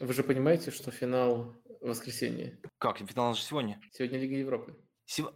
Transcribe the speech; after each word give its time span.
Вы 0.00 0.12
же 0.12 0.24
понимаете, 0.24 0.72
что 0.72 0.90
финал 0.90 1.54
воскресенье? 1.80 2.58
Как? 2.78 2.98
Финал 2.98 3.34
же 3.34 3.42
сегодня? 3.42 3.80
Сегодня 3.92 4.18
Лига 4.18 4.34
Европы. 4.34 4.76
Сего... 5.06 5.32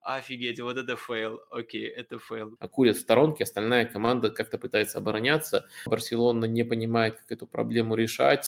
Офигеть, 0.00 0.58
вот 0.60 0.78
это 0.78 0.96
фейл. 0.96 1.40
Окей, 1.50 1.86
это 1.86 2.18
фейл. 2.18 2.56
Акулят 2.60 2.96
в 2.96 3.00
сторонке, 3.00 3.44
остальная 3.44 3.84
команда 3.84 4.30
как-то 4.30 4.56
пытается 4.56 4.98
обороняться. 4.98 5.66
Барселона 5.84 6.46
не 6.46 6.64
понимает, 6.64 7.18
как 7.18 7.30
эту 7.30 7.46
проблему 7.46 7.94
решать. 7.94 8.46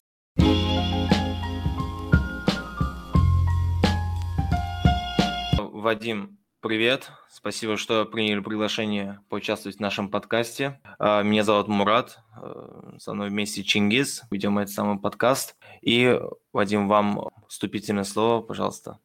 Вадим, 5.59 6.39
привет. 6.61 7.11
Спасибо, 7.31 7.77
что 7.77 8.05
приняли 8.05 8.41
приглашение 8.41 9.21
поучаствовать 9.29 9.79
в 9.79 9.81
нашем 9.81 10.11
подкасте. 10.11 10.79
А, 10.99 11.23
меня 11.23 11.43
зовут 11.43 11.69
Мурат, 11.69 12.19
э, 12.41 12.97
со 12.99 13.15
мной 13.15 13.31
вместе 13.31 13.65
Чингис. 13.65 14.23
Ведем 14.31 14.59
этот 14.59 14.75
самый 14.75 14.99
подкаст. 14.99 15.57
И, 15.81 16.21
Вадим, 16.53 16.89
вам 16.89 17.29
вступительное 17.49 18.05
слово, 18.05 18.43
пожалуйста. 18.43 18.99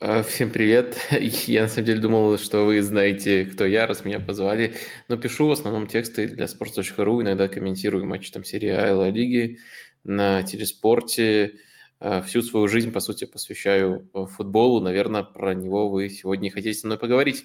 А, 0.00 0.22
всем 0.22 0.50
привет. 0.50 0.98
Я 1.46 1.62
на 1.62 1.68
самом 1.68 1.86
деле 1.86 2.00
думал, 2.00 2.38
что 2.38 2.64
вы 2.64 2.80
знаете, 2.80 3.44
кто 3.44 3.66
я, 3.66 3.86
раз 3.86 4.04
меня 4.04 4.20
позвали. 4.20 4.76
Но 5.08 5.16
пишу 5.16 5.48
в 5.48 5.52
основном 5.52 5.88
тексты 5.88 6.28
для 6.28 6.44
sports.ru, 6.44 7.22
иногда 7.22 7.48
комментирую 7.48 8.06
матчи 8.06 8.30
там 8.30 8.44
серии 8.44 8.70
А 8.70 9.10
Лиги 9.10 9.58
на 10.04 10.42
телеспорте. 10.44 11.54
А, 12.00 12.22
всю 12.22 12.40
свою 12.42 12.66
жизнь, 12.66 12.92
по 12.92 13.00
сути, 13.00 13.26
посвящаю 13.26 14.08
э, 14.14 14.24
футболу. 14.24 14.80
Наверное, 14.80 15.22
про 15.22 15.54
него 15.54 15.90
вы 15.90 16.08
сегодня 16.08 16.50
хотите 16.50 16.78
со 16.78 16.86
мной 16.86 16.98
поговорить. 16.98 17.44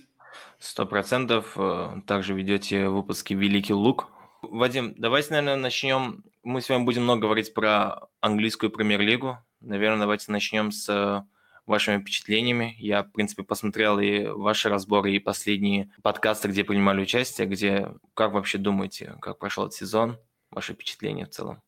Сто 0.60 0.86
процентов. 0.86 1.54
Э, 1.58 2.02
также 2.08 2.34
ведете 2.34 2.88
выпуски 2.88 3.34
«Великий 3.34 3.74
лук». 3.74 4.08
Вадим, 4.42 4.94
давайте, 4.98 5.32
наверное, 5.34 5.58
начнем. 5.58 6.24
Мы 6.44 6.62
с 6.62 6.70
вами 6.70 6.84
будем 6.84 7.04
много 7.04 7.24
говорить 7.24 7.54
про 7.54 8.08
английскую 8.22 8.72
премьер-лигу. 8.72 9.40
Наверное, 9.60 10.02
давайте 10.02 10.32
начнем 10.32 10.72
с 10.72 11.26
вашими 11.66 12.00
впечатлениями. 12.00 12.76
Я, 12.78 13.04
в 13.04 13.12
принципе, 13.12 13.44
посмотрел 13.44 14.00
и 14.00 14.26
ваши 14.28 14.70
разборы, 14.70 15.14
и 15.14 15.20
последние 15.20 15.90
подкасты, 16.02 16.48
где 16.48 16.64
принимали 16.64 17.02
участие, 17.02 17.48
где 17.48 17.92
как 18.14 18.32
вообще 18.34 18.58
думаете, 18.58 19.16
как 19.20 19.40
прошел 19.40 19.66
этот 19.66 19.76
сезон, 19.76 20.18
ваши 20.52 20.74
впечатления 20.74 21.26
в 21.26 21.32
целом? 21.32 21.62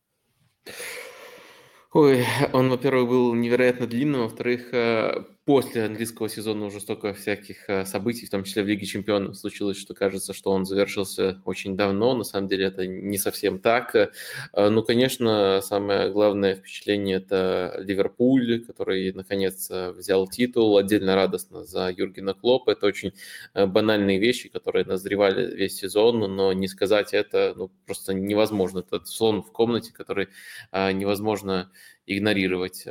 Ой, 2.00 2.24
он, 2.52 2.68
во-первых, 2.70 3.08
был 3.08 3.34
невероятно 3.34 3.86
длинным, 3.86 4.22
во-вторых, 4.22 4.68
э, 4.72 5.24
после 5.48 5.86
английского 5.86 6.28
сезона 6.28 6.66
уже 6.66 6.78
столько 6.78 7.14
всяких 7.14 7.70
э, 7.70 7.86
событий, 7.86 8.26
в 8.26 8.30
том 8.30 8.44
числе 8.44 8.62
в 8.62 8.66
Лиге 8.66 8.84
Чемпионов, 8.84 9.34
случилось, 9.34 9.78
что 9.78 9.94
кажется, 9.94 10.34
что 10.34 10.50
он 10.50 10.66
завершился 10.66 11.40
очень 11.46 11.74
давно. 11.74 12.14
На 12.14 12.24
самом 12.24 12.48
деле 12.48 12.66
это 12.66 12.86
не 12.86 13.16
совсем 13.16 13.58
так. 13.58 13.94
Э, 13.94 14.10
ну, 14.52 14.82
конечно, 14.82 15.62
самое 15.62 16.10
главное 16.10 16.54
впечатление– 16.54 17.16
это 17.26 17.76
Ливерпуль, 17.78 18.62
который, 18.66 19.10
наконец, 19.14 19.70
взял 19.70 20.26
титул. 20.26 20.76
Отдельно 20.76 21.14
радостно 21.14 21.64
за 21.64 21.90
Юргена 21.96 22.34
Клопа. 22.34 22.72
Это 22.72 22.84
очень 22.84 23.14
банальные 23.54 24.18
вещи, 24.18 24.50
которые 24.50 24.84
назревали 24.84 25.56
весь 25.56 25.76
сезон, 25.76 26.18
но 26.18 26.52
не 26.52 26.68
сказать 26.68 27.14
это 27.14 27.54
ну, 27.56 27.70
просто 27.86 28.12
невозможно. 28.12 28.80
Это 28.80 29.02
слон 29.06 29.42
в 29.42 29.50
комнате, 29.50 29.94
который 29.94 30.28
невозможно 30.74 31.72
игнорировать. 32.04 32.84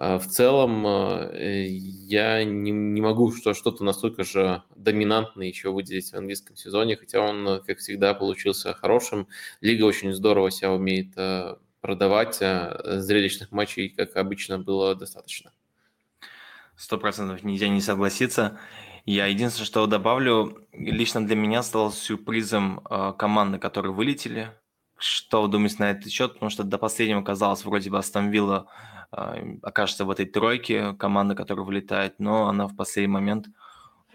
А, 0.00 0.14
а 0.14 0.18
в 0.18 0.26
целом 0.26 0.86
э, 0.86 1.66
я 1.68 2.42
не, 2.42 2.70
не 2.70 3.00
могу 3.02 3.32
что, 3.32 3.52
что-то 3.52 3.84
настолько 3.84 4.24
же 4.24 4.62
доминантное 4.74 5.46
еще 5.46 5.70
выделить 5.70 6.10
в 6.10 6.16
английском 6.16 6.56
сезоне, 6.56 6.96
хотя 6.96 7.20
он, 7.20 7.62
как 7.66 7.78
всегда, 7.78 8.14
получился 8.14 8.72
хорошим. 8.72 9.28
Лига 9.60 9.84
очень 9.84 10.14
здорово 10.14 10.50
себя 10.50 10.72
умеет 10.72 11.12
э, 11.16 11.56
продавать, 11.82 12.38
а 12.40 13.00
зрелищных 13.00 13.52
матчей, 13.52 13.90
как 13.90 14.16
обычно, 14.16 14.58
было 14.58 14.94
достаточно. 14.94 15.52
Сто 16.76 16.96
процентов 16.96 17.42
нельзя 17.42 17.68
не 17.68 17.82
согласиться. 17.82 18.58
Я 19.04 19.26
единственное, 19.26 19.66
что 19.66 19.86
добавлю, 19.86 20.66
лично 20.72 21.26
для 21.26 21.36
меня 21.36 21.62
стал 21.62 21.92
сюрпризом 21.92 22.80
э, 22.88 23.12
команды, 23.18 23.58
которые 23.58 23.92
вылетели 23.92 24.50
что 25.00 25.42
вы 25.42 25.48
думаете 25.48 25.76
на 25.78 25.90
этот 25.92 26.12
счет? 26.12 26.34
Потому 26.34 26.50
что 26.50 26.62
до 26.62 26.76
последнего 26.76 27.22
казалось, 27.22 27.64
вроде 27.64 27.90
бы 27.90 27.98
Астон 27.98 28.28
Вилла 28.28 28.66
э, 28.66 28.89
окажется 29.10 30.04
в 30.04 30.10
этой 30.10 30.26
тройке, 30.26 30.94
команда, 30.94 31.34
которая 31.34 31.64
вылетает, 31.64 32.18
но 32.18 32.48
она 32.48 32.68
в 32.68 32.76
последний 32.76 33.12
момент 33.12 33.48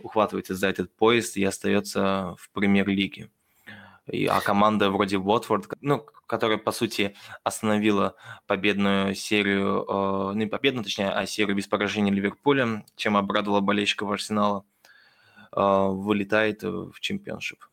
ухватывается 0.01 0.55
за 0.55 0.67
этот 0.67 0.95
поезд 0.95 1.37
и 1.37 1.43
остается 1.43 2.35
в 2.37 2.49
премьер-лиге. 2.51 3.29
И, 4.07 4.27
а 4.27 4.39
команда 4.39 4.91
вроде 4.91 5.17
Уотфорд, 5.17 5.67
ну, 5.81 6.05
которая, 6.27 6.59
по 6.59 6.71
сути, 6.71 7.15
остановила 7.43 8.15
победную 8.45 9.15
серию, 9.15 9.85
э, 9.87 10.35
не 10.35 10.45
победную, 10.45 10.83
точнее, 10.83 11.09
а 11.09 11.25
серию 11.25 11.55
без 11.55 11.67
поражения 11.67 12.11
Ливерпуля, 12.11 12.85
чем 12.95 13.17
обрадовала 13.17 13.61
болельщиков 13.61 14.11
Арсенала, 14.11 14.63
э, 15.51 15.87
вылетает 15.89 16.61
в 16.61 16.99
чемпионшип. 16.99 17.65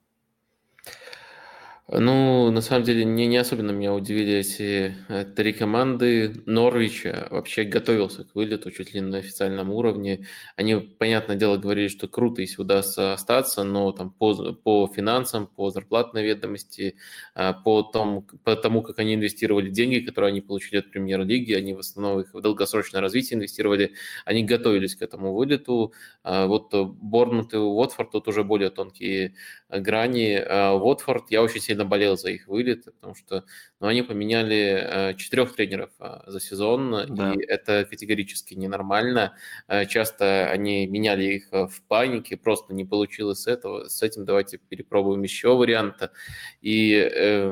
Ну, 1.94 2.50
на 2.50 2.62
самом 2.62 2.84
деле, 2.84 3.04
не, 3.04 3.26
не 3.26 3.36
особенно 3.36 3.70
меня 3.70 3.92
удивили 3.92 4.32
эти 4.36 4.94
э, 5.10 5.26
три 5.26 5.52
команды. 5.52 6.42
Норвич 6.46 7.04
вообще 7.28 7.64
готовился 7.64 8.24
к 8.24 8.34
вылету 8.34 8.70
чуть 8.70 8.94
ли 8.94 9.00
не 9.00 9.08
на 9.08 9.18
официальном 9.18 9.70
уровне. 9.70 10.26
Они, 10.56 10.76
понятное 10.76 11.36
дело, 11.36 11.58
говорили, 11.58 11.88
что 11.88 12.08
круто, 12.08 12.40
если 12.40 12.62
удастся 12.62 13.12
остаться, 13.12 13.62
но 13.62 13.92
там 13.92 14.10
по, 14.10 14.54
по 14.54 14.86
финансам, 14.86 15.46
по 15.46 15.68
зарплатной 15.68 16.24
ведомости, 16.24 16.96
а, 17.34 17.52
по 17.52 17.82
тому, 17.82 18.22
по 18.42 18.56
тому, 18.56 18.80
как 18.80 18.98
они 18.98 19.14
инвестировали 19.14 19.68
деньги, 19.68 19.98
которые 19.98 20.30
они 20.30 20.40
получили 20.40 20.78
от 20.78 20.90
премьер-лиги, 20.90 21.52
они 21.52 21.74
в 21.74 21.80
основном 21.80 22.20
их 22.20 22.32
в 22.32 22.40
долгосрочное 22.40 23.02
развитие 23.02 23.36
инвестировали, 23.36 23.92
они 24.24 24.44
готовились 24.44 24.96
к 24.96 25.02
этому 25.02 25.34
вылету. 25.34 25.92
Вот 26.24 26.72
Борнмут 26.72 27.52
и 27.52 27.58
Уотфорд 27.58 28.12
тут 28.12 28.28
уже 28.28 28.44
более 28.44 28.70
тонкие 28.70 29.34
грани. 29.68 30.42
Уотфорд, 30.78 31.30
я 31.30 31.42
очень 31.42 31.60
сильно 31.60 31.81
болел 31.84 32.16
за 32.16 32.30
их 32.30 32.48
вылет, 32.48 32.84
потому 32.84 33.14
что 33.14 33.44
ну, 33.80 33.88
они 33.88 34.02
поменяли 34.02 35.10
э, 35.10 35.14
четырех 35.14 35.54
тренеров 35.54 35.90
э, 35.98 36.20
за 36.26 36.40
сезон, 36.40 37.14
да. 37.14 37.34
и 37.34 37.38
это 37.46 37.84
категорически 37.84 38.54
ненормально. 38.54 39.34
Э, 39.68 39.86
часто 39.86 40.48
они 40.50 40.86
меняли 40.86 41.24
их 41.24 41.48
в 41.50 41.82
панике, 41.88 42.36
просто 42.36 42.74
не 42.74 42.84
получилось 42.84 43.42
с 43.42 43.46
этого, 43.46 43.88
с 43.88 44.02
этим 44.02 44.24
давайте 44.24 44.58
перепробуем 44.58 45.22
еще 45.22 45.56
варианта. 45.56 46.12
И 46.60 46.92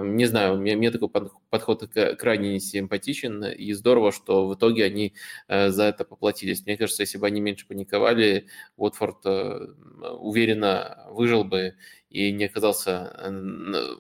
не 0.05 0.27
знаю, 0.27 0.59
мне, 0.59 0.77
мне 0.77 0.91
такой 0.91 1.09
подход 1.51 1.91
крайне 2.19 2.53
не 2.53 2.61
симпатичен, 2.61 3.45
и 3.45 3.73
здорово, 3.73 4.13
что 4.13 4.47
в 4.47 4.55
итоге 4.55 4.85
они 4.85 5.15
за 5.49 5.85
это 5.85 6.05
поплатились. 6.05 6.65
Мне 6.65 6.77
кажется, 6.77 7.03
если 7.03 7.19
бы 7.19 7.27
они 7.27 7.41
меньше 7.41 7.67
паниковали, 7.67 8.47
Уотфорд 8.77 9.27
уверенно 9.27 11.07
выжил 11.09 11.45
бы 11.45 11.75
и 12.11 12.33
не 12.33 12.45
оказался 12.45 13.31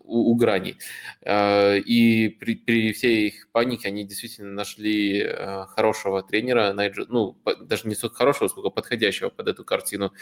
у, 0.04 0.32
у 0.32 0.34
грани. 0.34 0.76
А, 1.22 1.76
и 1.76 2.28
при, 2.28 2.56
при 2.56 2.92
всей 2.92 3.28
их 3.28 3.48
панике 3.52 3.88
они 3.88 4.04
действительно 4.04 4.50
нашли 4.52 5.26
хорошего 5.68 6.22
тренера, 6.22 6.72
Найджел, 6.72 7.06
ну, 7.08 7.36
даже 7.62 7.88
не 7.88 7.94
столько 7.94 8.16
хорошего, 8.16 8.48
сколько 8.48 8.70
подходящего 8.70 9.30
под 9.30 9.48
эту 9.48 9.64
картину 9.64 10.12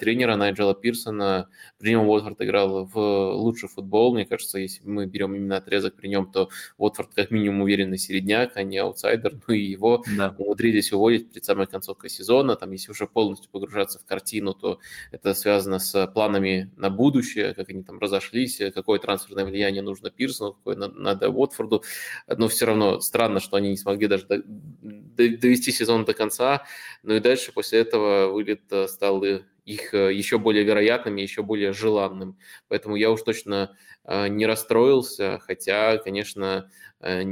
тренера 0.00 0.36
Найджела 0.36 0.74
Пирсона. 0.74 1.48
При 1.78 1.90
нем 1.90 2.08
Уотфорд 2.08 2.40
играл 2.42 2.84
в 2.86 3.32
лучший 3.34 3.68
футбол. 3.68 4.14
Мне 4.14 4.24
кажется, 4.24 4.58
если 4.58 4.86
мы 4.86 5.06
берем 5.06 5.34
именно 5.34 5.56
отрезок 5.56 5.94
при 5.94 6.08
нем, 6.08 6.30
то 6.30 6.48
Уотфорд 6.78 7.14
как 7.14 7.30
минимум 7.30 7.62
уверенный 7.62 7.98
середняк, 7.98 8.56
а 8.56 8.62
не 8.62 8.78
аутсайдер. 8.78 9.32
Ну 9.48 9.54
и 9.54 9.60
его 9.60 10.04
да. 10.16 10.34
умудрились 10.38 10.92
уволить 10.92 11.30
перед 11.30 11.44
самой 11.44 11.66
концовкой 11.66 12.10
сезона. 12.10 12.54
Там, 12.54 12.70
если 12.70 12.92
уже 12.92 13.06
полностью 13.06 13.50
погружаться 13.50 13.98
в 13.98 14.04
картину, 14.04 14.54
то 14.54 14.78
это 15.10 15.34
связано 15.34 15.78
с 15.78 16.06
планами 16.08 16.70
на 16.76 16.90
будущее 16.90 17.31
будущее, 17.32 17.54
как 17.54 17.68
они 17.68 17.82
там 17.82 17.98
разошлись, 17.98 18.60
э, 18.60 18.70
какое 18.70 18.98
трансферное 18.98 19.44
влияние 19.44 19.82
нужно 19.82 20.10
Пирсону, 20.10 20.54
какое 20.54 20.76
надо 20.76 21.28
Уотфорду. 21.30 21.82
Но 22.26 22.48
все 22.48 22.66
равно 22.66 23.00
странно, 23.00 23.40
что 23.40 23.56
они 23.56 23.70
не 23.70 23.76
смогли 23.76 24.06
даже 24.06 24.26
довести 24.28 25.72
сезон 25.72 26.04
до 26.04 26.14
конца. 26.14 26.64
Ну 27.02 27.14
и 27.14 27.20
дальше 27.20 27.52
после 27.52 27.80
этого 27.80 28.32
вылет 28.32 28.62
э, 28.70 28.88
стал 28.88 29.22
их 29.64 29.94
э, 29.94 30.12
еще 30.12 30.38
более 30.38 30.64
вероятным 30.64 31.16
и 31.18 31.22
еще 31.22 31.42
более 31.42 31.72
желанным. 31.72 32.38
Поэтому 32.68 32.96
я 32.96 33.10
уж 33.10 33.22
точно 33.22 33.76
не 34.04 34.46
расстроился, 34.46 35.38
хотя, 35.46 35.96
конечно, 35.98 36.68
Э, 37.02 37.24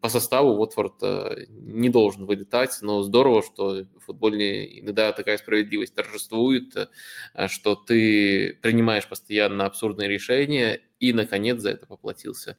по 0.00 0.08
составу 0.08 0.50
Уотфорд 0.50 0.94
э, 1.02 1.46
не 1.48 1.88
должен 1.88 2.24
вылетать, 2.24 2.78
но 2.82 3.02
здорово, 3.02 3.42
что 3.42 3.84
в 3.96 4.04
футболе 4.06 4.80
иногда 4.80 5.10
такая 5.12 5.38
справедливость 5.38 5.96
торжествует, 5.96 6.76
э, 6.76 7.48
что 7.48 7.74
ты 7.74 8.56
принимаешь 8.62 9.08
постоянно 9.08 9.66
абсурдные 9.66 10.08
решения 10.08 10.80
и, 11.00 11.12
наконец, 11.12 11.60
за 11.60 11.70
это 11.70 11.86
поплатился. 11.86 12.58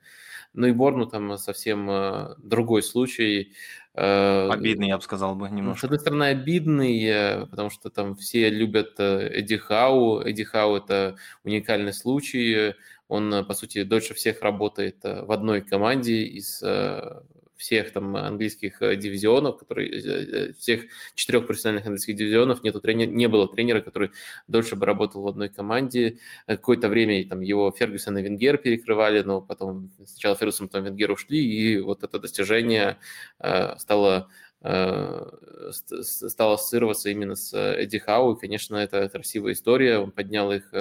Ну 0.51 0.67
и 0.67 0.73
Борну 0.73 1.05
там 1.05 1.37
совсем 1.37 1.89
другой 2.39 2.83
случай. 2.83 3.53
Обидный, 3.95 4.87
я 4.87 4.97
бы 4.97 5.03
сказал 5.03 5.35
бы, 5.35 5.49
немножко. 5.49 5.81
С 5.81 5.83
одной 5.83 5.99
стороны, 5.99 6.23
обидный, 6.23 7.45
потому 7.47 7.69
что 7.69 7.89
там 7.89 8.15
все 8.15 8.49
любят 8.49 8.99
Эдди 8.99 9.57
Хау. 9.57 10.19
Эдди 10.21 10.43
Хау– 10.43 10.75
это 10.77 11.15
уникальный 11.43 11.93
случай. 11.93 12.73
Он, 13.07 13.45
по 13.45 13.53
сути, 13.53 13.83
дольше 13.83 14.15
всех 14.15 14.41
работает 14.41 14.97
в 15.03 15.31
одной 15.31 15.61
команде 15.61 16.23
из 16.23 16.63
всех 17.57 17.91
там 17.91 18.15
английских 18.15 18.79
дивизионов, 18.79 19.57
которые, 19.57 20.53
всех 20.53 20.83
четырех 21.15 21.47
профессиональных 21.47 21.85
английских 21.85 22.15
дивизионов 22.15 22.63
нету 22.63 22.81
тренера, 22.81 23.09
не 23.09 23.27
было 23.27 23.47
тренера, 23.47 23.81
который 23.81 24.11
дольше 24.47 24.75
бы 24.75 24.85
работал 24.85 25.21
в 25.21 25.27
одной 25.27 25.49
команде. 25.49 26.19
Какое-то 26.47 26.89
время 26.89 27.27
там 27.27 27.41
его 27.41 27.71
Фергюсон 27.71 28.17
и 28.17 28.21
Венгер 28.21 28.57
перекрывали, 28.57 29.21
но 29.21 29.41
потом 29.41 29.91
сначала 30.05 30.35
Фергюсон, 30.35 30.67
потом 30.67 30.85
Венгер 30.85 31.11
ушли, 31.11 31.39
и 31.39 31.79
вот 31.79 32.03
это 32.03 32.19
достижение 32.19 32.97
стало 33.77 34.29
стало 34.61 36.53
ассоциироваться 36.53 37.09
именно 37.09 37.35
с 37.35 37.53
Эдди 37.53 37.99
Хау. 37.99 38.33
И, 38.33 38.39
конечно, 38.39 38.77
это 38.77 39.09
красивая 39.09 39.51
история. 39.51 39.99
Он 39.99 40.11
поднял 40.11 40.53
их 40.53 40.71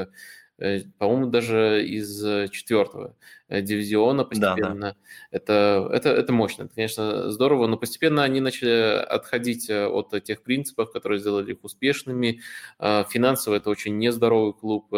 Э, 0.62 0.80
по-моему, 0.98 1.26
даже 1.26 1.84
из 1.84 2.24
э, 2.24 2.48
четвертого 2.48 3.08
э, 3.08 3.41
дивизиона 3.60 4.24
постепенно. 4.24 4.74
Да, 4.74 4.90
да. 4.92 4.96
Это, 5.30 5.90
это, 5.92 6.08
это 6.08 6.32
мощно, 6.32 6.62
это, 6.62 6.74
конечно, 6.74 7.30
здорово, 7.30 7.66
но 7.66 7.76
постепенно 7.76 8.22
они 8.22 8.40
начали 8.40 9.04
отходить 9.04 9.68
от 9.68 10.24
тех 10.24 10.42
принципов, 10.42 10.92
которые 10.92 11.18
сделали 11.18 11.52
их 11.52 11.62
успешными. 11.62 12.40
Финансово 12.78 13.56
это 13.56 13.68
очень 13.68 13.98
нездоровый 13.98 14.54
клуб. 14.54 14.94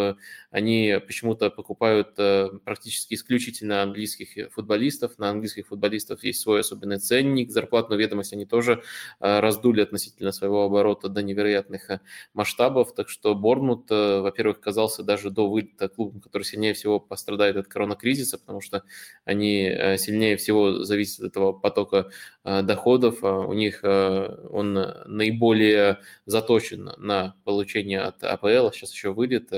Они 0.51 1.01
почему-то 1.07 1.51
покупают 1.51 2.15
практически 2.65 3.15
исключительно 3.15 3.83
английских 3.83 4.53
футболистов. 4.53 5.19
На 5.19 5.31
английских 5.31 5.69
футболистов 5.69 6.23
есть 6.23 6.41
свой 6.41 6.61
особенный 6.61 6.99
ценник. 6.99 7.51
Зарплатную 7.51 7.99
ведомость 7.99 8.33
они 8.33 8.47
тоже 8.47 8.83
раздули 9.19 9.81
относительно 9.81 10.31
своего 10.33 10.65
оборота 10.65 11.09
до 11.09 11.23
невероятных 11.23 11.91
масштабов. 12.35 12.95
Так 12.95 13.09
что 13.09 13.35
Борнмут, 13.35 13.91
во-первых, 13.91 14.61
казался 14.61 15.03
даже 15.03 15.31
до 15.31 15.49
вылета 15.49 15.89
клубом, 15.89 16.21
который 16.21 16.45
сильнее 16.45 16.75
всего 16.75 17.01
пострадает 17.01 17.57
от 17.57 17.67
коронакризиса, 17.67 18.39
потому 18.45 18.61
что 18.61 18.85
они 19.25 19.65
э, 19.65 19.97
сильнее 19.97 20.37
всего 20.37 20.85
зависят 20.85 21.21
от 21.21 21.27
этого 21.31 21.53
потока 21.53 22.11
э, 22.45 22.63
доходов. 22.63 23.25
А 23.25 23.41
у 23.41 23.55
них 23.55 23.81
э, 23.83 24.47
он 24.51 24.75
наиболее 25.07 26.01
заточен 26.27 26.93
на 26.99 27.35
получение 27.45 28.01
от 28.01 28.23
АПЛ, 28.23 28.71
сейчас 28.73 28.93
еще 28.93 29.13
вылет. 29.13 29.51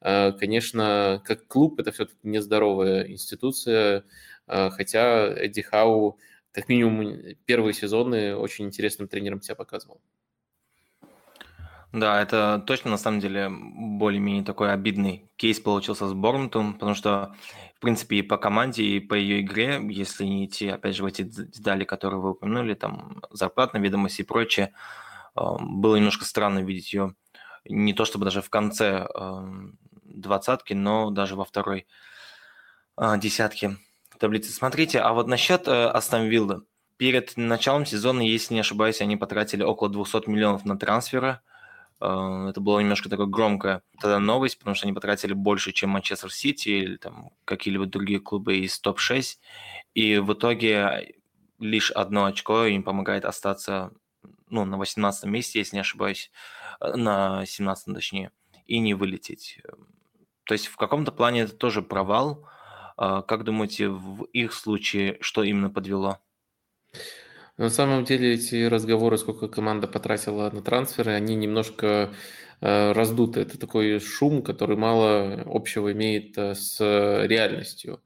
Конечно, 0.00 1.22
как 1.24 1.46
клуб 1.48 1.80
это 1.80 1.92
все-таки 1.92 2.18
нездоровая 2.22 3.08
институция, 3.08 4.04
хотя 4.46 5.32
Эдди 5.34 5.62
Хау 5.62 6.18
как 6.52 6.68
минимум 6.68 7.34
первые 7.44 7.74
сезоны 7.74 8.36
очень 8.36 8.66
интересным 8.66 9.08
тренером 9.08 9.42
себя 9.42 9.54
показывал. 9.54 10.00
Да, 11.92 12.20
это 12.20 12.62
точно 12.66 12.90
на 12.90 12.98
самом 12.98 13.20
деле 13.20 13.48
более-менее 13.50 14.44
такой 14.44 14.72
обидный 14.72 15.30
кейс 15.36 15.60
получился 15.60 16.08
с 16.08 16.12
Борнмутом, 16.12 16.74
потому 16.74 16.94
что, 16.94 17.34
в 17.76 17.80
принципе, 17.80 18.16
и 18.16 18.22
по 18.22 18.36
команде, 18.38 18.82
и 18.84 19.00
по 19.00 19.14
ее 19.14 19.40
игре, 19.40 19.80
если 19.88 20.24
не 20.24 20.46
идти, 20.46 20.68
опять 20.68 20.96
же, 20.96 21.04
в 21.04 21.06
эти 21.06 21.22
детали, 21.22 21.84
которые 21.84 22.20
вы 22.20 22.30
упомянули, 22.30 22.74
там, 22.74 23.22
зарплатная 23.30 23.80
ведомость 23.80 24.20
и 24.20 24.24
прочее, 24.24 24.72
а, 25.34 25.56
было 25.58 25.96
немножко 25.96 26.24
странно 26.24 26.60
видеть 26.60 26.92
ее 26.92 27.14
не 27.68 27.94
то 27.94 28.04
чтобы 28.04 28.24
даже 28.24 28.42
в 28.42 28.50
конце 28.50 29.08
двадцатки, 30.04 30.72
но 30.72 31.10
даже 31.10 31.34
во 31.34 31.44
второй 31.44 31.86
а, 32.96 33.16
десятке 33.16 33.76
таблицы. 34.18 34.52
Смотрите, 34.52 35.00
а 35.00 35.12
вот 35.12 35.26
насчет 35.26 35.66
э, 35.68 35.88
Астон 35.88 36.28
Виллы. 36.28 36.62
Перед 36.96 37.36
началом 37.36 37.84
сезона, 37.84 38.22
если 38.22 38.54
не 38.54 38.60
ошибаюсь, 38.60 39.02
они 39.02 39.16
потратили 39.16 39.62
около 39.62 39.90
200 39.90 40.30
миллионов 40.30 40.64
на 40.64 40.78
трансферы– 40.78 41.40
Э, 41.50 41.55
это 41.98 42.60
была 42.60 42.82
немножко 42.82 43.08
такая 43.08 43.26
громкая 43.26 43.82
тогда 44.00 44.18
новость, 44.18 44.58
потому 44.58 44.74
что 44.74 44.86
они 44.86 44.92
потратили 44.92 45.32
больше, 45.32 45.72
чем 45.72 45.90
Манчестер 45.90 46.32
Сити 46.32 46.68
или 46.68 46.96
там 46.96 47.30
какие-либо 47.44 47.86
другие 47.86 48.20
клубы 48.20 48.58
из 48.58 48.78
топ-6. 48.78 49.38
И 49.94 50.18
в 50.18 50.32
итоге 50.34 51.14
лишь 51.58 51.90
одно 51.90 52.26
очко 52.26 52.64
им 52.64 52.82
помогает 52.82 53.24
остаться 53.24 53.92
ну, 54.48 54.64
на 54.64 54.76
18 54.76 55.24
месте, 55.24 55.58
если 55.58 55.76
не 55.76 55.80
ошибаюсь, 55.80 56.30
э, 56.80 56.94
на 56.96 57.44
17 57.46 57.94
точнее, 57.94 58.30
и 58.66 58.78
не 58.78 58.94
вылететь. 58.94 59.60
То 60.44 60.54
есть 60.54 60.66
в 60.66 60.76
каком-то 60.76 61.12
плане 61.12 61.42
это 61.42 61.54
тоже 61.54 61.82
провал. 61.82 62.46
Э, 62.98 63.22
как 63.26 63.44
думаете, 63.44 63.88
в 63.88 64.24
их 64.24 64.52
случае 64.52 65.18
что 65.20 65.42
именно 65.42 65.70
подвело? 65.70 66.18
На 67.58 67.70
самом 67.70 68.04
деле 68.04 68.34
эти 68.34 68.64
разговоры, 68.66 69.16
сколько 69.16 69.48
команда 69.48 69.86
потратила 69.88 70.50
на 70.50 70.62
трансферы, 70.62 71.12
они 71.12 71.34
немножко 71.34 72.12
э, 72.60 72.92
раздуты. 72.92 73.40
Это 73.40 73.58
такой 73.58 73.98
шум, 74.00 74.42
который 74.42 74.76
мало 74.76 75.42
общего 75.46 75.90
имеет 75.92 76.36
э, 76.36 76.54
с 76.54 76.78
реальностью. 77.26 78.02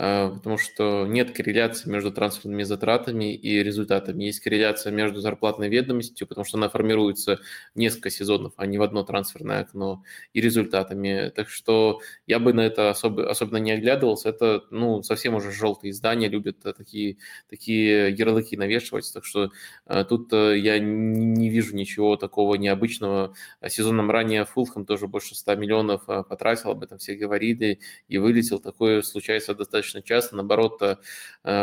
А, 0.00 0.30
потому 0.30 0.58
что 0.58 1.06
нет 1.08 1.32
корреляции 1.32 1.90
между 1.90 2.12
трансферными 2.12 2.62
затратами 2.62 3.34
и 3.34 3.64
результатами. 3.64 4.24
Есть 4.24 4.38
корреляция 4.38 4.92
между 4.92 5.20
зарплатной 5.20 5.68
ведомостью, 5.68 6.28
потому 6.28 6.44
что 6.44 6.56
она 6.56 6.68
формируется 6.68 7.40
несколько 7.74 8.08
сезонов, 8.08 8.52
а 8.56 8.66
не 8.66 8.78
в 8.78 8.82
одно 8.82 9.02
трансферное 9.02 9.62
окно, 9.62 10.04
и 10.32 10.40
результатами. 10.40 11.32
Так 11.34 11.48
что 11.48 12.00
я 12.28 12.38
бы 12.38 12.52
на 12.52 12.60
это 12.60 12.90
особо, 12.90 13.28
особенно 13.28 13.56
не 13.56 13.72
оглядывался. 13.72 14.28
Это 14.28 14.62
ну, 14.70 15.02
совсем 15.02 15.34
уже 15.34 15.50
желтые 15.50 15.90
издания 15.90 16.28
любят 16.28 16.58
такие, 16.60 17.16
такие 17.50 18.12
ярлыки 18.12 18.56
навешивать. 18.56 19.10
Так 19.12 19.24
что 19.24 19.50
а, 19.84 20.04
тут 20.04 20.32
э, 20.32 20.58
я 20.60 20.78
не 20.78 21.50
вижу 21.50 21.74
ничего 21.74 22.14
такого 22.14 22.54
необычного. 22.54 23.34
Сезоном 23.66 24.12
ранее 24.12 24.44
Фулхэм 24.44 24.86
тоже 24.86 25.08
больше 25.08 25.34
100 25.34 25.56
миллионов 25.56 26.06
потратил, 26.06 26.70
об 26.70 26.84
этом 26.84 26.98
все 26.98 27.16
говорили, 27.16 27.80
и 28.06 28.18
вылетел. 28.18 28.60
Такое 28.60 29.02
случается 29.02 29.56
достаточно 29.56 29.87
достаточно 29.88 30.02
часто. 30.02 30.36
Наоборот, 30.36 30.82
э, 30.82 30.96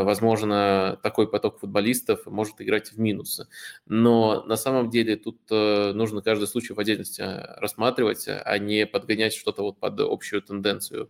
возможно, 0.03 0.99
такой 1.03 1.29
поток 1.29 1.59
футболистов 1.59 2.25
может 2.25 2.55
играть 2.59 2.91
в 2.91 2.99
минусы. 2.99 3.47
Но 3.85 4.43
на 4.43 4.55
самом 4.55 4.89
деле 4.89 5.15
тут 5.15 5.37
э, 5.51 5.91
нужно 5.93 6.21
каждый 6.21 6.47
случай 6.47 6.73
в 6.73 6.79
отдельности 6.79 7.21
э, 7.21 7.59
рассматривать, 7.59 8.27
а 8.27 8.57
не 8.57 8.85
подгонять 8.85 9.33
что-то 9.33 9.63
вот 9.63 9.77
под 9.79 9.99
общую 9.99 10.41
тенденцию. 10.41 11.09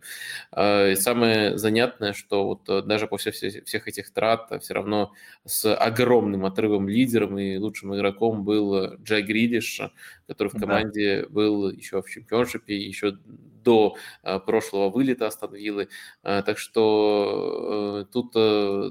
И 0.56 0.94
самое 0.96 1.58
занятное, 1.58 2.12
что 2.12 2.46
вот 2.46 2.86
даже 2.86 3.06
после 3.06 3.32
всех 3.32 3.88
этих 3.88 4.12
трат 4.12 4.52
все 4.62 4.74
равно 4.74 5.12
с 5.44 5.74
огромным 5.74 6.44
отрывом 6.44 6.88
лидером 6.88 7.38
и 7.38 7.56
лучшим 7.56 7.94
игроком 7.94 8.44
был 8.44 8.96
Джай 9.02 9.22
Гридиш, 9.22 9.80
который 10.26 10.48
в 10.48 10.58
команде 10.58 11.22
да. 11.22 11.28
был 11.28 11.70
еще 11.70 12.02
в 12.02 12.08
чемпионшипе, 12.08 12.76
еще 12.76 13.18
до 13.66 13.96
прошлого 14.46 14.88
вылета 14.90 15.26
остановили. 15.26 15.88
Так 16.22 16.58
что 16.58 18.04
э, 18.06 18.12
тут 18.12 18.32
э, 18.36 18.90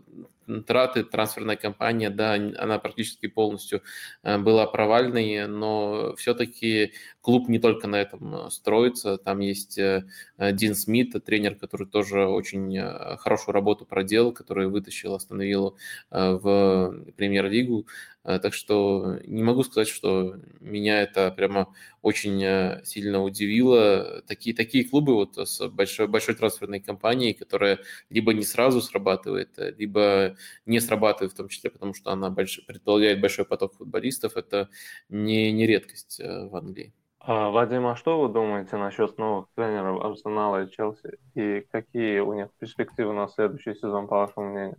траты, 0.67 1.03
трансферная 1.03 1.55
кампания, 1.55 2.09
да, 2.09 2.33
она 2.33 2.79
практически 2.79 3.27
полностью 3.27 3.81
э, 4.23 4.37
была 4.37 4.67
провальной, 4.67 5.47
но 5.47 6.15
все-таки 6.17 6.93
клуб 7.25 7.49
не 7.49 7.57
только 7.57 7.87
на 7.87 7.95
этом 7.95 8.51
строится. 8.51 9.17
Там 9.17 9.39
есть 9.39 9.77
Дин 9.77 10.75
Смит, 10.75 11.15
тренер, 11.25 11.55
который 11.55 11.87
тоже 11.87 12.27
очень 12.27 12.77
хорошую 13.17 13.53
работу 13.53 13.85
проделал, 13.85 14.31
который 14.31 14.67
вытащил, 14.67 15.15
остановил 15.15 15.75
в 16.11 16.95
премьер-лигу. 17.17 17.87
Э, 18.25 18.39
так 18.39 18.53
что 18.53 19.19
не 19.25 19.43
могу 19.43 19.63
сказать, 19.63 19.87
что 19.87 20.35
меня 20.59 21.01
это 21.03 21.31
прямо 21.31 21.73
очень 22.01 22.43
э, 22.43 22.81
сильно 22.83 23.21
удивило. 23.23 24.23
Такие, 24.27 24.55
такие 24.55 24.83
клубы 24.83 25.13
вот 25.13 25.37
с 25.37 25.67
большой, 25.69 26.07
большой 26.07 26.33
трансферной 26.35 26.79
компанией, 26.79 27.33
которая 27.33 27.79
либо 28.09 28.33
не 28.33 28.43
сразу 28.43 28.81
срабатывает, 28.81 29.57
э, 29.59 29.73
либо 29.77 30.35
не 30.65 30.79
срабатывает 30.79 31.33
в 31.33 31.37
том 31.37 31.49
числе, 31.49 31.69
потому 31.69 31.93
что 31.93 32.11
она 32.11 32.31
больш, 32.31 32.65
предполагает 32.65 33.21
большой 33.21 33.45
поток 33.45 33.75
футболистов, 33.75 34.37
это 34.37 34.69
не, 35.09 35.51
не 35.51 35.67
редкость 35.67 36.19
в 36.19 36.55
Англии. 36.55 36.93
А, 37.27 37.49
Вадим, 37.49 37.87
а 37.87 37.95
что 37.95 38.21
вы 38.21 38.31
думаете 38.31 38.75
насчет 38.77 39.17
новых 39.17 39.47
тренеров 39.55 40.03
Арсенала 40.05 40.63
и 40.63 40.71
Челси? 40.71 41.17
И 41.33 41.65
какие 41.71 42.19
у 42.19 42.33
них 42.33 42.49
перспективы 42.59 43.13
на 43.13 43.27
следующий 43.27 43.73
сезон, 43.73 44.07
по 44.07 44.17
вашему 44.17 44.51
мнению? 44.51 44.77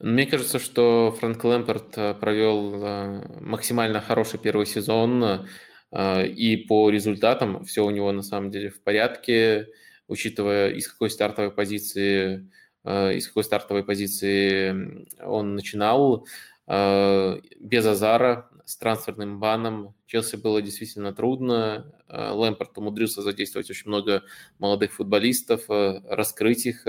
Мне 0.00 0.26
кажется, 0.26 0.58
что 0.58 1.14
Фрэнк 1.20 1.44
Лэмпорт 1.44 1.96
э, 1.96 2.14
провел 2.14 2.82
э, 2.82 3.40
максимально 3.40 4.00
хороший 4.00 4.40
первый 4.40 4.66
сезон, 4.66 5.46
э, 5.92 6.26
и 6.26 6.56
по 6.56 6.90
результатам 6.90 7.64
все 7.64 7.84
у 7.84 7.90
него 7.90 8.10
на 8.10 8.22
самом 8.22 8.50
деле 8.50 8.70
в 8.70 8.82
порядке, 8.82 9.68
учитывая 10.08 10.70
из 10.70 10.88
какой 10.88 11.10
стартовой 11.10 11.52
позиции, 11.52 12.50
из 12.84 13.28
какой 13.28 13.44
стартовой 13.44 13.84
позиции 13.84 15.06
он 15.20 15.54
начинал, 15.56 16.26
без 16.68 17.86
Азара, 17.86 18.48
с 18.64 18.76
трансферным 18.76 19.40
баном, 19.40 19.95
Челси 20.06 20.36
было 20.36 20.62
действительно 20.62 21.12
трудно. 21.12 21.92
Э, 22.08 22.30
Лэмпорт 22.30 22.78
умудрился 22.78 23.22
задействовать 23.22 23.68
очень 23.70 23.88
много 23.88 24.22
молодых 24.58 24.92
футболистов, 24.92 25.68
э, 25.68 26.00
раскрыть 26.08 26.66
их 26.66 26.86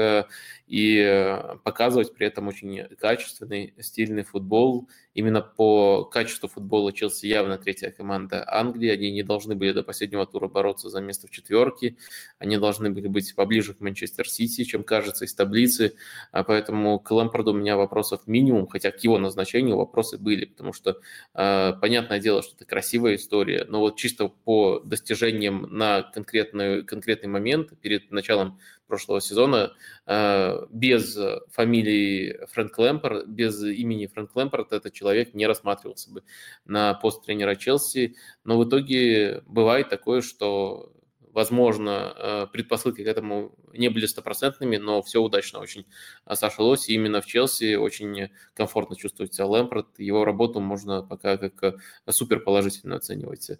и 0.68 1.40
показывать 1.64 2.14
при 2.14 2.28
этом 2.28 2.48
очень 2.48 2.84
качественный, 3.00 3.74
стильный 3.80 4.24
футбол. 4.24 4.90
Именно 5.14 5.42
по 5.42 6.04
качеству 6.04 6.48
футбола 6.48 6.94
Челси 6.94 7.26
явно 7.26 7.58
третья 7.58 7.90
команда 7.90 8.44
Англии. 8.48 8.90
Они 8.90 9.12
не 9.12 9.24
должны 9.24 9.56
были 9.56 9.72
до 9.72 9.82
последнего 9.82 10.28
тура 10.28 10.48
бороться 10.48 10.90
за 10.90 11.02
место 11.02 11.28
в 11.28 11.32
четверке. 11.32 11.96
Они 12.38 12.58
должны 12.58 12.92
были 12.92 13.08
быть 13.08 13.34
поближе 13.34 13.74
к 13.74 13.80
Манчестер 13.80 14.30
Сити, 14.30 14.64
чем 14.66 14.84
кажется 14.84 15.26
из 15.26 15.34
таблицы. 15.34 15.96
А 16.32 16.44
поэтому 16.44 17.00
к 17.00 17.10
Лэмпорду 17.10 17.52
у 17.52 17.56
меня 17.56 17.78
вопросов 17.78 18.28
минимум, 18.28 18.68
хотя 18.68 18.92
к 18.92 19.00
его 19.00 19.18
назначению 19.18 19.78
вопросы 19.78 20.18
были, 20.18 20.46
потому 20.46 20.74
что 20.74 20.98
понятное 21.34 22.20
дело, 22.20 22.44
что 22.44 22.56
это 22.56 22.66
красивая 23.08 23.16
история, 23.16 23.66
но 23.70 23.80
вот 23.80 23.98
чисто 23.98 24.28
по 24.28 24.80
достижениям 24.80 25.68
на 25.72 26.02
конкретный, 26.02 26.84
конкретный 26.84 27.30
момент 27.30 27.80
перед 27.82 28.12
началом 28.12 28.60
прошлого 28.88 29.22
сезона 29.22 29.74
э, 30.06 30.66
без 30.70 31.18
фамилии 31.52 32.38
Фрэнк 32.52 32.78
Лэмпорт, 32.78 33.28
без 33.28 33.62
имени 33.64 34.08
Фрэнк 34.08 34.36
Лэмпорт 34.36 34.74
этот 34.74 34.94
человек 34.94 35.34
не 35.34 35.48
рассматривался 35.48 36.12
бы 36.12 36.24
на 36.66 36.94
пост 36.94 37.26
тренера 37.26 37.56
Челси. 37.56 38.16
Но 38.44 38.58
в 38.58 38.68
итоге 38.68 39.44
бывает 39.46 39.90
такое, 39.90 40.22
что 40.22 40.92
Возможно, 41.38 42.16
э, 42.16 42.48
предпосылки 42.52 43.04
к 43.04 43.08
этому 43.08 43.54
не 43.72 43.90
были 43.90 44.08
стопроцентными, 44.08 44.78
но 44.78 45.04
все 45.04 45.22
удачно 45.22 45.60
очень 45.60 45.86
э, 46.26 46.34
сошлось. 46.34 46.90
И 46.90 46.96
именно 46.96 47.22
в 47.22 47.28
Челси 47.28 47.76
очень 47.76 48.32
комфортно 48.56 48.96
чувствует 48.96 49.36
себя 49.36 49.46
Лэмпорт. 49.46 50.00
Его 50.00 50.26
работу 50.26 50.60
можно 50.62 51.04
пока 51.04 51.38
как 51.38 51.62
э, 51.62 51.78
супер 52.10 52.40
положительно 52.40 52.96
оценивать. 52.96 53.52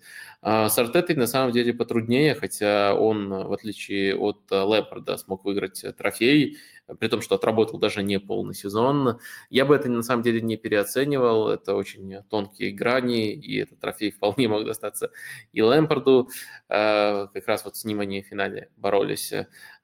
А 0.42 0.70
с 0.70 0.80
Артетой 0.80 1.16
на 1.16 1.28
самом 1.28 1.52
деле 1.52 1.72
потруднее, 1.72 2.34
хотя 2.34 2.96
он, 2.96 3.30
в 3.30 3.54
отличие 3.54 4.16
от 4.16 4.40
Лэмпорда, 4.50 5.18
смог 5.18 5.46
выиграть 5.46 5.86
трофей 6.00 6.58
при 7.00 7.08
том, 7.08 7.22
что 7.22 7.36
отработал 7.36 7.80
даже 7.80 8.04
не 8.04 8.20
полный 8.20 8.54
сезон. 8.54 9.20
Я 9.50 9.66
бы 9.66 9.76
это 9.76 9.90
на 9.90 10.04
самом 10.04 10.24
деле 10.24 10.42
не 10.42 10.58
переоценивал, 10.58 11.50
это 11.50 11.76
очень 11.76 12.24
тонкие 12.30 12.72
грани, 12.72 13.34
и 13.34 13.58
этот 13.58 13.80
трофей 13.80 14.12
вполне 14.18 14.48
мог 14.48 14.66
достаться 14.66 15.12
и 15.52 15.62
Лэмпорду, 15.62 16.30
э, 16.70 17.28
как 17.34 17.48
раз 17.48 17.66
вот 17.66 17.76
с 17.76 17.86
ним 17.86 18.00
они 18.00 18.22
в 18.22 18.28
финале 18.28 18.70
боролись. 18.78 19.34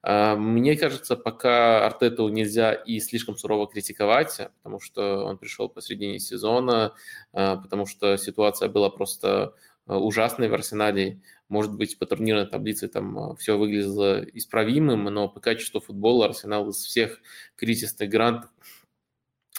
Э, 0.02 0.34
мне 0.36 0.76
кажется, 0.76 1.16
пока 1.16 1.84
Артету 1.86 2.28
нельзя 2.28 2.72
и 2.72 3.00
слишком 3.00 3.36
сурово 3.36 3.68
критиковать, 3.68 4.40
потому 4.62 4.80
что 4.80 5.24
он 5.24 5.38
пришел 5.38 5.68
посредине 5.68 6.18
сезона, 6.18 6.94
э, 7.32 7.56
потому 7.56 7.86
что 7.86 8.16
ситуация 8.16 8.68
была 8.68 8.90
просто 8.90 9.54
ужасной 9.86 10.48
в 10.48 10.54
Арсенале. 10.54 11.20
Может 11.48 11.74
быть, 11.74 11.98
по 11.98 12.06
турнирной 12.06 12.46
таблице 12.46 12.88
там 12.88 13.18
а, 13.18 13.36
все 13.36 13.58
выглядело 13.58 14.22
исправимым, 14.32 15.04
но 15.04 15.28
по 15.28 15.40
качеству 15.40 15.80
футбола 15.80 16.26
Арсенал 16.26 16.68
из 16.70 16.76
всех 16.76 17.20
кризисных 17.56 18.08
грантов 18.08 18.50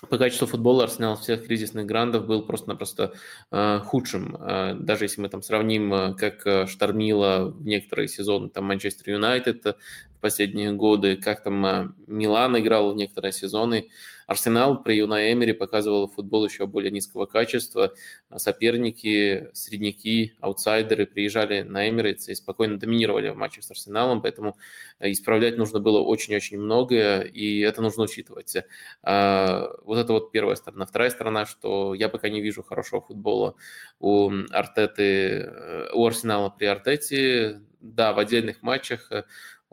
по 0.09 0.17
качеству 0.17 0.45
футбола 0.45 0.83
Арсенал 0.83 1.15
всех 1.15 1.45
кризисных 1.45 1.85
грандов 1.85 2.27
был 2.27 2.45
просто-напросто 2.45 3.13
э, 3.51 3.79
худшим. 3.79 4.35
Э, 4.35 4.75
даже 4.75 5.05
если 5.05 5.21
мы 5.21 5.29
там 5.29 5.41
сравним, 5.41 5.93
э, 5.93 6.15
как 6.15 6.69
штормило 6.69 7.45
в 7.49 7.65
некоторые 7.65 8.07
сезоны 8.07 8.49
там 8.49 8.65
Манчестер 8.65 9.13
Юнайтед 9.13 9.77
последние 10.25 10.71
годы, 10.71 11.17
как 11.17 11.43
там 11.43 11.63
э, 11.67 11.89
Милан 12.07 12.57
играл 12.57 12.91
в 12.91 12.95
некоторые 12.95 13.31
сезоны, 13.31 13.89
Арсенал 14.25 14.81
при 14.81 14.95
Юна 14.95 15.31
Эмери 15.31 15.53
показывал 15.53 16.07
футбол 16.07 16.45
еще 16.45 16.65
более 16.65 16.89
низкого 16.89 17.27
качества. 17.27 17.93
Соперники, 18.35 19.49
средняки, 19.53 20.33
аутсайдеры 20.39 21.05
приезжали 21.05 21.61
на 21.61 21.87
Эмирейтс 21.87 22.29
и 22.29 22.33
спокойно 22.33 22.79
доминировали 22.79 23.29
в 23.29 23.35
матчах 23.35 23.63
с 23.63 23.69
Арсеналом, 23.69 24.23
поэтому 24.23 24.57
э, 24.99 25.11
исправлять 25.11 25.57
нужно 25.57 25.79
было 25.79 25.99
очень-очень 25.99 26.57
многое, 26.57 27.21
и 27.21 27.59
это 27.59 27.83
нужно 27.83 28.05
учитывать. 28.05 28.55
А, 29.03 29.69
вот 29.83 29.99
это 29.99 30.11
вот 30.11 30.31
первая 30.31 30.55
сторона. 30.55 30.87
Вторая 30.87 31.11
сторона, 31.11 31.45
что 31.45 31.93
я 31.93 32.09
пока 32.09 32.29
не 32.29 32.41
вижу 32.41 32.63
хорошего 32.63 33.01
футбола 33.01 33.53
у 33.99 34.31
Артеты, 34.49 35.03
э, 35.03 35.89
у 35.93 36.03
Арсенала 36.03 36.49
при 36.49 36.65
Артете. 36.65 37.61
Да, 37.85 38.13
в 38.13 38.17
отдельных 38.17 38.63
матчах 38.63 39.11
э, 39.11 39.25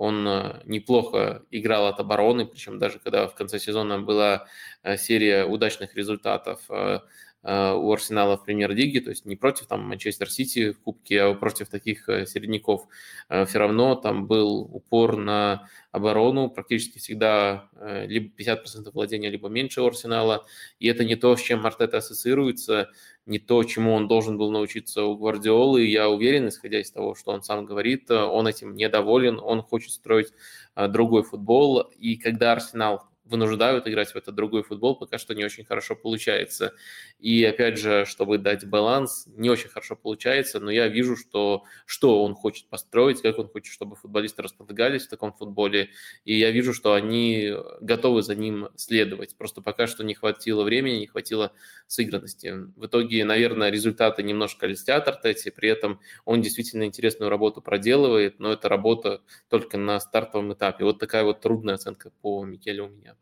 он 0.02 0.26
э, 0.26 0.62
неплохо 0.64 1.44
играл 1.52 1.86
от 1.86 2.00
обороны, 2.00 2.44
причем 2.44 2.80
даже 2.80 2.98
когда 2.98 3.28
в 3.28 3.36
конце 3.36 3.60
сезона 3.60 4.00
была 4.00 4.48
э, 4.82 4.96
серия 4.96 5.44
удачных 5.44 5.94
результатов 5.94 6.58
э, 6.70 6.98
у 7.44 7.92
Арсенала 7.92 8.36
в 8.36 8.44
премьер-лиге, 8.44 9.00
то 9.00 9.10
есть 9.10 9.24
не 9.24 9.34
против 9.34 9.66
там 9.66 9.82
Манчестер 9.82 10.30
Сити 10.30 10.70
в 10.70 10.80
Кубке, 10.80 11.22
а 11.22 11.34
против 11.34 11.68
таких 11.68 12.04
середняков. 12.06 12.86
Все 13.28 13.58
равно 13.58 13.96
там 13.96 14.26
был 14.26 14.60
упор 14.60 15.16
на 15.16 15.68
оборону, 15.90 16.48
практически 16.48 16.98
всегда 16.98 17.68
либо 18.06 18.30
50% 18.36 18.90
владения, 18.92 19.28
либо 19.28 19.48
меньше 19.48 19.82
у 19.82 19.86
Арсенала, 19.86 20.44
и 20.78 20.86
это 20.86 21.04
не 21.04 21.16
то, 21.16 21.36
с 21.36 21.42
чем 21.42 21.66
Артета 21.66 21.98
ассоциируется, 21.98 22.90
не 23.26 23.38
то, 23.38 23.62
чему 23.64 23.92
он 23.92 24.08
должен 24.08 24.38
был 24.38 24.50
научиться 24.50 25.04
у 25.04 25.16
Гвардиолы. 25.16 25.84
Я 25.84 26.08
уверен, 26.08 26.48
исходя 26.48 26.80
из 26.80 26.90
того, 26.90 27.14
что 27.14 27.32
он 27.32 27.42
сам 27.42 27.64
говорит, 27.66 28.10
он 28.10 28.46
этим 28.46 28.74
недоволен, 28.74 29.38
он 29.40 29.62
хочет 29.62 29.90
строить 29.92 30.32
другой 30.76 31.22
футбол. 31.22 31.80
И 31.98 32.16
когда 32.16 32.52
Арсенал 32.52 33.04
вынуждают 33.32 33.88
играть 33.88 34.12
в 34.12 34.16
этот 34.16 34.34
другой 34.34 34.62
футбол, 34.62 34.94
пока 34.96 35.18
что 35.18 35.34
не 35.34 35.44
очень 35.44 35.64
хорошо 35.64 35.96
получается. 35.96 36.74
И 37.18 37.44
опять 37.44 37.78
же, 37.78 38.04
чтобы 38.06 38.38
дать 38.38 38.64
баланс, 38.66 39.26
не 39.34 39.50
очень 39.50 39.68
хорошо 39.68 39.96
получается, 39.96 40.60
но 40.60 40.70
я 40.70 40.86
вижу, 40.88 41.16
что, 41.16 41.64
что 41.86 42.22
он 42.22 42.34
хочет 42.34 42.68
построить, 42.68 43.22
как 43.22 43.38
он 43.38 43.48
хочет, 43.48 43.72
чтобы 43.72 43.96
футболисты 43.96 44.42
располагались 44.42 45.06
в 45.06 45.08
таком 45.10 45.32
футболе, 45.32 45.90
и 46.24 46.38
я 46.38 46.50
вижу, 46.50 46.74
что 46.74 46.92
они 46.92 47.52
готовы 47.80 48.22
за 48.22 48.34
ним 48.34 48.68
следовать. 48.76 49.34
Просто 49.36 49.62
пока 49.62 49.86
что 49.86 50.04
не 50.04 50.14
хватило 50.14 50.62
времени, 50.62 50.98
не 50.98 51.06
хватило 51.06 51.52
сыгранности. 51.86 52.54
В 52.76 52.86
итоге, 52.86 53.24
наверное, 53.24 53.70
результаты 53.70 54.22
немножко 54.22 54.66
льстят 54.66 55.08
Артете, 55.08 55.50
при 55.50 55.68
этом 55.68 56.00
он 56.24 56.42
действительно 56.42 56.84
интересную 56.84 57.30
работу 57.30 57.62
проделывает, 57.62 58.38
но 58.38 58.52
это 58.52 58.68
работа 58.68 59.22
только 59.48 59.78
на 59.78 59.98
стартовом 60.00 60.52
этапе. 60.52 60.84
Вот 60.84 60.98
такая 60.98 61.24
вот 61.24 61.40
трудная 61.40 61.74
оценка 61.74 62.10
по 62.20 62.44
Микеле 62.44 62.82
у 62.82 62.88
меня. 62.88 63.16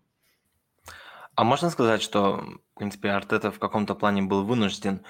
А 1.40 1.44
можно 1.44 1.70
сказать, 1.70 2.02
что, 2.02 2.44
в 2.74 2.78
принципе, 2.78 3.08
Артета 3.08 3.50
в 3.50 3.58
каком-то 3.58 3.94
плане 3.94 4.20
был 4.20 4.44
вынужден 4.44 5.00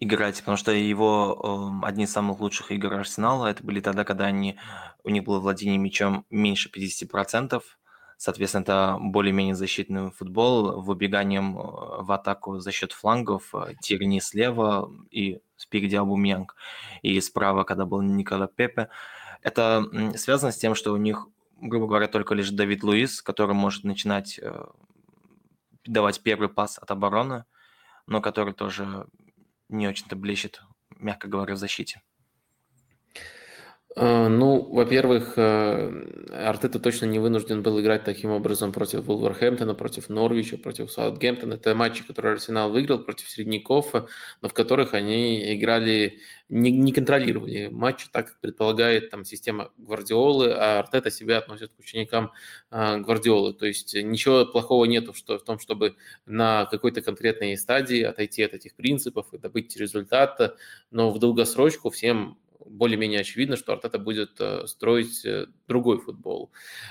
играть, 0.00 0.38
потому 0.40 0.58
что 0.58 0.70
его 0.70 1.80
э, 1.82 1.86
одни 1.86 2.04
из 2.04 2.12
самых 2.12 2.40
лучших 2.40 2.72
игр 2.72 2.92
Арсенала 2.92 3.46
это 3.46 3.64
были 3.64 3.80
тогда, 3.80 4.04
когда 4.04 4.26
они, 4.26 4.58
у 5.02 5.08
них 5.08 5.24
было 5.24 5.40
владение 5.40 5.78
мячом 5.78 6.26
меньше 6.28 6.68
50%, 6.70 7.62
соответственно, 8.18 8.62
это 8.64 8.98
более-менее 9.00 9.54
защитный 9.54 10.10
футбол, 10.10 10.82
выбеганием 10.82 11.58
э, 11.58 12.02
в 12.02 12.12
атаку 12.12 12.58
за 12.58 12.70
счет 12.70 12.92
флангов, 12.92 13.54
э, 13.54 13.72
Тирни 13.80 14.20
слева 14.20 14.92
и 15.10 15.40
спереди 15.56 15.96
Абумьянг, 15.96 16.54
и 17.00 17.18
справа, 17.22 17.64
когда 17.64 17.86
был 17.86 18.02
Никола 18.02 18.46
Пепе. 18.46 18.90
Это 19.40 19.86
связано 20.16 20.52
с 20.52 20.58
тем, 20.58 20.74
что 20.74 20.92
у 20.92 20.98
них 20.98 21.28
грубо 21.60 21.86
говоря, 21.86 22.08
только 22.08 22.34
лишь 22.34 22.50
Давид 22.50 22.84
Луис, 22.84 23.22
который 23.22 23.54
может 23.54 23.82
начинать 23.84 24.38
э, 24.38 24.66
давать 25.88 26.22
первый 26.22 26.48
пас 26.48 26.78
от 26.78 26.90
обороны, 26.90 27.44
но 28.06 28.20
который 28.20 28.54
тоже 28.54 29.06
не 29.68 29.88
очень-то 29.88 30.16
блещет, 30.16 30.62
мягко 30.96 31.28
говоря, 31.28 31.54
в 31.54 31.58
защите. 31.58 32.02
Э, 33.96 34.28
ну, 34.28 34.62
во-первых, 34.70 35.32
э, 35.36 36.26
Артета 36.46 36.78
точно 36.78 37.06
не 37.06 37.18
вынужден 37.18 37.62
был 37.62 37.80
играть 37.80 38.04
таким 38.04 38.30
образом 38.30 38.70
против 38.70 39.04
Вулверхэмптона, 39.04 39.74
против 39.74 40.10
Норвича, 40.10 40.58
против 40.58 40.92
Саутгемптона. 40.92 41.54
Это 41.54 41.74
матчи, 41.74 42.06
которые 42.06 42.34
Арсенал 42.34 42.70
выиграл 42.70 42.98
против 42.98 43.28
средняков, 43.28 43.94
но 43.94 44.48
в 44.48 44.52
которых 44.52 44.92
они 44.92 45.54
играли, 45.54 46.18
не, 46.50 46.70
не 46.70 46.92
контролировали 46.92 47.68
матч, 47.68 48.08
так 48.12 48.26
как 48.28 48.40
предполагает 48.40 49.10
там 49.10 49.24
система 49.24 49.70
Гвардиолы, 49.78 50.52
а 50.52 50.80
Артета 50.80 51.10
себя 51.10 51.38
относит 51.38 51.72
к 51.72 51.78
ученикам 51.78 52.32
э, 52.70 52.98
Гвардиолы. 52.98 53.54
То 53.54 53.64
есть 53.66 53.94
ничего 53.94 54.44
плохого 54.44 54.84
нету 54.84 55.14
что, 55.14 55.38
в 55.38 55.44
том, 55.44 55.58
чтобы 55.58 55.96
на 56.26 56.66
какой-то 56.66 57.00
конкретной 57.00 57.56
стадии 57.56 58.02
отойти 58.02 58.42
от 58.42 58.52
этих 58.52 58.74
принципов 58.74 59.32
и 59.32 59.38
добыть 59.38 59.76
результат, 59.78 60.56
но 60.90 61.10
в 61.10 61.18
долгосрочку 61.18 61.88
всем 61.88 62.36
более-менее 62.68 63.20
очевидно, 63.20 63.56
что 63.56 63.72
Артета 63.72 63.98
будет 63.98 64.40
э, 64.40 64.66
строить 64.66 65.24
э, 65.24 65.46
другой 65.66 65.98
футбол. 65.98 66.50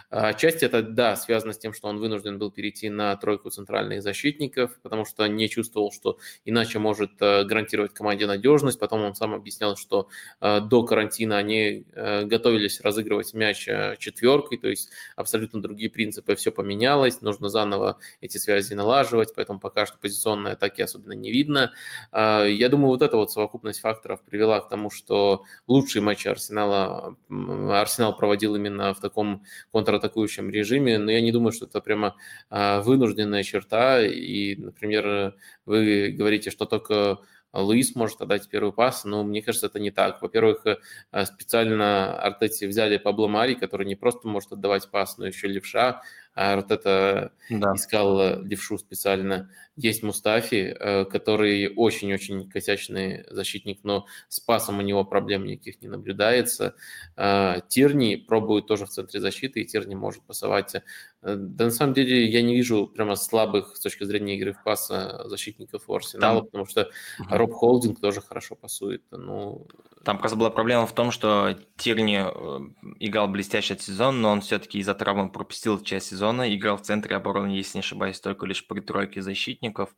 Отчасти 0.09 0.65
это, 0.65 0.83
да, 0.83 1.15
связано 1.15 1.53
с 1.53 1.57
тем, 1.57 1.73
что 1.73 1.87
он 1.87 1.99
вынужден 1.99 2.37
был 2.37 2.51
перейти 2.51 2.89
на 2.89 3.15
тройку 3.15 3.49
центральных 3.49 4.03
защитников, 4.03 4.79
потому 4.81 5.05
что 5.05 5.25
не 5.27 5.49
чувствовал, 5.49 5.91
что 5.91 6.19
иначе 6.45 6.77
может 6.77 7.13
гарантировать 7.17 7.93
команде 7.93 8.27
надежность. 8.27 8.79
Потом 8.79 9.01
он 9.01 9.15
сам 9.15 9.33
объяснял, 9.33 9.75
что 9.75 10.09
до 10.39 10.83
карантина 10.83 11.37
они 11.37 11.85
готовились 11.95 12.81
разыгрывать 12.81 13.33
мяч 13.33 13.67
четверкой, 13.97 14.59
то 14.59 14.67
есть 14.67 14.91
абсолютно 15.15 15.59
другие 15.61 15.89
принципы, 15.89 16.35
все 16.35 16.51
поменялось, 16.51 17.21
нужно 17.21 17.49
заново 17.49 17.97
эти 18.21 18.37
связи 18.37 18.75
налаживать, 18.75 19.33
поэтому 19.35 19.59
пока 19.59 19.87
что 19.87 19.97
позиционной 19.97 20.51
атаки 20.51 20.81
особенно 20.81 21.13
не 21.13 21.31
видно. 21.31 21.73
Я 22.13 22.69
думаю, 22.69 22.89
вот 22.89 23.01
эта 23.01 23.17
вот 23.17 23.31
совокупность 23.31 23.79
факторов 23.79 24.21
привела 24.21 24.59
к 24.59 24.69
тому, 24.69 24.91
что 24.91 25.43
лучшие 25.67 26.01
матчи 26.01 26.27
Арсенала 26.27 27.15
Арсенал 27.29 28.15
проводил 28.15 28.55
именно 28.55 28.93
в 28.93 28.99
таком 28.99 29.43
контратакующем 29.71 30.49
режиме, 30.49 30.97
но 30.97 31.11
я 31.11 31.21
не 31.21 31.31
думаю, 31.31 31.51
что 31.51 31.65
это 31.65 31.81
прямо 31.81 32.15
а, 32.49 32.81
вынужденная 32.81 33.43
черта. 33.43 34.01
И, 34.01 34.55
например, 34.55 35.35
вы 35.65 36.09
говорите, 36.17 36.49
что 36.49 36.65
только 36.65 37.19
Луис 37.53 37.95
может 37.95 38.21
отдать 38.21 38.49
первый 38.49 38.73
пас, 38.73 39.03
но 39.05 39.23
мне 39.23 39.41
кажется, 39.41 39.67
это 39.67 39.79
не 39.79 39.91
так. 39.91 40.21
Во-первых, 40.21 40.65
э, 40.65 41.25
специально 41.25 42.19
Артети 42.19 42.67
взяли 42.67 42.97
Пабло 42.97 43.27
Мари, 43.27 43.55
который 43.55 43.87
не 43.87 43.95
просто 43.95 44.27
может 44.27 44.51
отдавать 44.51 44.89
пас, 44.89 45.17
но 45.17 45.25
еще 45.25 45.47
левша, 45.47 46.01
а 46.37 46.53
Артета 46.53 47.31
да. 47.49 47.73
искал 47.73 48.21
э, 48.21 48.43
левшу 48.43 48.77
специально. 48.77 49.49
Есть 49.75 50.03
Мустафи, 50.03 50.75
э, 50.79 51.05
который 51.05 51.73
очень-очень 51.75 52.47
косячный 52.47 53.25
защитник, 53.31 53.79
но 53.83 54.05
с 54.29 54.39
пасом 54.39 54.77
у 54.77 54.81
него 54.83 55.03
проблем 55.03 55.45
никаких 55.45 55.81
не 55.81 55.87
наблюдается. 55.87 56.75
Тирни 57.15 58.15
пробует 58.17 58.67
тоже 58.67 58.85
в 58.85 58.89
центре 58.89 59.19
защиты, 59.19 59.61
и 59.61 59.65
Тирни 59.65 59.95
может 59.95 60.21
пасовать. 60.23 60.75
Да 61.23 61.65
на 61.65 61.71
самом 61.71 61.95
деле 61.95 62.27
я 62.27 62.43
не 62.43 62.55
вижу 62.55 62.85
прямо 62.87 63.15
слабых 63.15 63.75
с 63.75 63.79
точки 63.79 64.03
зрения 64.03 64.37
игры 64.37 64.53
в 64.53 64.63
паса 64.63 65.27
защитников 65.27 65.89
у 65.89 65.95
Арсенала, 65.95 66.41
Там... 66.41 66.45
потому 66.45 66.65
что 66.67 66.91
Роб 67.29 67.51
Холдинг 67.53 67.99
тоже 67.99 68.21
хорошо 68.21 68.55
пасует. 68.55 69.01
Ну... 69.09 69.65
Там 70.03 70.17
просто 70.17 70.37
была 70.37 70.49
проблема 70.49 70.85
в 70.85 70.93
том, 70.93 71.11
что 71.11 71.57
Тирни 71.75 72.21
э, 72.23 72.59
играл 72.99 73.27
блестящий 73.27 73.77
сезон, 73.77 74.21
но 74.21 74.31
он 74.31 74.41
все-таки 74.41 74.79
из-за 74.79 74.93
травмы 74.93 75.29
пропустил 75.29 75.81
часть 75.81 76.07
сезона, 76.07 76.53
играл 76.53 76.77
в 76.77 76.81
центре 76.81 77.15
обороны, 77.15 77.49
если 77.49 77.77
не 77.77 77.81
ошибаюсь, 77.81 78.19
только 78.19 78.45
лишь 78.45 78.65
при 78.67 78.79
тройке 78.79 79.21
защитников, 79.21 79.95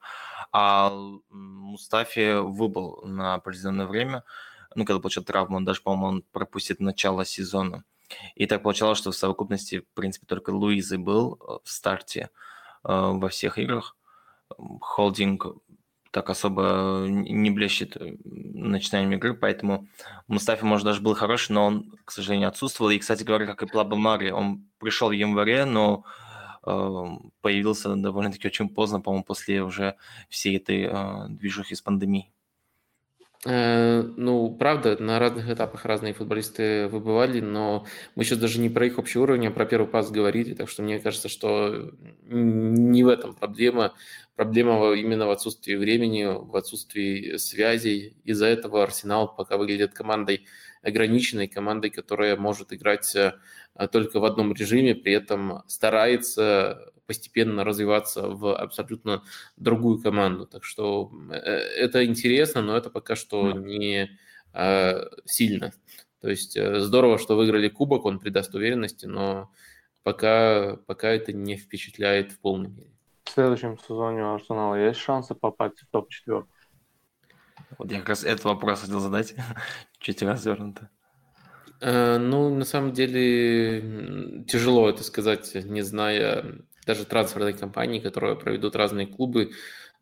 а 0.52 0.92
Мустафи 1.30 2.40
выбыл 2.40 3.02
на 3.04 3.36
определенное 3.36 3.88
время, 3.88 4.24
ну, 4.76 4.86
когда 4.86 5.00
получил 5.00 5.24
травму, 5.24 5.58
он 5.58 5.66
даже, 5.66 5.82
по-моему, 5.82 6.08
он 6.08 6.24
пропустит 6.32 6.80
начало 6.80 7.26
сезона. 7.26 7.84
И 8.36 8.46
так 8.48 8.64
получалось, 8.64 8.98
что 8.98 9.12
в 9.12 9.16
совокупности, 9.16 9.82
в 9.82 9.94
принципе, 9.94 10.26
только 10.26 10.52
Луизы 10.52 10.98
был 10.98 11.36
э, 11.36 11.60
в 11.64 11.70
старте 11.70 12.30
во 12.82 13.28
всех 13.28 13.58
играх. 13.58 13.98
Холдинг 14.80 15.46
так 16.12 16.30
особо 16.30 17.06
не 17.08 17.52
блещет 17.52 17.98
э, 17.98 18.18
начинанием 18.24 19.14
игры, 19.14 19.34
поэтому 19.34 19.88
Мустафи, 20.28 20.64
может, 20.64 20.86
даже 20.86 21.02
был 21.02 21.14
хороший, 21.14 21.54
но 21.54 21.66
он, 21.66 21.92
к 22.06 22.12
сожалению, 22.12 22.50
отсутствовал. 22.50 22.92
И, 22.92 23.00
кстати 23.00 23.24
говоря, 23.24 23.46
как 23.46 23.62
и 23.64 23.68
Плаба 23.68 23.96
Мари, 23.96 24.32
он 24.32 24.68
пришел 24.80 25.10
в 25.10 25.14
январе, 25.14 25.66
но 25.66 26.04
э, 26.66 27.06
появился 27.42 27.96
довольно-таки 27.96 28.48
очень 28.48 28.70
поздно, 28.70 29.02
по-моему, 29.02 29.24
после 29.24 29.62
уже 29.62 29.96
всей 30.30 30.58
этой 30.58 30.90
э, 30.92 31.28
движухи 31.30 31.76
с 31.76 31.82
пандемией. 31.82 32.32
Э, 33.46 34.02
ну, 34.18 34.54
правда, 34.54 35.02
на 35.02 35.18
разных 35.18 35.50
этапах 35.50 35.86
разные 35.86 36.14
футболисты 36.14 36.88
выбывали, 36.90 37.40
но 37.40 37.86
мы 38.16 38.26
сейчас 38.26 38.38
даже 38.40 38.60
не 38.60 38.70
про 38.70 38.86
их 38.86 38.98
общий 39.00 39.18
уровень, 39.18 39.48
а 39.48 39.52
про 39.52 39.66
первый 39.66 39.88
пас 39.88 40.12
говорили, 40.12 40.54
так 40.54 40.68
что 40.70 40.84
мне 40.84 41.00
кажется, 41.00 41.30
что 41.30 41.94
не 42.26 43.04
в 43.04 43.08
этом 43.08 43.36
проблема. 43.36 43.94
Проблема 44.36 44.92
именно 44.94 45.26
в 45.28 45.32
отсутствии 45.32 45.76
времени, 45.76 46.26
в 46.26 46.56
отсутствии 46.56 47.38
связей. 47.38 48.18
Из-за 48.26 48.48
этого 48.48 48.84
Арсенал 48.84 49.34
пока 49.34 49.58
выглядит 49.58 49.94
командой 49.94 50.46
ограниченной, 50.82 51.48
командой, 51.48 51.90
которая 51.90 52.36
может 52.36 52.74
играть 52.74 53.16
э, 53.16 53.34
только 53.92 54.20
в 54.20 54.26
одном 54.26 54.54
режиме, 54.54 54.96
при 54.96 55.14
этом 55.14 55.64
старается 55.68 56.92
постепенно 57.10 57.64
развиваться 57.64 58.30
в 58.30 58.56
абсолютно 58.56 59.24
другую 59.58 60.00
команду. 60.00 60.46
Так 60.46 60.64
что 60.64 61.12
э, 61.32 61.38
это 61.40 62.06
интересно, 62.06 62.62
но 62.62 62.78
это 62.78 62.92
пока 62.92 63.16
что 63.16 63.52
не 63.52 64.10
э, 64.54 65.06
сильно. 65.26 65.74
То 66.22 66.30
есть 66.30 66.56
э, 66.56 66.80
здорово, 66.80 67.18
что 67.18 67.36
выиграли 67.36 67.68
кубок, 67.68 68.06
он 68.06 68.20
придаст 68.20 68.54
уверенности, 68.54 69.08
но 69.08 69.50
пока, 70.04 70.78
пока 70.86 71.10
это 71.10 71.34
не 71.34 71.56
впечатляет 71.56 72.32
в 72.32 72.40
полной 72.40 72.70
мере. 72.70 72.92
В 73.24 73.32
следующем 73.32 73.80
сезоне 73.80 74.24
у 74.24 74.34
Арсенала 74.36 74.76
есть 74.76 75.00
шансы 75.00 75.34
попасть 75.34 75.80
в 75.80 75.88
топ-4? 75.92 76.46
Вот 77.78 77.92
я 77.92 78.00
как 78.00 78.10
раз 78.10 78.24
этот 78.24 78.46
вопрос 78.46 78.82
хотел 78.82 79.00
задать, 79.00 79.36
чуть 80.00 80.22
развернуто. 80.22 80.90
Ну, 81.82 82.54
на 82.54 82.66
самом 82.66 82.92
деле, 82.92 84.44
тяжело 84.46 84.90
это 84.90 85.02
сказать, 85.02 85.56
не 85.56 85.82
зная 85.82 86.60
даже 86.86 87.06
трансферной 87.06 87.54
кампании, 87.54 88.00
которые 88.00 88.36
проведут 88.36 88.76
разные 88.76 89.08
клубы. 89.08 89.52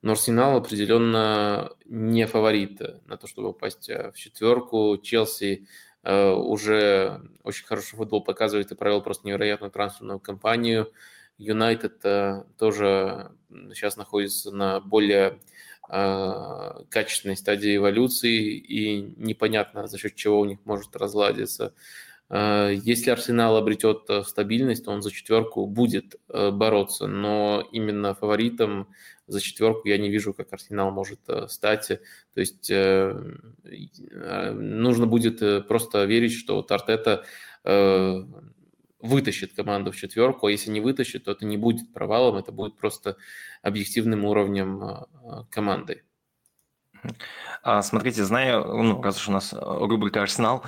Но 0.01 0.11
Арсенал 0.13 0.57
определенно 0.57 1.71
не 1.85 2.27
фаворит 2.27 2.79
на 3.07 3.17
то, 3.17 3.27
чтобы 3.27 3.51
попасть 3.51 3.89
э, 3.89 4.11
в 4.11 4.17
четверку. 4.17 4.97
Челси 4.97 5.67
э, 6.03 6.29
уже 6.31 7.21
очень 7.43 7.65
хороший 7.65 7.97
футбол 7.97 8.23
показывает 8.23 8.71
и 8.71 8.75
провел 8.75 9.01
просто 9.01 9.27
невероятную 9.27 9.71
трансферную 9.71 10.19
кампанию. 10.19 10.93
Юнайтед 11.37 12.05
э, 12.05 12.43
тоже 12.57 13.31
сейчас 13.73 13.97
находится 13.97 14.51
на 14.51 14.79
более 14.79 15.39
качественной 15.87 17.37
стадии 17.37 17.77
эволюции, 17.77 18.57
и 18.57 19.01
непонятно, 19.17 19.87
за 19.87 19.97
счет 19.97 20.15
чего 20.15 20.39
у 20.41 20.45
них 20.45 20.59
может 20.65 20.95
разладиться 20.95 21.73
Э, 22.29 22.73
если 22.83 23.11
Арсенал 23.11 23.55
обретет 23.57 24.03
э, 24.09 24.23
стабильность, 24.23 24.85
то 24.85 24.91
он 24.91 25.01
за 25.01 25.11
четверку 25.11 25.65
будет 25.65 26.15
э, 26.29 26.51
бороться, 26.51 27.07
но 27.07 27.67
именно 27.71 28.13
фаворитом 28.15 28.87
за 29.27 29.41
четверку 29.41 29.87
я 29.87 29.97
не 29.97 30.09
вижу, 30.09 30.33
как 30.33 30.53
Арсенал 30.53 30.91
может 30.91 31.19
стать. 31.49 31.87
То 31.87 32.39
есть 32.39 32.71
нужно 33.61 35.05
будет 35.05 35.67
просто 35.67 36.05
верить, 36.05 36.31
что 36.31 36.55
вот 36.55 36.71
Артета 36.71 37.25
вытащит 39.07 39.53
команду 39.53 39.91
в 39.91 39.95
четверку, 39.95 40.47
а 40.47 40.51
если 40.51 40.69
не 40.71 40.81
вытащит, 40.81 41.25
то 41.25 41.31
это 41.31 41.45
не 41.45 41.57
будет 41.57 41.93
провалом, 41.93 42.35
это 42.37 42.51
будет 42.51 42.77
просто 42.77 43.17
объективным 43.61 44.25
уровнем 44.25 45.05
команды. 45.49 46.03
А, 47.63 47.81
смотрите, 47.81 48.23
знаю, 48.23 48.65
ну, 48.65 49.01
раз 49.01 49.17
уж 49.17 49.29
у 49.29 49.31
нас 49.31 49.53
рубрика 49.53 50.21
«Арсенал», 50.21 50.63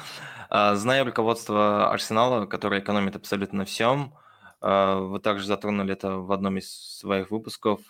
а, 0.49 0.75
зная 0.75 1.04
руководство 1.04 1.91
Арсенала, 1.91 2.45
которое 2.45 2.82
экономит 2.82 3.15
абсолютно 3.15 3.65
всем, 3.65 4.13
а, 4.62 4.99
вы 4.99 5.19
также 5.19 5.45
затронули 5.45 5.93
это 5.93 6.17
в 6.17 6.32
одном 6.32 6.58
из 6.58 6.71
своих 6.99 7.32
выпусков, 7.32 7.82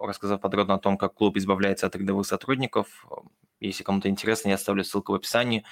рассказав 0.00 0.40
подробно 0.40 0.74
о 0.74 0.78
том, 0.78 0.96
как 0.96 1.14
клуб 1.14 1.36
избавляется 1.36 1.86
от 1.86 1.96
рядовых 1.96 2.26
сотрудников. 2.26 3.06
Если 3.60 3.82
кому-то 3.82 4.08
интересно, 4.08 4.48
я 4.48 4.54
оставлю 4.56 4.84
ссылку 4.84 5.12
в 5.12 5.16
описании. 5.16 5.64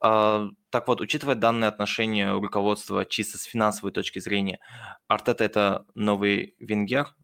А, 0.00 0.48
так 0.70 0.88
вот, 0.88 1.00
учитывая 1.00 1.34
данное 1.34 1.68
отношение 1.68 2.32
руководства 2.32 3.04
чисто 3.04 3.38
с 3.38 3.42
финансовой 3.42 3.92
точки 3.92 4.18
зрения, 4.18 4.60
Артета– 5.08 5.44
это 5.44 5.86
новый 5.94 6.54
Венгер? 6.58 7.14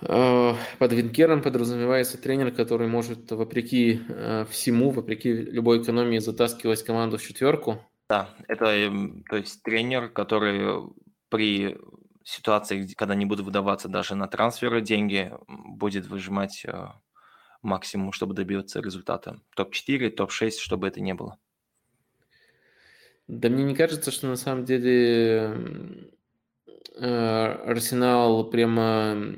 Под 0.00 0.92
Венгером 0.92 1.42
подразумевается 1.42 2.20
тренер, 2.20 2.50
который 2.50 2.88
может, 2.88 3.30
вопреки 3.30 4.00
всему, 4.50 4.90
вопреки 4.90 5.32
любой 5.32 5.80
экономии, 5.80 6.18
затаскивать 6.18 6.82
команду 6.82 7.18
в 7.18 7.22
четверку, 7.22 7.80
да, 8.12 8.28
это, 8.46 8.66
эм, 8.66 9.24
то 9.30 9.36
есть 9.36 9.62
тренер, 9.62 10.10
который 10.10 10.82
при 11.30 11.78
ситуации, 12.24 12.86
когда 12.94 13.14
не 13.14 13.24
будут 13.24 13.46
выдаваться 13.46 13.88
даже 13.88 14.14
на 14.14 14.28
трансферы 14.28 14.82
деньги, 14.82 15.32
будет 15.48 16.06
выжимать 16.06 16.62
э, 16.66 16.88
максимум, 17.62 18.12
чтобы 18.12 18.34
добиться 18.34 18.80
результата. 18.80 19.40
Топ-4, 19.56 20.10
топ-6, 20.10 20.58
чтобы 20.58 20.88
это 20.88 21.00
не 21.00 21.14
было. 21.14 21.38
Да 23.28 23.48
мне 23.48 23.64
не 23.64 23.74
кажется, 23.74 24.10
что 24.10 24.26
на 24.26 24.36
самом 24.36 24.64
деле 24.64 25.56
э, 26.96 27.06
Арсенал 27.06 28.50
прямо 28.50 29.34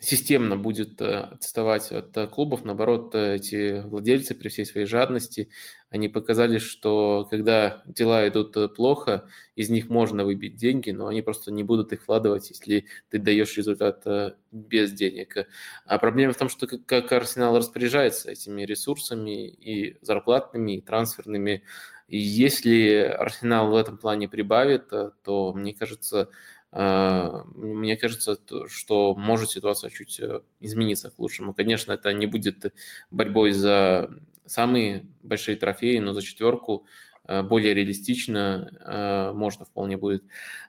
системно 0.00 0.56
будет 0.56 1.00
э, 1.00 1.20
отставать 1.32 1.90
от 1.90 2.16
э, 2.16 2.28
клубов. 2.28 2.64
Наоборот, 2.64 3.14
э, 3.16 3.34
эти 3.36 3.80
владельцы 3.80 4.34
при 4.34 4.48
всей 4.48 4.64
своей 4.64 4.86
жадности, 4.86 5.48
они 5.90 6.08
показали, 6.08 6.58
что 6.58 7.26
когда 7.30 7.82
дела 7.86 8.28
идут 8.28 8.74
плохо, 8.76 9.26
из 9.56 9.70
них 9.70 9.88
можно 9.88 10.24
выбить 10.24 10.54
деньги, 10.54 10.90
но 10.92 11.08
они 11.08 11.22
просто 11.22 11.50
не 11.50 11.64
будут 11.64 11.92
их 11.92 12.02
вкладывать, 12.02 12.48
если 12.50 12.86
ты 13.10 13.18
даешь 13.18 13.56
результат 13.56 14.04
без 14.52 14.92
денег. 14.92 15.48
А 15.86 15.98
проблема 15.98 16.32
в 16.32 16.36
том, 16.36 16.48
что 16.48 16.66
как 16.66 17.10
Арсенал 17.10 17.56
распоряжается 17.56 18.30
этими 18.30 18.62
ресурсами 18.62 19.48
и 19.48 19.96
зарплатными, 20.02 20.76
и 20.76 20.80
трансферными, 20.82 21.62
И 22.08 22.18
если 22.18 23.00
Арсенал 23.00 23.70
в 23.70 23.76
этом 23.76 23.98
плане 23.98 24.28
прибавит, 24.28 24.88
то, 25.22 25.52
мне 25.54 25.74
кажется, 25.74 26.28
мне 26.70 27.96
кажется, 27.96 28.38
что 28.68 29.14
может 29.14 29.50
ситуация 29.50 29.90
чуть 29.90 30.20
измениться 30.60 31.10
к 31.10 31.18
лучшему. 31.18 31.54
Конечно, 31.54 31.92
это 31.92 32.12
не 32.12 32.26
будет 32.26 32.74
борьбой 33.10 33.52
за 33.52 34.10
самые 34.44 35.06
большие 35.22 35.56
трофеи, 35.56 35.98
но 35.98 36.12
за 36.12 36.22
четверку 36.22 36.86
Э, 37.28 37.42
более 37.42 37.74
реалистично, 37.74 38.70
э, 38.80 39.32
можно 39.34 39.66
вполне 39.66 39.98
будет 39.98 40.24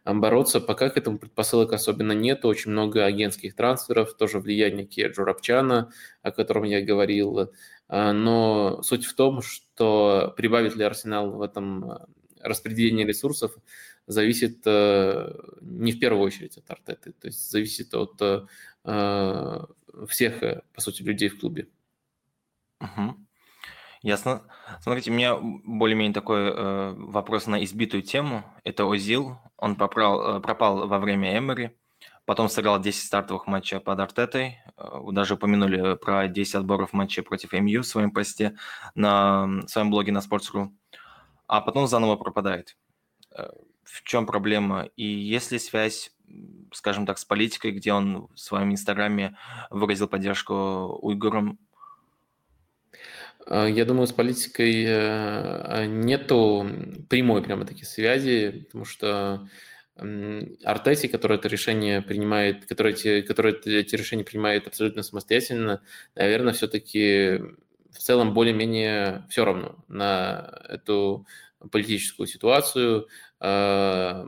э, 0.05 0.13
бороться. 0.13 0.59
Пока 0.59 0.89
к 0.89 0.97
этому 0.97 1.17
предпосылок 1.17 1.71
особенно 1.71 2.11
нет, 2.11 2.43
очень 2.43 2.71
много 2.71 3.05
агентских 3.05 3.55
трансферов, 3.55 4.15
тоже 4.15 4.39
влияние 4.39 4.85
Кеджу 4.85 5.23
Рапчана, 5.23 5.91
о 6.21 6.31
котором 6.31 6.63
я 6.65 6.81
говорил. 6.81 7.51
Но 7.87 8.81
суть 8.83 9.05
в 9.05 9.15
том, 9.15 9.41
что 9.41 10.33
прибавит 10.37 10.75
ли 10.75 10.83
Арсенал 10.83 11.31
в 11.31 11.41
этом 11.41 12.07
распределении 12.39 13.03
ресурсов, 13.03 13.55
зависит 14.09 14.65
не 14.65 15.91
в 15.91 15.99
первую 15.99 16.23
очередь 16.23 16.57
от 16.57 16.69
Артеты, 16.69 17.13
то 17.13 17.27
есть 17.27 17.49
зависит 17.49 17.93
от 17.93 18.49
всех, 20.07 20.41
по 20.73 20.81
сути, 20.81 21.03
людей 21.03 21.29
в 21.29 21.39
клубе. 21.39 21.67
Угу. 22.81 23.15
Ясно. 24.01 24.43
Смотрите, 24.81 25.11
у 25.11 25.13
меня 25.13 25.35
более-менее 25.37 26.13
такой 26.13 26.51
э, 26.51 26.93
вопрос 26.95 27.47
на 27.47 27.61
избитую 27.63 28.01
тему. 28.01 28.45
Это 28.63 28.89
Озил. 28.89 29.37
Он 29.57 29.75
попрал, 29.75 30.37
э, 30.37 30.39
пропал 30.39 30.87
во 30.87 30.99
время 30.99 31.37
Эмери. 31.37 31.77
Потом 32.23 32.47
сыграл 32.47 32.79
10 32.79 33.05
стартовых 33.05 33.45
матчей 33.45 33.81
под 33.81 33.99
Артетой. 33.99 34.59
Э, 34.77 34.99
даже 35.11 35.33
упомянули 35.33 35.97
про 35.97 36.29
10 36.29 36.55
отборов 36.55 36.93
матчей 36.93 37.23
против 37.23 37.51
МЮ 37.51 37.81
в 37.81 37.87
своем 37.87 38.11
посте 38.11 38.55
на 38.95 39.63
своем 39.67 39.89
блоге 39.91 40.13
на 40.13 40.19
Sports.ru. 40.19 40.69
А 41.47 41.59
потом 41.59 41.87
заново 41.87 42.15
пропадает. 42.15 42.77
В 43.89 44.03
чем 44.03 44.25
проблема? 44.25 44.89
И 44.95 45.03
есть 45.03 45.51
ли 45.51 45.59
связь, 45.59 46.11
скажем 46.71 47.05
так, 47.05 47.17
с 47.17 47.25
политикой, 47.25 47.71
где 47.71 47.91
он 47.91 48.27
в 48.33 48.39
своем 48.39 48.71
инстаграме 48.71 49.35
выразил 49.71 50.07
поддержку 50.07 50.53
уйгурам 51.01 51.57
а, 53.47 53.65
я 53.65 53.85
думаю, 53.85 54.05
с 54.05 54.13
политикой 54.13 54.85
э, 54.85 55.85
нету 55.87 56.69
прямой 57.09 57.41
прямо 57.41 57.65
таки 57.65 57.83
связи, 57.83 58.65
потому 58.67 58.85
что 58.85 59.47
Артеси, 60.63 61.07
который 61.07 61.37
это 61.37 61.49
решение 61.49 62.01
принимает, 62.01 62.65
который 62.67 62.93
эти, 62.93 63.21
который 63.21 63.53
эти 63.53 63.95
решения 63.95 64.23
принимает 64.23 64.67
абсолютно 64.67 65.03
самостоятельно, 65.03 65.81
наверное, 66.15 66.53
все-таки 66.53 67.41
в 67.91 67.97
целом 67.97 68.33
более-менее 68.33 69.25
все 69.29 69.43
равно 69.43 69.83
на 69.89 70.61
эту 70.69 71.25
политическую 71.71 72.27
ситуацию. 72.27 73.07
А, 73.39 74.25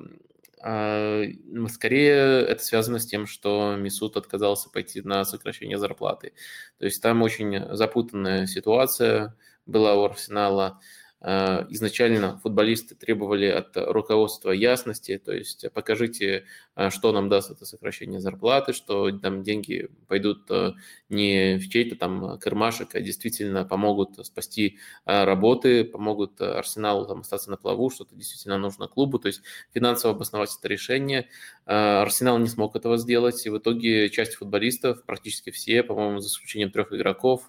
а, 0.63 1.23
скорее, 1.69 2.41
это 2.41 2.63
связано 2.63 2.99
с 2.99 3.05
тем, 3.05 3.25
что 3.27 3.75
Мисут 3.77 4.17
отказался 4.17 4.69
пойти 4.69 5.01
на 5.01 5.25
сокращение 5.25 5.77
зарплаты. 5.77 6.33
То 6.77 6.85
есть 6.85 7.01
там 7.01 7.21
очень 7.21 7.75
запутанная 7.75 8.45
ситуация 8.47 9.35
была 9.65 9.95
у 9.95 10.03
Арсенала. 10.03 10.79
Э, 11.23 11.67
изначально 11.69 12.39
футболисты 12.39 12.95
требовали 12.95 13.45
от 13.45 13.77
руководства 13.77 14.49
ясности, 14.49 15.21
то 15.23 15.31
есть 15.31 15.65
покажите, 15.71 16.45
э, 16.75 16.89
что 16.89 17.11
нам 17.11 17.29
даст 17.29 17.51
это 17.51 17.63
сокращение 17.65 18.19
зарплаты, 18.19 18.73
что 18.73 19.11
там 19.11 19.43
деньги 19.43 19.89
пойдут 20.07 20.49
э, 20.49 20.71
не 21.09 21.59
в 21.59 21.69
чей-то 21.69 21.95
там 21.95 22.39
кармашек, 22.39 22.95
а 22.95 23.01
действительно 23.01 23.65
помогут 23.65 24.25
спасти 24.25 24.79
работы, 25.05 25.83
помогут 25.83 26.41
Арсеналу 26.41 27.05
там 27.05 27.19
остаться 27.19 27.51
на 27.51 27.57
плаву, 27.57 27.91
что-то 27.91 28.15
действительно 28.15 28.57
нужно 28.57 28.87
клубу, 28.87 29.19
то 29.19 29.27
есть 29.27 29.41
финансово 29.73 30.15
обосновать 30.15 30.55
это 30.57 30.67
решение. 30.67 31.27
Арсенал 31.65 32.39
не 32.39 32.47
смог 32.47 32.75
этого 32.75 32.97
сделать, 32.97 33.45
и 33.45 33.49
в 33.49 33.57
итоге 33.57 34.09
часть 34.09 34.35
футболистов, 34.35 35.03
практически 35.05 35.51
все, 35.51 35.83
по-моему, 35.83 36.19
за 36.19 36.29
исключением 36.29 36.71
трех 36.71 36.91
игроков, 36.93 37.47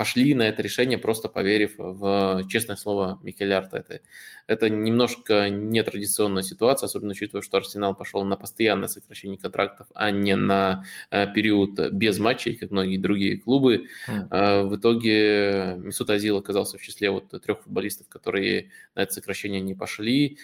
пошли 0.00 0.32
на 0.32 0.48
это 0.48 0.62
решение, 0.62 0.96
просто 0.96 1.28
поверив 1.28 1.74
в 1.76 2.46
честное 2.48 2.76
слово 2.76 3.18
Микеля 3.22 3.58
Артета. 3.58 4.00
Это 4.46 4.70
немножко 4.70 5.50
нетрадиционная 5.50 6.42
ситуация, 6.42 6.86
особенно 6.86 7.10
учитывая, 7.10 7.42
что 7.42 7.58
Арсенал 7.58 7.94
пошел 7.94 8.24
на 8.24 8.36
постоянное 8.36 8.88
сокращение 8.88 9.36
контрактов, 9.36 9.88
а 9.94 10.10
не 10.10 10.36
на 10.36 10.84
э, 11.10 11.30
период 11.34 11.78
без 11.92 12.18
матчей, 12.18 12.56
как 12.56 12.70
многие 12.70 12.96
другие 12.96 13.36
клубы. 13.36 13.88
Mm. 14.08 14.68
В 14.68 14.76
итоге 14.76 15.76
Мисут 15.76 16.08
Азил 16.08 16.38
оказался 16.38 16.78
в 16.78 16.80
числе 16.80 17.10
вот 17.10 17.28
трех 17.42 17.60
футболистов, 17.60 18.08
которые 18.08 18.70
на 18.94 19.02
это 19.02 19.12
сокращение 19.12 19.60
не 19.60 19.74
пошли. 19.74 20.38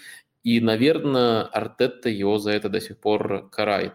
И, 0.45 0.61
наверное, 0.61 1.45
Артетта 1.45 2.11
его 2.11 2.37
за 2.37 2.51
это 2.51 2.69
до 2.69 2.83
сих 2.83 2.99
пор 2.99 3.49
карает 3.49 3.95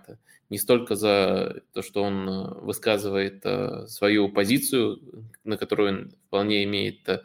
не 0.52 0.58
столько 0.58 0.96
за 0.96 1.64
то, 1.72 1.82
что 1.82 2.04
он 2.04 2.28
э, 2.30 2.54
высказывает 2.60 3.40
э, 3.46 3.88
свою 3.88 4.28
позицию, 4.28 5.00
на 5.46 5.56
которую 5.56 5.90
он 5.90 6.12
вполне 6.28 6.66
имеет 6.66 7.08
э, 7.08 7.22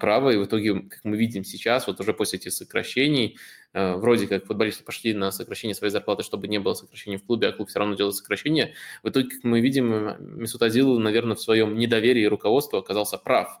право, 0.00 0.30
и 0.30 0.36
в 0.36 0.44
итоге, 0.44 0.80
как 0.80 0.98
мы 1.04 1.16
видим 1.16 1.44
сейчас, 1.44 1.86
вот 1.86 2.00
уже 2.00 2.12
после 2.12 2.40
этих 2.40 2.52
сокращений, 2.52 3.38
вроде 3.72 4.28
как 4.28 4.46
футболисты 4.46 4.84
пошли 4.84 5.14
на 5.14 5.32
сокращение 5.32 5.74
своей 5.74 5.90
зарплаты, 5.90 6.22
чтобы 6.22 6.46
не 6.46 6.58
было 6.58 6.74
сокращения 6.74 7.18
в 7.18 7.24
клубе, 7.24 7.48
а 7.48 7.52
клуб 7.52 7.68
все 7.68 7.80
равно 7.80 7.96
делает 7.96 8.14
сокращение. 8.14 8.74
В 9.02 9.08
итоге, 9.08 9.30
как 9.30 9.42
мы 9.42 9.60
видим, 9.60 10.38
Месут 10.40 10.62
Азил, 10.62 10.98
наверное, 11.00 11.34
в 11.34 11.40
своем 11.40 11.76
недоверии 11.76 12.24
руководства 12.24 12.78
оказался 12.78 13.18
прав 13.18 13.60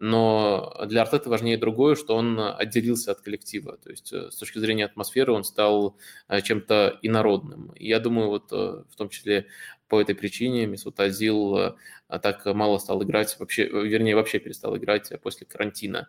но 0.00 0.84
для 0.86 1.02
Артета 1.02 1.28
важнее 1.28 1.56
другое, 1.56 1.96
что 1.96 2.14
он 2.14 2.38
отделился 2.38 3.12
от 3.12 3.20
коллектива. 3.20 3.76
То 3.78 3.90
есть 3.90 4.12
э, 4.12 4.30
с 4.30 4.36
точки 4.36 4.58
зрения 4.58 4.84
атмосферы 4.84 5.32
он 5.32 5.44
стал 5.44 5.96
э, 6.28 6.40
чем-то 6.40 6.98
инородным. 7.02 7.72
Я 7.76 7.98
думаю, 7.98 8.28
вот 8.28 8.52
э, 8.52 8.84
в 8.88 8.96
том 8.96 9.08
числе 9.08 9.46
по 9.88 10.00
этой 10.00 10.14
причине 10.14 10.66
Месут 10.66 11.00
Азил 11.00 11.74
так 12.08 12.44
мало 12.44 12.76
стал 12.76 13.02
играть, 13.02 13.34
вообще, 13.38 13.66
вернее, 13.66 14.14
вообще 14.16 14.38
перестал 14.38 14.76
играть 14.76 15.10
после 15.22 15.46
карантина. 15.46 16.08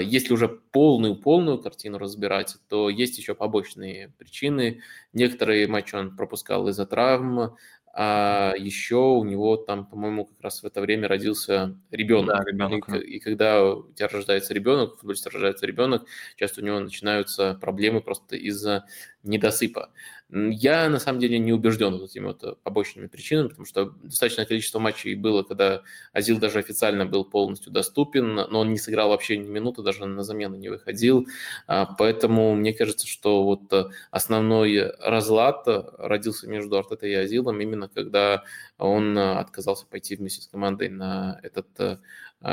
Если 0.00 0.32
уже 0.32 0.48
полную-полную 0.48 1.58
картину 1.58 1.98
разбирать, 1.98 2.56
то 2.70 2.88
есть 2.88 3.18
еще 3.18 3.34
побочные 3.34 4.14
причины. 4.16 4.80
Некоторые 5.12 5.66
матчи 5.66 5.94
он 5.94 6.16
пропускал 6.16 6.68
из-за 6.68 6.86
травм, 6.86 7.54
а 7.94 8.54
еще 8.56 8.96
у 8.96 9.22
него 9.24 9.56
там, 9.56 9.84
по-моему, 9.84 10.24
как 10.24 10.40
раз 10.40 10.62
в 10.62 10.66
это 10.66 10.80
время 10.80 11.08
родился 11.08 11.78
ребенок. 11.90 12.38
Да, 12.38 12.44
ребенок. 12.50 12.88
И, 12.94 13.16
и 13.16 13.20
когда 13.20 13.62
у 13.62 13.92
тебя 13.92 14.08
рождается 14.08 14.54
ребенок, 14.54 14.94
у 14.94 14.96
футболиста 14.96 15.30
рождается 15.30 15.66
ребенок, 15.66 16.06
часто 16.36 16.62
у 16.62 16.64
него 16.64 16.80
начинаются 16.80 17.54
проблемы 17.60 18.00
просто 18.00 18.36
из-за 18.36 18.86
недосыпа. 19.22 19.90
Я 20.34 20.88
на 20.88 20.98
самом 20.98 21.20
деле 21.20 21.38
не 21.38 21.52
убежден 21.52 21.92
вот 21.92 22.04
этими 22.08 22.24
вот 22.24 22.62
побочными 22.62 23.06
причинами, 23.06 23.48
потому 23.48 23.66
что 23.66 23.90
достаточное 24.02 24.46
количество 24.46 24.78
матчей 24.78 25.14
было, 25.14 25.42
когда 25.42 25.82
Азил 26.14 26.38
даже 26.38 26.58
официально 26.58 27.04
был 27.04 27.26
полностью 27.26 27.70
доступен, 27.70 28.34
но 28.34 28.60
он 28.60 28.70
не 28.72 28.78
сыграл 28.78 29.10
вообще 29.10 29.36
ни 29.36 29.46
минуты, 29.46 29.82
даже 29.82 30.06
на 30.06 30.22
замену 30.22 30.56
не 30.56 30.70
выходил. 30.70 31.26
А, 31.66 31.84
поэтому 31.84 32.54
мне 32.54 32.72
кажется, 32.72 33.06
что 33.06 33.44
вот 33.44 33.92
основной 34.10 34.92
разлад 35.00 35.66
родился 35.98 36.48
между 36.48 36.78
Артетой 36.78 37.10
и 37.10 37.14
Азилом 37.14 37.60
именно 37.60 37.88
когда 37.88 38.44
он 38.78 39.18
отказался 39.18 39.84
пойти 39.86 40.16
вместе 40.16 40.40
с 40.40 40.46
командой 40.46 40.88
на 40.88 41.38
этот 41.42 42.00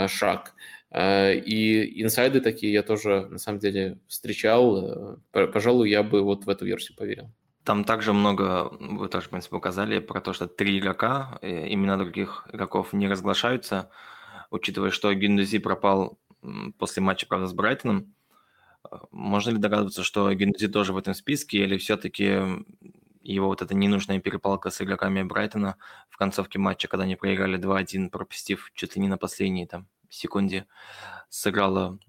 шаг. 0.08 0.54
И 0.94 2.04
инсайды 2.04 2.42
такие 2.42 2.74
я 2.74 2.84
тоже, 2.84 3.28
на 3.30 3.38
самом 3.38 3.60
деле, 3.60 4.00
встречал. 4.08 5.18
Пожалуй, 5.32 5.90
я 5.90 6.04
бы 6.04 6.22
вот 6.24 6.46
в 6.46 6.50
эту 6.50 6.66
версию 6.66 6.98
поверил. 6.98 7.32
Там 7.64 7.84
также 7.84 8.14
много, 8.14 8.70
вы 8.80 9.08
тоже, 9.10 9.28
в 9.28 9.30
принципе, 9.30 9.56
показали 9.56 10.00
про 10.00 10.22
то, 10.22 10.34
что 10.34 10.48
три 10.48 10.80
игрока, 10.80 11.38
э, 11.42 11.72
имена 11.74 11.98
других 11.98 12.48
игроков 12.52 12.94
не 12.94 13.08
разглашаются, 13.08 13.90
учитывая, 14.50 14.92
что 14.92 15.14
Гендузи 15.14 15.60
пропал 15.60 16.18
после 16.78 17.04
матча, 17.04 17.28
правда, 17.28 17.48
с 17.48 17.54
Брайтоном. 17.54 18.14
Э, 18.90 18.98
можно 19.12 19.52
ли 19.52 19.58
догадываться, 19.58 20.04
что 20.04 20.32
Гендузи 20.34 20.68
тоже 20.68 20.94
в 20.94 20.98
этом 20.98 21.14
списке, 21.14 21.60
или 21.60 21.78
все-таки 21.78 22.64
его 23.22 23.48
вот 23.48 23.62
эта 23.62 23.76
ненужная 23.76 24.20
перепалка 24.20 24.70
с 24.70 24.82
игроками 24.82 25.22
Брайтона 25.24 25.76
в 26.10 26.18
концовке 26.18 26.58
матча, 26.58 26.88
когда 26.88 27.04
они 27.04 27.16
проиграли 27.16 27.60
2-1, 27.60 28.10
пропустив 28.10 28.72
чуть 28.74 28.96
ли 28.96 29.02
не 29.02 29.08
на 29.08 29.18
последней 29.18 29.68
там 29.68 29.88
секунде, 30.10 30.66
сыграла 31.30 32.00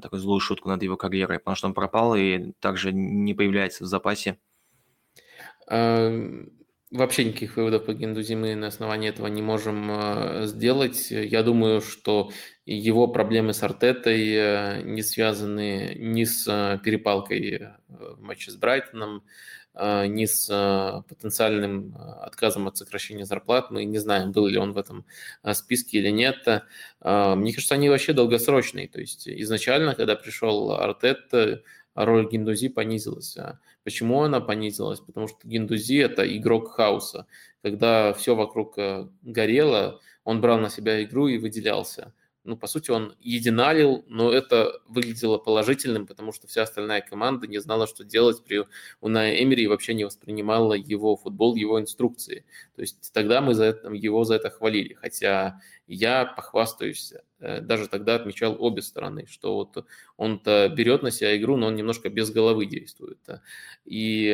такую 0.00 0.20
злую 0.20 0.40
шутку 0.40 0.68
над 0.68 0.82
его 0.82 0.96
карьерой, 0.96 1.38
потому 1.38 1.56
что 1.56 1.68
он 1.68 1.74
пропал 1.74 2.14
и 2.14 2.52
также 2.60 2.92
не 2.92 3.34
появляется 3.34 3.84
в 3.84 3.86
запасе 3.86 4.38
Вообще 6.92 7.24
никаких 7.24 7.56
выводов 7.56 7.84
по 7.84 7.94
Гендузи 7.94 8.34
мы 8.34 8.54
на 8.54 8.68
основании 8.68 9.08
этого 9.08 9.26
не 9.26 9.42
можем 9.42 9.90
а, 9.90 10.46
сделать. 10.46 11.10
Я 11.10 11.42
думаю, 11.42 11.80
что 11.80 12.30
его 12.64 13.08
проблемы 13.08 13.54
с 13.54 13.62
Артетой 13.64 14.32
э, 14.32 14.82
не 14.82 15.02
связаны 15.02 15.96
ни 15.98 16.22
с 16.22 16.46
а, 16.48 16.78
перепалкой 16.78 17.54
э, 17.54 17.70
в 17.88 18.20
матче 18.20 18.52
с 18.52 18.56
Брайтоном, 18.56 19.24
ни 19.74 20.24
с 20.24 20.46
потенциальным 21.06 21.94
отказом 22.22 22.66
от 22.66 22.78
сокращения 22.78 23.26
зарплат. 23.26 23.70
Мы 23.70 23.84
не 23.84 23.98
знаем, 23.98 24.32
был 24.32 24.46
ли 24.46 24.56
он 24.56 24.72
в 24.72 24.78
этом 24.78 25.04
списке 25.52 25.98
или 25.98 26.08
нет. 26.08 26.46
Мне 27.02 27.52
кажется, 27.52 27.74
они 27.74 27.90
вообще 27.90 28.14
долгосрочные. 28.14 28.88
То 28.88 29.00
есть 29.00 29.28
изначально, 29.28 29.94
когда 29.94 30.16
пришел 30.16 30.72
Артет, 30.72 31.30
роль 32.04 32.28
Гиндузи 32.28 32.68
понизилась. 32.68 33.36
Почему 33.84 34.22
она 34.22 34.40
понизилась? 34.40 35.00
Потому 35.00 35.28
что 35.28 35.38
Гиндузи– 35.44 35.96
это 35.98 36.24
игрок 36.36 36.72
хаоса. 36.72 37.26
Когда 37.62 38.12
все 38.12 38.34
вокруг 38.34 38.76
горело, 39.22 40.00
он 40.24 40.40
брал 40.40 40.58
на 40.58 40.68
себя 40.68 41.02
игру 41.02 41.28
и 41.28 41.38
выделялся 41.38 42.12
ну, 42.46 42.56
по 42.56 42.66
сути, 42.68 42.90
он 42.92 43.16
единалил, 43.20 44.04
но 44.08 44.32
это 44.32 44.80
выглядело 44.86 45.36
положительным, 45.36 46.06
потому 46.06 46.32
что 46.32 46.46
вся 46.46 46.62
остальная 46.62 47.00
команда 47.00 47.46
не 47.46 47.58
знала, 47.58 47.86
что 47.86 48.04
делать 48.04 48.42
при 48.44 48.64
Унае 49.00 49.42
Эмери 49.42 49.64
и 49.64 49.66
вообще 49.66 49.94
не 49.94 50.04
воспринимала 50.04 50.74
его 50.74 51.16
футбол, 51.16 51.56
его 51.56 51.80
инструкции. 51.80 52.44
То 52.76 52.82
есть 52.82 53.12
тогда 53.12 53.40
мы 53.40 53.54
за 53.54 53.64
это, 53.64 53.88
его 53.92 54.24
за 54.24 54.36
это 54.36 54.50
хвалили, 54.50 54.94
хотя 54.94 55.60
я 55.86 56.24
похвастаюсь, 56.24 57.12
э, 57.38 57.60
даже 57.60 57.88
тогда 57.88 58.16
отмечал 58.16 58.56
обе 58.58 58.82
стороны, 58.82 59.26
что 59.28 59.54
вот 59.54 59.86
он-то 60.16 60.68
берет 60.68 61.02
на 61.02 61.10
себя 61.10 61.36
игру, 61.36 61.56
но 61.56 61.66
он 61.68 61.76
немножко 61.76 62.08
без 62.08 62.30
головы 62.30 62.66
действует. 62.66 63.18
И 63.84 64.30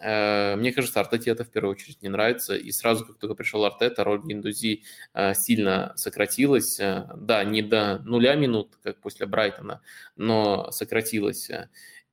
э, 0.00 0.56
мне 0.56 0.72
кажется, 0.72 1.00
Артете 1.00 1.30
это 1.30 1.44
в 1.44 1.50
первую 1.50 1.72
очередь 1.72 2.02
не 2.02 2.08
нравится. 2.08 2.54
И 2.54 2.70
сразу, 2.70 3.04
как 3.04 3.18
только 3.18 3.34
пришел 3.34 3.64
Артета, 3.64 4.04
роль 4.04 4.22
Гиндузи 4.24 4.82
э, 5.14 5.34
сильно 5.34 5.92
сократилась. 5.96 6.78
Э, 6.78 7.08
да, 7.16 7.42
не 7.44 7.62
до 7.62 7.98
нуля 8.04 8.36
минут, 8.36 8.78
как 8.82 9.00
после 9.00 9.26
Брайтона, 9.26 9.80
но 10.16 10.70
сократилась. 10.70 11.50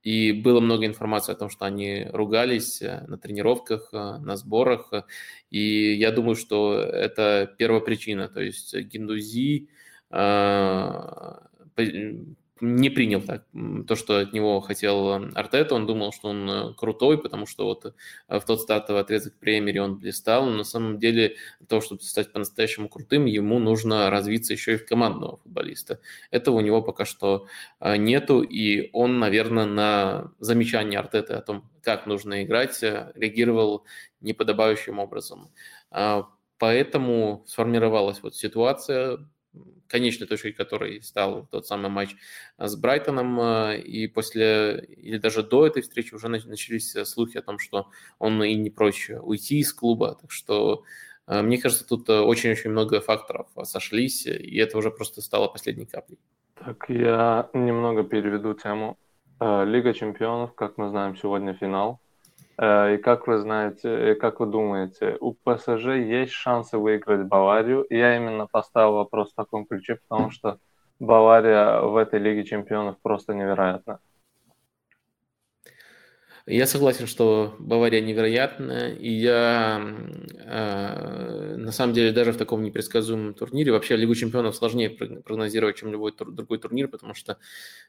И 0.03 0.31
было 0.31 0.59
много 0.59 0.85
информации 0.85 1.31
о 1.31 1.35
том, 1.35 1.49
что 1.49 1.65
они 1.65 2.07
ругались 2.11 2.81
э, 2.81 3.05
на 3.07 3.17
тренировках, 3.17 3.89
э, 3.93 4.17
на 4.17 4.35
сборах. 4.35 4.91
И 5.51 5.93
я 5.93 6.11
думаю, 6.11 6.35
что 6.35 6.79
это 6.81 7.53
первая 7.57 7.81
причина. 7.81 8.27
То 8.27 8.41
есть 8.41 8.75
Гиндузи 8.75 9.69
э, 10.09 11.33
не 12.62 12.89
принял 12.89 13.21
так, 13.21 13.43
то, 13.88 13.95
что 13.95 14.19
от 14.19 14.34
него 14.34 14.62
хотел 14.62 15.13
Артета. 15.36 15.76
Он 15.76 15.86
думал, 15.88 16.13
что 16.13 16.30
он 16.30 16.50
э, 16.50 16.74
крутой, 16.76 17.21
потому 17.21 17.45
что 17.45 17.65
вот 17.65 17.86
э, 17.86 18.39
в 18.39 18.45
тот 18.45 18.62
стартовый 18.62 19.02
отрезок 19.02 19.34
премьере 19.39 19.82
он 19.82 19.97
блистал. 19.97 20.45
Но 20.45 20.58
на 20.58 20.63
самом 20.63 21.00
деле, 21.00 21.36
для 21.60 21.67
того, 21.67 21.82
чтобы 21.82 22.02
стать 22.02 22.32
по-настоящему 22.32 22.88
крутым, 22.88 23.26
ему 23.26 23.60
нужно 23.60 24.10
развиться 24.10 24.54
еще 24.54 24.74
и 24.74 24.78
в 24.78 24.86
командного 24.86 25.38
футболиста. 25.38 26.00
Этого 26.30 26.58
у 26.58 26.62
него 26.62 26.82
пока 26.82 27.06
что 27.06 27.47
э, 27.80 27.97
нету, 27.97 28.41
и 28.41 28.89
он, 28.93 29.19
наверное, 29.19 29.65
на 29.65 30.32
замечание 30.39 31.00
Артета 31.00 31.39
о 31.39 31.41
том, 31.41 31.69
как 31.82 32.06
нужно 32.06 32.43
играть, 32.43 32.80
реагировал 32.82 33.86
неподобающим 34.21 35.00
образом. 35.00 35.50
А, 35.89 36.28
поэтому 36.60 37.43
сформировалась 37.47 38.21
вот 38.21 38.36
ситуация, 38.36 39.19
конечной 39.91 40.27
точкой 40.27 40.54
которой 40.54 41.01
стал 41.01 41.47
тот 41.51 41.67
самый 41.67 41.89
матч 41.89 42.15
а, 42.58 42.67
с 42.67 42.75
Брайтоном. 42.75 43.39
А, 43.39 43.73
и 43.73 44.08
после, 44.08 44.86
или 44.97 45.17
даже 45.17 45.43
до 45.43 45.67
этой 45.67 45.82
встречи 45.82 46.13
уже 46.15 46.30
начались 46.30 46.95
э, 46.95 47.06
слухи 47.06 47.38
о 47.38 47.41
том, 47.41 47.60
что 47.60 47.89
он 48.17 48.41
и 48.43 48.56
не 48.56 48.69
прочь 48.69 49.10
уйти 49.10 49.60
из 49.60 49.73
клуба. 49.73 50.17
Так 50.19 50.32
что 50.32 50.84
а, 51.27 51.41
мне 51.41 51.58
кажется, 51.58 51.86
тут 51.86 52.10
очень-очень 52.10 52.71
много 52.71 53.01
факторов 53.01 53.47
сошлись, 53.63 54.25
и 54.25 54.58
это 54.58 54.77
уже 54.77 54.89
просто 54.91 55.21
стало 55.21 55.47
последней 55.47 55.86
каплей. 55.86 56.19
Так, 56.56 56.89
я 56.89 57.49
немного 57.54 58.04
переведу 58.04 58.54
тему. 58.54 58.97
Лига 59.39 59.93
чемпионов, 59.95 60.54
как 60.54 60.77
мы 60.77 60.89
знаем, 60.89 61.17
сегодня 61.17 61.56
финал. 61.56 61.99
Э, 62.62 62.93
и 62.95 62.97
как 62.97 63.28
вы 63.28 63.39
знаете, 63.39 64.15
как 64.15 64.39
вы 64.39 64.45
думаете, 64.45 65.17
у 65.19 65.34
ПСЖ 65.34 65.97
есть 65.97 66.32
шансы 66.34 66.78
выиграть 66.78 67.28
Баварию? 67.28 67.86
Я 67.89 68.15
именно 68.15 68.45
поставил 68.47 68.93
вопрос 68.93 69.32
в 69.32 69.36
таком 69.36 69.65
ключе, 69.65 70.00
потому 70.08 70.30
что 70.30 70.60
Бавария 71.00 71.82
в 71.82 71.97
этой 71.97 72.19
Лиге 72.19 72.43
Чемпионов 72.43 72.97
просто 73.02 73.34
невероятна. 73.34 74.00
Я 76.51 76.67
согласен, 76.67 77.07
что 77.07 77.55
Бавария 77.59 78.01
невероятная, 78.01 78.93
и 78.93 79.09
я 79.09 79.81
э, 80.37 81.55
на 81.55 81.71
самом 81.71 81.93
деле 81.93 82.11
даже 82.11 82.33
в 82.33 82.37
таком 82.37 82.61
непредсказуемом 82.61 83.33
турнире, 83.33 83.71
вообще 83.71 83.95
Лигу 83.95 84.15
чемпионов 84.15 84.57
сложнее 84.57 84.89
прогнозировать, 84.89 85.77
чем 85.77 85.93
любой 85.93 86.11
тур, 86.11 86.29
другой 86.29 86.57
турнир, 86.59 86.89
потому 86.89 87.13
что 87.13 87.37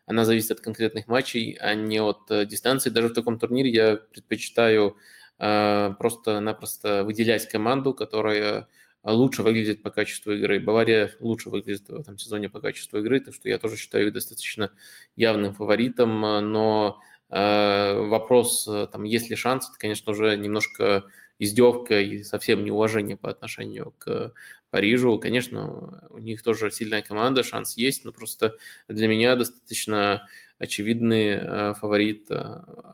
она 0.07 0.25
зависит 0.25 0.53
от 0.53 0.61
конкретных 0.61 1.09
матчей, 1.09 1.59
а 1.61 1.75
не 1.75 2.01
от 2.01 2.31
э, 2.31 2.47
дистанции. 2.47 2.91
Даже 2.91 3.09
в 3.09 3.15
таком 3.15 3.41
турнире 3.41 3.69
я 3.69 3.97
предпочитаю 3.97 4.97
э, 5.41 5.95
просто-напросто 5.99 7.03
выделять 7.03 7.49
команду, 7.49 7.95
которая 7.95 8.69
лучше 9.03 9.43
выглядит 9.43 9.83
по 9.83 9.91
качеству 9.91 10.31
игры. 10.35 10.61
Бавария 10.61 11.11
лучше 11.19 11.51
выглядит 11.51 11.89
в 11.89 11.97
этом 11.99 12.17
сезоне 12.17 12.49
по 12.49 12.61
качеству 12.61 13.01
игры, 13.01 13.19
так 13.19 13.35
что 13.35 13.49
я 13.49 13.59
тоже 13.59 13.77
считаю 13.77 14.07
их 14.07 14.13
достаточно 14.13 14.71
явным 15.17 15.53
фаворитом, 15.53 16.21
но 16.21 17.01
вопрос, 17.33 18.69
э, 18.69 18.87
там, 18.93 19.05
есть 19.05 19.31
ли 19.31 19.37
шанс, 19.37 19.69
это, 19.71 19.79
конечно, 19.79 20.13
уже 20.13 20.37
немножко 20.37 21.05
издевка 21.39 21.99
и 22.01 22.23
совсем 22.23 22.63
неуважение 22.63 23.17
по 23.17 23.31
отношению 23.31 23.95
к 23.99 24.33
Парижу. 24.71 25.19
Конечно, 25.19 26.07
у 26.11 26.19
них 26.19 26.43
тоже 26.43 26.71
сильная 26.71 27.01
команда, 27.01 27.43
шанс 27.43 27.77
есть, 27.77 28.05
но 28.05 28.13
просто 28.13 28.57
для 28.87 29.09
меня 29.09 29.35
достаточно 29.35 30.29
очевидный 30.59 31.29
э, 31.31 31.75
фаворит 31.75 32.29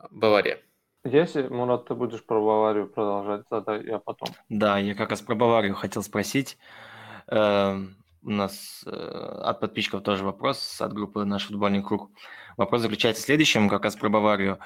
Бавария. 0.09 0.59
Если, 1.03 1.43
Мурат, 1.43 1.87
ты 1.87 1.95
будешь 1.95 2.23
про 2.23 2.39
Баварию 2.39 2.87
продолжать, 2.87 3.47
тогда 3.49 3.75
я 3.75 3.99
потом. 3.99 4.29
Да, 4.47 4.77
я 4.79 4.95
как 4.95 5.09
раз 5.09 5.21
про 5.21 5.35
Баварию 5.35 5.75
хотел 5.75 6.01
спросить. 6.01 6.57
Эм, 7.27 7.95
у 8.21 8.31
нас 8.31 8.83
от 8.85 9.59
подписчиков 9.61 10.03
тоже 10.03 10.25
вопрос 10.25 10.81
от 10.81 10.93
группы 10.93 11.23
«Наш 11.23 11.47
футбольный 11.47 11.83
круг». 11.83 12.09
Вопрос 12.59 12.81
заключается 12.81 13.23
в 13.23 13.25
следующем, 13.25 13.69
как 13.69 13.85
раз 13.85 13.95
про 13.95 14.09
Баварию. 14.09 14.59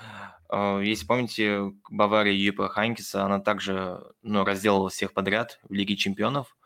А, 0.50 0.80
если 0.80 1.06
помните, 1.06 1.74
Бавария 1.92 2.34
Юпа 2.34 2.68
Хайнкиса, 2.68 3.24
она 3.24 3.40
также 3.40 4.02
ну, 4.24 4.44
разделала 4.44 4.90
всех 4.90 5.14
подряд 5.14 5.60
в 5.70 5.74
Лиге 5.74 5.96
чемпионов 5.96 6.58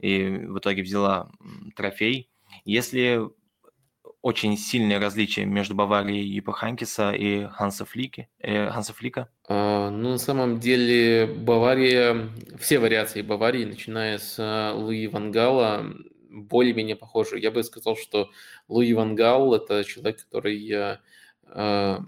и 0.00 0.24
в 0.24 0.58
итоге 0.58 0.82
взяла 0.82 1.30
трофей. 1.76 2.32
Если 2.64 3.20
очень 4.22 4.58
сильное 4.58 4.98
различие 4.98 5.46
между 5.46 5.76
Баварией 5.76 6.26
Юпа 6.26 6.52
Хайнкиса 6.52 7.12
и 7.12 7.46
Ханса, 7.46 7.84
Флики, 7.84 8.28
э, 8.40 8.68
Ханса 8.70 8.92
Флика? 8.92 9.28
А, 9.48 9.88
ну, 9.88 10.10
на 10.10 10.18
самом 10.18 10.58
деле, 10.58 11.26
Бавария, 11.26 12.28
все 12.58 12.80
вариации 12.80 13.22
Баварии, 13.22 13.64
начиная 13.66 14.18
с 14.18 14.34
а, 14.36 14.74
Луи 14.74 15.06
Вангала, 15.06 15.86
более-менее 16.32 16.96
похожи. 16.96 17.38
Я 17.38 17.50
бы 17.50 17.62
сказал, 17.62 17.96
что 17.96 18.30
Луи 18.68 18.92
Ван 18.94 19.14
Гал– 19.14 19.54
это 19.56 19.84
человек, 19.84 20.24
который 20.24 20.98
э, 21.46 21.98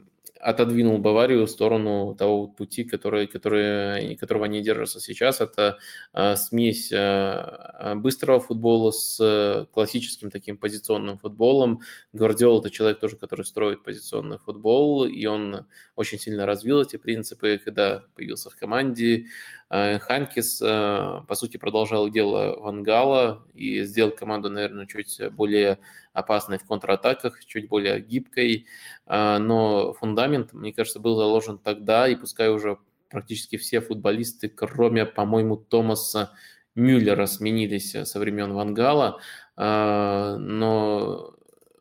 отодвинул 0.40 0.98
Баварию 0.98 1.46
в 1.46 1.50
сторону 1.50 2.14
того 2.14 2.48
пути, 2.48 2.84
который, 2.84 3.26
который, 3.26 4.16
которого 4.16 4.44
они 4.44 4.62
держатся 4.62 5.00
сейчас. 5.00 5.40
Это 5.40 5.78
э, 6.12 6.36
смесь 6.36 6.92
э, 6.92 7.94
быстрого 7.96 8.40
футбола 8.40 8.90
с 8.90 9.66
классическим 9.72 10.30
таким 10.30 10.56
позиционным 10.56 11.18
футболом. 11.18 11.80
Гвардиол– 12.12 12.60
это 12.60 12.70
человек 12.70 13.00
тоже, 13.00 13.16
который 13.16 13.44
строит 13.44 13.82
позиционный 13.84 14.38
футбол, 14.38 15.04
и 15.04 15.26
он 15.26 15.66
очень 15.96 16.18
сильно 16.18 16.46
развил 16.46 16.82
эти 16.82 16.96
принципы, 16.96 17.60
когда 17.64 18.02
появился 18.14 18.50
в 18.50 18.56
команде. 18.56 19.26
Э, 19.74 19.98
Ханкис, 19.98 20.62
э, 20.62 21.22
по 21.26 21.34
сути, 21.34 21.56
продолжал 21.56 22.08
дело 22.08 22.60
Вангала 22.60 23.44
и 23.54 23.82
сделал 23.82 24.12
команду, 24.12 24.48
наверное, 24.48 24.86
чуть 24.86 25.20
более 25.32 25.80
опасной 26.12 26.58
в 26.58 26.64
контратаках, 26.64 27.44
чуть 27.44 27.68
более 27.68 28.00
гибкой. 28.00 28.66
Э, 29.06 29.38
но 29.38 29.92
фундамент, 29.94 30.52
мне 30.52 30.72
кажется, 30.72 31.00
был 31.00 31.16
заложен 31.16 31.58
тогда, 31.58 32.06
и 32.06 32.14
пускай 32.14 32.50
уже 32.50 32.78
практически 33.10 33.56
все 33.56 33.80
футболисты, 33.80 34.48
кроме, 34.48 35.06
по-моему, 35.06 35.56
Томаса 35.56 36.30
Мюллера, 36.76 37.26
сменились 37.26 37.96
со 38.04 38.18
времен 38.20 38.52
Вангала, 38.52 39.20
но 39.56 41.34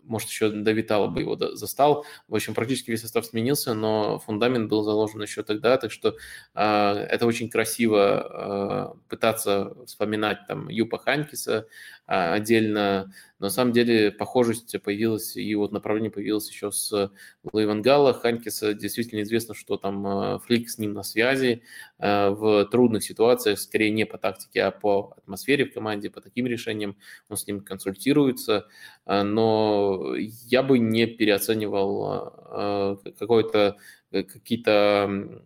может, 0.04 0.30
еще 0.30 0.50
Витала 0.50 1.08
бы 1.08 1.22
его 1.22 1.38
застал. 1.56 2.06
В 2.28 2.36
общем, 2.36 2.54
практически 2.54 2.92
весь 2.92 3.02
состав 3.02 3.26
сменился, 3.26 3.74
но 3.74 4.20
фундамент 4.20 4.70
был 4.70 4.84
заложен 4.84 5.22
еще 5.22 5.44
тогда, 5.44 5.78
так 5.78 5.92
что 5.92 6.16
э, 6.56 6.62
это 6.62 7.26
очень 7.26 7.50
красиво 7.50 8.94
э, 8.96 9.10
пытаться 9.10 9.76
вспоминать 9.86 10.40
там 10.48 10.70
Юпа 10.70 10.98
Ханкиса 10.98 11.68
э, 12.08 12.34
отдельно, 12.34 13.14
но 13.40 13.48
на 13.48 13.50
самом 13.50 13.74
деле 13.74 14.12
похожесть 14.12 14.82
появилась, 14.82 15.36
и 15.36 15.54
вот 15.56 15.72
направление 15.72 16.12
появилось 16.12 16.50
еще 16.50 16.72
с 16.72 17.12
Луи 17.44 17.66
Вангала. 17.66 18.14
Ханкиса 18.14 18.74
действительно 18.74 19.22
известно, 19.24 19.54
что 19.54 19.78
там 19.78 20.08
э, 20.08 20.40
Флик 20.40 20.70
с 20.70 20.78
ним 20.78 20.94
на 20.94 21.04
связи 21.04 21.64
в 22.06 22.66
трудных 22.66 23.04
ситуациях, 23.04 23.60
скорее 23.60 23.90
не 23.92 24.06
по 24.06 24.18
тактике, 24.18 24.64
а 24.64 24.72
по 24.72 25.14
атмосфере 25.18 25.66
в 25.66 25.74
команде, 25.74 26.10
по 26.10 26.22
таким 26.22 26.46
решениям. 26.48 26.98
Он 27.30 27.38
с 27.38 27.48
ним 27.48 27.62
консультируется, 27.62 28.68
э, 29.06 29.24
но 29.24 30.16
я 30.18 30.64
бы 30.64 30.80
не 30.80 31.06
переоценивал 31.08 33.02
какой-то 33.18 33.78
какие-то 34.12 35.42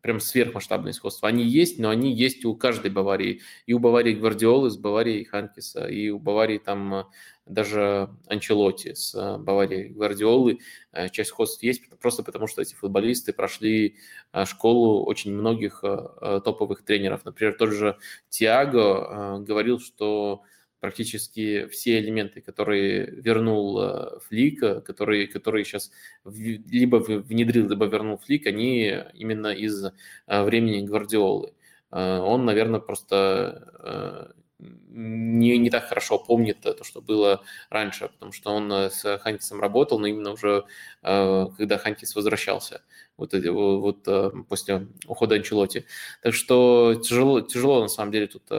прям 0.00 0.20
сверхмасштабные 0.20 0.92
сходства. 0.92 1.28
Они 1.28 1.44
есть, 1.44 1.78
но 1.78 1.90
они 1.90 2.12
есть 2.12 2.44
у 2.44 2.54
каждой 2.54 2.90
Баварии. 2.90 3.40
И 3.66 3.72
у 3.72 3.78
Баварии 3.78 4.14
Гвардиолы 4.14 4.70
с 4.70 4.76
Баварией 4.76 5.24
Ханкиса, 5.24 5.86
и 5.86 6.08
у 6.10 6.18
Баварии 6.18 6.58
там 6.58 7.08
даже 7.46 8.10
Анчелоти 8.26 8.94
с 8.94 9.12
Баварией 9.38 9.88
Гвардиолы. 9.88 10.60
Часть 11.10 11.30
сходств 11.30 11.62
есть 11.62 11.82
просто 11.98 12.22
потому, 12.22 12.46
что 12.46 12.62
эти 12.62 12.74
футболисты 12.74 13.32
прошли 13.32 13.96
школу 14.44 15.04
очень 15.04 15.32
многих 15.32 15.82
топовых 15.82 16.84
тренеров. 16.84 17.24
Например, 17.24 17.54
тот 17.54 17.70
же 17.70 17.96
Тиаго 18.28 19.38
говорил, 19.40 19.80
что 19.80 20.42
практически 20.80 21.66
все 21.66 21.98
элементы, 21.98 22.40
которые 22.40 23.06
вернул 23.06 23.80
э, 23.80 24.18
Флик, 24.28 24.84
которые, 24.84 25.26
которые 25.26 25.64
сейчас 25.64 25.90
либо 26.24 26.96
внедрил, 26.96 27.68
либо 27.68 27.86
вернул 27.86 28.18
Флик, 28.18 28.46
они 28.46 28.94
именно 29.14 29.48
из 29.48 29.84
э, 29.84 30.42
времени 30.44 30.86
Гвардиолы. 30.86 31.52
Э, 31.90 32.18
он, 32.18 32.44
наверное, 32.44 32.80
просто 32.80 34.34
не, 34.60 35.56
не 35.56 35.70
так 35.70 35.84
хорошо 35.84 36.18
помнит 36.18 36.60
то, 36.62 36.82
что 36.82 37.00
было 37.00 37.42
раньше, 37.70 38.08
потому 38.08 38.32
что 38.32 38.50
он 38.50 38.72
с 38.72 39.18
Хантисом 39.18 39.60
работал, 39.60 40.00
но 40.00 40.08
именно 40.08 40.32
уже 40.32 40.64
когда 41.00 41.78
Хантис 41.78 42.16
возвращался 42.16 42.82
вот, 43.16 43.34
вот 43.34 44.48
после 44.48 44.88
ухода 45.06 45.36
Анчелоти. 45.36 45.86
Так 46.24 46.34
что 46.34 46.96
тяжело, 46.96 47.40
тяжело 47.40 47.82
на 47.82 47.88
самом 47.88 48.10
деле 48.10 48.26
тут 48.26 48.50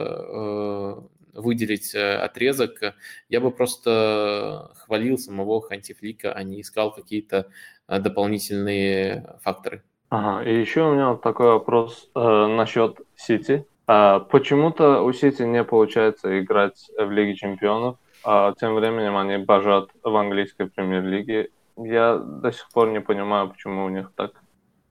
выделить 1.32 1.94
э, 1.94 2.16
отрезок, 2.16 2.94
я 3.28 3.40
бы 3.40 3.50
просто 3.50 4.70
хвалил 4.76 5.18
самого 5.18 5.60
Хантифлика, 5.60 6.32
а 6.32 6.42
не 6.42 6.60
искал 6.60 6.92
какие-то 6.92 7.46
э, 7.88 7.98
дополнительные 7.98 9.36
факторы. 9.42 9.82
Ага, 10.10 10.42
и 10.48 10.60
еще 10.60 10.82
у 10.82 10.92
меня 10.92 11.10
вот 11.10 11.22
такой 11.22 11.52
вопрос 11.52 12.10
э, 12.14 12.46
насчет 12.46 12.98
Сити. 13.16 13.64
А, 13.86 14.20
почему-то 14.20 15.02
у 15.02 15.12
Сити 15.12 15.42
не 15.42 15.64
получается 15.64 16.40
играть 16.40 16.90
в 16.98 17.10
Лиге 17.10 17.34
Чемпионов, 17.34 17.96
а 18.24 18.52
тем 18.58 18.74
временем 18.74 19.16
они 19.16 19.38
божат 19.38 19.90
в 20.02 20.14
английской 20.16 20.66
премьер-лиге. 20.66 21.50
Я 21.76 22.18
до 22.18 22.52
сих 22.52 22.68
пор 22.70 22.90
не 22.90 23.00
понимаю, 23.00 23.48
почему 23.50 23.84
у 23.84 23.88
них 23.88 24.12
так. 24.16 24.32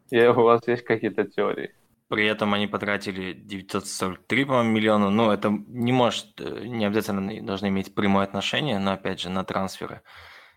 И 0.09 0.25
у 0.25 0.41
вас 0.41 0.67
есть 0.67 0.83
какие-то 0.83 1.25
теории? 1.25 1.71
При 2.09 2.25
этом 2.25 2.55
они 2.55 2.65
потратили 2.65 3.33
943, 3.33 4.45
по-моему, 4.45 4.71
миллиона. 4.71 5.09
Ну, 5.11 5.29
это 5.29 5.49
не 5.67 5.91
может, 5.91 6.25
э, 6.39 6.65
не 6.65 6.85
обязательно 6.85 7.45
должны 7.45 7.67
иметь 7.67 7.93
прямое 7.93 8.23
отношение, 8.23 8.79
но, 8.79 8.93
опять 8.93 9.19
же, 9.19 9.29
на 9.29 9.43
трансферы 9.43 10.01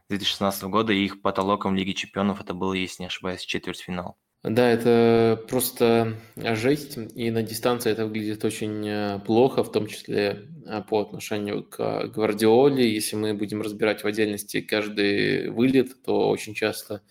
2016 0.08 0.64
года. 0.64 0.94
И 0.94 1.04
их 1.04 1.20
потолоком 1.20 1.76
Лиги 1.76 1.92
Чемпионов 1.92 2.40
это 2.40 2.54
было, 2.54 2.72
если 2.72 3.02
не 3.02 3.06
ошибаюсь, 3.08 3.42
четвертьфинал. 3.42 4.16
Да, 4.42 4.68
это 4.68 5.44
просто 5.48 6.16
жесть, 6.34 6.98
и 7.14 7.30
на 7.30 7.42
дистанции 7.42 7.92
это 7.92 8.06
выглядит 8.06 8.44
очень 8.44 8.88
э, 8.88 9.20
плохо, 9.20 9.62
в 9.62 9.70
том 9.70 9.86
числе 9.86 10.48
э, 10.66 10.82
по 10.88 11.00
отношению 11.00 11.64
к 11.64 12.08
Гвардиоле. 12.08 12.92
Если 12.92 13.14
мы 13.14 13.34
будем 13.34 13.60
разбирать 13.60 14.02
в 14.02 14.06
отдельности 14.06 14.62
каждый 14.62 15.50
вылет, 15.50 16.02
то 16.02 16.30
очень 16.30 16.54
часто 16.54 17.02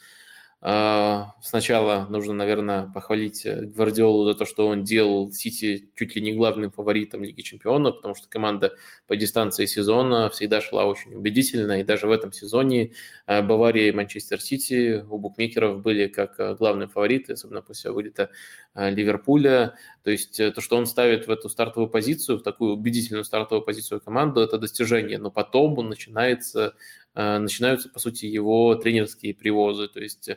сначала 0.64 2.06
нужно, 2.08 2.36
наверное, 2.36 2.86
похвалить 2.86 3.48
э, 3.48 3.62
Гвардиолу 3.66 4.26
за 4.26 4.36
то, 4.36 4.46
что 4.46 4.68
он 4.68 4.84
делал 4.84 5.32
Сити 5.32 5.90
чуть 5.96 6.16
ли 6.16 6.22
не 6.22 6.34
главным 6.34 6.70
фаворитом 6.70 7.24
Лиги 7.24 7.42
Чемпионов, 7.42 7.96
потому 7.96 8.14
что 8.14 8.30
команда 8.30 8.72
по 9.08 9.16
дистанции 9.16 9.66
сезона 9.66 10.30
всегда 10.30 10.62
шла 10.62 10.86
очень 10.86 11.16
убедительно, 11.16 11.80
и 11.80 11.84
даже 11.84 12.06
в 12.06 12.12
этом 12.12 12.32
сезоне 12.32 12.92
э, 13.26 13.42
Бавария 13.42 13.90
и 13.90 13.92
Манчестер 13.92 14.40
Сити 14.40 15.04
у 15.10 15.18
букмекеров 15.18 15.82
были 15.82 16.06
как 16.08 16.40
э, 16.40 16.54
главные 16.54 16.88
фавориты, 16.88 17.34
особенно 17.34 17.64
после 17.64 17.90
вылета 17.90 18.30
Ливерпуля. 18.76 19.74
То 20.04 20.12
есть 20.12 20.38
то, 20.38 20.62
что 20.62 20.78
он 20.78 20.86
ставит 20.86 21.28
в 21.28 21.32
эту 21.32 21.50
стартовую 21.50 21.90
позицию, 21.90 22.38
в 22.38 22.44
такую 22.44 22.74
убедительную 22.74 23.26
стартовую 23.26 23.66
позицию 23.66 24.00
команду, 24.00 24.42
это 24.42 24.58
достижение, 24.58 25.18
но 25.18 25.30
потом 25.30 25.78
он 25.78 25.90
начинается 25.90 26.76
начинаются, 27.14 27.90
по 27.90 28.00
сути, 28.00 28.26
его 28.26 28.76
тренерские 28.76 29.34
привозы. 29.34 29.88
То 29.88 30.00
есть 30.00 30.30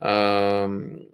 эм, 0.00 1.08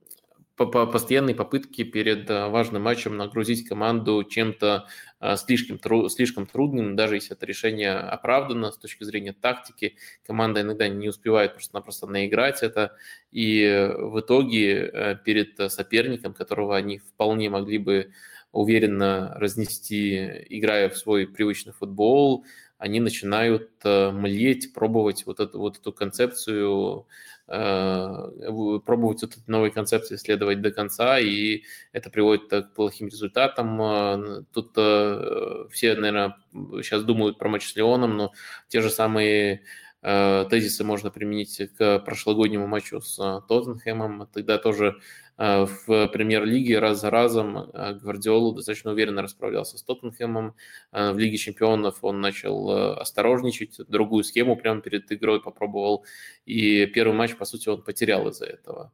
постоянные 0.56 1.34
попытки 1.34 1.84
перед 1.84 2.28
э, 2.28 2.48
важным 2.48 2.82
матчем 2.82 3.16
нагрузить 3.16 3.66
команду 3.66 4.24
чем-то 4.24 4.86
э, 5.20 5.36
слишком, 5.36 6.10
слишком 6.10 6.46
трудным, 6.46 6.96
даже 6.96 7.14
если 7.14 7.34
это 7.34 7.46
решение 7.46 7.92
оправдано 7.92 8.70
с 8.70 8.78
точки 8.78 9.04
зрения 9.04 9.32
тактики, 9.32 9.96
команда 10.26 10.60
иногда 10.60 10.88
не 10.88 11.08
успевает 11.08 11.54
просто-напросто 11.54 12.06
наиграть 12.06 12.62
это, 12.62 12.94
и 13.30 13.90
в 13.96 14.20
итоге 14.20 15.18
перед 15.24 15.72
соперником, 15.72 16.34
которого 16.34 16.76
они 16.76 16.98
вполне 16.98 17.48
могли 17.48 17.78
бы 17.78 18.12
уверенно 18.52 19.32
разнести, 19.36 20.44
играя 20.50 20.88
в 20.88 20.98
свой 20.98 21.26
привычный 21.26 21.72
футбол, 21.72 22.44
они 22.80 22.98
начинают 22.98 23.70
э, 23.84 24.10
млеть, 24.10 24.72
пробовать 24.72 25.26
вот 25.26 25.38
эту, 25.38 25.58
вот 25.58 25.76
эту 25.76 25.92
концепцию, 25.92 27.06
э, 27.46 28.80
пробовать 28.86 29.20
вот 29.20 29.36
этой 29.36 29.44
новой 29.48 29.70
концепции 29.70 30.16
следовать 30.16 30.62
до 30.62 30.70
конца, 30.70 31.20
и 31.20 31.64
это 31.92 32.08
приводит 32.08 32.48
к 32.48 32.72
плохим 32.74 33.08
результатам. 33.08 33.82
Э, 33.82 34.44
тут 34.54 34.70
все, 34.72 35.94
наверное, 35.94 36.38
сейчас 36.82 37.04
думают 37.04 37.38
про 37.38 37.50
матч 37.50 37.68
с 37.68 37.76
Леоном, 37.76 38.16
но 38.16 38.32
те 38.68 38.80
же 38.80 38.88
самые 38.88 39.60
тезисы 40.02 40.82
можно 40.82 41.10
применить 41.10 41.60
к 41.76 41.98
прошлогоднему 41.98 42.66
матчу 42.66 43.02
с 43.02 43.16
Тоттенхэмом. 43.46 44.30
Тогда 44.32 44.56
тоже 44.56 44.96
в 45.40 46.08
премьер-лиге 46.08 46.78
раз 46.80 47.00
за 47.00 47.08
разом 47.08 47.70
э, 47.72 47.94
Гвардиолу 47.94 48.52
достаточно 48.52 48.90
уверенно 48.90 49.22
расправлялся 49.22 49.78
с 49.78 49.82
Тоттенхэмом. 49.82 50.54
Э, 50.92 51.12
в 51.12 51.18
Лиге 51.18 51.38
чемпионов 51.38 52.04
он 52.04 52.20
начал 52.20 52.98
осторожничать, 52.98 53.80
другую 53.88 54.22
схему 54.24 54.54
прямо 54.56 54.82
перед 54.82 55.10
игрой 55.10 55.40
попробовал, 55.42 56.04
и 56.44 56.84
первый 56.84 57.14
матч, 57.14 57.36
по 57.36 57.46
сути, 57.46 57.70
он 57.70 57.82
потерял 57.82 58.28
из-за 58.28 58.44
этого. 58.46 58.92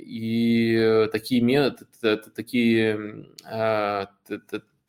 И 0.00 1.08
такие, 1.12 1.76
такие 2.34 3.26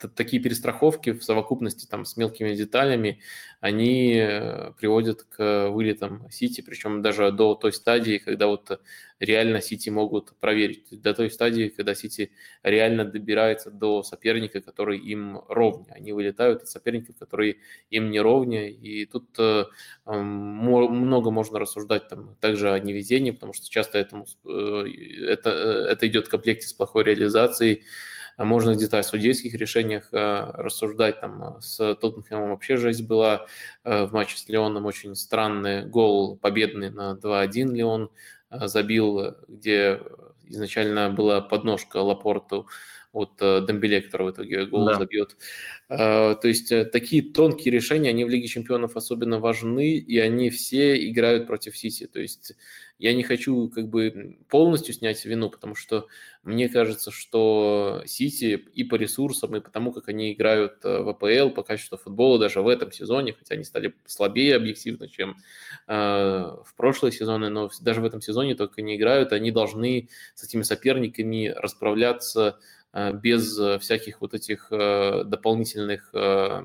такие 0.07 0.41
перестраховки 0.41 1.11
в 1.11 1.23
совокупности 1.23 1.85
там, 1.85 2.05
с 2.05 2.17
мелкими 2.17 2.53
деталями, 2.53 3.19
они 3.59 4.15
э, 4.15 4.71
приводят 4.79 5.23
к 5.23 5.69
вылетам 5.69 6.29
Сити, 6.31 6.61
причем 6.61 7.01
даже 7.01 7.31
до 7.31 7.55
той 7.55 7.71
стадии, 7.71 8.17
когда 8.17 8.47
вот 8.47 8.81
реально 9.19 9.61
Сити 9.61 9.89
могут 9.89 10.33
проверить, 10.39 10.87
до 10.89 11.13
той 11.13 11.29
стадии, 11.29 11.69
когда 11.69 11.93
Сити 11.93 12.31
реально 12.63 13.05
добирается 13.05 13.69
до 13.69 14.01
соперника, 14.01 14.61
который 14.61 14.97
им 14.97 15.41
ровнее. 15.47 15.93
Они 15.93 16.11
вылетают 16.11 16.63
от 16.63 16.69
соперников, 16.69 17.17
которые 17.17 17.57
им 17.91 18.09
не 18.09 18.19
ровнее, 18.19 18.71
и 18.71 19.05
тут 19.05 19.27
э, 19.37 19.65
много 20.05 21.29
можно 21.29 21.59
рассуждать 21.59 22.07
там 22.07 22.35
также 22.39 22.71
о 22.71 22.79
невезении, 22.79 23.31
потому 23.31 23.53
что 23.53 23.69
часто 23.69 23.99
этому, 23.99 24.25
э, 24.45 24.85
это, 25.27 25.49
это 25.51 26.07
идет 26.07 26.27
в 26.27 26.29
комплекте 26.31 26.67
с 26.67 26.73
плохой 26.73 27.03
реализацией, 27.03 27.83
можно 28.37 28.75
где-то 28.75 28.99
о 28.99 29.03
судейских 29.03 29.53
решениях 29.53 30.09
э, 30.11 30.51
рассуждать. 30.53 31.21
Там 31.21 31.43
э, 31.57 31.61
с 31.61 31.95
Тоттенхэмом 31.95 32.49
вообще 32.49 32.77
жесть 32.77 33.05
была. 33.05 33.45
Э, 33.83 34.05
в 34.05 34.13
матче 34.13 34.37
с 34.37 34.47
Леоном 34.47 34.85
очень 34.85 35.15
странный 35.15 35.85
гол 35.85 36.37
победный 36.37 36.89
на 36.89 37.17
2-1 37.21 37.73
Леон 37.73 38.09
забил, 38.49 39.35
где 39.47 40.01
изначально 40.45 41.09
была 41.09 41.41
подножка 41.41 41.97
Лапорту 41.97 42.67
от 43.11 43.37
Дембеле, 43.37 44.01
который 44.01 44.27
в 44.27 44.31
итоге 44.31 44.65
гол 44.65 44.85
да. 44.85 44.97
забьет. 44.97 45.35
То 45.89 46.39
есть 46.43 46.73
такие 46.91 47.21
тонкие 47.21 47.73
решения, 47.73 48.09
они 48.09 48.23
в 48.23 48.29
Лиге 48.29 48.47
чемпионов 48.47 48.95
особенно 48.95 49.39
важны, 49.39 49.95
и 49.95 50.17
они 50.17 50.49
все 50.49 51.09
играют 51.09 51.47
против 51.47 51.77
Сити. 51.77 52.07
То 52.07 52.19
есть 52.19 52.53
я 53.01 53.15
не 53.15 53.23
хочу 53.23 53.67
как 53.69 53.89
бы 53.89 54.37
полностью 54.47 54.93
снять 54.93 55.25
вину, 55.25 55.49
потому 55.49 55.73
что 55.73 56.05
мне 56.43 56.69
кажется, 56.69 57.09
что 57.09 58.03
Сити 58.05 58.63
и 58.75 58.83
по 58.83 58.93
ресурсам, 58.93 59.55
и 59.55 59.59
по 59.59 59.71
тому, 59.71 59.91
как 59.91 60.07
они 60.07 60.33
играют 60.33 60.85
э, 60.85 61.01
в 61.01 61.09
АПЛ, 61.09 61.49
по 61.49 61.63
качеству 61.63 61.97
футбола 61.97 62.37
даже 62.37 62.61
в 62.61 62.67
этом 62.67 62.91
сезоне, 62.91 63.33
хотя 63.33 63.55
они 63.55 63.63
стали 63.63 63.95
слабее 64.05 64.55
объективно, 64.55 65.07
чем 65.07 65.35
э, 65.87 65.93
в 65.95 66.75
прошлые 66.77 67.11
сезоны, 67.11 67.49
но 67.49 67.71
даже 67.81 68.01
в 68.01 68.05
этом 68.05 68.21
сезоне 68.21 68.53
только 68.53 68.81
они 68.81 68.95
играют, 68.97 69.33
они 69.33 69.49
должны 69.49 70.09
с 70.35 70.43
этими 70.43 70.61
соперниками 70.61 71.47
расправляться 71.47 72.59
э, 72.59 72.80
без 72.93 73.57
всяких 73.79 74.21
вот 74.21 74.33
этих 74.33 74.67
э, 74.71 75.23
дополнительных 75.25 76.09
э, 76.13 76.63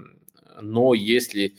но, 0.61 0.95
если 0.95 1.55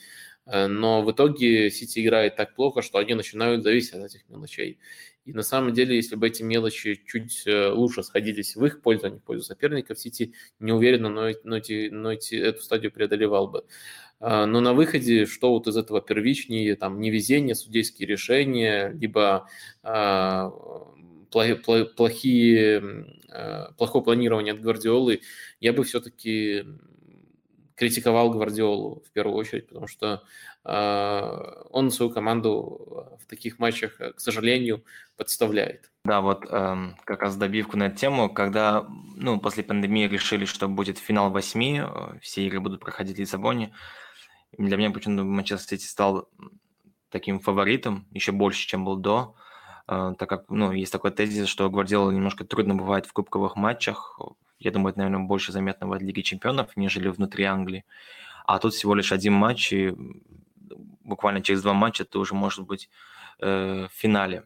Э, 0.48 0.68
но 0.68 1.02
в 1.02 1.12
итоге 1.12 1.70
Сити 1.70 2.00
играет 2.06 2.36
так 2.36 2.56
плохо, 2.56 2.82
что 2.82 2.98
они 2.98 3.14
начинают 3.14 3.64
зависеть 3.64 3.94
от 3.94 4.06
этих 4.06 4.28
мелочей. 4.30 4.80
И 5.26 5.34
на 5.34 5.44
самом 5.44 5.74
деле, 5.74 5.96
если 5.96 6.16
бы 6.16 6.28
эти 6.28 6.42
мелочи 6.42 7.02
чуть 7.06 7.44
э, 7.46 7.70
лучше 7.70 8.02
сходились 8.04 8.56
в 8.56 8.66
их 8.66 8.82
пользу, 8.82 9.08
а 9.08 9.10
не 9.10 9.20
в 9.20 9.24
пользу 9.24 9.44
соперников, 9.44 10.00
Сити 10.00 10.34
не 10.60 10.72
уверенно, 10.72 11.10
но, 11.10 11.30
но, 11.44 11.58
эти, 11.58 11.90
но 11.90 12.14
эти, 12.14 12.36
эту 12.36 12.62
стадию 12.62 12.92
преодолевал 12.92 13.48
бы. 13.50 13.66
Но 14.20 14.48
на 14.62 14.74
выходе, 14.74 15.28
что 15.28 15.52
вот 15.52 15.68
из 15.68 15.78
этого 15.78 16.02
первичнее, 16.02 16.76
там, 16.76 17.00
невезение, 17.00 17.54
судейские 17.54 18.08
решения, 18.08 18.90
либо 18.90 19.48
плохие, 21.30 23.06
плохое 23.78 24.04
планирование 24.04 24.54
от 24.54 24.62
Гвардиолы, 24.62 25.22
я 25.60 25.74
бы 25.74 25.84
все-таки 25.84 26.66
критиковал 27.78 28.32
Гвардиолу 28.32 29.04
в 29.08 29.12
первую 29.12 29.38
очередь, 29.38 29.68
потому 29.68 29.88
что 29.88 30.24
э, 30.66 31.64
он 31.70 31.92
свою 31.92 32.12
команду 32.12 33.18
в 33.22 33.28
таких 33.28 33.60
матчах, 33.60 33.98
к 33.98 34.20
сожалению, 34.20 34.84
подставляет. 35.16 35.92
Да, 36.04 36.22
вот 36.22 36.46
э, 36.50 36.76
как 37.06 37.22
раз 37.22 37.38
добивку 37.38 37.78
на 37.78 37.84
эту 37.84 37.98
тему, 37.98 38.30
когда 38.34 38.88
ну, 39.16 39.40
после 39.40 39.64
пандемии 39.64 40.08
решили, 40.08 40.46
что 40.46 40.68
будет 40.68 40.98
финал 40.98 41.30
восьми, 41.30 41.80
э, 41.84 42.18
все 42.20 42.48
игры 42.48 42.60
будут 42.62 42.80
проходить 42.80 43.18
в 43.18 43.20
Лиссабоне, 43.20 43.74
для 44.58 44.76
меня 44.76 44.90
почему-то 44.90 45.24
Манчестер 45.24 45.78
Сити 45.78 45.86
стал 45.86 46.30
таким 47.10 47.40
фаворитом, 47.40 48.08
еще 48.12 48.32
больше, 48.32 48.68
чем 48.68 48.86
был 48.86 48.96
до, 48.96 49.36
э, 49.36 49.47
так 49.88 50.28
как 50.28 50.50
ну, 50.50 50.72
есть 50.72 50.92
такой 50.92 51.12
тезис, 51.12 51.48
что 51.48 51.70
Гвардиола 51.70 52.12
немножко 52.12 52.44
трудно 52.44 52.76
бывает 52.76 53.06
в 53.06 53.14
кубковых 53.14 53.56
матчах, 53.56 54.20
я 54.60 54.72
думаю, 54.72 54.92
это, 54.92 55.00
наверное, 55.00 55.26
больше 55.26 55.52
заметно 55.52 55.88
в 55.88 55.96
Лиге 55.96 56.24
чемпионов, 56.24 56.76
нежели 56.76 57.10
внутри 57.10 57.46
Англии. 57.46 57.86
А 58.46 58.60
тут 58.60 58.74
всего 58.74 58.96
лишь 58.96 59.12
один 59.12 59.34
матч, 59.34 59.72
и 59.72 59.94
буквально 61.04 61.42
через 61.42 61.62
два 61.62 61.74
матча 61.74 62.06
ты 62.06 62.18
уже, 62.18 62.34
может 62.34 62.66
быть, 62.66 62.90
э, 63.40 63.88
в 63.88 63.92
финале. 63.94 64.46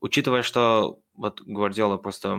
Учитывая, 0.00 0.42
что 0.42 1.00
вот 1.14 1.40
Гвардиола 1.42 1.96
просто 1.96 2.38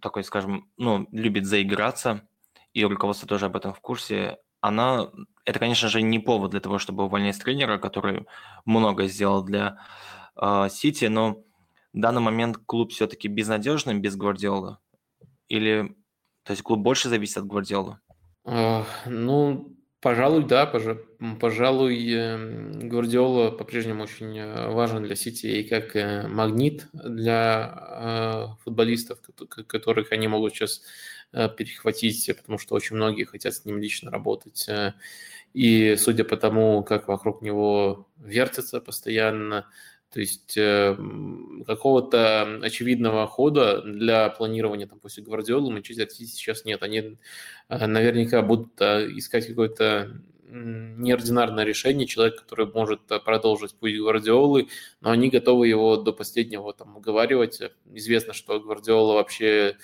такой, 0.00 0.24
скажем, 0.24 0.68
ну, 0.76 1.06
любит 1.12 1.46
заиграться, 1.46 2.26
и 2.74 2.84
руководство 2.84 3.28
тоже 3.28 3.46
об 3.46 3.56
этом 3.56 3.72
в 3.72 3.80
курсе, 3.80 4.38
она, 4.60 5.10
это, 5.44 5.58
конечно 5.58 5.88
же, 5.88 6.02
не 6.02 6.18
повод 6.18 6.50
для 6.50 6.60
того, 6.60 6.78
чтобы 6.78 7.04
увольнять 7.04 7.38
тренера, 7.42 7.78
который 7.78 8.26
много 8.64 9.06
сделал 9.06 9.42
для 9.42 9.78
э, 10.36 10.68
Сити, 10.70 11.06
но 11.06 11.42
в 11.96 12.00
данный 12.00 12.20
момент 12.20 12.58
клуб 12.66 12.92
все-таки 12.92 13.26
безнадежный 13.26 13.94
без 13.94 14.16
Гвардиолы? 14.16 14.76
Или 15.48 15.96
то 16.44 16.52
есть 16.52 16.62
клуб 16.62 16.80
больше 16.80 17.08
зависит 17.08 17.38
от 17.38 17.46
Гвардиолы? 17.46 17.98
Ну, 18.44 19.76
пожалуй, 20.00 20.44
да. 20.44 20.66
Пожалуй, 21.40 22.12
эм, 22.12 22.88
Гвардиола 22.88 23.50
по-прежнему 23.50 24.02
очень 24.02 24.38
э, 24.38 24.68
важен 24.70 25.02
для 25.02 25.16
Сити 25.16 25.46
и 25.46 25.62
как 25.64 25.96
э, 25.96 26.28
магнит 26.28 26.86
для 26.92 27.74
э, 27.74 28.62
футболистов, 28.62 29.18
которых 29.66 30.12
они 30.12 30.28
могут 30.28 30.54
сейчас 30.54 30.82
перехватить, 31.32 32.30
потому 32.36 32.58
что 32.58 32.76
очень 32.76 32.96
многие 32.96 33.24
хотят 33.24 33.54
с 33.54 33.64
ним 33.64 33.78
лично 33.78 34.10
работать. 34.10 34.68
И 35.54 35.96
судя 35.96 36.24
по 36.24 36.36
тому, 36.36 36.84
как 36.84 37.08
вокруг 37.08 37.42
него 37.42 38.06
вертится 38.16 38.80
постоянно, 38.80 39.66
то 40.16 40.20
есть 40.20 40.56
э, 40.56 40.96
какого-то 41.66 42.60
очевидного 42.62 43.26
хода 43.26 43.82
для 43.82 44.30
планирования 44.30 44.86
там, 44.86 44.98
после 44.98 45.22
Гвардиолы 45.22 45.70
Манчестер 45.70 46.08
Сити 46.08 46.30
сейчас 46.30 46.64
нет. 46.64 46.82
Они 46.82 47.18
э, 47.68 47.86
наверняка 47.86 48.40
будут 48.40 48.80
э, 48.80 49.08
искать 49.14 49.46
какое-то 49.46 50.18
неординарное 50.48 51.64
решение, 51.64 52.06
человек, 52.06 52.40
который 52.40 52.64
может 52.64 53.02
продолжить 53.26 53.74
путь 53.74 53.94
Гвардиолы, 53.94 54.68
но 55.02 55.10
они 55.10 55.28
готовы 55.28 55.68
его 55.68 55.98
до 55.98 56.14
последнего 56.14 56.72
там 56.72 56.96
уговаривать. 56.96 57.60
Известно, 57.92 58.32
что 58.32 58.58
Гвардиола 58.58 59.16
вообще 59.16 59.76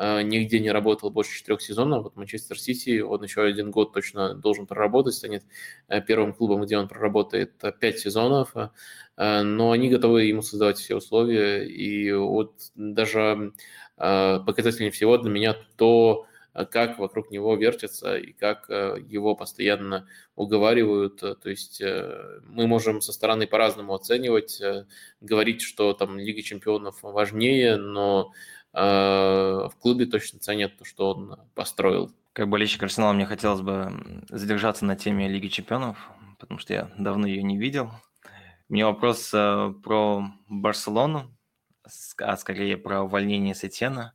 нигде 0.00 0.60
не 0.60 0.70
работал 0.70 1.10
больше 1.10 1.36
четырех 1.38 1.60
сезонов. 1.60 2.04
Вот 2.04 2.16
Манчестер 2.16 2.58
Сити, 2.58 3.00
он 3.00 3.22
еще 3.24 3.42
один 3.42 3.70
год 3.70 3.92
точно 3.92 4.34
должен 4.34 4.66
проработать, 4.66 5.14
станет 5.14 5.44
первым 6.06 6.32
клубом, 6.32 6.62
где 6.62 6.78
он 6.78 6.88
проработает 6.88 7.52
пять 7.80 7.98
сезонов. 7.98 8.54
Э, 9.18 9.42
но 9.42 9.72
они 9.72 9.90
готовы 9.90 10.24
ему 10.24 10.42
создавать 10.42 10.78
все 10.78 10.96
условия. 10.96 11.66
И 11.66 12.12
вот 12.12 12.54
даже 12.76 13.52
э, 13.98 14.40
показательнее 14.46 14.92
всего 14.92 15.18
для 15.18 15.30
меня 15.30 15.56
то, 15.76 16.24
как 16.70 16.98
вокруг 16.98 17.30
него 17.30 17.54
вертятся 17.56 18.16
и 18.16 18.32
как 18.32 18.70
э, 18.70 18.96
его 19.06 19.34
постоянно 19.36 20.08
уговаривают. 20.34 21.20
То 21.20 21.50
есть 21.50 21.82
мы 21.82 22.66
можем 22.66 23.00
со 23.00 23.12
стороны 23.12 23.46
по-разному 23.46 23.94
оценивать, 23.94 24.60
говорить, 25.20 25.62
что 25.62 25.92
там 25.92 26.18
Лига 26.18 26.42
чемпионов 26.42 26.98
важнее, 27.02 27.76
но 27.76 28.32
в 28.80 29.72
клубе 29.80 30.06
точно 30.06 30.38
ценят 30.38 30.76
то, 30.76 30.84
что 30.84 31.10
он 31.10 31.40
построил. 31.54 32.12
Как 32.32 32.48
болельщик 32.48 32.82
Арсенала 32.82 33.12
мне 33.12 33.26
хотелось 33.26 33.62
бы 33.62 34.22
задержаться 34.28 34.84
на 34.84 34.94
теме 34.94 35.28
Лиги 35.28 35.48
чемпионов, 35.48 36.10
потому 36.38 36.60
что 36.60 36.72
я 36.72 36.90
давно 36.96 37.26
ее 37.26 37.42
не 37.42 37.58
видел. 37.58 37.90
У 38.68 38.74
меня 38.74 38.86
вопрос 38.86 39.30
э, 39.34 39.72
про 39.82 40.24
Барселону, 40.48 41.34
а 42.18 42.36
скорее 42.36 42.76
про 42.76 43.02
увольнение 43.02 43.54
Сетена. 43.54 44.14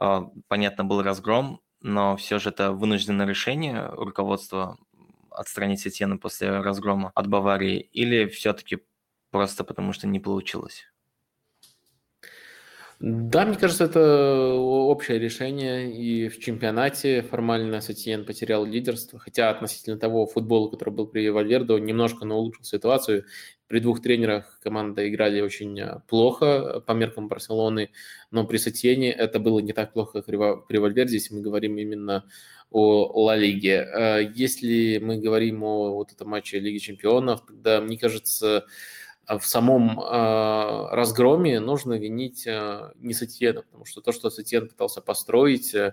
Э, 0.00 0.20
понятно, 0.48 0.84
был 0.84 1.02
разгром, 1.02 1.60
но 1.80 2.16
все 2.16 2.38
же 2.38 2.50
это 2.50 2.72
вынужденное 2.72 3.26
решение 3.26 3.88
руководства 3.88 4.78
отстранить 5.30 5.80
Сетена 5.80 6.18
после 6.18 6.60
разгрома 6.60 7.10
от 7.14 7.26
Баварии, 7.26 7.80
или 7.80 8.26
все-таки 8.26 8.78
просто 9.30 9.64
потому, 9.64 9.92
что 9.92 10.06
не 10.06 10.20
получилось? 10.20 10.84
Да, 13.00 13.44
мне 13.44 13.56
кажется, 13.56 13.84
это 13.84 14.54
общее 14.54 15.18
решение. 15.18 15.92
И 15.92 16.28
в 16.28 16.38
чемпионате 16.38 17.22
формально 17.22 17.80
Сатьен 17.80 18.24
потерял 18.24 18.64
лидерство. 18.64 19.18
Хотя 19.18 19.50
относительно 19.50 19.98
того 19.98 20.26
футбола, 20.26 20.70
который 20.70 20.94
был 20.94 21.06
при 21.06 21.28
Вальвердо, 21.28 21.78
немножко 21.78 22.24
но 22.24 22.38
улучшил 22.38 22.64
ситуацию. 22.64 23.24
При 23.66 23.80
двух 23.80 24.02
тренерах 24.02 24.60
команда 24.62 25.08
играли 25.08 25.40
очень 25.40 25.78
э, 25.80 26.00
плохо 26.06 26.80
по 26.86 26.92
меркам 26.92 27.28
Барселоны, 27.28 27.90
но 28.30 28.46
при 28.46 28.58
Сатьене 28.58 29.10
это 29.10 29.40
было 29.40 29.58
не 29.58 29.72
так 29.72 29.94
плохо, 29.94 30.20
как 30.22 30.26
при 30.26 30.76
Вальверде, 30.78 31.14
если 31.14 31.34
мы 31.34 31.40
говорим 31.40 31.78
именно 31.78 32.24
о 32.70 33.24
Ла 33.24 33.36
Лиге. 33.36 33.86
Э, 33.92 34.32
если 34.34 34.98
мы 34.98 35.16
говорим 35.16 35.62
о 35.64 35.94
вот 35.94 36.12
этом 36.12 36.28
матче 36.28 36.60
Лиги 36.60 36.78
Чемпионов, 36.78 37.46
тогда, 37.46 37.80
мне 37.80 37.98
кажется, 37.98 38.66
в 39.28 39.42
самом 39.42 40.00
э, 40.00 40.88
разгроме 40.90 41.60
нужно 41.60 41.94
винить 41.94 42.46
э, 42.46 42.92
не 42.96 43.14
Сатьена, 43.14 43.62
потому 43.62 43.84
что 43.84 44.00
то, 44.00 44.12
что 44.12 44.30
Сатьен 44.30 44.68
пытался 44.68 45.00
построить, 45.00 45.74
э, 45.74 45.92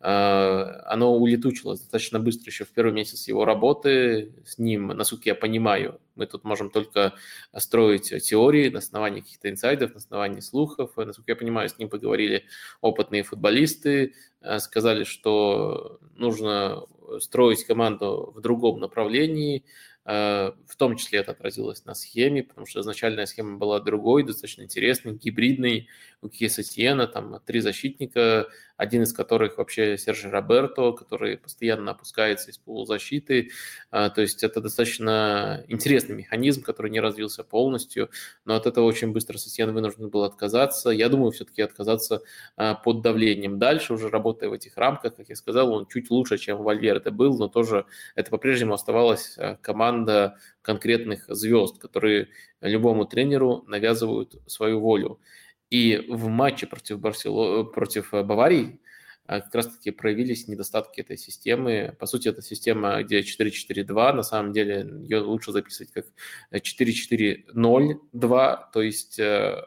оно 0.00 1.16
улетучилось 1.16 1.80
достаточно 1.80 2.20
быстро 2.20 2.50
еще 2.50 2.64
в 2.64 2.68
первый 2.68 2.92
месяц 2.92 3.26
его 3.26 3.44
работы 3.44 4.32
с 4.46 4.58
ним, 4.58 4.88
насколько 4.88 5.28
я 5.28 5.34
понимаю. 5.34 6.00
Мы 6.14 6.26
тут 6.26 6.44
можем 6.44 6.70
только 6.70 7.14
строить 7.56 8.12
теории 8.22 8.68
на 8.68 8.78
основании 8.78 9.22
каких-то 9.22 9.50
инсайдов, 9.50 9.92
на 9.92 9.96
основании 9.96 10.40
слухов. 10.40 10.92
Насколько 10.96 11.32
я 11.32 11.36
понимаю, 11.36 11.68
с 11.68 11.78
ним 11.78 11.88
поговорили 11.88 12.44
опытные 12.80 13.24
футболисты, 13.24 14.14
э, 14.40 14.58
сказали, 14.60 15.02
что 15.02 15.98
нужно 16.14 16.84
строить 17.20 17.64
команду 17.64 18.32
в 18.36 18.40
другом 18.40 18.80
направлении, 18.80 19.64
в 20.08 20.76
том 20.78 20.96
числе 20.96 21.18
это 21.18 21.32
отразилось 21.32 21.84
на 21.84 21.94
схеме, 21.94 22.42
потому 22.42 22.66
что 22.66 22.80
изначальная 22.80 23.26
схема 23.26 23.58
была 23.58 23.78
другой, 23.78 24.24
достаточно 24.24 24.62
интересной, 24.62 25.12
гибридной. 25.12 25.88
У 26.22 26.28
Киеса 26.28 26.64
Сиена 26.64 27.06
там 27.06 27.38
три 27.44 27.60
защитника, 27.60 28.48
один 28.78 29.02
из 29.02 29.12
которых 29.12 29.58
вообще 29.58 29.98
Сержи 29.98 30.30
Роберто, 30.30 30.92
который 30.92 31.36
постоянно 31.36 31.90
опускается 31.90 32.50
из 32.50 32.58
полузащиты. 32.58 33.50
Э, 33.92 34.08
то 34.08 34.22
есть 34.22 34.42
это 34.42 34.60
достаточно 34.60 35.64
интересный 35.68 36.16
механизм, 36.16 36.62
который 36.62 36.90
не 36.90 37.00
развился 37.00 37.44
полностью, 37.44 38.08
но 38.44 38.54
от 38.54 38.66
этого 38.66 38.86
очень 38.86 39.12
быстро 39.12 39.36
Сосьен 39.36 39.72
вынужден 39.72 40.08
был 40.08 40.24
отказаться. 40.24 40.90
Я 40.90 41.08
думаю, 41.08 41.32
все-таки 41.32 41.60
отказаться 41.60 42.22
э, 42.56 42.74
под 42.82 43.02
давлением. 43.02 43.58
Дальше, 43.58 43.92
уже 43.92 44.08
работая 44.08 44.48
в 44.48 44.54
этих 44.54 44.76
рамках, 44.76 45.16
как 45.16 45.28
я 45.28 45.36
сказал, 45.36 45.72
он 45.72 45.86
чуть 45.86 46.10
лучше, 46.10 46.38
чем 46.38 46.62
Вальверде 46.62 47.10
был, 47.10 47.36
но 47.36 47.48
тоже 47.48 47.84
это 48.14 48.30
по-прежнему 48.30 48.74
оставалась 48.74 49.36
команда 49.60 49.97
команда 49.98 50.36
конкретных 50.62 51.24
звезд, 51.28 51.78
которые 51.78 52.28
любому 52.60 53.06
тренеру 53.06 53.64
навязывают 53.66 54.36
свою 54.46 54.80
волю. 54.80 55.20
И 55.70 56.04
в 56.08 56.28
матче 56.28 56.66
против, 56.66 56.98
Барсело... 56.98 57.64
против 57.64 58.10
Баварии 58.12 58.80
а, 59.26 59.40
как 59.40 59.54
раз-таки 59.54 59.90
проявились 59.90 60.48
недостатки 60.48 61.00
этой 61.00 61.18
системы. 61.18 61.94
По 61.98 62.06
сути, 62.06 62.28
это 62.28 62.42
система, 62.42 63.02
где 63.02 63.20
4-4-2, 63.20 64.12
на 64.12 64.22
самом 64.22 64.52
деле 64.52 64.86
ее 65.02 65.20
лучше 65.20 65.52
записывать 65.52 65.92
как 65.92 66.06
4-4-0-2, 66.52 68.58
то 68.72 68.82
есть 68.82 69.18
э, 69.18 69.62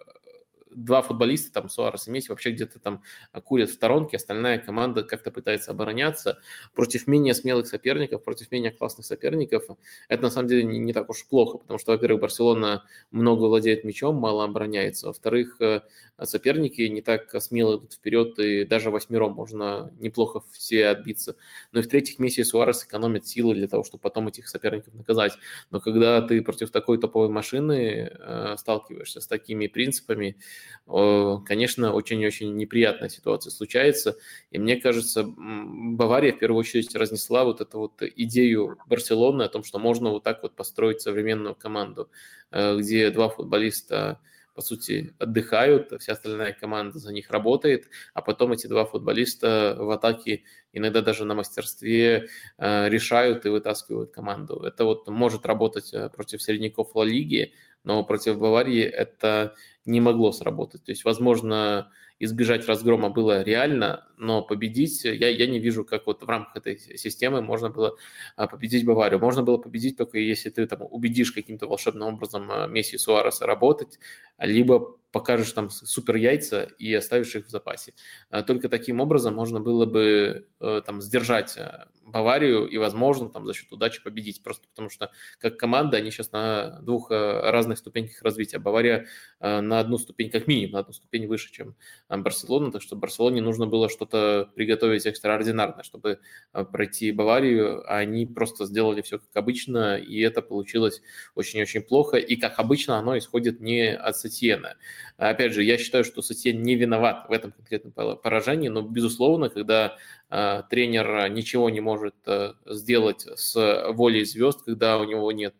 два 0.74 1.02
футболиста, 1.02 1.52
там 1.52 1.70
Суарес 1.70 2.08
и 2.08 2.12
Месси, 2.12 2.30
вообще 2.30 2.52
где-то 2.52 2.80
там 2.80 3.04
курят 3.44 3.70
в 3.70 3.74
сторонке, 3.74 4.18
остальная 4.18 4.60
команда 4.60 5.04
как-то 5.04 5.32
пытается 5.32 5.72
обороняться 5.72 6.40
против 6.74 7.08
менее 7.08 7.34
смелых 7.34 7.68
соперников, 7.68 8.24
против 8.24 8.52
менее 8.52 8.72
классных 8.72 9.06
соперников. 9.06 9.64
Это 10.08 10.24
на 10.24 10.30
самом 10.30 10.48
деле 10.48 10.64
не, 10.64 10.80
не 10.80 10.94
так 10.94 11.10
уж 11.10 11.26
плохо, 11.28 11.58
потому 11.58 11.80
что, 11.80 11.92
во-первых, 11.92 12.22
Барселона 12.22 12.84
много 13.12 13.46
владеет 13.46 13.84
мячом, 13.84 14.16
мало 14.16 14.44
обороняется, 14.44 15.08
во-вторых, 15.08 15.60
э, 15.62 15.82
соперники 16.24 16.82
не 16.84 17.02
так 17.02 17.34
смело 17.42 17.78
идут 17.78 17.94
вперед, 17.94 18.38
и 18.40 18.66
даже 18.66 18.92
восьмером 18.92 19.34
можно 19.34 19.92
неплохо 20.00 20.42
все 20.52 20.88
отбиться. 20.88 21.36
Ну 21.72 21.80
и 21.80 21.84
в-третьих, 21.84 22.20
Месси 22.20 22.42
и 22.42 22.44
Суарес 22.44 22.84
экономят 22.84 23.28
силы 23.28 23.56
для 23.56 23.68
того, 23.68 23.84
чтобы 23.84 24.02
потом 24.02 24.28
этих 24.28 24.48
соперников 24.48 24.94
наказать. 24.94 25.34
Но 25.70 25.80
когда 25.80 26.22
ты 26.22 26.42
против 26.42 26.72
такой 26.72 27.00
топовой 27.00 27.30
машины 27.30 28.12
э, 28.12 28.56
сталкиваешься 28.58 29.22
с 29.22 29.28
такими 29.28 29.68
принципами, 29.68 30.38
конечно, 30.86 31.94
очень-очень 31.94 32.56
неприятная 32.56 33.10
ситуация 33.10 33.52
случается. 33.52 34.18
И 34.52 34.60
мне 34.60 34.76
кажется, 34.78 35.24
Бавария 35.26 36.34
в 36.34 36.40
первую 36.40 36.60
очередь 36.60 36.96
разнесла 36.96 37.44
вот 37.44 37.62
эту 37.62 37.80
вот 37.80 38.02
идею 38.02 38.78
Барселоны 38.88 39.44
о 39.44 39.50
том, 39.50 39.64
что 39.64 39.80
можно 39.80 40.10
вот 40.10 40.24
так 40.24 40.44
вот 40.44 40.56
построить 40.56 41.02
современную 41.02 41.56
команду, 41.56 42.10
э, 42.52 42.78
где 42.78 43.10
два 43.12 43.30
футболиста 43.30 44.20
по 44.54 44.62
сути, 44.62 45.14
отдыхают, 45.18 45.94
вся 46.00 46.14
остальная 46.14 46.54
команда 46.54 47.00
за 47.00 47.14
них 47.14 47.30
работает, 47.32 47.88
а 48.14 48.22
потом 48.22 48.52
эти 48.52 48.68
два 48.68 48.86
футболиста 48.86 49.76
в 49.80 49.90
атаке 49.92 50.44
иногда 50.74 51.02
даже 51.02 51.26
на 51.26 51.36
мастерстве 51.36 52.28
э, 52.58 52.90
решают 52.90 53.46
и 53.46 53.50
вытаскивают 53.50 54.12
команду. 54.12 54.62
Это 54.66 54.86
вот 54.86 55.08
может 55.08 55.46
работать 55.46 55.94
э, 55.94 56.10
против 56.10 56.42
середняков 56.42 56.94
Ла 56.96 57.06
Лиги, 57.06 57.54
но 57.84 58.04
против 58.04 58.40
Баварии 58.40 58.84
это 58.84 59.56
не 59.86 60.02
могло 60.02 60.32
сработать. 60.32 60.84
То 60.84 60.92
есть, 60.92 61.06
возможно, 61.06 61.92
избежать 62.20 62.68
разгрома 62.68 63.10
было 63.10 63.42
реально, 63.42 64.08
но 64.18 64.44
победить 64.44 65.04
я, 65.04 65.30
я 65.30 65.48
не 65.48 65.60
вижу, 65.60 65.84
как 65.84 66.06
вот 66.06 66.22
в 66.22 66.30
рамках 66.30 66.58
этой 66.58 66.78
системы 66.78 67.42
можно 67.42 67.70
было 67.70 67.98
а, 68.36 68.48
победить 68.48 68.86
Баварию. 68.86 69.20
Можно 69.20 69.42
было 69.42 69.58
победить 69.58 69.98
только 69.98 70.20
если 70.20 70.50
ты 70.52 70.68
там 70.68 70.82
убедишь 70.84 71.32
каким-то 71.32 71.68
волшебным 71.68 72.10
образом 72.10 72.52
а, 72.52 72.68
Месси 72.68 72.96
и 72.96 73.00
Суареса 73.00 73.48
работать, 73.48 73.98
либо 74.38 74.98
покажешь 75.12 75.52
там 75.52 75.70
супер 75.70 76.16
яйца 76.16 76.64
и 76.80 76.94
оставишь 76.94 77.36
их 77.36 77.48
в 77.48 77.50
запасе. 77.50 77.94
А, 78.30 78.44
только 78.44 78.70
таким 78.70 79.00
образом 79.00 79.36
можно 79.36 79.60
было 79.60 79.86
бы 79.86 80.48
э, 80.60 80.82
там 80.86 81.02
сдержать 81.02 81.58
э, 81.58 81.86
Баварию 82.06 82.68
и, 82.68 82.78
возможно, 82.78 83.30
там 83.30 83.46
за 83.46 83.54
счет 83.54 83.72
удачи 83.72 84.02
победить. 84.02 84.42
Просто 84.44 84.68
потому 84.70 84.90
что 84.90 85.12
как 85.40 85.58
команда 85.58 85.98
они 85.98 86.12
сейчас 86.12 86.32
на 86.32 86.80
двух 86.82 87.12
э, 87.12 87.52
разных 87.52 87.78
ступеньках 87.78 88.22
развития. 88.22 88.60
Бавария 88.60 89.08
на 89.40 89.80
одну 89.80 89.98
ступень, 89.98 90.30
как 90.30 90.48
минимум, 90.48 90.74
на 90.74 90.80
одну 90.80 90.94
ступень 90.94 91.28
выше, 91.28 91.52
чем 91.52 91.76
Барселона. 92.10 92.72
Так 92.72 92.82
что 92.82 92.96
Барселоне 92.96 93.42
нужно 93.42 93.68
было 93.68 93.90
что-то 93.90 94.50
приготовить 94.56 95.06
экстраординарное, 95.06 95.84
чтобы 95.84 96.20
пройти 96.52 97.12
Баварию. 97.12 97.84
А 97.92 97.98
они 97.98 98.26
просто 98.26 98.66
сделали 98.66 99.02
все 99.02 99.20
как 99.20 99.36
обычно, 99.36 99.98
и 99.98 100.20
это 100.20 100.42
получилось 100.42 101.02
очень-очень 101.36 101.82
плохо. 101.82 102.18
И 102.18 102.36
как 102.36 102.60
обычно 102.60 102.98
оно 102.98 103.18
исходит 103.18 103.62
не 103.62 103.96
от 103.96 104.18
Сетьена. 104.18 104.76
Опять 105.18 105.54
же, 105.54 105.64
я 105.64 105.78
считаю, 105.78 106.04
что 106.04 106.22
Сатьен 106.22 106.62
не 106.62 106.76
виноват 106.76 107.26
в 107.30 107.32
этом 107.32 107.52
конкретном 107.52 108.18
поражении, 108.18 108.70
но, 108.70 108.82
безусловно, 108.82 109.50
когда 109.50 109.98
э, 110.30 110.64
тренер 110.70 111.30
ничего 111.30 111.70
не 111.70 111.82
может 111.82 112.16
э, 112.26 112.54
сделать 112.66 113.28
с 113.36 113.92
волей 113.94 114.26
звезд, 114.26 114.64
когда 114.66 114.98
у 114.98 115.04
него 115.04 115.32
нет 115.32 115.56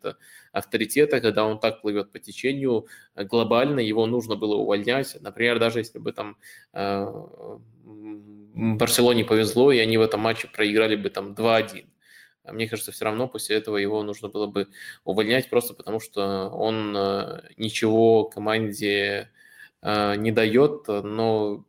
авторитета, 0.52 1.22
когда 1.22 1.46
он 1.46 1.60
так 1.60 1.82
плывет 1.82 2.12
по 2.12 2.20
течению, 2.20 2.88
глобально 3.16 3.80
его 3.80 4.06
нужно 4.06 4.36
было 4.36 4.56
увольнять. 4.56 5.18
Например, 5.22 5.60
даже 5.60 5.80
если 5.80 6.00
бы 6.00 6.12
там 6.12 6.38
э, 6.74 7.06
Барселоне 8.54 9.24
повезло, 9.24 9.72
и 9.72 9.80
они 9.80 9.98
в 9.98 10.02
этом 10.02 10.20
матче 10.20 10.48
проиграли 10.48 10.96
бы 10.96 11.10
там 11.10 11.34
2-1. 11.34 11.86
Мне 12.46 12.68
кажется, 12.68 12.92
все 12.92 13.06
равно 13.06 13.28
после 13.28 13.58
этого 13.58 13.78
его 13.78 14.04
нужно 14.04 14.30
было 14.30 14.48
бы 14.48 14.68
увольнять, 15.04 15.50
просто 15.50 15.74
потому 15.74 16.00
что 16.00 16.50
он 16.50 16.94
ничего 17.58 18.26
команде 18.26 19.30
Э, 19.82 20.16
не 20.16 20.32
дает, 20.32 20.88
но 20.88 21.66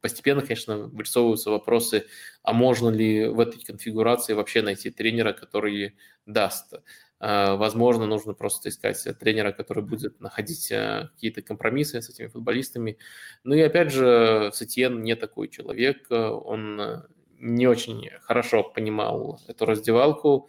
постепенно, 0.00 0.42
конечно, 0.42 0.78
вырисовываются 0.88 1.50
вопросы, 1.50 2.06
а 2.42 2.52
можно 2.52 2.90
ли 2.90 3.26
в 3.26 3.40
этой 3.40 3.64
конфигурации 3.64 4.34
вообще 4.34 4.62
найти 4.62 4.90
тренера, 4.90 5.32
который 5.32 5.96
даст. 6.26 6.74
Э, 7.20 7.56
возможно, 7.56 8.06
нужно 8.06 8.34
просто 8.34 8.68
искать 8.68 9.02
тренера, 9.18 9.52
который 9.52 9.82
будет 9.82 10.20
находить 10.20 10.70
э, 10.70 11.08
какие-то 11.14 11.42
компромиссы 11.42 12.00
с 12.02 12.10
этими 12.10 12.26
футболистами. 12.28 12.98
Ну 13.44 13.54
и 13.54 13.60
опять 13.60 13.90
же, 13.92 14.50
Сетьен 14.54 15.02
не 15.02 15.16
такой 15.16 15.48
человек, 15.48 16.06
он 16.10 17.04
не 17.38 17.66
очень 17.66 18.08
хорошо 18.20 18.62
понимал 18.62 19.40
эту 19.46 19.66
раздевалку, 19.66 20.48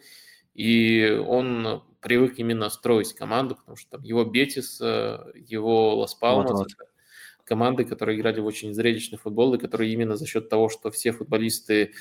и 0.54 1.22
он 1.26 1.82
привык 2.00 2.38
именно 2.38 2.70
строить 2.70 3.14
команду, 3.14 3.56
потому 3.56 3.76
что 3.76 3.90
там 3.92 4.02
его 4.02 4.24
Бетис, 4.24 4.80
его 4.80 5.96
Лас 5.96 6.14
Палмас, 6.14 6.50
вот, 6.50 6.58
вот. 6.58 6.88
команды, 7.44 7.84
которые 7.84 8.18
играли 8.18 8.40
в 8.40 8.46
очень 8.46 8.74
зрелищный 8.74 9.18
футбол, 9.18 9.54
и 9.54 9.58
которые 9.58 9.92
именно 9.92 10.16
за 10.16 10.26
счет 10.26 10.48
того, 10.48 10.68
что 10.68 10.90
все 10.90 11.12
футболисты 11.12 11.92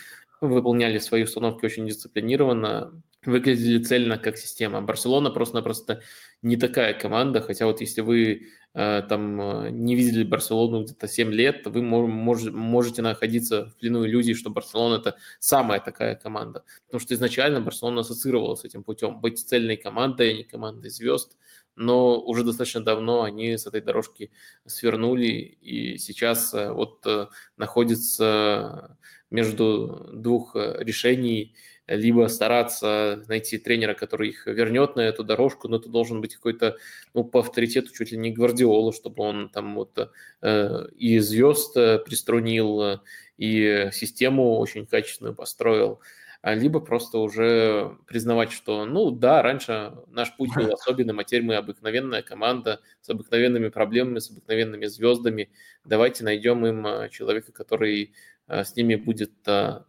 выполняли 0.42 1.00
свои 1.00 1.24
установки 1.24 1.66
очень 1.66 1.88
дисциплинированно, 1.88 3.02
выглядели 3.26 3.84
цельно 3.84 4.18
как 4.18 4.38
система. 4.38 4.82
Барселона 4.82 5.30
просто-напросто 5.30 6.02
не 6.42 6.56
такая 6.58 6.94
команда, 6.94 7.42
хотя 7.42 7.66
вот 7.66 7.82
если 7.82 8.02
вы 8.02 8.48
э, 8.74 9.02
там 9.10 9.42
э, 9.42 9.70
не 9.72 9.96
видели 9.96 10.24
Барселону 10.24 10.84
где-то 10.84 11.08
7 11.08 11.32
лет, 11.32 11.68
вы 11.68 11.82
мож, 11.82 12.44
можете 12.44 13.02
находиться 13.02 13.66
в 13.66 13.76
плену 13.76 14.06
иллюзии, 14.06 14.34
что 14.34 14.50
Барселона 14.50 14.96
это 14.96 15.18
самая 15.40 15.80
такая 15.82 16.16
команда. 16.16 16.64
Потому 16.86 17.02
что 17.02 17.14
изначально 17.14 17.62
Барселона 17.62 18.02
ассоциировалась 18.02 18.62
с 18.62 18.66
этим 18.66 18.84
путем, 18.84 19.20
быть 19.20 19.40
цельной 19.40 19.76
командой, 19.76 20.32
а 20.32 20.34
не 20.38 20.44
командой 20.44 20.90
звезд– 20.90 21.38
но 21.80 22.20
уже 22.20 22.44
достаточно 22.44 22.82
давно 22.82 23.24
они 23.24 23.58
с 23.58 23.66
этой 23.66 23.80
дорожки 23.80 24.32
свернули 24.66 25.28
и 25.28 25.98
сейчас 25.98 26.54
э, 26.54 26.74
вот 26.74 27.06
э, 27.08 27.28
находятся 27.56 28.98
между 29.32 30.10
двух 30.14 30.56
решений, 30.56 31.56
либо 31.96 32.28
стараться 32.28 33.24
найти 33.28 33.58
тренера, 33.58 33.94
который 33.94 34.30
их 34.30 34.46
вернет 34.48 34.96
на 34.96 35.02
эту 35.02 35.24
дорожку, 35.24 35.68
но 35.68 35.78
это 35.78 35.90
должен 35.90 36.22
быть 36.22 36.36
какой-то, 36.36 36.78
ну, 37.14 37.24
по 37.24 37.40
авторитету 37.40 37.94
чуть 37.94 38.12
ли 38.12 38.18
не 38.18 38.32
Гвардиола, 38.32 38.94
чтобы 38.94 39.24
он 39.24 39.50
там 39.50 39.76
вот 39.76 40.12
э, 40.42 40.88
и 40.98 41.20
звезд 41.20 41.74
приструнил, 41.74 43.02
и 43.38 43.90
систему 43.92 44.58
очень 44.58 44.86
качественную 44.86 45.36
построил. 45.36 46.00
А, 46.42 46.56
либо 46.56 46.80
просто 46.80 47.18
уже 47.18 47.98
признавать, 48.08 48.54
что, 48.54 48.86
ну 48.86 49.12
да, 49.12 49.42
раньше 49.42 49.94
наш 50.08 50.36
путь 50.38 50.56
был 50.56 50.72
особенным, 50.74 51.20
а 51.20 51.26
теперь 51.26 51.44
мы 51.44 51.56
обыкновенная 51.56 52.22
команда 52.22 52.80
с 53.02 53.10
обыкновенными 53.10 53.68
проблемами, 53.68 54.20
с 54.20 54.32
обыкновенными 54.32 54.86
звездами. 54.86 55.50
Давайте 55.84 56.24
найдем 56.24 56.66
им 56.66 56.88
а, 56.88 57.10
человека, 57.10 57.52
который 57.52 58.14
с 58.50 58.76
ними 58.76 58.96
будет 58.96 59.32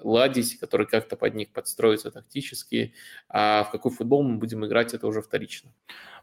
ладить, 0.01 0.59
который 0.59 0.87
как-то 0.87 1.17
под 1.17 1.35
них 1.35 1.53
подстроится 1.53 2.11
тактически, 2.11 2.95
а 3.29 3.65
в 3.65 3.71
какой 3.71 3.91
футбол 3.91 4.23
мы 4.23 4.39
будем 4.39 4.65
играть, 4.67 4.95
это 4.95 5.07
уже 5.07 5.23
вторично. 5.23 5.73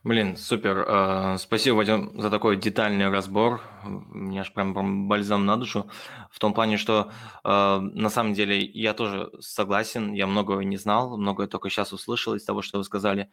Блин, 0.04 0.38
супер. 0.38 0.86
А, 0.88 1.38
спасибо, 1.38 1.76
Вадим, 1.76 2.22
за 2.22 2.30
такой 2.30 2.56
детальный 2.56 3.10
разбор. 3.10 3.62
Мне 3.84 4.42
аж 4.42 4.54
прям, 4.54 5.08
бальзам 5.08 5.46
на 5.46 5.58
душу. 5.58 5.90
В 6.32 6.40
том 6.40 6.54
плане, 6.54 6.78
что 6.78 7.12
а, 7.44 7.80
на 7.80 8.10
самом 8.10 8.34
деле 8.34 8.64
я 8.64 8.94
тоже 8.94 9.32
согласен. 9.40 10.14
Я 10.14 10.28
многого 10.28 10.64
не 10.64 10.78
знал, 10.78 11.18
многое 11.18 11.48
только 11.48 11.70
сейчас 11.70 11.94
услышал 11.94 12.36
из 12.36 12.46
того, 12.46 12.62
что 12.62 12.78
вы 12.78 12.84
сказали. 12.84 13.30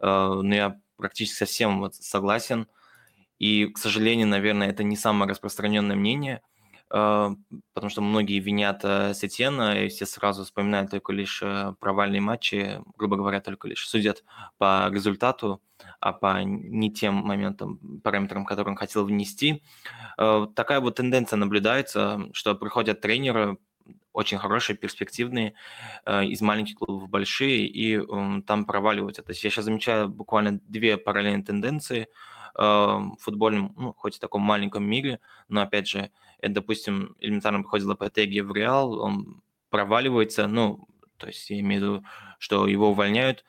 А, 0.00 0.34
но 0.34 0.54
я 0.54 0.80
практически 0.96 1.38
совсем 1.38 1.80
вот 1.80 1.94
согласен. 1.94 2.66
И, 3.38 3.66
к 3.66 3.78
сожалению, 3.78 4.26
наверное, 4.26 4.70
это 4.70 4.82
не 4.82 4.96
самое 4.96 5.30
распространенное 5.30 5.96
мнение– 5.96 6.40
потому 6.88 7.90
что 7.90 8.00
многие 8.00 8.38
винят 8.38 8.80
э, 8.84 9.12
Сетьена, 9.14 9.84
и 9.84 9.88
все 9.88 10.06
сразу 10.06 10.44
вспоминают 10.44 10.90
только 10.90 11.12
лишь 11.12 11.42
э, 11.42 11.74
провальные 11.80 12.20
матчи, 12.20 12.80
грубо 12.96 13.16
говоря, 13.16 13.40
только 13.40 13.66
лишь 13.66 13.88
судят 13.88 14.24
по 14.58 14.88
результату, 14.92 15.60
а 16.00 16.12
по 16.12 16.42
не 16.44 16.92
тем 16.92 17.14
моментам, 17.14 18.00
параметрам, 18.04 18.44
которые 18.44 18.72
он 18.72 18.78
хотел 18.78 19.04
внести. 19.04 19.64
Э, 20.16 20.46
такая 20.54 20.80
вот 20.80 20.96
тенденция 20.96 21.36
наблюдается, 21.38 22.28
что 22.32 22.54
приходят 22.54 23.00
тренеры, 23.00 23.58
очень 24.12 24.38
хорошие, 24.38 24.76
перспективные, 24.76 25.52
из 26.08 26.40
маленьких 26.40 26.76
клубов 26.76 27.02
в 27.02 27.10
большие, 27.10 27.66
и 27.66 28.00
там 28.46 28.64
проваливаются. 28.64 29.22
То 29.22 29.32
есть 29.32 29.44
я 29.44 29.50
сейчас 29.50 29.66
замечаю 29.66 30.08
буквально 30.08 30.58
две 30.66 30.96
параллельные 30.96 31.44
тенденции 31.44 32.08
футбольном, 32.56 33.74
ну, 33.76 33.92
хоть 33.92 34.16
и 34.16 34.20
таком 34.20 34.42
маленьком 34.42 34.84
мире, 34.84 35.20
но, 35.48 35.60
опять 35.62 35.88
же, 35.88 36.10
это, 36.38 36.54
допустим, 36.54 37.14
элементарно 37.20 37.60
приходит 37.60 37.86
Лопетеги 37.86 38.40
в 38.40 38.52
Реал, 38.52 38.98
он 39.00 39.42
проваливается, 39.70 40.46
ну, 40.46 40.88
то 41.16 41.26
есть 41.26 41.50
я 41.50 41.60
имею 41.60 41.80
в 41.80 41.84
виду, 41.84 42.04
что 42.38 42.66
его 42.66 42.90
увольняют, 42.90 43.44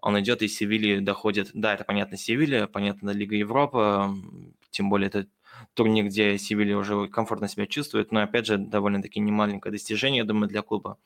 он 0.00 0.18
идет 0.20 0.42
из 0.42 0.56
Севильи 0.56 1.00
доходит, 1.00 1.50
да, 1.54 1.74
это 1.74 1.84
понятно 1.84 2.16
Севилья, 2.16 2.66
понятно 2.66 3.10
Лига 3.10 3.36
Европы, 3.36 4.10
тем 4.70 4.90
более 4.90 5.08
это 5.08 5.26
турнир, 5.74 6.06
где 6.06 6.38
Севилья 6.38 6.78
уже 6.78 7.08
комфортно 7.08 7.48
себя 7.48 7.66
чувствует, 7.66 8.12
но 8.12 8.22
опять 8.22 8.46
же 8.46 8.58
довольно-таки 8.58 9.20
немаленькое 9.20 9.72
достижение, 9.72 10.18
я 10.18 10.24
думаю, 10.24 10.48
для 10.48 10.62
клуба. 10.62 10.98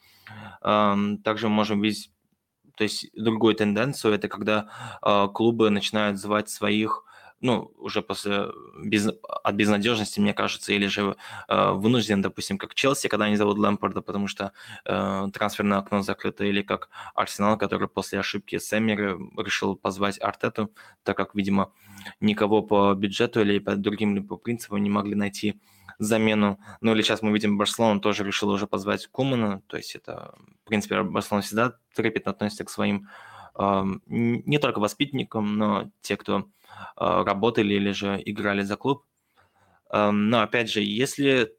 Также 0.61 1.48
мы 1.48 1.55
можем 1.55 1.80
видеть 1.80 2.11
то 2.74 2.84
есть 2.84 3.11
другую 3.14 3.55
тенденцию, 3.55 4.14
это 4.14 4.28
когда 4.28 5.28
клубы 5.34 5.70
начинают 5.70 6.18
звать 6.18 6.48
своих 6.48 7.05
ну, 7.43 7.72
уже 7.76 8.03
после 8.03 8.47
без, 8.78 9.09
от 9.22 9.55
безнадежности, 9.55 10.20
мне 10.20 10.32
кажется, 10.32 10.72
или 10.72 10.86
же 10.86 11.16
э, 11.49 11.70
вынужден, 11.72 12.22
допустим, 12.22 12.57
как 12.57 12.74
Челси, 12.74 13.09
когда 13.09 13.26
они 13.26 13.36
зовут 13.36 13.59
Лэмпорда, 13.59 14.01
потому 14.01 14.28
что 14.28 14.53
э, 14.84 15.28
трансферное 15.32 15.78
окно 15.78 16.03
закрыто, 16.03 16.45
или 16.45 16.62
как 16.62 16.88
Арсенал, 17.14 17.59
который 17.59 17.88
после 17.88 18.20
ошибки 18.20 18.59
Сэммера 18.59 19.18
решил 19.36 19.74
позвать 19.74 20.22
Артету, 20.22 20.70
так 21.03 21.16
как, 21.16 21.34
видимо, 21.34 21.72
никого 22.20 22.62
по 22.62 22.95
бюджету 22.95 23.40
или 23.40 23.59
по 23.59 23.74
другим 23.74 24.14
либо 24.14 24.36
принципам 24.36 24.80
не 24.82 24.90
могли 24.90 25.16
найти 25.16 25.61
замену. 25.99 26.61
Ну 26.80 26.93
или 26.95 27.03
сейчас 27.03 27.22
мы 27.22 27.32
видим, 27.32 27.59
Барселона 27.59 28.01
тоже 28.01 28.24
решил 28.24 28.51
уже 28.51 28.68
позвать 28.68 29.09
Кумана, 29.09 29.62
то 29.66 29.76
есть 29.76 29.97
это, 29.97 30.34
в 30.64 30.68
принципе, 30.68 31.03
Барселона 31.03 31.43
всегда 31.43 31.76
трепетно 31.93 32.30
относится 32.30 32.64
к 32.64 32.70
своим 32.70 33.09
э, 33.59 33.84
не 34.07 34.59
только 34.59 34.78
воспитанникам, 34.78 35.59
но 35.59 35.90
те, 36.03 36.16
кто 36.16 36.47
Э, 36.61 36.61
работали 36.96 37.74
или 37.74 37.92
же 37.92 38.20
играли 38.24 38.62
за 38.62 38.76
клуб. 38.76 39.04
Эм, 39.92 40.30
но 40.30 40.40
опять 40.40 40.70
же, 40.70 40.80
если 40.80 41.54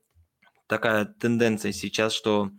такая 0.67 1.05
тенденция 1.05 1.71
сейчас, 1.71 2.13
что 2.13 2.51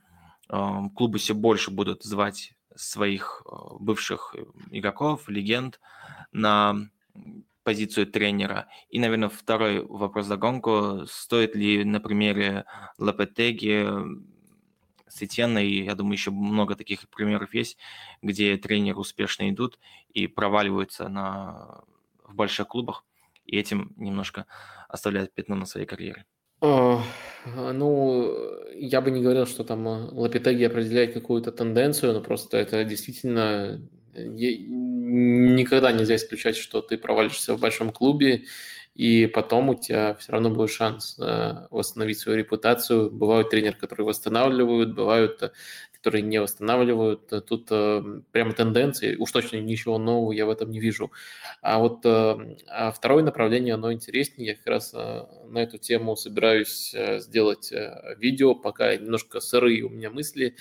эм, 0.48 0.90
клубы 0.90 1.18
все 1.18 1.34
больше 1.34 1.70
будут 1.70 2.04
звать 2.04 2.54
своих 2.76 3.42
э, 3.46 3.54
бывших 3.80 4.34
игроков, 4.70 5.28
легенд 5.28 5.80
на 6.32 6.88
позицию 7.64 8.06
тренера. 8.06 8.68
И, 8.90 8.98
наверное, 8.98 9.28
второй 9.28 9.84
вопрос 9.84 10.26
за 10.26 10.36
гонку. 10.36 11.06
Стоит 11.06 11.56
ли 11.56 11.84
на 11.84 12.00
примере 12.00 12.66
Лапетеги, 12.98 13.88
Сетена, 15.08 15.64
и 15.64 15.84
я 15.84 15.94
думаю, 15.94 16.14
еще 16.14 16.30
много 16.30 16.74
таких 16.74 17.08
примеров 17.08 17.54
есть, 17.54 17.78
где 18.22 18.56
тренеры 18.56 18.98
успешно 18.98 19.48
идут 19.48 19.78
и 20.12 20.26
проваливаются 20.26 21.08
на 21.08 21.84
в 22.24 22.34
больших 22.34 22.68
клубах, 22.68 23.04
и 23.44 23.58
этим 23.58 23.92
немножко 23.96 24.46
оставляет 24.88 25.34
пятно 25.34 25.54
на 25.56 25.66
своей 25.66 25.86
карьере. 25.86 26.24
А, 26.60 27.02
ну, 27.44 28.34
я 28.74 29.00
бы 29.00 29.10
не 29.10 29.22
говорил, 29.22 29.46
что 29.46 29.64
там 29.64 29.86
э, 29.86 30.08
Лапитеги 30.12 30.64
определяет 30.64 31.12
какую-то 31.12 31.52
тенденцию, 31.52 32.14
но 32.14 32.20
просто 32.20 32.56
это 32.56 32.84
действительно 32.84 33.80
никогда 34.16 35.92
нельзя 35.92 36.16
исключать, 36.16 36.56
что 36.56 36.80
ты 36.80 36.96
провалишься 36.96 37.54
в 37.54 37.60
большом 37.60 37.90
клубе, 37.90 38.44
и 38.94 39.26
потом 39.26 39.70
у 39.70 39.74
тебя 39.74 40.14
все 40.14 40.32
равно 40.32 40.50
будет 40.50 40.70
шанс 40.70 41.18
э, 41.18 41.66
восстановить 41.70 42.18
свою 42.20 42.38
репутацию. 42.38 43.10
Бывают 43.10 43.50
тренеры, 43.50 43.76
которые 43.76 44.06
восстанавливают, 44.06 44.94
бывают 44.94 45.42
э, 45.42 45.50
которые 46.04 46.20
не 46.20 46.38
восстанавливают. 46.38 47.32
Тут 47.46 47.68
э, 47.70 48.20
прямо 48.30 48.52
тенденции, 48.52 49.16
уж 49.16 49.32
точно 49.32 49.56
ничего 49.56 49.96
нового 49.96 50.32
я 50.32 50.44
в 50.44 50.50
этом 50.50 50.70
не 50.70 50.78
вижу. 50.78 51.10
А 51.62 51.78
вот 51.78 52.04
э, 52.04 52.56
а 52.68 52.92
второе 52.92 53.24
направление, 53.24 53.72
оно 53.72 53.90
интереснее. 53.90 54.48
Я 54.48 54.54
как 54.54 54.66
раз 54.66 54.92
э, 54.92 55.22
на 55.48 55.62
эту 55.62 55.78
тему 55.78 56.14
собираюсь 56.14 56.92
э, 56.94 57.20
сделать 57.20 57.72
э, 57.72 58.16
видео, 58.18 58.54
пока 58.54 58.94
немножко 58.94 59.40
сырые 59.40 59.84
у 59.84 59.88
меня 59.88 60.10
мысли 60.10 60.56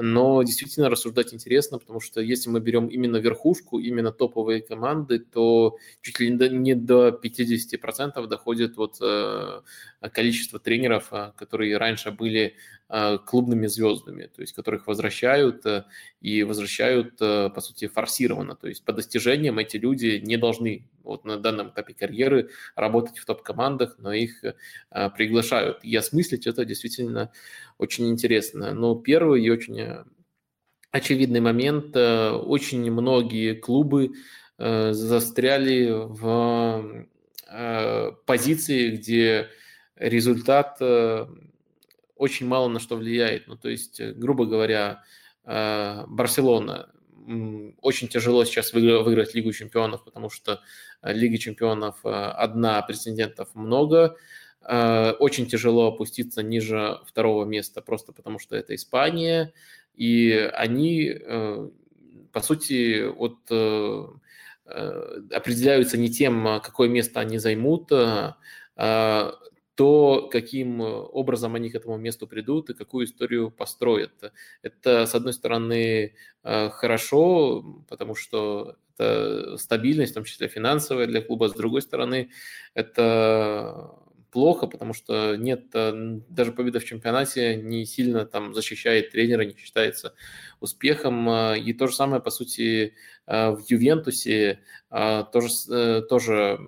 но 0.00 0.42
действительно 0.42 0.90
рассуждать 0.90 1.34
интересно, 1.34 1.78
потому 1.78 2.00
что 2.00 2.20
если 2.20 2.48
мы 2.50 2.60
берем 2.60 2.86
именно 2.86 3.16
верхушку, 3.16 3.80
именно 3.80 4.12
топовые 4.12 4.62
команды, 4.62 5.18
то 5.18 5.76
чуть 6.02 6.20
ли 6.20 6.30
не 6.30 6.74
до 6.74 7.08
50% 7.08 8.26
доходит 8.26 8.76
вот 8.76 8.98
э, 9.00 9.60
количество 10.12 10.60
тренеров, 10.60 11.08
э, 11.10 11.32
которые 11.36 11.76
раньше 11.78 12.12
были 12.12 12.40
э, 12.40 12.52
клубными 13.26 13.66
звездами, 13.66 14.30
то 14.34 14.40
есть 14.40 14.54
которых 14.54 14.86
возвращают 14.86 15.64
и 16.22 16.42
возвращают, 16.42 17.18
по 17.18 17.60
сути, 17.60 17.86
форсированно. 17.86 18.56
То 18.56 18.66
есть 18.68 18.82
по 18.82 18.92
достижениям 18.92 19.58
эти 19.58 19.76
люди 19.76 20.22
не 20.24 20.38
должны 20.38 20.88
вот 21.02 21.24
на 21.24 21.36
данном 21.36 21.68
этапе 21.68 21.92
карьеры 21.92 22.48
работать 22.76 23.18
в 23.18 23.26
топ-командах, 23.26 23.96
но 23.98 24.12
их 24.12 24.42
приглашают. 25.16 25.84
И 25.84 25.94
осмыслить 25.96 26.46
это 26.46 26.64
действительно 26.64 27.30
очень 27.78 28.08
интересно. 28.10 28.74
Но 28.74 28.94
первый 28.96 29.42
и 29.42 29.50
очень 29.50 29.80
э, 29.80 30.04
очевидный 30.90 31.40
момент, 31.40 31.96
э, 31.96 32.30
очень 32.30 32.90
многие 32.90 33.54
клубы 33.54 34.12
э, 34.58 34.92
застряли 34.92 35.90
в 35.90 37.06
позиции, 38.26 38.90
где 38.90 39.48
результат 39.96 40.76
очень 42.18 42.46
мало 42.46 42.68
на 42.68 42.80
что 42.80 42.96
влияет. 42.96 43.46
Ну, 43.48 43.56
то 43.56 43.68
есть, 43.68 44.00
грубо 44.00 44.46
говоря, 44.46 45.02
Барселона 45.44 46.90
очень 47.82 48.08
тяжело 48.08 48.44
сейчас 48.44 48.72
выиграть 48.72 49.34
Лигу 49.34 49.52
чемпионов, 49.52 50.04
потому 50.04 50.30
что 50.30 50.60
Лиги 51.02 51.36
чемпионов 51.36 51.96
одна, 52.04 52.82
претендентов 52.82 53.54
много, 53.54 54.16
Э, 54.68 55.12
очень 55.12 55.46
тяжело 55.46 55.88
опуститься 55.88 56.42
ниже 56.42 57.00
второго 57.06 57.44
места, 57.46 57.80
просто 57.80 58.12
потому 58.12 58.38
что 58.38 58.54
это 58.54 58.74
Испания, 58.74 59.52
и 59.94 60.30
они, 60.52 61.10
э, 61.10 61.68
по 62.32 62.40
сути, 62.40 63.06
вот 63.08 63.38
э, 63.50 64.06
определяются 65.32 65.96
не 65.96 66.10
тем, 66.10 66.60
какое 66.62 66.90
место 66.90 67.20
они 67.20 67.38
займут, 67.38 67.90
а 67.90 68.36
то, 69.78 70.28
каким 70.32 70.80
образом 70.80 71.54
они 71.54 71.70
к 71.70 71.76
этому 71.76 71.96
месту 71.98 72.26
придут 72.26 72.68
и 72.68 72.74
какую 72.74 73.06
историю 73.06 73.52
построят. 73.52 74.12
Это, 74.60 75.06
с 75.06 75.14
одной 75.14 75.32
стороны, 75.32 76.14
хорошо, 76.42 77.84
потому 77.88 78.16
что 78.16 78.74
это 78.98 79.56
стабильность, 79.56 80.10
в 80.10 80.14
том 80.16 80.24
числе 80.24 80.48
финансовая 80.48 81.06
для 81.06 81.22
клуба, 81.22 81.48
с 81.48 81.52
другой 81.52 81.82
стороны, 81.82 82.30
это 82.74 83.94
плохо, 84.30 84.66
потому 84.66 84.94
что 84.94 85.36
нет, 85.36 85.66
э, 85.74 86.20
даже 86.28 86.52
победа 86.52 86.80
в 86.80 86.84
чемпионате 86.84 87.56
не 87.56 87.86
сильно 87.86 88.26
там 88.26 88.54
защищает 88.54 89.10
тренера, 89.10 89.42
не 89.42 89.56
считается 89.56 90.14
успехом. 90.60 91.28
Э, 91.28 91.58
и 91.58 91.72
то 91.72 91.86
же 91.86 91.94
самое, 91.94 92.20
по 92.20 92.30
сути, 92.30 92.94
э, 93.26 93.50
в 93.50 93.62
Ювентусе 93.68 94.60
тоже, 94.90 96.02
тоже 96.08 96.58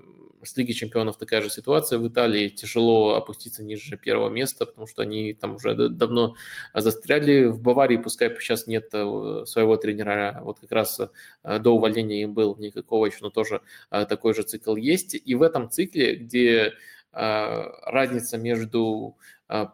с 0.43 0.57
Лиги 0.57 0.73
Чемпионов 0.73 1.17
такая 1.17 1.43
же 1.43 1.51
ситуация. 1.51 1.99
В 1.99 2.09
Италии 2.09 2.49
тяжело 2.49 3.15
опуститься 3.15 3.63
ниже 3.63 3.97
первого 3.97 4.29
места, 4.29 4.67
потому 4.67 4.87
что 4.87 5.03
они 5.03 5.35
там 5.35 5.57
уже 5.57 5.75
давно 5.89 6.35
застряли. 6.75 7.47
В 7.47 7.61
Баварии, 7.61 7.97
пускай 7.97 8.35
сейчас 8.41 8.67
нет 8.67 8.91
своего 8.91 9.77
тренера, 9.77 10.41
вот 10.43 10.61
как 10.61 10.73
раз 10.73 11.01
до 11.45 11.71
увольнения 11.71 12.23
им 12.23 12.35
был 12.35 12.57
никакого 12.57 13.07
еще, 13.07 13.19
но 13.21 13.31
тоже 13.31 13.61
такой 13.91 14.35
же 14.35 14.43
цикл 14.43 14.77
есть. 14.77 15.15
И 15.15 15.35
в 15.35 15.43
этом 15.43 15.71
цикле, 15.71 16.17
где 16.17 16.73
разница 17.13 18.39
между 18.39 19.17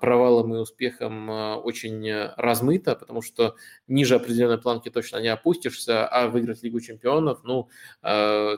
провалом 0.00 0.54
и 0.54 0.58
успехом 0.58 1.28
очень 1.62 2.10
размыта, 2.38 2.96
потому 2.96 3.20
что 3.20 3.56
ниже 3.86 4.14
определенной 4.14 4.56
планки 4.56 4.88
точно 4.88 5.18
не 5.18 5.28
опустишься, 5.28 6.06
а 6.06 6.28
выиграть 6.28 6.62
Лигу 6.62 6.80
чемпионов, 6.80 7.44
ну, 7.44 7.68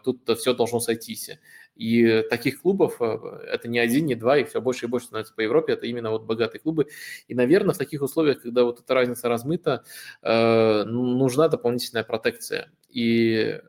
тут 0.04 0.38
все 0.38 0.54
должно 0.54 0.78
сойтись. 0.78 1.30
И 1.79 2.22
таких 2.29 2.61
клубов, 2.61 3.01
это 3.01 3.68
не 3.68 3.79
один, 3.79 4.05
не 4.07 4.14
два, 4.14 4.37
их 4.37 4.49
все 4.49 4.61
больше 4.61 4.87
и 4.87 4.89
больше 4.89 5.07
становится 5.07 5.35
по 5.35 5.41
Европе, 5.41 5.72
это 5.72 5.87
именно 5.87 6.11
вот 6.11 6.24
богатые 6.24 6.61
клубы. 6.61 6.89
И, 7.29 7.35
наверное, 7.35 7.74
в 7.74 7.79
таких 7.79 8.03
условиях, 8.03 8.43
когда 8.43 8.64
вот 8.64 8.81
эта 8.81 8.95
разница 8.95 9.29
размыта, 9.29 9.85
нужна 10.22 11.49
дополнительная 11.49 12.05
протекция. 12.05 12.70
И 12.91 13.61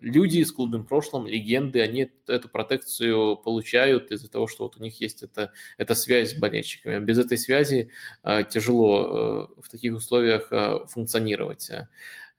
люди 0.00 0.42
с 0.42 0.52
клубным 0.52 0.84
прошлым, 0.84 1.26
легенды, 1.26 1.80
они 1.80 2.10
эту 2.26 2.48
протекцию 2.48 3.36
получают 3.36 4.10
из-за 4.12 4.30
того, 4.30 4.46
что 4.46 4.64
вот 4.64 4.76
у 4.76 4.82
них 4.82 5.00
есть 5.00 5.22
эта, 5.22 5.52
эта 5.78 5.94
связь 5.94 6.32
с 6.32 6.38
болельщиками. 6.38 7.04
Без 7.04 7.18
этой 7.18 7.38
связи 7.38 7.90
э, 8.22 8.44
тяжело 8.44 9.48
э, 9.58 9.60
в 9.62 9.68
таких 9.70 9.94
условиях 9.94 10.48
э, 10.52 10.80
функционировать. 10.88 11.70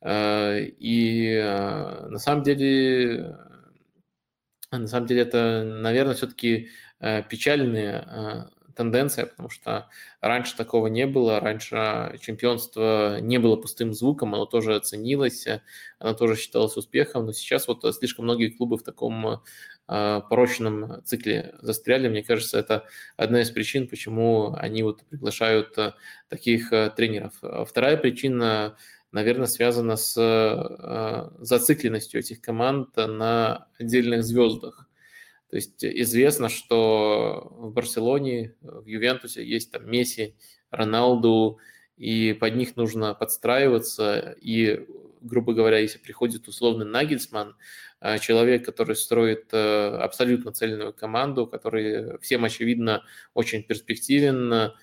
Э, 0.02 0.62
и 0.62 1.34
э, 1.34 2.08
на 2.08 2.20
самом 2.20 2.44
деле, 2.44 3.36
на 4.72 4.88
самом 4.88 5.08
деле 5.08 5.22
это, 5.22 5.64
наверное, 5.64 6.16
все-таки 6.16 6.70
э, 7.00 7.24
печальные 7.24 8.06
э, 8.06 8.44
тенденция, 8.78 9.26
потому 9.26 9.50
что 9.50 9.90
раньше 10.22 10.56
такого 10.56 10.88
не 10.88 11.06
было, 11.08 11.40
раньше 11.40 12.18
чемпионство 12.22 13.20
не 13.20 13.40
было 13.40 13.56
пустым 13.56 13.94
звуком, 13.94 14.36
оно 14.36 14.46
тоже 14.46 14.76
оценилось, 14.76 15.48
оно 16.00 16.14
тоже 16.14 16.36
считалось 16.36 16.78
успехом, 16.78 17.26
но 17.26 17.34
сейчас 17.34 17.68
вот 17.68 17.84
слишком 17.96 18.26
многие 18.26 18.50
клубы 18.50 18.78
в 18.78 18.84
таком 18.84 19.42
э, 19.88 20.22
порочном 20.30 21.04
цикле 21.04 21.56
застряли. 21.62 22.08
Мне 22.08 22.24
кажется, 22.24 22.60
это 22.60 22.86
одна 23.18 23.42
из 23.42 23.50
причин, 23.50 23.88
почему 23.88 24.54
они 24.56 24.84
вот 24.84 25.04
приглашают 25.10 25.78
э, 25.78 25.94
таких 26.30 26.72
э, 26.72 26.92
тренеров. 26.96 27.34
Вторая 27.68 27.98
причина, 27.98 28.78
наверное, 29.12 29.48
связана 29.48 29.96
с 29.96 31.32
зацикленностью 31.40 32.20
этих 32.20 32.42
команд 32.42 32.96
на 32.96 33.68
отдельных 33.80 34.24
звездах. 34.24 34.88
То 35.50 35.56
есть 35.56 35.86
известно, 35.86 36.50
что 36.50 37.48
в 37.52 37.72
Барселоне, 37.72 38.56
в 38.62 38.86
Ювентусе 38.86 39.46
есть 39.46 39.72
там 39.72 39.90
Месси, 39.90 40.36
Роналду, 40.72 41.60
и 41.96 42.34
под 42.34 42.56
них 42.56 42.76
нужно 42.76 43.14
подстраиваться. 43.14 44.36
И 44.42 44.86
грубо 45.22 45.54
говоря, 45.54 45.80
если 45.80 46.00
приходит 46.00 46.48
условный 46.48 46.86
Нагельсман, 46.86 47.56
человек, 48.20 48.66
который 48.66 48.96
строит 48.96 49.54
абсолютно 49.54 50.52
цельную 50.52 50.94
команду, 50.94 51.48
который 51.48 52.20
всем 52.20 52.44
очевидно 52.44 53.04
очень 53.34 53.64
перспективен, 53.64 54.74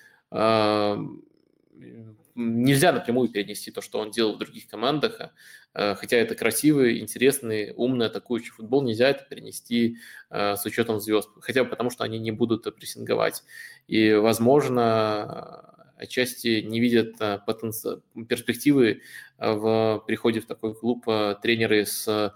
нельзя 2.35 2.91
напрямую 2.91 3.29
перенести 3.29 3.71
то, 3.71 3.81
что 3.81 3.99
он 3.99 4.11
делал 4.11 4.35
в 4.35 4.37
других 4.37 4.67
командах, 4.67 5.19
а, 5.19 5.31
а, 5.73 5.95
хотя 5.95 6.17
это 6.17 6.35
красивый, 6.35 6.99
интересный, 6.99 7.73
умный 7.75 8.07
атакующий 8.07 8.51
футбол, 8.51 8.83
нельзя 8.83 9.09
это 9.09 9.23
перенести 9.23 9.97
а, 10.29 10.55
с 10.57 10.65
учетом 10.65 10.99
звезд, 10.99 11.29
хотя 11.39 11.63
бы 11.63 11.69
потому, 11.69 11.89
что 11.89 12.03
они 12.03 12.19
не 12.19 12.31
будут 12.31 12.63
прессинговать. 12.75 13.43
И, 13.87 14.13
возможно, 14.13 15.73
отчасти 15.97 16.61
не 16.61 16.81
видят 16.81 17.17
потенци... 17.45 18.01
перспективы 18.27 19.01
в 19.37 20.03
приходе 20.05 20.41
в 20.41 20.45
такой 20.45 20.75
клуб 20.75 21.05
тренеры 21.41 21.85
с 21.85 22.33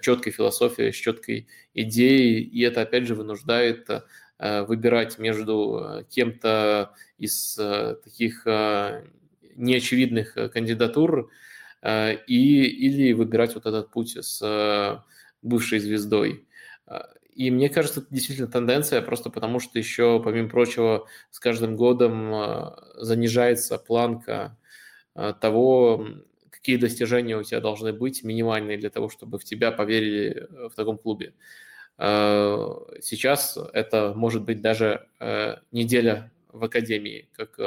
четкой 0.00 0.32
философией, 0.32 0.92
с 0.92 0.96
четкой 0.96 1.46
идеей, 1.74 2.40
и 2.42 2.62
это, 2.62 2.80
опять 2.82 3.06
же, 3.06 3.14
вынуждает 3.14 3.88
выбирать 4.38 5.18
между 5.18 6.06
кем-то 6.08 6.94
из 7.18 7.54
таких 8.02 8.46
неочевидных 9.56 10.36
э, 10.36 10.48
кандидатур 10.48 11.30
э, 11.82 12.16
и, 12.26 12.64
или 12.64 13.12
выбирать 13.12 13.54
вот 13.54 13.66
этот 13.66 13.90
путь 13.90 14.16
с 14.16 14.40
э, 14.42 15.00
бывшей 15.42 15.78
звездой. 15.78 16.46
И 17.34 17.50
мне 17.50 17.70
кажется, 17.70 18.00
это 18.00 18.08
действительно 18.10 18.48
тенденция, 18.48 19.00
просто 19.00 19.30
потому 19.30 19.58
что 19.58 19.78
еще, 19.78 20.20
помимо 20.22 20.50
прочего, 20.50 21.06
с 21.30 21.40
каждым 21.40 21.76
годом 21.76 22.74
занижается 22.96 23.78
планка 23.78 24.58
того, 25.14 26.06
какие 26.50 26.76
достижения 26.76 27.38
у 27.38 27.42
тебя 27.42 27.60
должны 27.60 27.94
быть 27.94 28.22
минимальные 28.22 28.76
для 28.76 28.90
того, 28.90 29.08
чтобы 29.08 29.38
в 29.38 29.44
тебя 29.44 29.72
поверили 29.72 30.46
в 30.68 30.74
таком 30.74 30.98
клубе. 30.98 31.32
Сейчас 31.96 33.58
это 33.72 34.12
может 34.14 34.42
быть 34.42 34.60
даже 34.60 35.08
неделя 35.70 36.30
в 36.52 36.62
академии, 36.62 37.30
как 37.32 37.58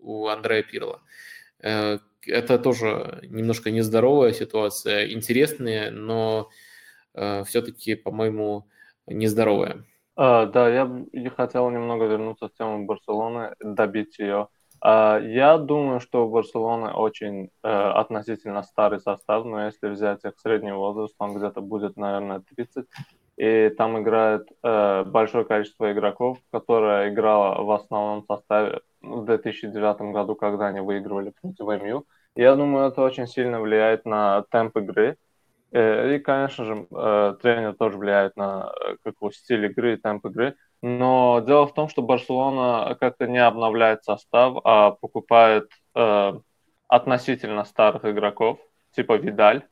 у 0.00 0.26
Андрея 0.28 0.62
Пирла. 0.62 1.00
Э, 1.62 1.98
это 2.26 2.58
тоже 2.58 3.20
немножко 3.28 3.70
нездоровая 3.70 4.32
ситуация, 4.32 5.12
интересная, 5.12 5.90
но 5.90 6.48
э, 7.14 7.44
все-таки, 7.44 7.94
по-моему, 7.94 8.68
нездоровая. 9.06 9.84
А, 10.16 10.46
да, 10.46 10.68
я 10.68 10.86
бы 10.86 11.06
хотел 11.36 11.70
немного 11.70 12.06
вернуться 12.06 12.48
в 12.48 12.54
тему 12.54 12.86
Барселоны, 12.86 13.54
добить 13.60 14.18
ее. 14.18 14.48
А, 14.80 15.18
я 15.18 15.58
думаю, 15.58 16.00
что 16.00 16.26
у 16.26 16.30
Барселоны 16.30 16.90
очень 16.90 17.50
э, 17.62 17.68
относительно 17.68 18.62
старый 18.62 19.00
состав, 19.00 19.44
но 19.44 19.66
если 19.66 19.88
взять 19.88 20.24
их 20.24 20.32
средний 20.38 20.72
возраст, 20.72 21.14
он 21.18 21.36
где-то 21.36 21.60
будет, 21.60 21.96
наверное, 21.96 22.42
30 22.56 22.86
и 23.36 23.68
там 23.76 24.00
играет 24.00 24.48
э, 24.62 25.04
большое 25.04 25.44
количество 25.44 25.92
игроков, 25.92 26.38
которые 26.50 27.12
играло 27.12 27.62
в 27.62 27.70
основном 27.70 28.24
составе 28.24 28.80
в 29.06 29.24
2009 29.24 30.12
году, 30.12 30.34
когда 30.34 30.68
они 30.68 30.80
выигрывали 30.80 31.32
против 31.40 31.82
МЮ. 31.82 32.04
Я 32.34 32.54
думаю, 32.54 32.88
это 32.88 33.02
очень 33.02 33.26
сильно 33.26 33.60
влияет 33.60 34.04
на 34.04 34.44
темп 34.50 34.76
игры. 34.78 35.16
Э, 35.72 36.14
и, 36.16 36.18
конечно 36.18 36.64
же, 36.64 36.86
э, 36.90 37.36
тренер 37.42 37.74
тоже 37.74 37.98
влияет 37.98 38.36
на 38.36 38.72
э, 38.84 38.96
какой 39.04 39.32
стиль 39.32 39.66
игры 39.66 39.94
и 39.94 39.96
темп 39.96 40.26
игры. 40.26 40.56
Но 40.82 41.42
дело 41.46 41.66
в 41.66 41.74
том, 41.74 41.88
что 41.88 42.02
Барселона 42.02 42.96
как-то 43.00 43.26
не 43.26 43.38
обновляет 43.38 44.04
состав, 44.04 44.58
а 44.64 44.90
покупает 44.92 45.70
э, 45.94 46.32
относительно 46.88 47.64
старых 47.64 48.04
игроков, 48.04 48.58
типа 48.92 49.16
Видаль, 49.16 49.62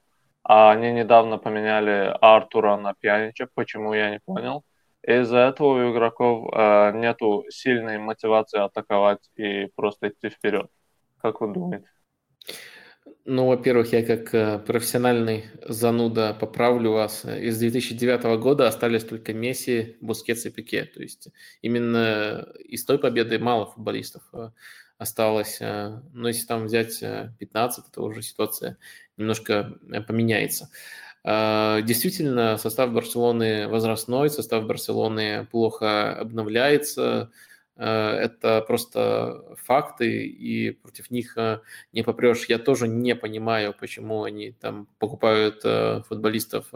а 0.43 0.73
они 0.73 0.93
недавно 0.93 1.39
поменяли 1.39 2.17
Артура 2.21 2.77
на 2.77 2.95
Пьянича, 2.95 3.49
почему 3.55 3.95
я 3.95 4.11
не 4.11 4.21
понял. 4.25 4.65
Из-за 5.07 5.39
этого 5.39 5.87
у 5.87 5.93
игроков 5.93 6.51
э, 6.53 6.93
нету 6.95 7.45
сильной 7.51 7.99
мотивации 7.99 8.61
атаковать 8.61 9.31
и 9.37 9.67
просто 9.77 10.09
идти 10.09 10.31
вперед. 10.31 10.71
Как 11.21 11.41
вы 11.41 11.53
думаете? 11.53 11.89
Ну, 13.27 13.47
во-первых, 13.47 13.93
я 13.93 14.05
как 14.05 14.35
э, 14.35 14.59
профессиональный 14.59 15.45
зануда 15.67 16.35
поправлю 16.39 16.93
вас. 16.93 17.25
Из 17.25 17.59
2009 17.59 18.23
года 18.39 18.67
остались 18.67 19.05
только 19.05 19.33
Месси, 19.33 19.97
Бускетс 20.01 20.47
и 20.47 20.51
Пике. 20.51 20.85
То 20.85 21.03
есть 21.03 21.29
именно 21.61 22.47
из 22.59 22.85
той 22.85 22.99
победы 22.99 23.39
мало 23.39 23.67
футболистов 23.67 24.23
э, 24.33 24.51
осталось. 24.97 25.59
Э, 25.61 26.01
но 26.13 26.29
если 26.29 26.47
там 26.47 26.65
взять 26.65 27.03
15, 27.39 27.93
то 27.93 28.03
уже 28.03 28.23
ситуация 28.23 28.79
немножко 29.17 29.79
поменяется. 30.07 30.71
А, 31.27 31.81
действительно, 31.81 32.59
состав 32.59 32.93
Барселоны 32.93 33.67
возрастной, 33.67 34.29
состав 34.29 34.67
Барселоны 34.67 35.47
плохо 35.51 36.15
обновляется. 36.15 37.31
А, 37.77 38.15
это 38.15 38.61
просто 38.61 39.57
факты, 39.57 40.27
и 40.27 40.73
против 40.73 41.11
них 41.11 41.37
э, 41.39 41.61
не 41.95 42.03
попрешь. 42.03 42.45
Я 42.49 42.59
тоже 42.59 42.89
не 42.89 43.17
понимаю, 43.17 43.75
почему 43.79 44.25
они 44.25 44.53
там 44.53 44.87
покупают 44.99 45.63
футболистов 46.07 46.67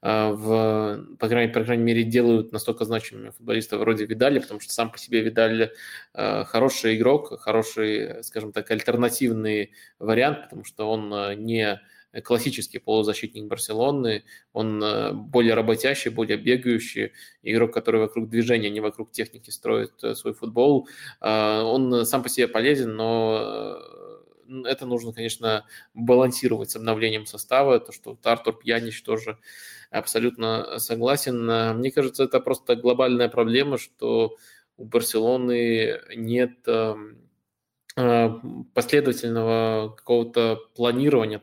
в, 0.00 1.06
по 1.20 1.28
крайней, 1.28 1.52
по 1.52 1.62
крайней 1.62 1.84
мере, 1.84 2.02
делают 2.02 2.50
настолько 2.50 2.84
значимыми 2.86 3.30
футболистов 3.30 3.80
вроде 3.80 4.06
Видаля, 4.06 4.40
потому 4.40 4.58
что 4.58 4.72
сам 4.72 4.90
по 4.90 4.98
себе 4.98 5.20
Видаль 5.20 5.70
хороший 6.12 6.96
игрок, 6.96 7.38
хороший, 7.40 8.24
скажем 8.24 8.52
так, 8.52 8.68
альтернативный 8.70 9.70
вариант, 10.00 10.44
потому 10.44 10.64
что 10.64 10.90
он 10.90 11.44
не 11.44 11.80
классический 12.20 12.78
полузащитник 12.78 13.46
Барселоны, 13.46 14.24
он 14.52 14.82
э, 14.82 15.12
более 15.12 15.54
работящий, 15.54 16.10
более 16.10 16.36
бегающий, 16.36 17.12
игрок, 17.42 17.72
который 17.72 18.00
вокруг 18.00 18.28
движения, 18.28 18.68
не 18.68 18.80
вокруг 18.80 19.12
техники 19.12 19.48
строит 19.48 19.92
э, 20.04 20.14
свой 20.14 20.34
футбол. 20.34 20.88
А, 21.20 21.62
он 21.64 22.04
сам 22.04 22.22
по 22.22 22.28
себе 22.28 22.48
полезен, 22.48 22.94
но 22.94 23.76
э, 24.46 24.64
это 24.66 24.84
нужно, 24.84 25.14
конечно, 25.14 25.64
балансировать 25.94 26.70
с 26.70 26.76
обновлением 26.76 27.24
состава. 27.24 27.80
То, 27.80 27.92
что 27.92 28.18
Артур 28.24 28.58
Пьянич 28.58 29.02
тоже 29.02 29.38
абсолютно 29.90 30.78
согласен. 30.78 31.78
Мне 31.78 31.90
кажется, 31.90 32.24
это 32.24 32.40
просто 32.40 32.76
глобальная 32.76 33.28
проблема, 33.28 33.78
что 33.78 34.36
у 34.76 34.84
Барселоны 34.84 35.98
нет 36.14 36.66
эм, 36.66 37.18
последовательного 38.74 39.94
какого-то 39.96 40.58
планирования 40.74 41.40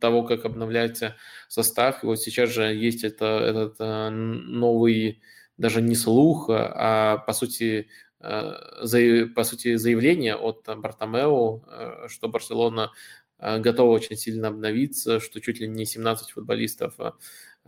того, 0.00 0.22
как 0.24 0.44
обновляется 0.44 1.16
состав. 1.48 2.02
И 2.02 2.06
вот 2.06 2.20
сейчас 2.20 2.50
же 2.50 2.62
есть 2.74 3.04
это, 3.04 3.24
этот 3.26 3.76
э, 3.78 4.10
новый 4.10 5.20
даже 5.56 5.82
не 5.82 5.94
слух, 5.94 6.46
а 6.50 7.18
по 7.18 7.32
сути, 7.32 7.88
э, 8.20 9.26
по 9.34 9.44
сути 9.44 9.76
заявление 9.76 10.36
от 10.36 10.66
Бартомео, 10.66 11.62
э, 11.66 12.08
что 12.08 12.28
Барселона 12.28 12.92
готова 13.38 13.90
очень 13.90 14.16
сильно 14.16 14.48
обновиться, 14.48 15.18
что 15.18 15.40
чуть 15.40 15.60
ли 15.60 15.68
не 15.68 15.86
17 15.86 16.32
футболистов 16.32 16.94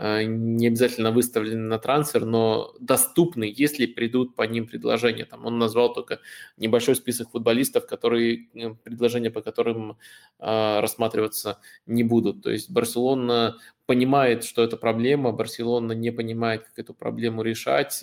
не 0.02 0.66
обязательно 0.66 1.12
выставлены 1.12 1.68
на 1.68 1.78
трансфер, 1.78 2.24
но 2.24 2.74
доступны, 2.80 3.52
если 3.54 3.86
придут 3.86 4.34
по 4.34 4.42
ним 4.42 4.66
предложения. 4.66 5.24
Там 5.24 5.46
он 5.46 5.58
назвал 5.58 5.92
только 5.92 6.18
небольшой 6.56 6.96
список 6.96 7.30
футболистов, 7.30 7.86
которые, 7.86 8.48
э, 8.54 8.74
предложения 8.82 9.30
по 9.30 9.42
которым 9.42 9.92
э, 9.92 10.80
рассматриваться 10.80 11.60
не 11.86 12.02
будут. 12.02 12.42
То 12.42 12.50
есть 12.50 12.68
Барселона 12.70 13.58
понимает, 13.86 14.42
что 14.42 14.64
это 14.64 14.76
проблема, 14.76 15.30
Барселона 15.30 15.92
не 15.92 16.10
понимает, 16.10 16.64
как 16.64 16.78
эту 16.78 16.94
проблему 16.94 17.42
решать. 17.42 18.02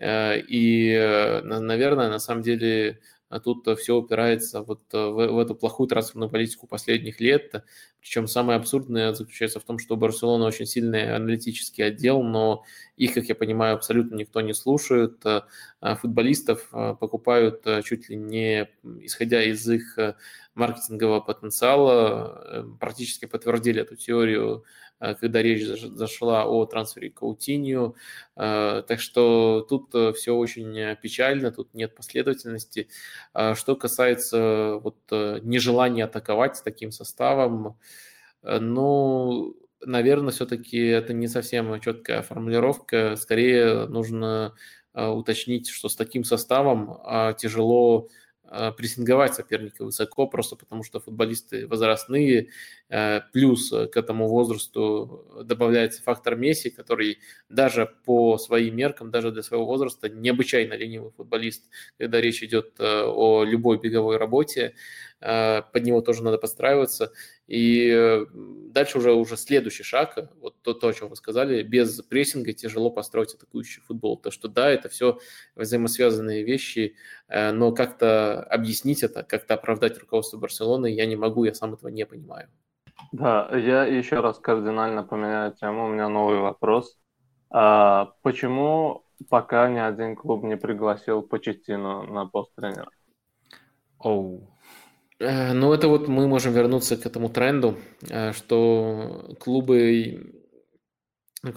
И, 0.00 1.40
наверное, 1.44 2.08
на 2.08 2.18
самом 2.18 2.42
деле 2.42 3.00
а 3.32 3.40
тут 3.40 3.66
все 3.78 3.96
упирается 3.96 4.60
вот 4.60 4.82
э, 4.92 4.98
в, 4.98 5.14
в 5.14 5.38
эту 5.38 5.54
плохую 5.54 5.88
трансферную 5.88 6.28
политику 6.28 6.66
последних 6.66 7.18
лет. 7.18 7.64
Причем 7.98 8.28
самое 8.28 8.58
абсурдное 8.58 9.14
заключается 9.14 9.58
в 9.58 9.64
том, 9.64 9.78
что 9.78 9.94
у 9.94 9.96
Барселона 9.96 10.44
очень 10.44 10.66
сильный 10.66 11.16
аналитический 11.16 11.86
отдел, 11.86 12.22
но 12.22 12.62
их, 12.98 13.14
как 13.14 13.24
я 13.24 13.34
понимаю, 13.34 13.76
абсолютно 13.76 14.16
никто 14.16 14.42
не 14.42 14.52
слушает. 14.52 15.24
Э, 15.24 15.40
футболистов 15.96 16.68
э, 16.74 16.94
покупают 17.00 17.64
чуть 17.84 18.10
ли 18.10 18.16
не 18.16 18.68
исходя 19.00 19.42
из 19.42 19.66
их 19.66 19.98
маркетингового 20.54 21.20
потенциала. 21.20 22.66
Практически 22.78 23.24
подтвердили 23.24 23.80
эту 23.80 23.96
теорию 23.96 24.64
Э, 24.91 24.91
когда 25.20 25.42
речь 25.42 25.64
зашла 25.64 26.46
о 26.46 26.64
трансфере 26.64 27.10
Каутинью. 27.10 27.96
Э, 28.36 28.82
так 28.86 29.00
что 29.00 29.66
тут 29.68 29.94
э, 29.94 30.12
все 30.12 30.34
очень 30.34 30.96
печально, 31.02 31.50
тут 31.50 31.74
нет 31.74 31.94
последовательности. 31.94 32.88
Что 33.54 33.76
касается 33.76 34.78
вот 34.82 34.96
нежелания 35.10 36.04
атаковать 36.04 36.56
с 36.56 36.62
таким 36.62 36.92
составом, 36.92 37.78
ну, 38.42 39.56
наверное, 39.80 40.32
все-таки 40.32 40.78
это 40.78 41.12
не 41.12 41.28
совсем 41.28 41.80
четкая 41.80 42.22
формулировка. 42.22 43.16
Скорее 43.16 43.86
нужно 43.86 44.54
уточнить, 44.94 45.68
что 45.68 45.88
с 45.88 45.96
таким 45.96 46.24
составом 46.24 46.98
тяжело 47.38 48.08
э, 48.08 48.21
прессинговать 48.76 49.34
соперника 49.34 49.84
высоко, 49.84 50.26
просто 50.26 50.56
потому 50.56 50.82
что 50.84 51.00
футболисты 51.00 51.66
возрастные, 51.66 52.48
э, 52.88 53.20
плюс 53.32 53.70
к 53.70 53.96
этому 53.96 54.28
возрасту 54.28 55.26
добавляется 55.44 56.02
фактор 56.02 56.36
Месси, 56.36 56.70
который 56.70 57.18
даже 57.48 57.94
по 58.04 58.38
своим 58.38 58.76
меркам, 58.76 59.10
даже 59.10 59.30
для 59.32 59.42
своего 59.42 59.66
возраста 59.66 60.08
необычайно 60.08 60.74
ленивый 60.74 61.12
футболист, 61.16 61.68
когда 61.98 62.20
речь 62.20 62.42
идет 62.42 62.74
о 62.80 63.44
любой 63.44 63.78
беговой 63.78 64.16
работе, 64.16 64.74
под 65.22 65.84
него 65.84 66.00
тоже 66.00 66.24
надо 66.24 66.38
подстраиваться. 66.38 67.12
И 67.46 68.24
дальше 68.72 68.98
уже, 68.98 69.12
уже 69.12 69.36
следующий 69.36 69.82
шаг, 69.82 70.18
вот 70.40 70.60
то, 70.62 70.74
то, 70.74 70.88
о 70.88 70.92
чем 70.92 71.08
вы 71.08 71.16
сказали, 71.16 71.62
без 71.62 72.00
прессинга 72.02 72.52
тяжело 72.52 72.90
построить 72.90 73.34
атакующий 73.34 73.82
футбол. 73.82 74.16
То, 74.16 74.30
что 74.30 74.48
да, 74.48 74.70
это 74.70 74.88
все 74.88 75.18
взаимосвязанные 75.54 76.42
вещи, 76.44 76.96
э, 77.28 77.52
но 77.52 77.72
как-то 77.72 78.42
объяснить 78.44 79.02
это, 79.02 79.22
как-то 79.22 79.54
оправдать 79.54 79.98
руководство 79.98 80.38
Барселоны 80.38 80.92
я 80.92 81.06
не 81.06 81.16
могу, 81.16 81.44
я 81.44 81.54
сам 81.54 81.74
этого 81.74 81.88
не 81.88 82.06
понимаю. 82.06 82.48
Да, 83.12 83.50
я 83.56 83.84
еще 83.84 84.20
раз 84.20 84.38
кардинально 84.38 85.02
поменяю 85.02 85.52
тему, 85.52 85.86
у 85.86 85.88
меня 85.88 86.08
новый 86.08 86.38
вопрос. 86.38 86.98
А 87.50 88.14
почему 88.22 89.04
пока 89.28 89.68
ни 89.68 89.78
один 89.78 90.16
клуб 90.16 90.44
не 90.44 90.56
пригласил 90.56 91.22
Почеттину 91.22 92.04
на 92.04 92.26
пост 92.26 92.54
тренера? 92.54 92.90
Оу, 93.98 94.38
oh. 94.38 94.51
Э, 95.22 95.52
ну, 95.52 95.72
это 95.72 95.88
вот 95.88 96.08
мы 96.08 96.26
можем 96.26 96.52
вернуться 96.52 96.96
к 96.96 97.06
этому 97.06 97.28
тренду, 97.28 97.78
э, 98.10 98.32
что 98.32 99.36
клубы, 99.38 100.32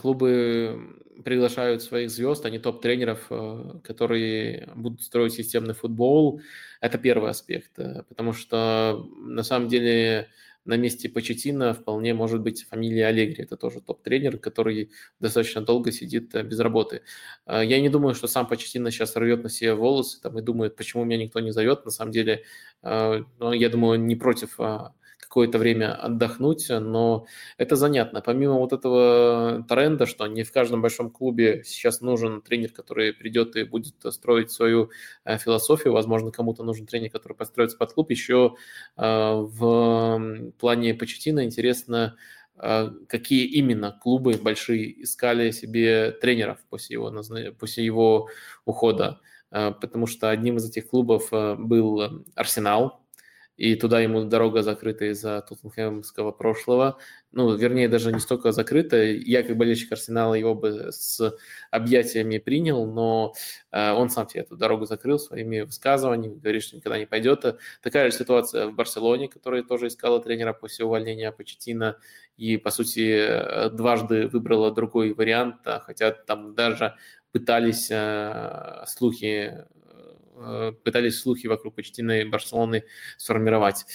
клубы 0.02 1.02
приглашают 1.24 1.82
своих 1.82 2.12
звезд, 2.12 2.46
а 2.46 2.50
не 2.52 2.60
топ-тренеров, 2.60 3.26
э, 3.32 3.80
которые 3.84 4.70
будут 4.76 5.02
строить 5.02 5.34
системный 5.34 5.74
футбол. 5.74 6.42
Это 6.80 7.00
первый 7.00 7.32
аспект, 7.32 7.72
потому 8.10 8.34
что 8.34 9.04
на 9.18 9.44
самом 9.44 9.68
деле 9.68 10.28
на 10.66 10.78
месте 10.78 11.10
Почетина 11.10 11.74
вполне 11.74 12.14
может 12.14 12.42
быть 12.42 12.68
фамилия 12.68 13.08
Аллегри. 13.08 13.44
Это 13.44 13.58
тоже 13.58 13.82
топ-тренер, 13.82 14.38
который 14.38 14.92
достаточно 15.20 15.62
долго 15.62 15.92
сидит 15.92 16.36
э, 16.36 16.44
без 16.44 16.60
работы. 16.60 17.02
Э, 17.46 17.62
я 17.64 17.80
не 17.80 17.90
думаю, 17.90 18.16
что 18.16 18.28
сам 18.28 18.48
Почетина 18.48 18.92
сейчас 18.92 19.16
рвет 19.16 19.44
на 19.44 19.50
себе 19.50 19.74
волосы 19.76 20.22
там, 20.22 20.38
и 20.40 20.42
думает, 20.42 20.76
почему 20.76 21.04
меня 21.06 21.24
никто 21.24 21.40
не 21.40 21.52
зовет. 21.52 21.86
На 21.86 21.92
самом 21.92 22.12
деле, 22.12 22.44
ну, 22.84 23.52
я 23.52 23.70
думаю, 23.70 24.00
не 24.00 24.16
против 24.16 24.60
а, 24.60 24.94
какое-то 25.36 25.58
время 25.58 25.94
отдохнуть, 25.94 26.68
но 26.70 27.26
это 27.58 27.76
занятно. 27.76 28.22
Помимо 28.22 28.54
вот 28.54 28.72
этого 28.72 29.66
тренда, 29.68 30.06
что 30.06 30.26
не 30.28 30.44
в 30.44 30.52
каждом 30.54 30.82
большом 30.82 31.10
клубе 31.10 31.62
сейчас 31.66 32.00
нужен 32.00 32.42
тренер, 32.42 32.72
который 32.72 33.12
придет 33.12 33.58
и 33.58 33.66
будет 33.66 33.96
строить 34.14 34.52
свою 34.52 34.92
э, 35.26 35.38
философию, 35.38 35.92
возможно, 35.92 36.32
кому-то 36.32 36.64
нужен 36.64 36.86
тренер, 36.86 37.10
который 37.12 37.34
построится 37.34 37.78
под 37.78 37.92
клуб, 37.92 38.12
еще 38.12 38.56
э, 38.96 39.02
в 39.04 40.52
плане 40.58 40.94
Почетина 40.94 41.44
интересно, 41.44 42.16
э, 42.58 42.92
какие 43.10 43.46
именно 43.46 43.92
клубы 43.92 44.40
большие 44.42 45.04
искали 45.04 45.52
себе 45.52 46.12
тренеров 46.12 46.60
после 46.70 46.94
его, 46.94 47.12
после 47.60 47.84
его 47.84 48.30
ухода. 48.64 49.20
Потому 49.50 50.08
что 50.08 50.30
одним 50.30 50.58
из 50.58 50.70
этих 50.70 50.90
клубов 50.90 51.30
был 51.32 52.26
Арсенал, 52.36 53.05
и 53.58 53.76
туда 53.76 54.02
ему 54.02 54.26
дорога 54.26 54.62
закрыта 54.64 55.06
из-за 55.12 55.42
тоттенхэмского 55.42 56.32
прошлого. 56.32 56.98
Ну, 57.32 57.56
вернее, 57.56 57.88
даже 57.88 58.12
не 58.12 58.20
столько 58.20 58.52
закрыта. 58.52 58.98
Я, 59.04 59.44
как 59.44 59.58
болельщик 59.58 59.92
Арсенала, 59.92 60.34
его 60.34 60.56
бы 60.56 60.92
с 60.92 61.38
объятиями 61.72 62.38
принял, 62.38 62.86
но 62.86 63.34
э, 63.72 63.92
он 63.92 64.10
сам 64.10 64.28
себе 64.28 64.42
эту 64.42 64.58
дорогу 64.58 64.86
закрыл 64.86 65.20
своими 65.20 65.62
высказываниями, 65.62 66.40
говорит, 66.40 66.64
что 66.64 66.76
никогда 66.76 66.98
не 66.98 67.06
пойдет. 67.06 67.46
Такая 67.82 68.12
же 68.12 68.18
ситуация 68.18 68.68
в 68.68 68.76
Барселоне, 68.76 69.30
которая 69.30 69.64
тоже 69.64 69.88
искала 69.88 70.22
тренера 70.22 70.54
после 70.54 70.86
увольнения 70.86 71.32
Почетина 71.32 71.98
и, 72.38 72.58
по 72.58 72.72
сути, 72.72 73.70
дважды 73.72 74.28
выбрала 74.28 74.72
другой 74.74 75.14
вариант, 75.14 75.58
хотя 75.64 76.12
там 76.12 76.56
даже 76.56 76.96
пытались 77.32 77.90
э, 77.92 78.84
слухи 78.88 79.66
Э, 79.85 79.85
пытались 80.84 81.20
слухи 81.20 81.48
вокруг 81.48 81.76
почтенной 81.76 82.26
Барселоны 82.26 82.84
сформировать. 83.18 83.86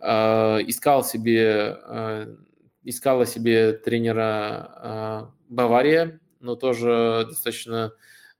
Э, 0.00 0.58
искал 0.66 1.04
себе, 1.04 1.78
э, 1.86 2.36
искала 2.82 3.26
себе 3.26 3.72
тренера 3.72 5.32
Бавария, 5.48 6.20
но 6.40 6.56
тоже 6.56 7.26
достаточно 7.28 7.92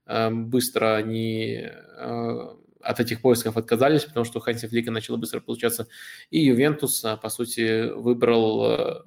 быстро 0.05 0.97
они 0.97 1.67
от 2.81 2.99
этих 2.99 3.21
поисков 3.21 3.57
отказались, 3.57 4.05
потому 4.05 4.23
что 4.25 4.39
Ханси 4.39 4.67
Флика 4.67 4.91
начало 4.91 5.17
быстро 5.17 5.39
получаться. 5.39 5.87
И 6.29 6.39
Ювентус, 6.45 7.03
по 7.19 7.29
сути, 7.29 7.89
выбрал 7.89 9.03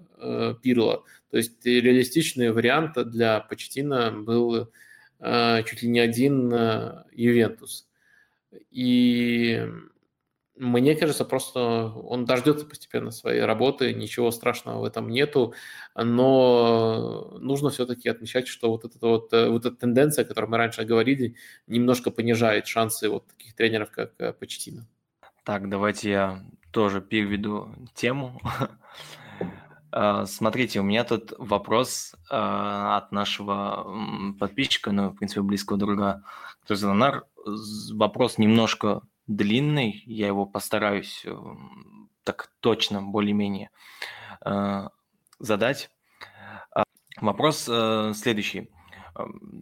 Пирло. 0.61 1.05
То 1.31 1.37
есть 1.37 1.65
реалистичный 1.65 2.51
вариант 2.51 2.97
для 2.97 3.39
Почтина 3.39 4.11
был 4.11 4.73
чуть 5.21 5.83
ли 5.83 5.89
не 5.89 6.01
один 6.01 6.53
Ювентус. 7.13 7.88
И 8.71 9.67
мне 10.59 10.97
кажется, 10.97 11.25
просто 11.25 11.61
он 11.61 12.25
дождется 12.25 12.67
постепенно 12.67 13.11
своей 13.11 13.43
работы, 13.43 13.95
ничего 13.95 14.31
страшного 14.31 14.81
в 14.81 14.85
этом 14.85 15.09
нету, 15.09 15.55
но 15.95 17.39
нужно 17.41 17.71
все-таки 17.71 18.09
отмечать, 18.09 18.49
что 18.49 18.71
вот 18.71 18.85
эта 18.85 18.99
вот, 19.01 19.33
э, 19.33 19.49
вот 19.49 19.67
эта 19.67 19.77
тенденция, 19.77 20.25
о 20.25 20.29
которой 20.29 20.47
мы 20.47 20.57
раньше 20.57 20.85
говорили, 20.85 21.37
немножко 21.69 22.11
понижает 22.11 22.67
шансы 22.67 23.09
вот 23.09 23.29
таких 23.29 23.55
тренеров, 23.55 23.91
как 23.91 24.15
э, 24.19 24.33
Почтина. 24.33 24.89
Так, 25.45 25.69
давайте 25.69 26.11
я 26.11 26.45
тоже 26.73 27.01
переведу 27.01 27.75
тему. 27.95 28.41
А, 29.91 30.27
смотрите, 30.27 30.81
у 30.81 30.83
меня 30.83 31.05
тут 31.05 31.33
вопрос 31.39 32.15
а, 32.31 32.99
от 32.99 33.13
нашего 33.13 34.35
подписчика, 34.39 34.93
ну, 34.93 35.11
в 35.11 35.17
принципе, 35.17 35.43
близкого 35.43 35.79
друга, 35.79 36.25
Тузанар 36.67 37.25
вопрос 37.93 38.39
немножко 38.39 39.03
длинный, 39.27 40.03
я 40.07 40.27
его 40.27 40.45
постараюсь 40.45 41.25
так 42.29 42.53
точно, 42.61 43.01
более-менее 43.01 43.71
э, 44.45 44.89
задать. 45.39 45.91
А, 46.71 46.85
вопрос 47.23 47.67
э, 47.67 48.13
следующий. 48.15 48.71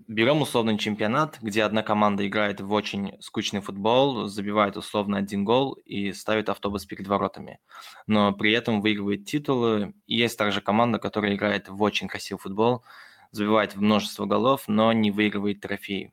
Берем 0.07 0.43
условный 0.43 0.77
чемпионат, 0.77 1.39
где 1.41 1.63
одна 1.63 1.83
команда 1.83 2.27
играет 2.27 2.61
в 2.61 2.73
очень 2.73 3.13
скучный 3.21 3.61
футбол, 3.61 4.27
забивает 4.27 4.77
условно 4.77 5.19
один 5.19 5.45
гол 5.45 5.73
и 5.85 6.13
ставит 6.13 6.49
автобус 6.49 6.85
перед 6.85 7.07
воротами. 7.07 7.59
Но 8.07 8.33
при 8.33 8.53
этом 8.53 8.81
выигрывает 8.81 9.25
титулы. 9.25 9.95
Есть 10.07 10.39
также 10.39 10.61
команда, 10.61 10.99
которая 10.99 11.35
играет 11.35 11.69
в 11.69 11.83
очень 11.83 12.09
красивый 12.09 12.41
футбол, 12.41 12.85
забивает 13.31 13.77
множество 13.77 14.27
голов, 14.27 14.65
но 14.69 14.93
не 14.93 15.11
выигрывает 15.11 15.61
трофеи. 15.61 16.13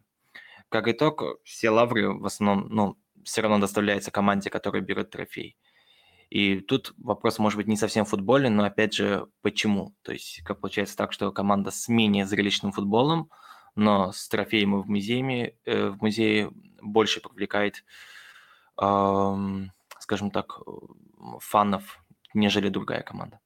Как 0.69 0.87
итог, 0.87 1.23
все 1.43 1.69
лавры 1.69 2.13
в 2.13 2.25
основном, 2.25 2.67
ну, 2.69 2.97
все 3.23 3.41
равно 3.41 3.59
доставляются 3.59 4.11
команде, 4.11 4.49
которая 4.49 4.81
берет 4.81 5.09
трофей. 5.09 5.57
И 6.33 6.61
тут 6.61 6.95
вопрос 6.97 7.37
может 7.37 7.57
быть 7.57 7.67
не 7.67 7.77
совсем 7.77 8.05
футбольный, 8.05 8.49
но 8.49 8.63
опять 8.63 8.95
же, 8.95 9.27
почему? 9.43 9.93
То 10.01 10.13
есть, 10.13 10.41
как 10.43 10.61
получается 10.61 10.97
так, 10.97 11.13
что 11.13 11.31
команда 11.31 11.69
с 11.69 11.87
менее 11.87 12.25
зрелищным 12.25 12.71
футболом, 12.71 13.29
но 13.75 14.11
с 14.11 14.27
трофеем 14.29 14.81
в 14.81 14.89
музее, 14.89 15.55
э, 15.65 15.89
в 15.89 16.01
музее 16.01 16.49
больше 16.81 17.21
привлекает, 17.21 17.83
э, 18.81 19.35
скажем 19.99 20.31
так, 20.31 20.59
фанов, 21.39 22.03
нежели 22.33 22.69
другая 22.69 23.03
команда. 23.03 23.39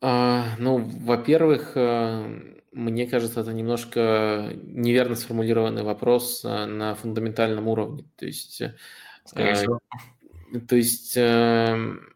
А, 0.00 0.56
ну, 0.58 0.78
во-первых, 0.78 1.72
э, 1.74 2.56
мне 2.72 3.06
кажется, 3.06 3.40
это 3.42 3.52
немножко 3.52 4.52
неверно 4.54 5.16
сформулированный 5.16 5.82
вопрос 5.82 6.46
э, 6.46 6.64
на 6.64 6.94
фундаментальном 6.94 7.68
уровне. 7.68 8.06
То 8.16 8.24
есть, 8.24 8.62
э, 9.34 9.66
то 10.68 10.76
есть 10.76 11.14
эм, 11.16 12.12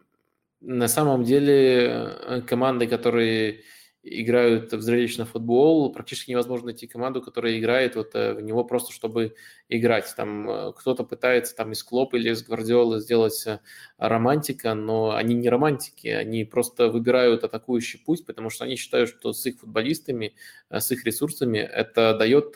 на 0.61 0.87
самом 0.87 1.23
деле 1.23 2.43
команды, 2.47 2.87
которые 2.87 3.61
играют 4.03 4.73
в 4.73 4.81
зрелищный 4.81 5.25
футбол, 5.25 5.91
практически 5.93 6.31
невозможно 6.31 6.67
найти 6.67 6.87
команду, 6.87 7.21
которая 7.21 7.57
играет 7.57 7.95
вот 7.95 8.13
э, 8.15 8.33
в 8.33 8.41
него 8.41 8.65
просто, 8.65 8.91
чтобы 8.91 9.35
играть. 9.69 10.13
Там 10.15 10.49
э, 10.49 10.73
кто-то 10.73 11.03
пытается 11.03 11.55
там 11.55 11.71
из 11.71 11.83
Клоп 11.83 12.13
или 12.13 12.29
из 12.29 12.43
Гвардиолы 12.43 12.99
сделать 12.99 13.41
э, 13.45 13.59
романтика, 13.97 14.73
но 14.73 15.15
они 15.15 15.35
не 15.35 15.49
романтики, 15.49 16.07
они 16.07 16.43
просто 16.43 16.89
выбирают 16.89 17.43
атакующий 17.43 17.99
путь, 18.05 18.25
потому 18.25 18.49
что 18.49 18.65
они 18.65 18.75
считают, 18.75 19.09
что 19.09 19.33
с 19.33 19.45
их 19.45 19.59
футболистами, 19.59 20.35
с 20.69 20.91
их 20.91 21.05
ресурсами 21.05 21.57
это 21.57 22.15
дает 22.17 22.55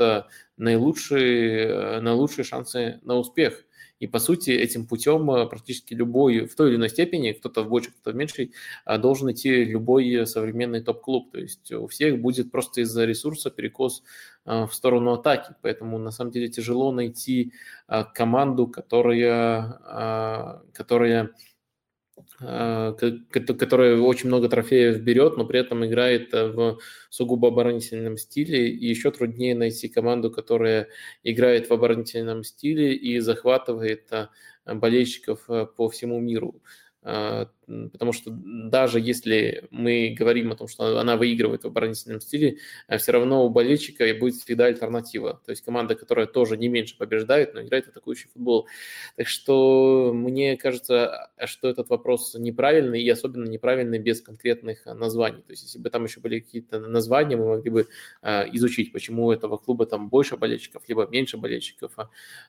наилучшие, 0.57 2.01
наилучшие 2.01 2.45
шансы 2.45 2.99
на 3.03 3.15
успех. 3.15 3.63
И, 3.99 4.05
по 4.05 4.19
сути, 4.19 4.51
этим 4.51 4.85
путем 4.85 5.29
э, 5.31 5.47
практически 5.47 5.95
любой, 5.95 6.45
в 6.45 6.55
той 6.55 6.69
или 6.69 6.75
иной 6.75 6.89
степени, 6.89 7.31
кто-то 7.31 7.63
в 7.63 7.69
большей, 7.69 7.93
кто-то 7.93 8.11
в 8.11 8.15
меньшей, 8.15 8.53
должен 8.99 9.31
идти 9.31 9.63
любой 9.63 10.27
современный 10.27 10.81
топ-клуб. 10.81 11.31
То 11.31 11.39
есть 11.39 11.71
у 11.71 11.87
всех 11.87 12.19
будет 12.19 12.51
просто 12.51 12.81
из-за 12.81 13.05
ресурса 13.05 13.49
перекос 13.49 14.03
в 14.47 14.69
сторону 14.71 15.13
атаки. 15.13 15.53
Поэтому, 15.61 15.97
на 15.97 16.11
самом 16.11 16.31
деле, 16.31 16.47
тяжело 16.47 16.91
найти 16.91 17.53
команду, 18.13 18.67
которая, 18.67 20.61
которая 20.73 21.31
Э, 22.39 22.93
которая 23.31 23.97
очень 23.99 24.27
много 24.27 24.49
трофеев 24.49 24.99
берет, 25.01 25.37
но 25.37 25.45
при 25.45 25.59
этом 25.59 25.85
играет 25.85 26.33
э, 26.33 26.47
в 26.47 26.79
сугубо 27.09 27.49
оборонительном 27.49 28.17
стиле. 28.17 28.69
И 28.69 28.87
еще 28.87 29.11
труднее 29.11 29.55
найти 29.55 29.87
команду, 29.87 30.31
которая 30.31 30.87
играет 31.23 31.69
в 31.69 31.73
оборонительном 31.73 32.43
стиле 32.43 32.95
и 32.95 33.19
захватывает 33.19 34.11
э, 34.11 34.27
болельщиков 34.65 35.47
по 35.75 35.89
всему 35.89 36.19
миру. 36.19 36.61
А, 37.67 37.89
потому 37.89 38.13
что 38.13 38.31
даже 38.31 38.99
если 38.99 39.67
мы 39.71 40.15
говорим 40.17 40.51
о 40.51 40.55
том, 40.55 40.67
что 40.67 40.99
она 40.99 41.17
выигрывает 41.17 41.63
в 41.63 41.67
оборонительном 41.67 42.21
стиле, 42.21 42.57
а 42.87 42.97
все 42.97 43.11
равно 43.11 43.45
у 43.45 43.49
болельщика 43.49 44.05
будет 44.15 44.35
всегда 44.35 44.65
альтернатива. 44.65 45.41
То 45.45 45.51
есть 45.51 45.63
команда, 45.63 45.95
которая 45.95 46.25
тоже 46.27 46.57
не 46.57 46.67
меньше 46.67 46.97
побеждает, 46.97 47.53
но 47.53 47.61
играет 47.61 47.85
в 47.85 47.89
атакующий 47.89 48.29
футбол. 48.33 48.67
Так 49.15 49.27
что 49.27 50.11
мне 50.13 50.57
кажется, 50.57 51.29
что 51.45 51.67
этот 51.67 51.89
вопрос 51.89 52.35
неправильный, 52.35 53.01
и 53.01 53.09
особенно 53.09 53.45
неправильный 53.45 53.99
без 53.99 54.21
конкретных 54.21 54.85
названий. 54.85 55.41
То 55.41 55.51
есть 55.51 55.63
если 55.63 55.79
бы 55.79 55.89
там 55.89 56.05
еще 56.05 56.19
были 56.19 56.39
какие-то 56.39 56.79
названия, 56.79 57.35
мы 57.35 57.47
могли 57.47 57.69
бы 57.69 57.87
а, 58.21 58.45
изучить, 58.51 58.91
почему 58.91 59.27
у 59.27 59.31
этого 59.31 59.57
клуба 59.57 59.85
там 59.85 60.09
больше 60.09 60.37
болельщиков, 60.37 60.83
либо 60.87 61.05
меньше 61.07 61.37
болельщиков. 61.37 61.93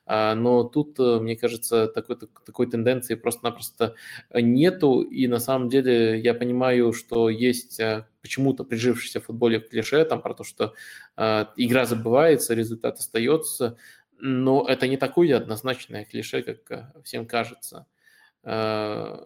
Но 0.07 0.63
тут, 0.63 0.99
мне 0.99 1.35
кажется, 1.35 1.87
такой, 1.87 2.17
такой 2.45 2.67
тенденции 2.69 3.15
просто-напросто 3.15 3.95
нету, 4.33 5.08
и 5.09 5.27
на 5.27 5.39
самом 5.39 5.69
деле 5.69 6.19
я 6.19 6.33
понимаю, 6.33 6.93
что 6.93 7.29
есть 7.29 7.79
э, 7.79 8.05
почему-то 8.21 8.63
прижившийся 8.63 9.19
в 9.19 9.25
футболе 9.25 9.59
клише 9.59 10.03
там 10.05 10.21
про 10.21 10.33
то, 10.33 10.43
что 10.43 10.73
э, 11.17 11.45
игра 11.57 11.85
забывается, 11.85 12.53
результат 12.53 12.99
остается, 12.99 13.77
но 14.19 14.65
это 14.67 14.87
не 14.87 14.97
такое 14.97 15.37
однозначное 15.37 16.05
клише, 16.05 16.41
как 16.41 16.71
э, 16.71 17.01
всем 17.03 17.25
кажется. 17.25 17.87
Э, 18.43 19.17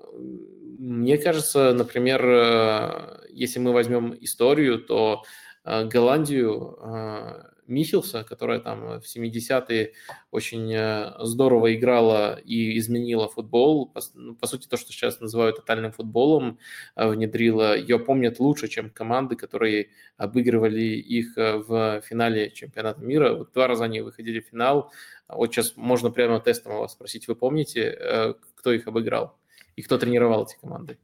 мне 0.79 1.17
кажется, 1.17 1.73
например, 1.73 3.19
если 3.29 3.59
мы 3.59 3.73
возьмем 3.73 4.15
историю, 4.19 4.79
то 4.79 5.23
Голландию 5.63 7.52
Михелса, 7.67 8.23
которая 8.23 8.59
там 8.59 8.99
в 8.99 9.03
70-е 9.03 9.93
очень 10.31 10.73
э, 10.73 11.13
здорово 11.19 11.75
играла 11.75 12.39
и 12.39 12.77
изменила 12.77 13.27
футбол. 13.29 13.87
По, 13.87 14.01
ну, 14.13 14.35
по 14.35 14.47
сути, 14.47 14.67
то, 14.67 14.77
что 14.77 14.91
сейчас 14.91 15.19
называют 15.19 15.57
тотальным 15.57 15.91
футболом, 15.91 16.59
э, 16.95 17.07
внедрила, 17.07 17.77
ее 17.77 17.99
помнят 17.99 18.39
лучше, 18.39 18.67
чем 18.67 18.89
команды, 18.89 19.35
которые 19.35 19.89
обыгрывали 20.17 20.81
их 20.81 21.37
э, 21.37 21.57
в 21.57 22.01
финале 22.01 22.51
чемпионата 22.51 23.01
мира. 23.01 23.33
Вот 23.33 23.53
два 23.53 23.67
раза 23.67 23.85
они 23.85 24.01
выходили 24.01 24.39
в 24.39 24.47
финал. 24.47 24.91
Вот 25.27 25.53
сейчас 25.53 25.75
можно 25.75 26.11
прямо 26.11 26.39
тестом 26.39 26.77
вас 26.77 26.93
спросить, 26.93 27.27
вы 27.27 27.35
помните, 27.35 28.35
кто 28.55 28.71
их 28.71 28.87
обыграл 28.87 29.37
и 29.75 29.81
кто 29.81 29.97
тренировал 29.97 30.43
эти 30.43 30.59
команды? 30.59 30.97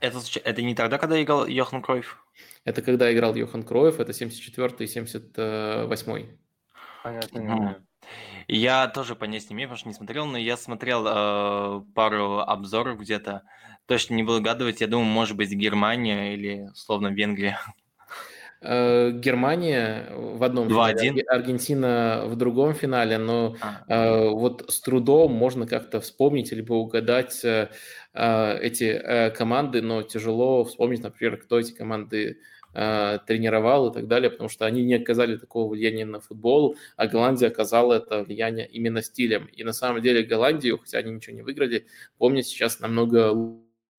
Это, 0.00 0.18
это 0.44 0.62
не 0.62 0.74
тогда, 0.74 0.98
когда 0.98 1.22
играл 1.22 1.46
Йохан 1.46 1.82
Кройф? 1.82 2.24
Это 2.64 2.82
когда 2.82 3.12
играл 3.12 3.34
Йохан 3.34 3.62
Кроев, 3.62 4.00
это 4.00 4.12
74 4.12 4.74
и 4.78 4.86
78 4.86 6.36
Понятно. 7.02 7.82
Я 8.48 8.86
тоже 8.88 9.16
понять 9.16 9.48
не 9.50 9.54
имею, 9.54 9.68
потому 9.68 9.78
что 9.78 9.88
не 9.88 9.94
смотрел, 9.94 10.26
но 10.26 10.38
я 10.38 10.56
смотрел 10.56 11.04
э, 11.06 11.84
пару 11.94 12.38
обзоров 12.38 13.00
где-то. 13.00 13.42
Точно 13.86 14.14
не 14.14 14.22
буду 14.22 14.40
гадывать, 14.40 14.80
я 14.80 14.86
думаю, 14.86 15.06
может 15.06 15.36
быть, 15.36 15.50
Германия 15.50 16.34
или, 16.34 16.68
словно, 16.74 17.08
Венгрия. 17.08 17.58
Э, 18.62 19.10
Германия 19.12 20.08
в 20.14 20.42
одном 20.42 20.68
финале, 20.68 21.22
Аргентина 21.28 22.22
в 22.24 22.36
другом 22.36 22.72
финале, 22.72 23.18
но 23.18 23.54
а. 23.60 23.84
э, 23.86 24.28
вот 24.30 24.64
с 24.68 24.80
трудом 24.80 25.32
можно 25.32 25.66
как-то 25.66 26.00
вспомнить 26.00 26.52
либо 26.52 26.72
угадать 26.72 27.44
э, 27.44 27.68
эти 28.14 29.30
команды, 29.36 29.82
но 29.82 30.02
тяжело 30.02 30.64
вспомнить, 30.64 31.02
например, 31.02 31.36
кто 31.36 31.58
эти 31.58 31.72
команды 31.72 32.38
тренировал 32.72 33.88
и 33.88 33.94
так 33.94 34.06
далее, 34.06 34.30
потому 34.30 34.50
что 34.50 34.66
они 34.66 34.84
не 34.84 34.94
оказали 34.94 35.36
такого 35.38 35.70
влияния 35.70 36.04
на 36.04 36.20
футбол, 36.20 36.76
а 36.96 37.06
Голландия 37.06 37.46
оказала 37.46 37.94
это 37.94 38.22
влияние 38.22 38.66
именно 38.66 39.00
стилем. 39.00 39.46
И 39.46 39.64
на 39.64 39.72
самом 39.72 40.02
деле 40.02 40.22
Голландию, 40.22 40.78
хотя 40.78 40.98
они 40.98 41.12
ничего 41.12 41.36
не 41.36 41.42
выиграли, 41.42 41.86
помнят 42.18 42.46
сейчас 42.46 42.80
намного 42.80 43.32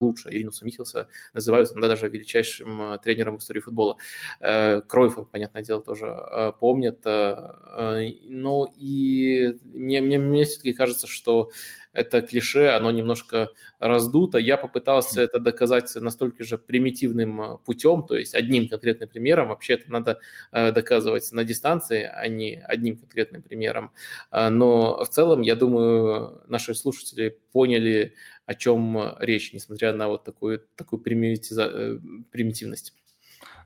лучше. 0.00 0.30
Иринуса 0.30 0.64
Михелса 0.64 1.08
называют 1.32 1.70
иногда 1.72 1.88
даже 1.88 2.08
величайшим 2.08 2.92
э, 2.92 2.98
тренером 2.98 3.38
в 3.38 3.40
истории 3.40 3.60
футбола. 3.60 3.96
Э, 4.40 4.80
Кройфа, 4.82 5.24
понятное 5.24 5.62
дело, 5.62 5.82
тоже 5.82 6.06
э, 6.06 6.52
помнят. 6.58 7.04
Но 7.04 8.72
и 8.76 9.58
мне, 9.64 10.00
мне, 10.00 10.18
мне 10.18 10.44
все-таки 10.44 10.72
кажется, 10.72 11.06
что 11.06 11.50
это 11.98 12.22
клише, 12.22 12.68
оно 12.68 12.90
немножко 12.90 13.50
раздуто. 13.78 14.38
Я 14.38 14.56
попытался 14.56 15.22
это 15.22 15.38
доказать 15.38 15.94
настолько 15.96 16.44
же 16.44 16.58
примитивным 16.58 17.58
путем, 17.64 18.02
то 18.02 18.16
есть 18.16 18.34
одним 18.34 18.68
конкретным 18.68 19.08
примером. 19.08 19.48
Вообще 19.48 19.74
это 19.74 19.90
надо 19.90 20.20
доказывать 20.52 21.30
на 21.32 21.44
дистанции, 21.44 22.02
а 22.02 22.28
не 22.28 22.62
одним 22.66 22.96
конкретным 22.96 23.42
примером. 23.42 23.92
Но 24.30 25.04
в 25.04 25.08
целом, 25.08 25.42
я 25.42 25.56
думаю, 25.56 26.42
наши 26.48 26.74
слушатели 26.74 27.38
поняли 27.52 28.14
о 28.48 28.54
чем 28.54 28.96
э, 28.96 29.14
речь, 29.20 29.52
несмотря 29.52 29.92
на 29.92 30.08
вот 30.08 30.24
такую, 30.24 30.64
такую. 30.74 31.02
Э, 31.02 31.98
примитивность. 32.30 32.94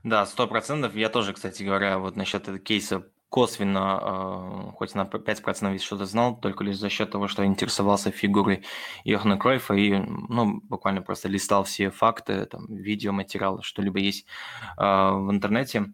Да, 0.03 0.25
сто 0.25 0.45
процентов. 0.45 0.93
Я 0.95 1.07
тоже, 1.07 1.31
кстати 1.33 1.63
говоря, 1.63 1.97
вот 1.99 2.17
насчет 2.17 2.43
этого 2.43 2.59
кейса 2.59 3.07
косвенно, 3.33 3.99
э, 4.69 4.71
хоть 4.77 4.93
на 4.95 5.05
5% 5.05 5.71
ведь 5.73 5.81
что-то 5.81 6.05
знал, 6.05 6.39
только 6.39 6.63
лишь 6.63 6.77
за 6.77 6.89
счет 6.89 7.09
того, 7.09 7.27
что 7.27 7.43
интересовался 7.43 8.11
фигурой 8.11 8.63
Йохана 9.05 9.37
Кройфа 9.37 9.73
и, 9.73 9.95
ну, 10.29 10.61
буквально 10.69 11.01
просто 11.01 11.29
листал 11.29 11.63
все 11.63 11.89
факты, 11.89 12.45
там, 12.45 12.67
видеоматериалы, 12.67 13.63
что-либо 13.63 13.99
есть 13.99 14.27
э, 14.77 14.83
в 14.83 15.31
интернете. 15.31 15.93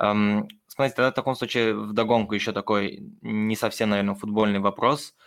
Эм, 0.00 0.48
смотрите, 0.66 0.96
тогда 0.96 1.10
в 1.12 1.14
таком 1.14 1.36
случае 1.36 1.74
вдогонку 1.74 2.34
еще 2.34 2.52
такой 2.52 2.98
не 3.22 3.54
совсем, 3.54 3.90
наверное, 3.90 4.16
футбольный 4.16 4.60
вопрос– 4.60 5.14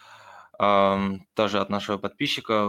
тоже 0.58 1.60
от 1.60 1.70
нашего 1.70 1.98
подписчика. 1.98 2.68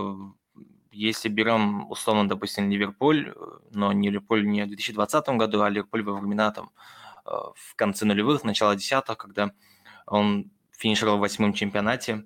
Если 0.93 1.29
берем, 1.29 1.91
условно, 1.91 2.29
допустим, 2.29 2.71
Ливерпуль, 2.71 3.35
но 3.71 3.93
не 3.93 4.11
Ливерпуль 4.11 4.47
не 4.47 4.65
в 4.65 4.69
2020 4.69 5.29
году, 5.31 5.63
а 5.63 5.71
Ливерпуль 5.71 6.03
во 6.03 6.15
времена 6.15 6.51
там 6.51 6.67
э, 6.67 6.98
в 7.55 7.75
конце 7.77 8.05
нулевых, 8.05 8.45
начало 8.45 8.77
десятых, 8.77 9.19
когда 9.19 9.53
он 10.07 10.51
финишировал 10.73 11.19
в 11.19 11.21
восьмом 11.21 11.53
чемпионате, 11.53 12.25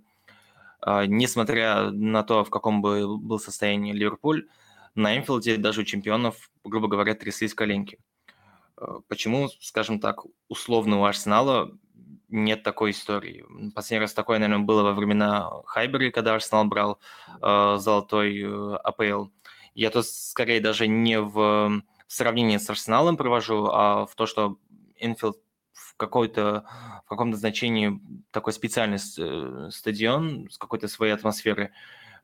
э, 0.86 1.04
несмотря 1.06 1.90
на 1.90 2.22
то, 2.22 2.44
в 2.44 2.50
каком 2.50 2.82
бы 2.82 3.18
был 3.18 3.38
состоянии 3.38 3.92
Ливерпуль, 3.92 4.48
на 4.94 5.16
Энфилде 5.16 5.56
даже 5.56 5.80
у 5.80 5.84
чемпионов, 5.84 6.50
грубо 6.64 6.88
говоря, 6.88 7.14
тряслись 7.14 7.54
коленки. 7.54 7.98
Э, 8.76 9.00
почему, 9.08 9.48
скажем 9.60 10.00
так, 10.00 10.22
условно 10.48 11.00
у 11.00 11.04
Арсенала 11.04 11.72
нет 12.28 12.62
такой 12.62 12.92
истории. 12.92 13.44
Последний 13.74 14.02
раз 14.02 14.14
такое, 14.14 14.38
наверное, 14.38 14.64
было 14.64 14.82
во 14.82 14.94
времена 14.94 15.50
Хайбери, 15.66 16.10
когда 16.10 16.34
Арсенал 16.34 16.64
брал 16.64 16.98
э, 17.40 17.76
золотой 17.78 18.40
э, 18.42 18.76
АПЛ. 18.76 19.26
Я 19.74 19.90
тут 19.90 20.06
скорее 20.06 20.60
даже 20.60 20.86
не 20.86 21.20
в 21.20 21.82
сравнении 22.06 22.58
с 22.58 22.68
Арсеналом 22.68 23.16
провожу, 23.16 23.66
а 23.66 24.06
в 24.06 24.14
то, 24.14 24.26
что 24.26 24.58
Энфилд 25.04 25.38
в 25.72 25.96
какой-то 25.96 26.64
в 27.04 27.08
каком-то 27.08 27.36
значении 27.36 28.00
такой 28.30 28.52
специальный 28.52 28.98
э, 28.98 29.70
стадион 29.70 30.48
с 30.50 30.58
какой-то 30.58 30.88
своей 30.88 31.12
атмосферой, 31.12 31.70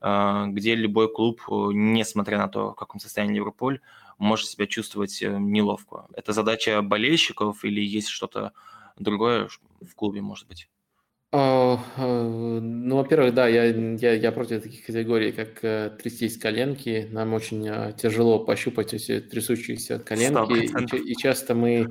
э, 0.01 0.45
где 0.49 0.75
любой 0.75 1.13
клуб, 1.13 1.41
э, 1.49 1.53
несмотря 1.73 2.39
на 2.39 2.49
то, 2.49 2.73
в 2.73 2.77
каком 2.77 3.01
состоянии 3.01 3.37
Ливерпуль, 3.37 3.81
может 4.19 4.49
себя 4.49 4.67
чувствовать 4.67 5.21
неловко. 5.23 6.07
Это 6.15 6.33
задача 6.33 6.83
болельщиков 6.83 7.65
или 7.65 7.81
есть 7.81 8.09
что-то 8.09 8.53
другое 8.99 9.49
в 9.81 9.95
клубе, 9.95 10.21
может 10.21 10.49
быть? 10.49 10.69
А, 11.31 11.79
а, 11.99 12.61
ну, 12.61 12.97
во-первых, 12.97 13.35
да, 13.35 13.47
я, 13.49 13.67
я, 13.67 14.15
я 14.15 14.33
против 14.33 14.63
таких 14.63 14.87
категорий, 14.87 15.33
как 15.33 15.63
э, 15.63 15.91
трястись 16.03 16.39
коленки. 16.39 17.07
Нам 17.13 17.35
очень 17.35 17.69
э, 17.69 17.93
тяжело 17.99 18.39
пощупать 18.39 18.95
эти 18.95 19.21
трясущиеся 19.21 19.99
коленки. 19.99 20.97
И, 20.97 21.13
и 21.13 21.17
часто 21.17 21.55
мы 21.55 21.91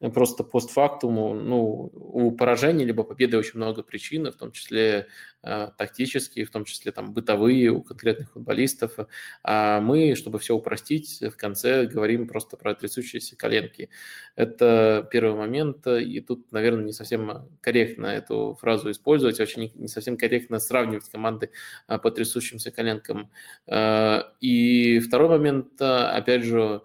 просто 0.00 0.44
постфактум, 0.44 1.14
ну, 1.48 1.90
у 1.92 2.30
поражения 2.30 2.84
либо 2.84 3.02
победы 3.02 3.36
очень 3.36 3.56
много 3.56 3.82
причин, 3.82 4.30
в 4.30 4.36
том 4.36 4.52
числе 4.52 5.08
э, 5.42 5.68
тактические, 5.76 6.44
в 6.44 6.50
том 6.50 6.64
числе 6.64 6.92
там 6.92 7.12
бытовые 7.12 7.70
у 7.70 7.82
конкретных 7.82 8.30
футболистов. 8.30 8.96
А 9.42 9.80
мы, 9.80 10.14
чтобы 10.14 10.38
все 10.38 10.54
упростить, 10.54 11.20
в 11.20 11.36
конце 11.36 11.86
говорим 11.86 12.28
просто 12.28 12.56
про 12.56 12.74
трясущиеся 12.74 13.36
коленки. 13.36 13.90
Это 14.36 15.08
первый 15.10 15.36
момент, 15.36 15.84
и 15.86 16.20
тут, 16.20 16.52
наверное, 16.52 16.84
не 16.84 16.92
совсем 16.92 17.48
корректно 17.60 18.06
эту 18.06 18.56
фразу 18.60 18.92
использовать, 18.92 19.40
очень 19.40 19.72
не, 19.74 19.88
совсем 19.88 20.16
корректно 20.16 20.60
сравнивать 20.60 21.08
команды 21.10 21.50
а, 21.88 21.98
по 21.98 22.12
трясущимся 22.12 22.70
коленкам. 22.70 23.30
А, 23.66 24.32
и 24.40 25.00
второй 25.00 25.28
момент, 25.28 25.80
опять 25.80 26.44
же, 26.44 26.82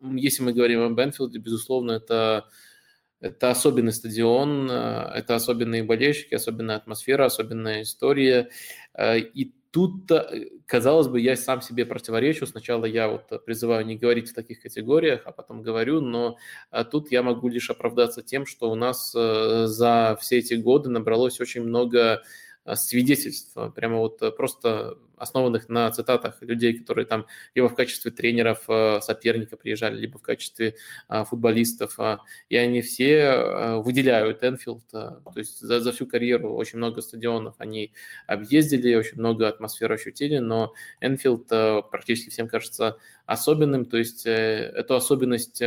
если 0.00 0.42
мы 0.42 0.52
говорим 0.52 0.82
о 0.82 0.90
Бенфилде, 0.90 1.38
безусловно, 1.38 1.92
это, 1.92 2.46
это 3.20 3.50
особенный 3.50 3.92
стадион, 3.92 4.70
э, 4.70 5.10
это 5.14 5.34
особенные 5.34 5.82
болельщики, 5.82 6.34
особенная 6.34 6.76
атмосфера, 6.76 7.26
особенная 7.26 7.82
история. 7.82 8.50
Э, 8.94 9.18
и 9.18 9.54
тут, 9.70 10.10
э, 10.10 10.48
казалось 10.66 11.08
бы, 11.08 11.20
я 11.20 11.36
сам 11.36 11.62
себе 11.62 11.86
противоречу. 11.86 12.46
Сначала 12.46 12.84
я 12.84 13.08
вот 13.08 13.44
призываю 13.44 13.86
не 13.86 13.96
говорить 13.96 14.30
в 14.30 14.34
таких 14.34 14.60
категориях, 14.60 15.22
а 15.24 15.32
потом 15.32 15.62
говорю, 15.62 16.00
но 16.00 16.36
тут 16.90 17.10
я 17.10 17.22
могу 17.22 17.48
лишь 17.48 17.70
оправдаться 17.70 18.22
тем, 18.22 18.46
что 18.46 18.70
у 18.70 18.74
нас 18.74 19.12
за 19.12 20.18
все 20.20 20.38
эти 20.38 20.54
годы 20.54 20.90
набралось 20.90 21.40
очень 21.40 21.62
много 21.62 22.22
свидетельств, 22.74 23.56
прямо 23.74 23.98
вот 23.98 24.36
просто 24.36 24.98
основанных 25.16 25.68
на 25.68 25.90
цитатах 25.90 26.42
людей, 26.42 26.78
которые 26.78 27.06
там 27.06 27.26
либо 27.54 27.68
в 27.68 27.74
качестве 27.74 28.10
тренеров 28.10 28.64
э, 28.68 29.00
соперника 29.00 29.56
приезжали, 29.56 29.98
либо 29.98 30.18
в 30.18 30.22
качестве 30.22 30.76
футболистов. 31.08 31.98
И 32.48 32.56
они 32.56 32.82
все 32.82 33.18
э, 33.18 33.76
выделяют 33.76 34.44
Энфилд. 34.44 34.86
То 34.90 35.22
есть 35.34 35.60
за, 35.60 35.80
за 35.80 35.92
всю 35.92 36.06
карьеру 36.06 36.54
очень 36.54 36.78
много 36.78 37.00
стадионов 37.00 37.54
они 37.58 37.92
объездили, 38.26 38.94
очень 38.94 39.18
много 39.18 39.48
атмосфер 39.48 39.90
ощутили, 39.92 40.38
но 40.38 40.72
Энфилд 41.00 41.46
э, 41.50 41.82
практически 41.90 42.30
всем 42.30 42.48
кажется 42.48 42.98
особенным. 43.24 43.86
То 43.86 43.96
есть 43.96 44.26
эту 44.26 44.94
особенность 44.94 45.62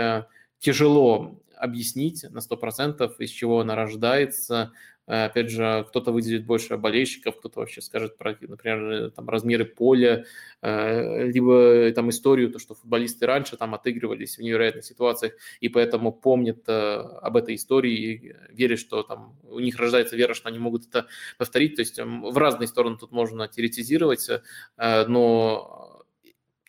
тяжело 0.59 1.41
объяснить 1.55 2.23
на 2.29 2.39
100%, 2.39 3.15
из 3.19 3.29
чего 3.31 3.59
она 3.59 3.75
рождается, 3.75 4.71
Э, 4.98 4.98
опять 5.09 5.49
же, 5.49 5.85
кто-то 5.89 6.11
выделит 6.11 6.45
больше 6.45 6.77
болельщиков, 6.77 7.37
кто-то 7.37 7.61
вообще 7.61 7.81
скажет 7.81 8.15
про, 8.15 8.37
например, 8.41 9.09
там, 9.09 9.27
размеры 9.27 9.65
поля, 9.65 10.25
э, 10.61 11.25
либо 11.25 11.91
там 11.93 12.11
историю, 12.11 12.51
то, 12.51 12.59
что 12.59 12.75
футболисты 12.75 13.25
раньше 13.25 13.57
там 13.57 13.73
отыгрывались 13.73 14.37
в 14.37 14.41
невероятных 14.41 14.85
ситуациях, 14.85 15.33
и 15.61 15.69
поэтому 15.69 16.11
помнят 16.11 16.63
э, 16.67 16.95
об 17.21 17.37
этой 17.37 17.55
истории 17.55 17.93
и 17.93 18.35
верят, 18.53 18.77
что 18.77 19.01
там 19.01 19.35
у 19.43 19.59
них 19.59 19.79
рождается 19.79 20.15
вера, 20.15 20.35
что 20.35 20.47
они 20.47 20.59
могут 20.59 20.87
это 20.87 21.07
повторить. 21.39 21.75
То 21.75 21.81
есть 21.81 21.97
эм, 21.97 22.21
в 22.21 22.37
разные 22.37 22.67
стороны 22.67 22.97
тут 22.97 23.11
можно 23.11 23.47
теоретизировать, 23.47 24.29
но 24.77 26.05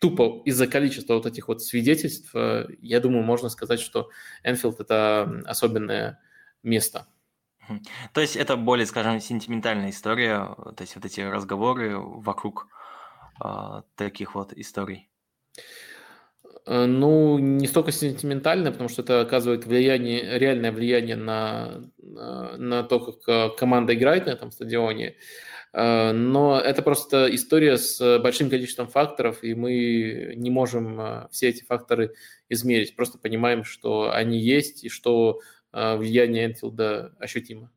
тупо 0.01 0.41
из-за 0.47 0.67
количества 0.67 1.15
вот 1.15 1.27
этих 1.27 1.49
вот 1.49 1.63
свидетельств, 1.63 2.35
я 2.35 3.01
думаю, 3.01 3.23
можно 3.23 3.51
сказать, 3.51 3.81
что 3.81 4.09
Энфилд– 4.45 4.81
это 4.81 5.43
особенное 5.45 6.21
место. 6.63 7.07
То 8.13 8.21
есть 8.21 8.37
это 8.37 8.57
более, 8.57 8.87
скажем, 8.87 9.21
сентиментальная 9.21 9.91
история, 9.91 10.55
то 10.57 10.81
есть 10.81 10.95
вот 10.97 11.05
эти 11.05 11.21
разговоры 11.21 11.99
вокруг 11.99 12.69
э, 13.45 13.83
таких 13.97 14.35
вот 14.35 14.53
историй. 14.53 15.11
Э, 16.67 16.87
ну, 16.87 17.39
не 17.39 17.67
столько 17.67 17.93
сентиментально, 17.93 18.71
потому 18.73 18.89
что 18.89 19.03
это 19.03 19.21
оказывает 19.21 19.67
влияние, 19.67 20.39
реальное 20.39 20.73
влияние 20.73 21.17
на, 21.17 21.83
на 21.99 22.83
то, 22.85 23.01
как 23.01 23.29
э, 23.29 23.57
команда 23.57 23.95
играет 23.95 24.27
на 24.27 24.31
этом 24.31 24.51
стадионе. 24.51 25.17
Э, 25.73 26.13
но 26.13 26.61
это 26.61 26.83
просто 26.83 27.35
история 27.35 27.79
с 27.79 28.19
большим 28.21 28.51
количеством 28.51 28.89
факторов, 28.89 29.43
и 29.43 29.55
мы 29.55 30.35
не 30.37 30.51
можем 30.51 31.29
все 31.31 31.49
эти 31.49 31.65
факторы 31.65 32.15
измерить. 32.49 32.95
Просто 32.97 33.19
понимаем, 33.19 33.65
что 33.65 34.13
они 34.13 34.39
есть, 34.39 34.85
и 34.85 34.89
что 34.89 35.41
влияние 35.73 36.47
Энфилда 36.47 37.13
ощутимо. 37.19 37.71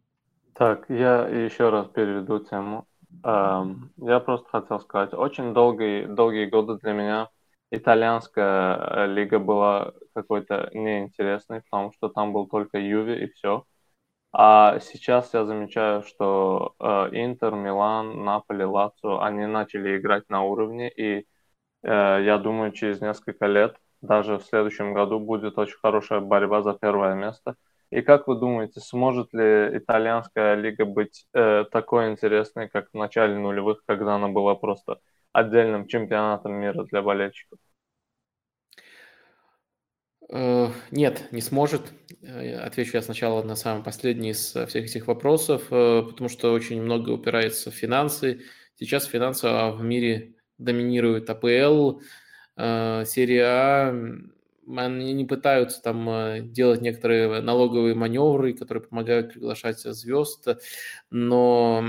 Так, 0.53 0.85
я 0.89 1.27
еще 1.27 1.69
раз 1.69 1.87
переведу 1.87 2.39
тему. 2.39 2.87
Я 3.23 4.19
просто 4.25 4.49
хотел 4.49 4.79
сказать, 4.79 5.13
очень 5.13 5.53
долгие, 5.53 6.05
долгие 6.05 6.45
годы 6.45 6.77
для 6.79 6.93
меня 6.93 7.29
итальянская 7.73 9.05
лига 9.07 9.39
была 9.39 9.93
какой-то 10.13 10.69
неинтересной, 10.73 11.61
потому 11.61 11.91
что 11.93 12.09
там 12.09 12.31
был 12.31 12.47
только 12.47 12.77
Юви 12.77 13.23
и 13.23 13.31
все. 13.31 13.65
А 14.31 14.79
сейчас 14.79 15.33
я 15.33 15.45
замечаю, 15.45 16.03
что 16.03 16.75
э, 16.79 17.09
Интер, 17.13 17.53
Милан, 17.53 18.23
Наполи, 18.25 18.65
Лацио, 18.65 19.21
они 19.21 19.45
начали 19.45 19.97
играть 19.97 20.29
на 20.29 20.43
уровне, 20.43 20.89
и 20.89 21.19
э, 21.19 21.23
я 21.83 22.37
думаю, 22.39 22.71
через 22.71 23.01
несколько 23.01 23.47
лет, 23.47 23.77
даже 24.01 24.37
в 24.37 24.43
следующем 24.43 24.93
году, 24.93 25.19
будет 25.19 25.57
очень 25.59 25.77
хорошая 25.81 26.19
борьба 26.19 26.63
за 26.63 26.73
первое 26.73 27.15
место– 27.15 27.55
и 27.93 28.01
как 28.01 28.27
вы 28.27 28.35
думаете, 28.39 28.79
сможет 28.79 29.33
ли 29.33 29.77
итальянская 29.77 30.55
лига 30.55 30.85
быть 30.85 31.27
э, 31.33 31.65
такой 31.71 32.11
интересной, 32.11 32.67
как 32.67 32.89
в 32.91 32.97
начале 32.97 33.37
нулевых, 33.37 33.83
когда 33.85 34.15
она 34.15 34.29
была 34.29 34.55
просто 34.55 34.99
отдельным 35.31 35.87
чемпионатом 35.87 36.53
мира 36.53 36.83
для 36.85 37.03
болельщиков? 37.03 37.59
Э, 40.29 40.69
нет, 40.89 41.27
не 41.31 41.41
сможет. 41.41 41.93
Э, 42.23 42.55
отвечу 42.55 42.97
я 42.97 43.03
сначала 43.03 43.43
на 43.43 43.55
самый 43.55 43.83
последний 43.83 44.31
из 44.31 44.47
всех 44.49 44.85
этих 44.85 45.05
вопросов, 45.07 45.67
э, 45.69 46.01
потому 46.01 46.29
что 46.29 46.51
очень 46.51 46.81
много 46.81 47.11
упирается 47.11 47.69
в 47.69 47.75
финансы. 47.75 48.41
Сейчас 48.75 49.05
финансы 49.05 49.47
в 49.47 49.83
мире 49.83 50.33
доминируют 50.57 51.29
АПЛ, 51.29 51.99
серия 52.57 53.45
А, 53.45 53.93
они 54.67 55.13
не 55.13 55.25
пытаются 55.25 55.81
там 55.81 56.09
э, 56.09 56.41
делать 56.41 56.81
некоторые 56.81 57.41
налоговые 57.41 57.95
маневры, 57.95 58.53
которые 58.53 58.83
помогают 58.83 59.33
приглашать 59.33 59.79
звезд, 59.79 60.47
но 61.09 61.83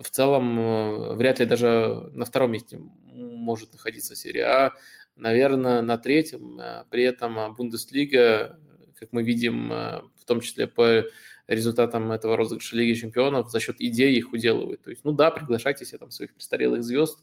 в 0.00 0.10
целом 0.10 0.58
э, 0.58 1.14
вряд 1.14 1.40
ли 1.40 1.46
даже 1.46 2.10
на 2.12 2.24
втором 2.24 2.52
месте 2.52 2.80
может 3.04 3.72
находиться 3.72 4.16
серия 4.16 4.44
А. 4.44 4.72
Наверное, 5.16 5.82
на 5.82 5.98
третьем. 5.98 6.58
Э, 6.60 6.84
при 6.90 7.04
этом 7.04 7.54
Бундеслига, 7.54 8.58
как 8.98 9.12
мы 9.12 9.22
видим, 9.22 9.68
в 9.70 10.24
том 10.26 10.40
числе 10.40 10.66
по 10.66 11.04
результатам 11.48 12.12
этого 12.12 12.36
розыгрыша 12.36 12.76
Лиги 12.76 12.94
Чемпионов 12.94 13.50
за 13.50 13.58
счет 13.58 13.76
идей 13.80 14.14
их 14.14 14.32
уделывают. 14.32 14.82
То 14.82 14.90
есть, 14.90 15.04
ну 15.04 15.12
да, 15.12 15.30
приглашайте 15.30 15.84
себе 15.84 15.98
там 15.98 16.10
своих 16.10 16.34
престарелых 16.34 16.84
звезд 16.84 17.18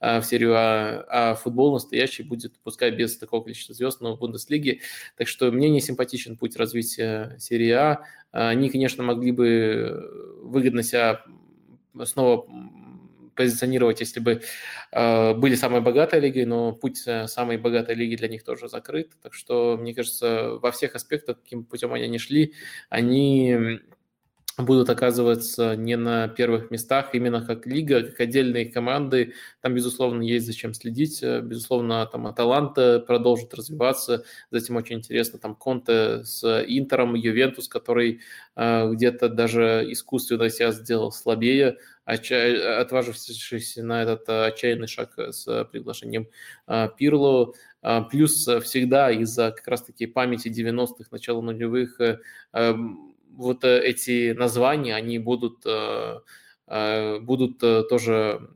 а, 0.00 0.20
в 0.20 0.26
серию 0.26 0.54
А, 0.56 1.04
а 1.08 1.34
футбол 1.36 1.72
настоящий 1.72 2.24
будет, 2.24 2.58
пускай 2.62 2.90
без 2.90 3.16
такого 3.16 3.42
количества 3.44 3.74
звезд, 3.74 4.00
но 4.00 4.16
в 4.16 4.18
Бундеслиге. 4.18 4.80
Так 5.16 5.28
что 5.28 5.50
мне 5.52 5.70
не 5.70 5.80
симпатичен 5.80 6.36
путь 6.36 6.56
развития 6.56 7.36
серии 7.38 7.70
А. 7.70 8.02
Они, 8.32 8.70
конечно, 8.70 9.02
могли 9.02 9.32
бы 9.32 10.38
выгодно 10.42 10.82
себя 10.82 11.24
снова 12.04 12.46
позиционировать, 13.34 14.00
если 14.00 14.20
бы 14.20 14.42
э, 14.92 15.34
были 15.34 15.54
самой 15.54 15.80
богатой 15.80 16.20
лигой, 16.20 16.44
но 16.44 16.72
путь 16.72 17.02
э, 17.06 17.26
самой 17.26 17.56
богатой 17.58 17.94
лиги 17.94 18.16
для 18.16 18.28
них 18.28 18.44
тоже 18.44 18.68
закрыт. 18.68 19.12
Так 19.22 19.34
что, 19.34 19.76
мне 19.80 19.94
кажется, 19.94 20.58
во 20.60 20.70
всех 20.72 20.94
аспектах, 20.94 21.40
каким 21.42 21.64
путем 21.64 21.92
они 21.92 22.08
не 22.08 22.18
шли, 22.18 22.54
они 22.88 23.80
будут 24.64 24.90
оказываться 24.90 25.76
не 25.76 25.96
на 25.96 26.28
первых 26.28 26.70
местах, 26.70 27.14
именно 27.14 27.44
как 27.44 27.66
лига, 27.66 28.02
как 28.02 28.20
отдельные 28.20 28.66
команды. 28.66 29.34
Там, 29.60 29.74
безусловно, 29.74 30.22
есть 30.22 30.46
зачем 30.46 30.74
следить. 30.74 31.22
Безусловно, 31.22 32.06
там 32.06 32.26
Аталанта 32.26 33.00
продолжит 33.00 33.54
развиваться. 33.54 34.24
Затем 34.50 34.76
очень 34.76 34.96
интересно 34.96 35.38
там 35.38 35.54
Конте 35.54 36.24
с 36.24 36.44
Интером, 36.66 37.14
Ювентус, 37.14 37.68
который 37.68 38.20
э, 38.56 38.90
где-то 38.90 39.28
даже 39.28 39.86
искусственно 39.88 40.50
себя 40.50 40.72
сделал 40.72 41.12
слабее, 41.12 41.76
отважившись 42.04 43.76
на 43.76 44.02
этот 44.02 44.28
э, 44.28 44.46
отчаянный 44.46 44.88
шаг 44.88 45.12
с 45.18 45.64
приглашением 45.70 46.28
э, 46.66 46.88
Пирло. 46.96 47.52
Э, 47.82 48.02
плюс 48.10 48.46
всегда 48.62 49.10
из-за 49.10 49.52
как 49.52 49.66
раз-таки 49.68 50.06
памяти 50.06 50.48
90-х, 50.48 51.08
начала 51.10 51.40
нулевых 51.40 52.00
вот 53.36 53.64
эти 53.64 54.32
названия, 54.32 54.94
они 54.94 55.18
будут, 55.18 55.64
будут 56.66 57.58
тоже 57.58 58.50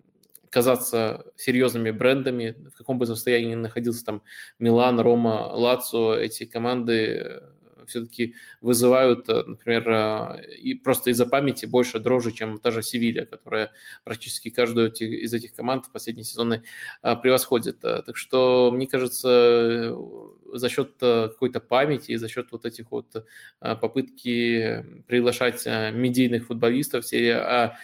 казаться 0.51 1.25
серьезными 1.37 1.91
брендами, 1.91 2.55
в 2.73 2.77
каком 2.77 2.99
бы 2.99 3.07
состоянии 3.07 3.51
ни 3.51 3.55
находился 3.57 4.05
там 4.05 4.23
Милан, 4.61 5.01
Рома, 5.01 5.51
Лацо, 5.53 6.15
эти 6.15 6.45
команды 6.45 7.43
все-таки 7.89 8.35
вызывают, 8.61 9.29
э, 9.29 9.43
например, 9.47 9.89
э, 9.89 10.57
и 10.57 10.75
просто 10.75 11.11
из-за 11.11 11.27
памяти 11.27 11.67
больше 11.67 11.99
дрожи, 11.99 12.33
чем 12.33 12.59
та 12.59 12.71
же 12.71 12.83
Севилья, 12.83 13.27
которая 13.27 13.73
практически 14.05 14.51
каждую 14.51 14.93
из 14.93 15.33
этих 15.33 15.55
команд 15.55 15.87
в 15.87 15.93
последние 15.93 16.25
сезоны 16.25 16.63
э, 17.03 17.17
превосходит. 17.17 17.81
Так 17.81 18.17
что, 18.17 18.71
мне 18.73 18.87
кажется, 18.87 19.97
за 20.53 20.69
счет 20.69 20.93
какой-то 20.99 21.61
памяти 21.61 22.13
и 22.13 22.17
за 22.17 22.29
счет 22.29 22.49
вот 22.53 22.65
этих 22.65 22.91
вот 22.91 23.27
попытки 23.61 24.85
приглашать 25.07 25.67
медийных 25.67 26.47
футболистов 26.47 27.07
серия 27.07 27.39
А 27.39 27.77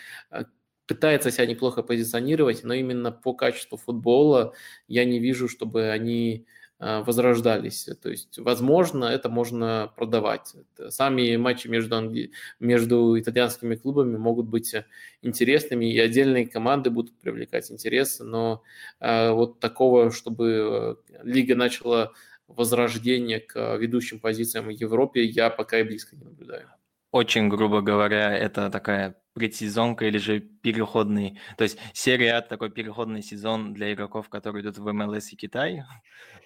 пытается 0.91 1.31
себя 1.31 1.47
неплохо 1.47 1.85
позиционировать, 1.85 2.65
но 2.65 2.75
именно 2.75 3.13
по 3.13 3.33
качеству 3.33 3.79
футбола 3.79 4.55
я 4.89 5.05
не 5.05 5.21
вижу, 5.21 5.49
чтобы 5.49 5.91
они 5.91 6.47
возрождались. 6.81 7.89
То 8.03 8.09
есть, 8.09 8.39
возможно, 8.39 9.05
это 9.05 9.29
можно 9.29 9.93
продавать. 9.97 10.55
Сами 10.89 11.37
матчи 11.37 11.69
между, 11.69 12.11
между 12.59 13.21
итальянскими 13.21 13.75
клубами 13.75 14.17
могут 14.17 14.47
быть 14.47 14.75
интересными, 15.21 15.93
и 15.93 15.99
отдельные 15.99 16.47
команды 16.47 16.89
будут 16.89 17.19
привлекать 17.21 17.71
интерес, 17.71 18.21
но 18.21 18.63
а, 18.99 19.33
вот 19.33 19.61
такого, 19.61 20.11
чтобы 20.11 20.97
э, 21.11 21.23
лига 21.23 21.55
начала 21.55 22.13
возрождение 22.49 23.41
к 23.41 23.77
ведущим 23.77 24.19
позициям 24.19 24.67
в 24.67 24.71
Европе, 24.71 25.23
я 25.25 25.51
пока 25.51 25.81
и 25.81 25.83
близко 25.83 26.17
не 26.17 26.25
наблюдаю. 26.25 26.69
Очень 27.13 27.49
грубо 27.49 27.81
говоря, 27.81 28.37
это 28.37 28.71
такая 28.71 29.17
предсезонка 29.35 30.07
или 30.07 30.19
же 30.19 30.41
переходный, 30.63 31.39
то 31.57 31.65
есть 31.65 31.79
серия 31.93 32.41
такой 32.41 32.71
переходный 32.71 33.23
сезон 33.23 33.73
для 33.73 33.93
игроков, 33.93 34.29
которые 34.29 34.63
идут 34.63 34.79
в 34.79 34.93
МЛС 34.93 35.33
и 35.33 35.37
Китай. 35.37 35.85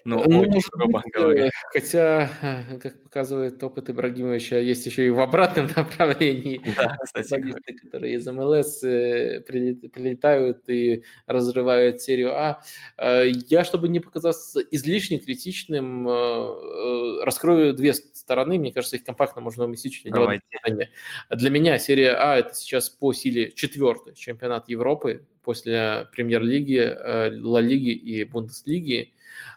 Ну, 0.05 0.23
ну 0.27 0.41
очень 0.41 0.61
грубо 0.71 1.01
говоря. 1.11 1.49
Хотя, 1.73 2.29
э, 2.41 2.77
как 2.77 3.01
показывает 3.01 3.61
опыт 3.63 3.89
Ибрагимовича, 3.89 4.59
есть 4.59 4.85
еще 4.85 5.07
и 5.07 5.09
в 5.09 5.19
обратном 5.19 5.67
направлении. 5.75 6.61
Да, 6.77 6.95
кстати. 7.03 7.55
которые 7.81 8.13
из 8.13 8.27
МЛС 8.27 8.83
э, 8.83 9.41
прилетают 9.41 10.69
и 10.69 11.03
разрывают 11.25 12.01
серию 12.03 12.35
А. 12.35 12.61
Э, 12.97 13.27
я, 13.27 13.63
чтобы 13.63 13.87
не 13.87 13.99
показаться 13.99 14.59
излишне 14.59 15.17
критичным, 15.17 16.07
раскрою 17.23 17.73
две 17.73 17.95
стороны. 17.95 18.59
Мне 18.59 18.71
кажется, 18.71 18.97
их 18.97 19.03
компактно 19.03 19.41
можно 19.41 19.65
уместить 19.65 19.95
Для 21.31 21.49
меня 21.49 21.79
серия 21.79 22.11
А– 22.11 22.35
это 22.37 22.53
сейчас 22.53 22.91
по 22.91 23.11
силе 23.11 23.51
четвертый 24.05 24.15
чемпионат 24.15 24.69
Европы 24.69 25.25
после 25.43 26.07
премьер-лиги, 26.11 26.95
Ла 27.41 27.61
Лиги 27.61 27.91
и 27.91 28.23
Бундеслиги. 28.23 29.13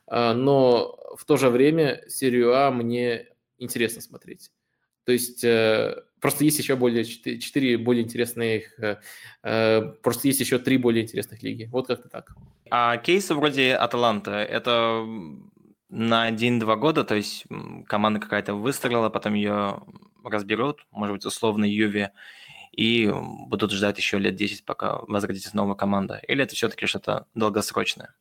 А, 0.06 0.34
но 0.34 0.96
в 1.16 1.24
то 1.24 1.36
же 1.36 1.50
время 1.50 2.02
серию 2.08 2.54
А 2.54 2.70
мне 2.70 3.26
интересно 3.58 4.00
смотреть. 4.00 4.50
То 5.04 5.12
есть 5.12 5.42
э, 5.42 6.02
просто 6.20 6.44
есть 6.44 6.58
еще 6.58 6.76
более 6.76 7.04
четыре 7.04 7.78
более 7.78 8.04
интересных, 8.04 8.78
э, 8.78 8.98
э, 9.42 9.82
просто 10.02 10.28
есть 10.28 10.40
еще 10.40 10.58
три 10.58 10.76
более 10.76 11.04
интересных 11.04 11.42
лиги. 11.42 11.68
Вот 11.70 11.86
как-то 11.86 12.08
так. 12.08 12.34
А 12.70 12.96
кейсы 12.98 13.34
вроде 13.34 13.74
Аталанта, 13.74 14.32
это 14.32 15.06
на 15.88 16.24
один-два 16.24 16.76
года, 16.76 17.04
то 17.04 17.14
есть 17.14 17.46
команда 17.86 18.20
какая-то 18.20 18.52
выстрелила, 18.54 19.08
потом 19.08 19.32
ее 19.32 19.80
разберут, 20.22 20.86
может 20.90 21.14
быть, 21.14 21.24
условно 21.24 21.64
Юве, 21.64 22.12
и 22.78 23.12
будут 23.48 23.72
ждать 23.72 23.98
еще 23.98 24.20
лет 24.20 24.36
10, 24.36 24.64
пока 24.64 25.00
возродится 25.08 25.56
новая 25.56 25.74
команда? 25.74 26.20
Или 26.28 26.44
это 26.44 26.54
все-таки 26.54 26.86
что-то 26.86 27.26
долгосрочное? 27.34 28.14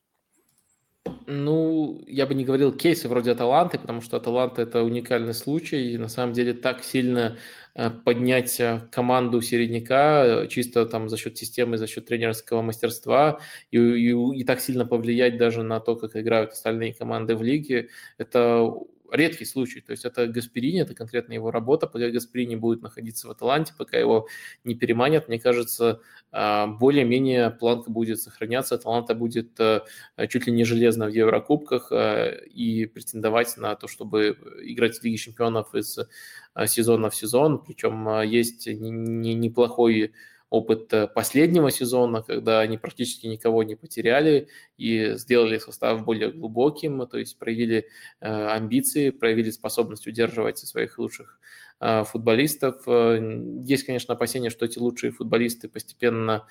Ну, 1.27 2.01
я 2.07 2.25
бы 2.25 2.33
не 2.33 2.43
говорил 2.43 2.71
кейсы 2.71 3.07
вроде 3.07 3.31
Аталанты, 3.31 3.77
потому 3.77 4.01
что 4.01 4.17
Аталанта– 4.17 4.61
это 4.63 4.81
уникальный 4.81 5.35
случай, 5.35 5.91
и 5.91 5.97
на 5.99 6.07
самом 6.07 6.33
деле 6.33 6.53
так 6.53 6.83
сильно 6.83 7.37
э, 7.75 7.91
поднять 7.91 8.59
э, 8.59 8.81
команду 8.91 9.41
середняка 9.41 10.25
э, 10.25 10.47
чисто 10.47 10.87
там 10.87 11.07
за 11.07 11.17
счет 11.17 11.37
системы, 11.37 11.77
за 11.77 11.85
счет 11.85 12.07
тренерского 12.07 12.63
мастерства 12.63 13.39
и, 13.69 13.77
и, 13.77 14.39
и 14.39 14.43
так 14.43 14.59
сильно 14.59 14.87
повлиять 14.87 15.37
даже 15.37 15.61
на 15.61 15.79
то, 15.79 15.95
как 15.95 16.15
играют 16.15 16.53
остальные 16.53 16.95
команды 16.95 17.35
в 17.35 17.43
лиге, 17.43 17.89
это 18.17 18.67
редкий 19.11 19.45
случай. 19.45 19.81
То 19.81 19.91
есть 19.91 20.05
это 20.05 20.27
Гасперини, 20.27 20.81
это 20.81 20.93
конкретно 20.93 21.33
его 21.33 21.51
работа. 21.51 21.87
Пока 21.87 22.09
Гасперини 22.09 22.55
будет 22.55 22.81
находиться 22.81 23.27
в 23.27 23.31
Аталанте, 23.31 23.73
пока 23.77 23.97
его 23.97 24.27
не 24.63 24.75
переманят, 24.75 25.27
мне 25.27 25.39
кажется, 25.39 26.01
а, 26.31 26.67
более-менее 26.67 27.51
планка 27.51 27.89
будет 27.89 28.21
сохраняться. 28.21 28.75
Аталанта 28.75 29.15
будет 29.15 29.59
э, 29.59 29.81
чуть 30.29 30.47
ли 30.47 30.53
не 30.53 30.63
железно 30.63 31.05
в 31.05 31.09
Еврокубках 31.09 31.91
э, 31.91 32.45
и 32.47 32.85
претендовать 32.85 33.57
на 33.57 33.75
то, 33.75 33.87
чтобы 33.87 34.37
играть 34.63 34.97
в 34.97 35.03
Лиге 35.03 35.17
чемпионов 35.17 35.73
из 35.73 35.97
э, 35.97 36.67
сезона 36.67 37.09
в 37.09 37.15
сезон. 37.15 37.63
Причем 37.63 38.21
есть 38.21 38.67
неплохой 38.67 40.13
опыт 40.49 40.93
э, 40.93 41.07
последнего 41.07 41.69
сезона, 41.71 42.21
когда 42.21 42.59
они 42.61 42.77
практически 42.77 43.27
никого 43.27 43.63
не 43.63 43.75
потеряли 43.75 44.47
и 44.77 45.13
сделали 45.15 45.57
состав 45.57 46.05
более 46.05 46.31
глубоким, 46.31 47.05
то 47.07 47.17
есть 47.17 47.37
проявили 47.37 47.87
э, 48.21 48.47
амбиции, 48.47 49.09
проявили 49.09 49.49
способность 49.51 50.07
удерживать 50.07 50.59
своих 50.59 50.97
лучших 50.99 51.39
э, 51.81 52.03
футболистов. 52.05 52.87
Есть, 52.87 53.85
конечно, 53.85 54.13
опасения, 54.13 54.49
что 54.49 54.65
эти 54.65 54.79
лучшие 54.79 55.11
футболисты 55.11 55.67
постепенно 55.67 56.45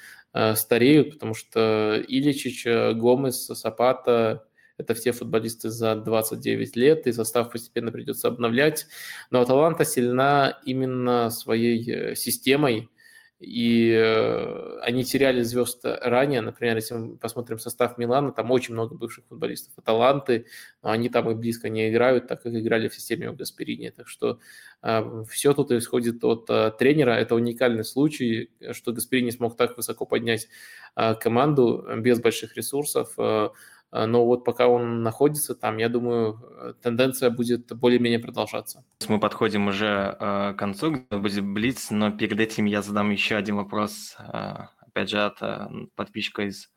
стареют, 0.55 1.15
потому 1.15 1.35
что 1.35 2.03
Иличич, 2.07 2.67
Гомес, 2.67 3.47
Сапата, 3.47 4.47
это 4.79 4.93
все 4.93 5.13
футболисты 5.13 5.71
за 5.71 5.97
29 5.97 6.77
лет, 6.77 7.07
и 7.07 7.13
состав 7.13 7.51
постепенно 7.51 7.91
придется 7.91 8.29
обновлять. 8.29 8.87
Но 9.31 9.41
Аталанта 9.41 9.87
сильна 9.87 10.61
именно 10.67 11.31
своей 11.31 12.15
системой, 12.15 12.91
и 13.39 13.91
э, 13.91 14.79
они 14.81 15.05
теряли 15.05 15.43
звезд 15.43 15.81
ранее. 15.85 16.41
Например, 16.41 16.77
если 16.77 16.95
мы 16.95 17.17
посмотрим 17.17 17.59
состав 17.59 17.99
Милана, 17.99 18.33
там 18.33 18.51
очень 18.51 18.73
много 18.73 18.95
бывших 18.95 19.27
футболистов. 19.27 19.75
Аталанты, 19.77 20.47
но 20.83 20.91
они 20.91 21.11
там 21.11 21.31
и 21.31 21.35
близко 21.35 21.69
не 21.69 21.91
играют, 21.91 22.29
так 22.29 22.43
как 22.43 22.55
играли 22.55 22.89
в 22.89 22.95
системе 22.95 23.29
у 23.29 23.35
Гасперини. 23.35 23.91
Так 23.91 24.09
что 24.09 24.39
э, 24.83 25.25
все 25.29 25.53
тут 25.53 25.71
исходит 25.71 26.25
от 26.25 26.49
э, 26.49 26.73
тренера. 26.79 27.11
Это 27.11 27.35
уникальный 27.35 27.85
случай, 27.85 28.51
что 28.73 28.93
Гасперини 28.93 29.31
смог 29.31 29.57
так 29.57 29.77
высоко 29.77 30.07
поднять 30.07 30.49
э, 30.97 31.15
команду 31.15 31.87
без 31.99 32.21
больших 32.21 32.57
ресурсов. 32.57 33.13
Э, 33.19 33.51
но 33.93 34.25
вот 34.25 34.45
пока 34.45 34.69
он 34.69 35.03
находится 35.03 35.55
там, 35.55 35.79
я 35.79 35.89
думаю, 35.89 36.75
тенденция 36.83 37.31
будет 37.31 37.73
более-менее 37.77 38.19
продолжаться. 38.19 38.85
Мы 39.09 39.21
подходим 39.21 39.69
уже 39.69 40.17
э, 40.19 40.53
к 40.55 40.57
концу, 40.59 41.07
будет 41.11 41.45
Блиц, 41.45 41.91
но 41.91 42.11
перед 42.11 42.41
этим 42.41 42.65
я 42.65 42.83
задам 42.83 43.11
еще 43.11 43.37
один 43.37 43.57
вопрос, 43.57 44.17
э, 44.19 44.57
опять 44.81 45.11
же, 45.11 45.25
от 45.25 45.41
э, 45.41 45.69
подписчика 45.95 46.43
из 46.43 46.71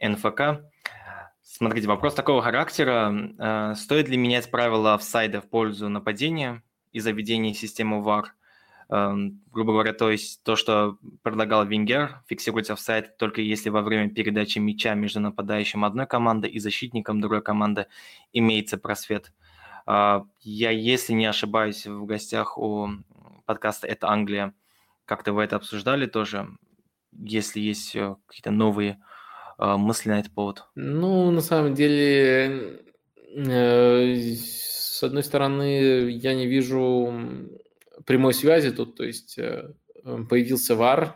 НФК. 0.00 0.62
Смотрите, 1.42 1.88
вопрос 1.88 2.14
такого 2.14 2.42
характера. 2.42 3.74
Стоит 3.76 4.08
ли 4.08 4.16
менять 4.16 4.50
правила 4.50 4.94
офсайда 4.94 5.40
в 5.40 5.48
пользу 5.48 5.88
нападения 5.88 6.62
из-за 6.90 7.12
введения 7.12 7.54
системы 7.54 8.00
Эм, 8.00 8.32
грубо 8.88 9.72
говоря, 9.72 9.92
то 9.92 10.10
есть 10.10 10.42
то, 10.42 10.56
что 10.56 10.98
предлагал 11.22 11.66
Венгер, 11.66 12.22
в 12.28 12.80
сайт 12.80 13.16
только 13.16 13.40
если 13.40 13.70
во 13.70 13.82
время 13.82 14.10
передачи 14.10 14.58
мяча 14.58 14.94
между 14.94 15.20
нападающим 15.20 15.84
одной 15.84 16.06
команды 16.06 16.48
и 16.48 16.58
защитником 16.58 17.20
другой 17.20 17.42
команды 17.42 17.86
имеется 18.32 18.78
просвет. 18.78 19.32
А, 19.86 20.24
я, 20.40 20.70
если 20.70 21.12
не 21.12 21.26
ошибаюсь, 21.26 21.86
в 21.86 22.04
гостях 22.04 22.58
у 22.58 22.90
подкаста 23.46 23.86
«Это 23.86 24.08
Англия», 24.08 24.54
как-то 25.04 25.32
вы 25.32 25.42
это 25.42 25.56
обсуждали 25.56 26.06
тоже, 26.06 26.48
если 27.12 27.60
есть 27.60 27.94
э, 27.94 28.16
какие-то 28.26 28.50
новые 28.50 28.98
э, 29.58 29.76
мысли 29.76 30.08
на 30.08 30.20
этот 30.20 30.32
повод? 30.32 30.64
Ну, 30.74 31.30
на 31.30 31.42
самом 31.42 31.74
деле, 31.74 32.82
э, 33.36 34.14
с 34.16 35.02
одной 35.02 35.22
стороны, 35.22 36.10
я 36.10 36.34
не 36.34 36.46
вижу 36.46 37.12
прямой 38.06 38.34
связи 38.34 38.70
тут, 38.70 38.96
то 38.96 39.04
есть 39.04 39.38
э, 39.38 39.70
появился 40.28 40.76
ВАР, 40.76 41.14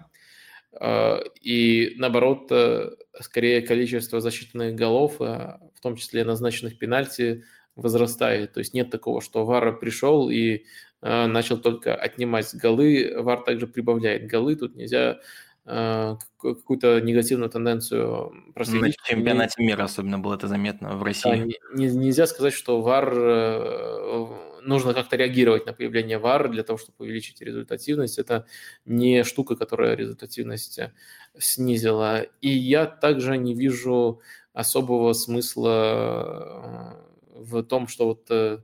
э, 0.81 1.19
и 1.40 1.94
наоборот, 1.97 2.48
э, 2.51 2.90
скорее 3.20 3.62
количество 3.62 4.20
засчитанных 4.20 4.74
голов, 4.74 5.19
в 5.19 5.81
том 5.82 5.97
числе 5.97 6.24
назначенных 6.24 6.78
пенальти, 6.78 7.44
возрастает. 7.77 8.55
То 8.55 8.60
есть 8.60 8.74
нет 8.74 8.90
такого, 8.90 9.20
что 9.20 9.44
ВАР 9.44 9.78
пришел 9.78 10.31
и 10.31 10.65
начал 11.01 11.59
только 11.59 11.94
отнимать 11.94 12.52
голы, 12.55 13.15
ВАР 13.16 13.44
также 13.44 13.69
прибавляет 13.69 14.27
голы, 14.27 14.56
тут 14.56 14.74
нельзя 14.74 15.20
какую-то 15.65 17.01
негативную 17.01 17.51
тенденцию 17.51 18.32
проследить. 18.55 18.97
На 18.98 19.15
чемпионате 19.15 19.62
мира 19.62 19.85
особенно 19.85 20.19
было 20.19 20.35
это 20.35 20.48
заметно 20.48 20.97
в 20.97 21.02
России. 21.05 21.23
Да, 21.31 21.36
не, 21.77 21.86
нельзя 21.89 22.27
сказать, 22.27 22.55
что 22.55 22.81
ВАР 22.81 23.15
нужно 24.69 24.93
как-то 24.95 25.16
реагировать 25.16 25.66
на 25.66 25.73
появление 25.73 26.19
VAR 26.19 26.49
для 26.49 26.62
того, 26.62 26.78
чтобы 26.78 26.97
увеличить 26.99 27.40
результативность. 27.40 28.19
Это 28.19 28.47
не 28.85 29.24
штука, 29.24 29.57
которая 29.57 29.97
результативность 29.97 30.78
э, 30.78 30.93
снизила. 31.39 32.23
И 32.43 32.49
я 32.51 32.86
также 32.86 33.39
не 33.39 33.55
вижу 33.55 34.20
особого 34.53 35.15
смысла 35.15 36.99
э, 37.35 37.40
в 37.40 37.62
том, 37.62 37.89
что 37.89 38.07
вот 38.07 38.31
э, 38.31 38.59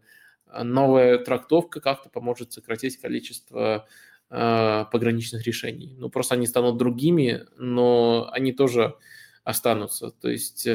новая 0.62 1.18
трактовка 1.18 1.80
как-то 1.80 2.10
поможет 2.10 2.52
сократить 2.52 3.00
количество 3.00 3.86
пограничных 4.28 5.46
решений. 5.46 5.94
Ну, 5.98 6.08
просто 6.08 6.34
они 6.34 6.46
станут 6.46 6.76
другими, 6.76 7.46
но 7.56 8.28
они 8.32 8.52
тоже 8.52 8.96
останутся. 9.44 10.10
То 10.10 10.28
есть 10.28 10.66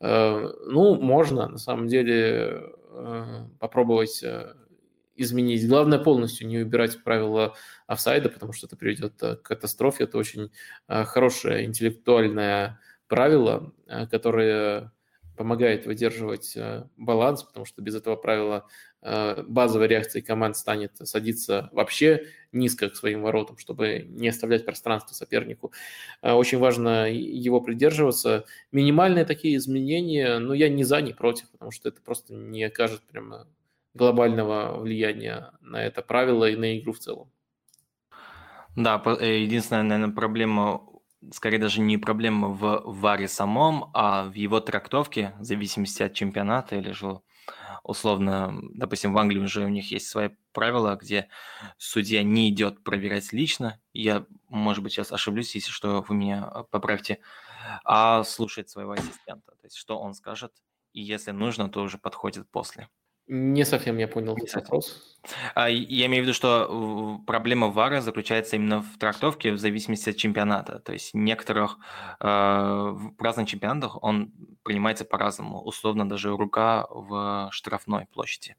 Ну, 0.00 0.94
можно, 0.94 1.48
на 1.48 1.58
самом 1.58 1.88
деле, 1.88 2.62
попробовать 3.58 4.24
изменить. 5.16 5.66
Главное 5.68 5.98
полностью 5.98 6.46
не 6.46 6.58
убирать 6.58 7.02
правила 7.02 7.54
офсайда, 7.86 8.28
потому 8.28 8.52
что 8.52 8.66
это 8.66 8.76
приведет 8.76 9.14
к 9.18 9.36
катастрофе. 9.36 10.04
Это 10.04 10.18
очень 10.18 10.50
хорошее 10.88 11.64
интеллектуальное 11.64 12.80
правило, 13.08 13.72
которое 14.10 14.92
помогает 15.36 15.86
выдерживать 15.86 16.56
э, 16.56 16.84
баланс, 16.96 17.42
потому 17.42 17.66
что 17.66 17.82
без 17.82 17.94
этого 17.94 18.16
правила 18.16 18.66
э, 19.02 19.42
базовой 19.46 19.88
реакцией 19.88 20.22
команд 20.22 20.56
станет 20.56 20.92
садиться 20.96 21.68
вообще 21.72 22.26
низко 22.52 22.88
к 22.88 22.96
своим 22.96 23.22
воротам, 23.22 23.58
чтобы 23.58 24.06
не 24.08 24.28
оставлять 24.28 24.64
пространство 24.64 25.14
сопернику. 25.14 25.72
Э, 26.22 26.32
очень 26.32 26.58
важно 26.58 27.10
его 27.10 27.60
придерживаться. 27.60 28.44
Минимальные 28.72 29.24
такие 29.24 29.56
изменения, 29.56 30.38
но 30.38 30.48
ну, 30.48 30.52
я 30.52 30.68
не 30.68 30.84
за, 30.84 31.00
не 31.00 31.12
против, 31.12 31.50
потому 31.50 31.70
что 31.70 31.88
это 31.88 32.00
просто 32.00 32.32
не 32.32 32.64
окажет 32.64 33.02
прямо 33.02 33.46
глобального 33.94 34.78
влияния 34.80 35.52
на 35.60 35.82
это 35.84 36.02
правило 36.02 36.48
и 36.50 36.56
на 36.56 36.78
игру 36.78 36.92
в 36.92 36.98
целом. 36.98 37.32
Да, 38.76 38.94
единственная, 39.20 39.82
наверное, 39.82 40.14
проблема 40.14 40.82
скорее 41.32 41.58
даже 41.58 41.80
не 41.80 41.96
проблема 41.96 42.48
в 42.48 42.82
варе 42.84 43.28
самом, 43.28 43.90
а 43.94 44.24
в 44.24 44.34
его 44.34 44.60
трактовке, 44.60 45.32
в 45.38 45.44
зависимости 45.44 46.02
от 46.02 46.12
чемпионата 46.12 46.76
или 46.76 46.90
же 46.92 47.20
условно, 47.82 48.54
допустим, 48.74 49.14
в 49.14 49.18
Англии 49.18 49.40
уже 49.40 49.64
у 49.64 49.68
них 49.68 49.90
есть 49.92 50.08
свои 50.08 50.30
правила, 50.52 50.96
где 50.96 51.28
судья 51.78 52.22
не 52.22 52.50
идет 52.50 52.84
проверять 52.84 53.32
лично, 53.32 53.80
я, 53.92 54.26
может 54.48 54.82
быть, 54.84 54.92
сейчас 54.92 55.12
ошиблюсь, 55.12 55.54
если 55.54 55.70
что, 55.70 56.02
вы 56.08 56.14
меня 56.14 56.44
а, 56.44 56.64
поправьте, 56.64 57.20
а 57.84 58.24
слушает 58.24 58.70
своего 58.70 58.92
ассистента, 58.92 59.52
то 59.52 59.64
есть 59.66 59.76
что 59.76 59.98
он 59.98 60.14
скажет, 60.14 60.52
и 60.92 61.02
если 61.02 61.32
нужно, 61.32 61.68
то 61.70 61.82
уже 61.82 61.98
подходит 61.98 62.50
после. 62.50 62.88
Не 63.26 63.64
совсем 63.64 63.96
я 63.98 64.06
понял 64.06 64.36
этот 64.36 64.54
вопрос. 64.54 65.18
А, 65.54 65.70
я 65.70 66.06
имею 66.06 66.22
в 66.22 66.26
виду, 66.26 66.34
что 66.34 67.20
проблема 67.26 67.68
ВАРа 67.68 68.02
заключается 68.02 68.56
именно 68.56 68.82
в 68.82 68.98
трактовке 68.98 69.52
в 69.52 69.58
зависимости 69.58 70.10
от 70.10 70.16
чемпионата. 70.16 70.80
То 70.80 70.92
есть 70.92 71.14
некоторых 71.14 71.78
э, 72.20 72.26
в 72.26 73.14
разных 73.18 73.48
чемпионатах 73.48 74.02
он 74.02 74.32
принимается 74.62 75.06
по-разному. 75.06 75.62
Условно 75.62 76.06
даже 76.06 76.36
рука 76.36 76.86
в 76.90 77.48
штрафной 77.50 78.06
площади. 78.12 78.56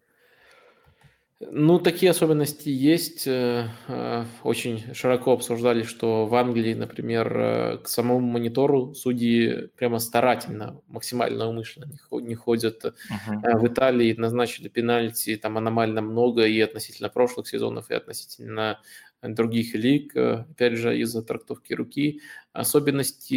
Ну, 1.52 1.80
такие 1.80 2.12
особенности 2.12 2.70
есть. 2.70 3.28
Э, 3.28 3.70
э, 3.88 4.26
очень 4.44 4.94
широко 4.94 5.34
обсуждали, 5.34 5.84
что 5.84 6.26
в 6.26 6.36
Англии, 6.36 6.74
например, 6.74 7.38
э, 7.38 7.78
к 7.78 7.88
самому 7.88 8.20
монитору 8.20 8.94
судьи 8.94 9.68
прямо 9.76 10.00
старательно, 10.00 10.82
максимально 10.88 11.48
умышленно 11.48 11.92
не 12.12 12.36
ходят. 12.36 12.86
Uh-huh. 12.86 13.60
В 13.60 13.68
Италии 13.68 14.14
назначили 14.14 14.68
пенальти 14.68 15.36
там 15.36 15.58
аномально 15.58 16.02
много 16.02 16.46
и 16.46 16.60
относительно 16.60 17.10
прошлых 17.10 17.48
сезонов, 17.48 17.90
и 17.90 17.94
относительно 17.94 18.80
других 19.22 19.74
лиг, 19.76 20.16
опять 20.16 20.74
же, 20.74 20.98
из-за 21.00 21.24
трактовки 21.24 21.74
руки. 21.74 22.22
Особенности 22.54 23.34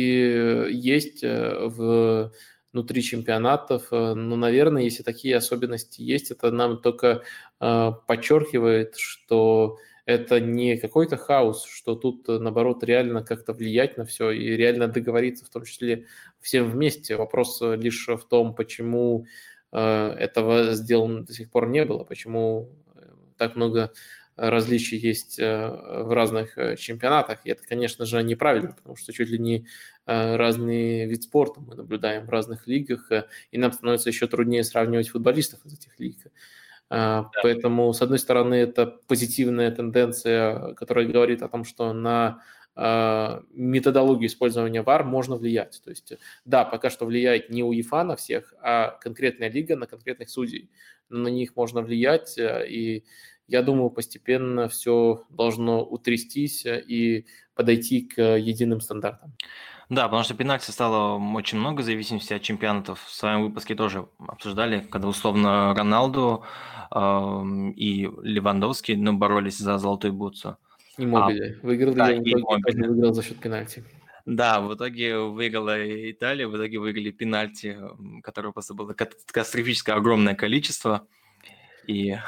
есть 0.70 1.22
в 1.22 2.32
внутри 2.72 3.02
чемпионатов. 3.02 3.90
Но, 3.90 4.36
наверное, 4.36 4.82
если 4.82 5.02
такие 5.02 5.36
особенности 5.36 6.02
есть, 6.02 6.30
это 6.30 6.50
нам 6.50 6.80
только 6.80 7.22
подчеркивает, 7.58 8.96
что 8.96 9.78
это 10.04 10.40
не 10.40 10.76
какой-то 10.78 11.16
хаос, 11.16 11.64
что 11.64 11.94
тут, 11.94 12.28
э, 12.28 12.38
наоборот, 12.38 12.82
реально 12.84 13.22
как-то 13.22 13.52
влиять 13.52 13.98
на 13.98 14.04
все 14.04 14.30
и 14.30 14.56
реально 14.56 14.88
договориться, 14.88 15.44
в 15.44 15.50
том 15.50 15.64
числе 15.64 16.06
всем 16.40 16.70
вместе. 16.70 17.16
Вопрос 17.16 17.60
лишь 17.60 18.08
в 18.08 18.24
том, 18.28 18.54
почему 18.54 19.26
этого 19.70 20.72
сделано 20.72 21.26
до 21.26 21.34
сих 21.34 21.50
пор 21.50 21.68
не 21.68 21.84
было, 21.84 22.02
почему 22.02 22.70
так 23.36 23.54
много 23.54 23.92
различий 24.34 24.96
есть 24.96 25.36
в 25.36 26.14
разных 26.14 26.56
чемпионатах. 26.78 27.40
И 27.44 27.50
это, 27.50 27.62
конечно 27.68 28.06
же, 28.06 28.22
неправильно, 28.22 28.72
потому 28.72 28.96
что 28.96 29.12
чуть 29.12 29.28
ли 29.28 29.38
не 29.38 29.66
Э, 30.08 30.36
разные 30.36 31.06
вид 31.06 31.24
спорта 31.24 31.60
мы 31.60 31.74
наблюдаем 31.74 32.24
в 32.24 32.30
разных 32.30 32.66
лигах, 32.66 33.12
э, 33.12 33.26
и 33.50 33.58
нам 33.58 33.72
становится 33.72 34.08
еще 34.08 34.26
труднее 34.26 34.64
сравнивать 34.64 35.10
футболистов 35.10 35.60
из 35.66 35.74
этих 35.74 36.00
лиг. 36.00 36.16
Э, 36.90 36.94
да. 37.22 37.30
Поэтому, 37.42 37.92
с 37.92 38.02
одной 38.02 38.18
стороны, 38.18 38.54
это 38.54 38.86
позитивная 38.86 39.70
тенденция, 39.70 40.74
которая 40.74 41.06
говорит 41.06 41.42
о 41.42 41.48
том, 41.48 41.64
что 41.64 41.92
на 41.92 42.42
методологию 43.54 44.28
использования 44.28 44.82
ВАР 44.82 45.02
можно 45.02 45.34
влиять. 45.34 45.80
То 45.82 45.90
есть, 45.90 46.12
да, 46.44 46.64
пока 46.64 46.90
что 46.90 47.06
влияет 47.06 47.50
не 47.50 47.64
УЕФА 47.64 48.04
на 48.04 48.14
всех, 48.14 48.54
а 48.62 48.90
конкретная 49.00 49.50
лига 49.50 49.74
на 49.74 49.88
конкретных 49.88 50.30
судей. 50.30 50.70
Но 51.08 51.18
на 51.24 51.28
них 51.28 51.56
можно 51.56 51.82
влиять, 51.82 52.38
и 52.38 53.04
я 53.48 53.62
думаю, 53.62 53.90
постепенно 53.90 54.68
все 54.68 55.24
должно 55.28 55.84
утрястись 55.84 56.64
и 56.66 57.26
подойти 57.56 58.02
к 58.02 58.22
единым 58.22 58.80
стандартам. 58.80 59.34
Да, 59.88 60.04
потому 60.04 60.22
что 60.22 60.34
пенальти 60.34 60.70
стало 60.70 61.18
очень 61.34 61.58
много 61.58 61.80
в 61.80 61.84
зависимости 61.84 62.34
от 62.34 62.42
чемпионатов. 62.42 63.02
В 63.04 63.14
своем 63.14 63.42
выпуске 63.42 63.74
тоже 63.74 64.06
обсуждали, 64.18 64.80
когда 64.80 65.08
условно 65.08 65.74
Роналду 65.74 66.44
э, 66.90 66.98
и 67.74 68.10
Левандовский 68.22 68.96
ну, 68.96 69.14
боролись 69.14 69.56
за 69.56 69.78
золотую 69.78 70.12
бутсу. 70.12 70.58
И 70.98 71.06
Мобили. 71.06 71.58
А, 71.62 71.66
выиграл 71.66 71.94
да, 71.94 72.12
и 72.12 72.18
Мобили. 72.18 72.86
выиграл 72.86 73.14
за 73.14 73.22
счет 73.22 73.38
пенальти. 73.38 73.82
Да, 74.26 74.60
в 74.60 74.74
итоге 74.74 75.16
выиграла 75.20 76.10
Италия, 76.10 76.46
в 76.46 76.54
итоге 76.54 76.78
выиграли 76.78 77.10
пенальти, 77.10 77.78
которого 78.22 78.52
просто 78.52 78.74
было 78.74 78.92
катастрофическое 78.92 79.96
огромное 79.96 80.34
количество. 80.34 81.06
И... 81.88 82.18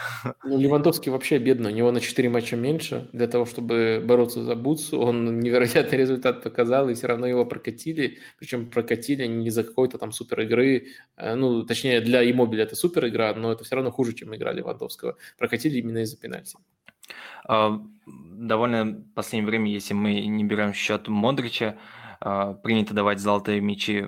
Ну, 0.43 0.59
Левандовский 0.59 1.13
вообще 1.13 1.37
бедный, 1.37 1.71
у 1.71 1.75
него 1.75 1.93
на 1.93 2.01
4 2.01 2.31
матча 2.31 2.57
меньше. 2.57 3.11
Для 3.13 3.29
того, 3.29 3.45
чтобы 3.45 4.03
бороться 4.03 4.43
за 4.43 4.55
Бутсу, 4.55 4.99
он 4.99 5.39
невероятный 5.41 5.99
результат 5.99 6.43
показал, 6.43 6.89
и 6.89 6.95
все 6.95 7.09
равно 7.09 7.27
его 7.27 7.45
прокатили. 7.45 8.19
Причем 8.39 8.71
прокатили 8.71 9.27
не 9.27 9.49
из-за 9.49 9.63
какой-то 9.63 9.99
там 9.99 10.13
супер 10.13 10.41
игры. 10.41 10.87
Э, 11.19 11.35
ну, 11.35 11.63
точнее, 11.65 12.01
для 12.01 12.29
Иммобиля 12.29 12.65
это 12.65 12.75
супер 12.75 13.07
игра, 13.09 13.35
но 13.35 13.53
это 13.53 13.63
все 13.63 13.75
равно 13.75 13.91
хуже, 13.91 14.15
чем 14.15 14.35
игра 14.35 14.51
Левандовского. 14.51 15.19
Прокатили 15.37 15.79
именно 15.79 15.99
из-за 15.99 16.17
пенальти. 16.17 16.57
А, 17.45 17.83
довольно 18.07 18.85
в 18.87 19.15
последнее 19.15 19.47
время, 19.47 19.71
если 19.71 19.93
мы 19.93 20.25
не 20.25 20.45
берем 20.45 20.73
счет 20.73 21.07
Модрича, 21.09 21.77
а, 22.21 22.55
принято 22.55 22.95
давать 22.95 23.21
золотые 23.21 23.61
мячи 23.61 24.07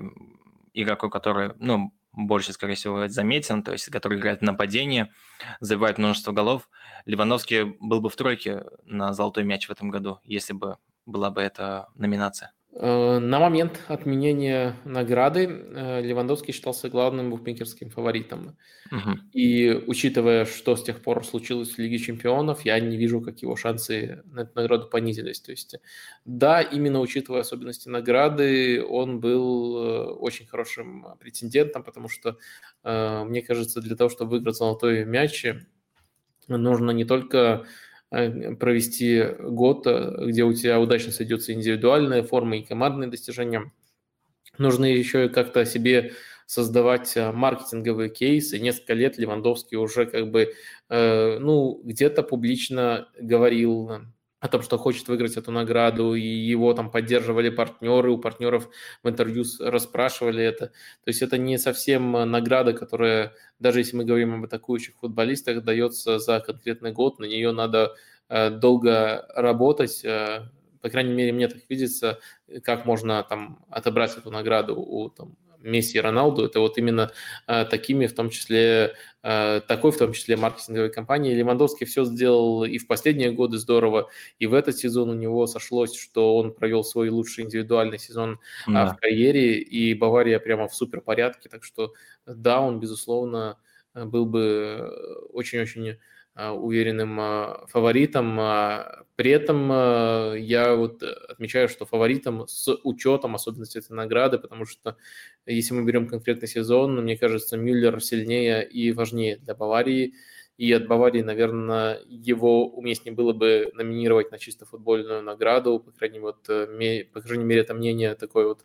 игроку, 0.73 1.11
который, 1.11 1.51
ну, 1.59 1.93
больше, 2.13 2.53
скорее 2.53 2.75
всего, 2.75 3.09
заметен, 3.09 3.63
то 3.63 3.73
есть 3.73 3.87
который 3.87 4.19
играет 4.19 4.41
в 4.41 4.45
нападении, 4.45 5.13
забивает 5.61 5.99
множество 5.99 6.33
голов. 6.33 6.69
Ливановский 7.07 7.77
был 7.81 8.01
бы 8.01 8.09
в 8.09 8.17
тройке 8.17 8.65
на 8.85 9.13
золотой 9.13 9.45
мяч 9.45 9.69
в 9.69 9.73
этом 9.73 9.91
году, 9.91 10.21
если 10.25 10.53
бы 10.53 10.79
была 11.07 11.31
бы 11.31 11.41
эта 11.41 11.89
номинация. 11.95 12.53
Э, 12.75 13.19
на 13.19 13.39
момент 13.39 13.83
отменения 13.89 14.77
награды 14.85 15.45
э, 15.45 16.01
Левандовский 16.01 16.55
считался 16.55 16.89
главным 16.89 17.29
букмекерским 17.29 17.91
фаворитом. 17.91 18.57
Угу. 18.91 19.19
И 19.33 19.85
учитывая, 19.87 20.47
что 20.47 20.75
с 20.75 20.83
тех 20.83 21.03
пор 21.03 21.23
случилось 21.25 21.73
в 21.73 21.79
Лиге 21.79 21.99
чемпионов, 21.99 22.65
я 22.65 22.81
не 22.81 22.97
вижу, 22.97 23.21
как 23.21 23.41
его 23.41 23.57
шансы 23.57 24.23
на 24.25 24.41
эту 24.41 24.53
награду 24.55 24.89
понизились. 24.89 25.41
То 25.41 25.51
есть, 25.51 25.77
да, 26.25 26.63
именно 26.63 27.01
учитывая 27.01 27.43
особенности 27.43 27.91
награды, 27.91 28.83
он 28.83 29.21
был 29.21 29.77
э, 29.77 30.05
очень 30.13 30.47
хорошим 30.47 31.07
претендентом, 31.21 31.83
потому 31.83 32.09
что, 32.09 32.39
мне 32.83 33.43
кажется, 33.43 33.81
для 33.81 33.97
того, 33.97 34.09
чтобы 34.09 34.33
выиграть 34.33 34.57
золотой 34.57 35.05
мяч, 35.05 35.45
нужно 36.49 36.91
не 36.91 37.05
только 37.05 37.67
провести 38.13 39.25
год, 39.41 39.87
э, 39.87 40.27
где 40.27 40.45
у 40.45 40.53
тебя 40.53 40.79
удачно 40.79 41.13
сойдется 41.13 41.53
индивидуальная 41.53 42.23
форма 42.23 42.59
и 42.59 42.63
командные 42.63 43.11
достижения. 43.11 43.73
Нужно 44.59 44.85
еще 44.85 45.29
как-то 45.29 45.65
себе 45.65 46.13
создавать 46.47 47.17
э, 47.17 47.33
маркетинговые 47.33 48.11
кейсы. 48.11 48.59
Несколько 48.59 48.95
лет 48.95 49.19
Левандовский 49.19 49.79
уже 49.79 50.07
как 50.07 50.31
бы, 50.31 50.55
ну, 50.91 51.81
где-то 51.85 52.23
публично 52.23 53.09
говорил 53.19 53.91
о 54.43 54.49
том, 54.49 54.61
что 54.61 54.77
хочет 54.77 55.07
выиграть 55.07 55.37
эту 55.37 55.53
награду, 55.53 56.15
и 56.15 56.21
его 56.27 56.75
там 56.75 56.91
поддерживали 56.91 57.49
партнеры, 57.49 58.11
у 58.11 58.19
партнеров 58.19 58.69
в 59.05 59.09
интервью 59.09 59.45
расспрашивали 59.61 60.43
это. 60.45 60.67
То 60.67 61.09
есть 61.09 61.23
это 61.23 61.39
не 61.39 61.59
совсем 61.59 62.11
награда, 62.11 62.73
которая, 62.73 63.35
даже 63.61 63.79
если 63.79 63.97
мы 63.97 64.05
говорим 64.05 64.35
об 64.35 64.45
атакующих 64.45 64.97
футболистах, 65.01 65.63
дается 65.63 66.19
за 66.19 66.41
конкретный 66.41 66.91
год, 66.91 67.21
на 67.21 67.25
нее 67.27 67.53
надо 67.53 67.95
э, 68.29 68.51
долго 68.51 69.27
работать, 69.37 70.05
э, 70.05 70.49
по 70.81 70.91
крайней 70.91 71.13
мере, 71.13 71.33
мне 71.33 71.47
так 71.47 71.61
видится, 71.69 72.19
как 72.65 72.85
можно 72.85 73.23
там 73.23 73.65
отобрать 73.71 74.19
эту 74.19 74.33
награду 74.33 74.75
у 74.75 75.09
там, 75.09 75.37
Месси 75.63 75.99
и 75.99 76.01
Роналду, 76.01 76.45
это 76.45 76.61
вот 76.61 76.79
именно 76.79 77.11
такими, 77.47 78.07
в 78.07 78.15
том 78.15 78.31
числе, 78.31 78.95
такой, 79.23 79.93
в 79.93 79.99
том 79.99 80.13
числе, 80.13 80.37
маркетинговой 80.37 80.91
компании. 80.91 81.35
Левандовский 81.35 81.87
все 81.87 82.05
сделал 82.05 82.65
и 82.65 82.79
в 82.79 82.87
последние 82.87 83.31
годы 83.31 83.59
здорово, 83.59 84.09
и 84.39 84.47
в 84.47 84.55
этот 84.55 84.77
сезон 84.77 85.11
у 85.11 85.15
него 85.15 85.47
сошлось, 85.47 85.95
что 85.95 86.37
он 86.37 86.53
провел 86.53 86.85
свой 86.85 87.09
лучший 87.09 87.45
индивидуальный 87.45 87.99
сезон 87.99 88.41
да. 88.67 88.87
в 88.87 88.97
карьере, 88.97 89.59
и 89.59 89.95
Бавария 89.95 90.39
прямо 90.39 90.69
в 90.69 90.75
супер 90.75 91.01
порядке, 91.01 91.49
так 91.49 91.65
что 91.65 91.93
да, 92.27 92.61
он, 92.61 92.81
безусловно, 92.81 93.59
был 93.95 94.27
бы 94.27 94.91
очень-очень 95.33 95.91
а, 95.91 95.97
уверенным 96.35 97.19
а, 97.21 97.67
фаворитом. 97.69 98.39
А, 98.41 99.05
при 99.17 99.31
этом 99.31 99.69
я 100.37 100.75
вот 100.75 101.03
отмечаю, 101.03 101.69
что 101.69 101.87
фаворитом 101.87 102.47
с 102.49 102.75
учетом 102.85 103.35
особенностей 103.35 103.81
этой 103.81 103.93
награды, 103.93 104.39
потому 104.39 104.65
что 104.67 104.97
если 105.47 105.75
мы 105.75 105.85
берем 105.85 106.09
конкретный 106.09 106.49
сезон, 106.49 107.03
мне 107.03 107.17
кажется, 107.17 107.57
Мюллер 107.57 108.01
сильнее 108.03 108.67
и 108.67 108.93
важнее 108.93 109.37
для 109.37 109.55
Баварии– 109.55 110.15
и 110.63 110.73
от 110.73 110.87
Баварии, 110.87 111.23
наверное, 111.23 111.99
его 112.07 112.69
уместнее 112.69 113.13
было 113.13 113.33
бы 113.33 113.73
номинировать 113.75 114.31
на 114.31 114.39
чисто 114.39 114.65
футбольную 114.65 115.21
награду, 115.21 115.81
по 115.81 115.91
крайней, 115.91 116.21
вот, 116.21 116.49
э, 116.49 117.05
по 117.13 117.21
крайней 117.21 117.43
мере, 117.43 117.63
это 117.63 117.75
мнение 117.75 118.15
такое 118.15 118.47
вот 118.47 118.65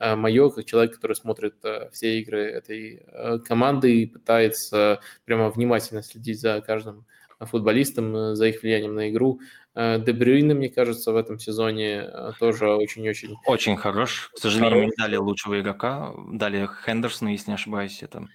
э, 0.00 0.16
мое, 0.16 0.50
как 0.50 0.64
человек, 0.64 0.96
который 0.96 1.14
смотрит 1.14 1.54
э, 1.62 1.88
все 1.92 2.18
игры 2.18 2.42
этой 2.46 3.06
команды 3.46 3.94
и 3.94 4.06
пытается 4.06 4.98
прямо 5.24 5.48
внимательно 5.50 6.02
следить 6.02 6.40
за 6.40 6.60
каждым 6.62 7.06
футболистом, 7.38 8.34
за 8.34 8.48
их 8.48 8.62
влиянием 8.62 8.96
на 8.96 9.08
игру. 9.10 9.38
Дебрюйна, 9.76 10.54
мне 10.54 10.68
кажется, 10.68 11.12
в 11.12 11.16
этом 11.16 11.38
сезоне 11.38 12.10
тоже 12.40 12.70
очень-очень... 12.70 13.36
Очень 13.46 13.76
хорош. 13.76 14.32
К 14.34 14.38
сожалению, 14.38 14.70
хорош. 14.70 14.86
не 14.86 15.04
дали 15.04 15.16
лучшего 15.16 15.60
игрока. 15.60 16.12
Дали 16.32 16.68
Хендерсона, 16.84 17.28
если 17.28 17.50
не 17.50 17.54
ошибаюсь. 17.54 18.02
Это 18.02 18.26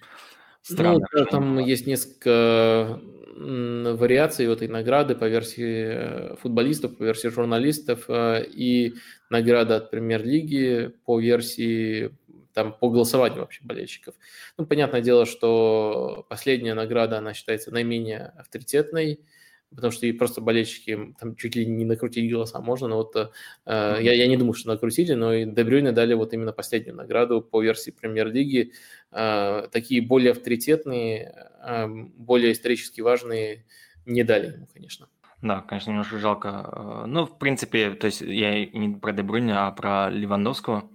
Странно. 0.62 1.06
Ну, 1.12 1.24
там 1.26 1.58
есть 1.58 1.86
несколько 1.86 3.00
вариаций 3.34 4.46
этой 4.46 4.68
награды 4.68 5.14
по 5.14 5.24
версии 5.24 5.86
э, 5.86 6.36
футболистов, 6.36 6.96
по 6.96 7.02
версии 7.02 7.28
журналистов 7.28 8.04
э, 8.08 8.44
и 8.46 8.94
награда 9.30 9.76
от 9.76 9.90
премьер-лиги 9.90 10.92
по 11.04 11.18
версии 11.18 12.14
там 12.52 12.72
по 12.78 12.90
голосованию 12.90 13.40
вообще 13.40 13.60
болельщиков. 13.64 14.14
Ну, 14.58 14.66
понятное 14.66 15.00
дело, 15.00 15.24
что 15.26 16.26
последняя 16.28 16.74
награда, 16.74 17.18
она 17.18 17.32
считается 17.32 17.70
наименее 17.70 18.32
авторитетной, 18.36 19.20
потому 19.74 19.92
что 19.92 20.06
и 20.06 20.12
просто 20.12 20.40
болельщики 20.40 21.14
там 21.18 21.36
чуть 21.36 21.56
ли 21.56 21.66
не 21.66 21.84
накрутить 21.84 22.30
голоса 22.30 22.60
можно, 22.60 22.88
но 22.88 22.96
вот 22.96 23.16
э, 23.16 23.28
я, 23.66 24.12
я 24.12 24.26
не 24.26 24.36
думаю, 24.36 24.54
что 24.54 24.68
накрутили, 24.68 25.14
но 25.14 25.32
и 25.32 25.44
Дебрюйне 25.44 25.92
дали 25.92 26.14
вот 26.14 26.32
именно 26.32 26.52
последнюю 26.52 26.96
награду 26.96 27.42
по 27.42 27.62
версии 27.62 27.90
премьер-лиги. 27.90 28.72
Э, 29.10 29.68
такие 29.70 30.02
более 30.02 30.32
авторитетные, 30.32 31.34
э, 31.64 31.86
более 31.88 32.52
исторически 32.52 33.00
важные 33.00 33.64
не 34.06 34.24
дали 34.24 34.52
ему, 34.52 34.68
конечно. 34.72 35.08
Да, 35.42 35.60
конечно, 35.60 35.90
немножко 35.90 36.18
жалко. 36.18 36.48
Э, 36.48 37.06
ну, 37.06 37.26
в 37.26 37.38
принципе, 37.38 37.90
то 37.90 38.06
есть 38.06 38.20
я 38.20 38.64
не 38.66 38.94
про 38.96 39.12
Дебрюйне, 39.12 39.54
а 39.54 39.70
про 39.72 40.08
Левандовского. 40.08 40.88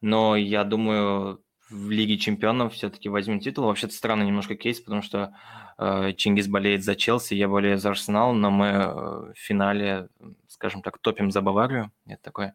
Но 0.00 0.34
я 0.34 0.64
думаю, 0.64 1.41
в 1.72 1.90
Лиге 1.90 2.18
Чемпионов 2.18 2.74
все-таки 2.74 3.08
возьмем 3.08 3.40
титул. 3.40 3.64
Вообще-то 3.64 3.94
странный 3.94 4.26
немножко 4.26 4.54
кейс, 4.54 4.80
потому 4.80 5.02
что 5.02 5.34
э, 5.78 6.12
Чингис 6.16 6.46
болеет 6.46 6.84
за 6.84 6.94
Челси, 6.94 7.34
я 7.34 7.48
болею 7.48 7.78
за 7.78 7.90
Арсенал, 7.90 8.34
но 8.34 8.50
мы 8.50 8.66
э, 8.66 9.32
в 9.32 9.34
финале, 9.34 10.08
скажем 10.48 10.82
так, 10.82 10.98
топим 10.98 11.30
за 11.30 11.40
Баварию. 11.40 11.90
Это 12.06 12.22
такой 12.22 12.52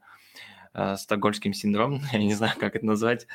э, 0.74 0.96
стокгольмским 0.98 1.54
синдром, 1.54 2.02
я 2.14 2.20
не 2.20 2.36
знаю, 2.36 2.54
как 2.60 2.76
это 2.76 2.86
назвать. 2.86 3.28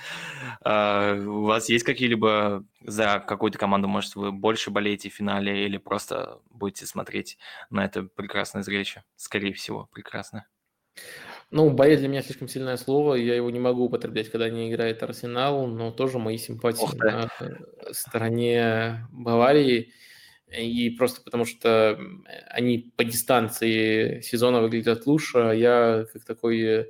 Э, 0.65 1.19
у 1.19 1.43
вас 1.43 1.69
есть 1.69 1.85
какие-либо 1.85 2.65
за 2.81 3.19
какую-то 3.27 3.59
команду, 3.59 3.89
может, 3.89 4.15
вы 4.15 4.33
больше 4.33 4.71
болеете 4.71 5.11
в 5.11 5.15
финале 5.15 5.67
или 5.67 5.79
просто 5.79 6.41
будете 6.51 6.87
смотреть 6.87 7.39
на 7.71 7.85
это 7.85 8.05
прекрасное 8.05 8.63
зрелище? 8.63 9.03
Скорее 9.17 9.53
всего, 9.53 9.89
прекрасное. 9.93 10.47
Ну, 11.53 11.69
болеть 11.69 11.99
для 11.99 12.09
меня 12.09 12.23
слишком 12.23 12.49
сильное 12.49 12.79
слово, 12.79 13.15
я 13.15 13.37
его 13.37 13.51
не 13.51 13.61
могу 13.61 13.85
употреблять, 13.85 14.31
когда 14.31 14.49
не 14.49 14.71
играет 14.71 15.03
Арсенал, 15.03 15.67
но 15.67 15.91
тоже 15.91 16.19
мои 16.19 16.39
симпатии 16.39 16.89
на 16.97 17.29
э, 17.41 17.93
стороне 17.93 19.07
Баварии. 19.13 19.93
И 20.51 20.89
просто 20.91 21.21
потому 21.21 21.45
что 21.45 21.99
они 22.49 22.91
по 22.97 23.05
дистанции 23.05 24.23
сезона 24.23 24.63
выглядят 24.63 25.07
лучше, 25.07 25.39
а 25.39 25.53
я 25.53 26.07
как 26.11 26.25
такой 26.25 26.61
э, 26.63 26.87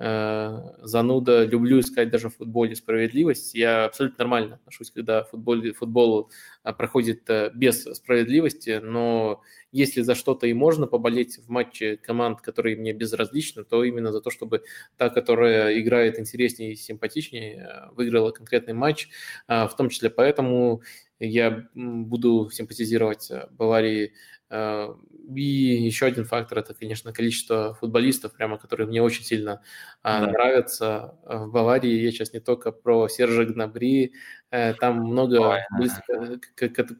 зануда 0.00 1.44
люблю 1.44 1.80
искать 1.80 2.10
даже 2.10 2.30
в 2.30 2.36
футболе 2.36 2.74
справедливость. 2.74 3.54
Я 3.54 3.84
абсолютно 3.84 4.24
нормально 4.24 4.54
отношусь, 4.54 4.90
когда 4.90 5.24
футбол, 5.24 5.60
футбол 5.78 6.30
а, 6.62 6.72
проходит 6.72 7.28
э, 7.28 7.50
без 7.54 7.84
справедливости, 7.84 8.80
но 8.82 9.42
если 9.72 10.00
за 10.00 10.14
что-то 10.14 10.46
и 10.46 10.54
можно 10.54 10.86
поболеть 10.86 11.38
в 11.38 11.50
матче 11.50 11.98
команд, 11.98 12.40
которые 12.40 12.76
мне 12.76 12.94
безразличны, 12.94 13.62
то 13.62 13.84
именно 13.84 14.10
за 14.10 14.22
то, 14.22 14.30
чтобы 14.30 14.62
та, 14.96 15.10
которая 15.10 15.78
играет 15.78 16.18
интереснее 16.18 16.72
и 16.72 16.76
симпатичнее, 16.76 17.56
э, 17.56 17.94
выиграла 17.94 18.30
конкретный 18.30 18.74
матч. 18.74 19.10
В 19.48 19.72
том 19.76 19.90
числе 19.90 20.08
поэтому 20.08 20.80
я 21.18 21.68
буду 21.74 22.48
симпатизировать 22.50 23.30
э, 23.30 23.48
Баварии 23.50 24.14
Э, 24.52 24.92
и 25.34 25.42
еще 25.84 26.06
один 26.06 26.24
фактор– 26.24 26.58
это, 26.60 26.74
конечно, 26.74 27.12
количество 27.12 27.74
футболистов, 27.74 28.32
прямо, 28.32 28.58
которые 28.58 28.86
мне 28.86 29.02
очень 29.02 29.24
сильно 29.24 29.62
а, 30.02 30.26
да. 30.26 30.32
нравятся. 30.32 31.14
Э, 31.24 31.44
в 31.44 31.52
Баварии 31.52 32.00
я 32.00 32.10
сейчас 32.10 32.32
не 32.32 32.40
только 32.40 32.72
про 32.72 33.08
Сержа 33.08 33.44
Гнабри, 33.44 34.14
э, 34.50 34.74
там 34.74 34.98
много 35.04 35.60
футболистов, 35.70 36.40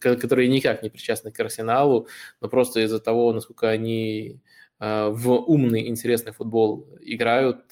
которые 0.00 0.48
никак 0.48 0.82
не 0.82 0.90
причастны 0.90 1.30
к 1.30 1.40
Арсеналу, 1.40 2.08
но 2.40 2.48
просто 2.48 2.80
из-за 2.80 3.00
того, 3.00 3.32
насколько 3.32 3.68
они 3.68 4.40
в 4.78 5.32
умный, 5.32 5.88
интересный 5.88 6.32
футбол 6.32 6.88
играют, 7.02 7.70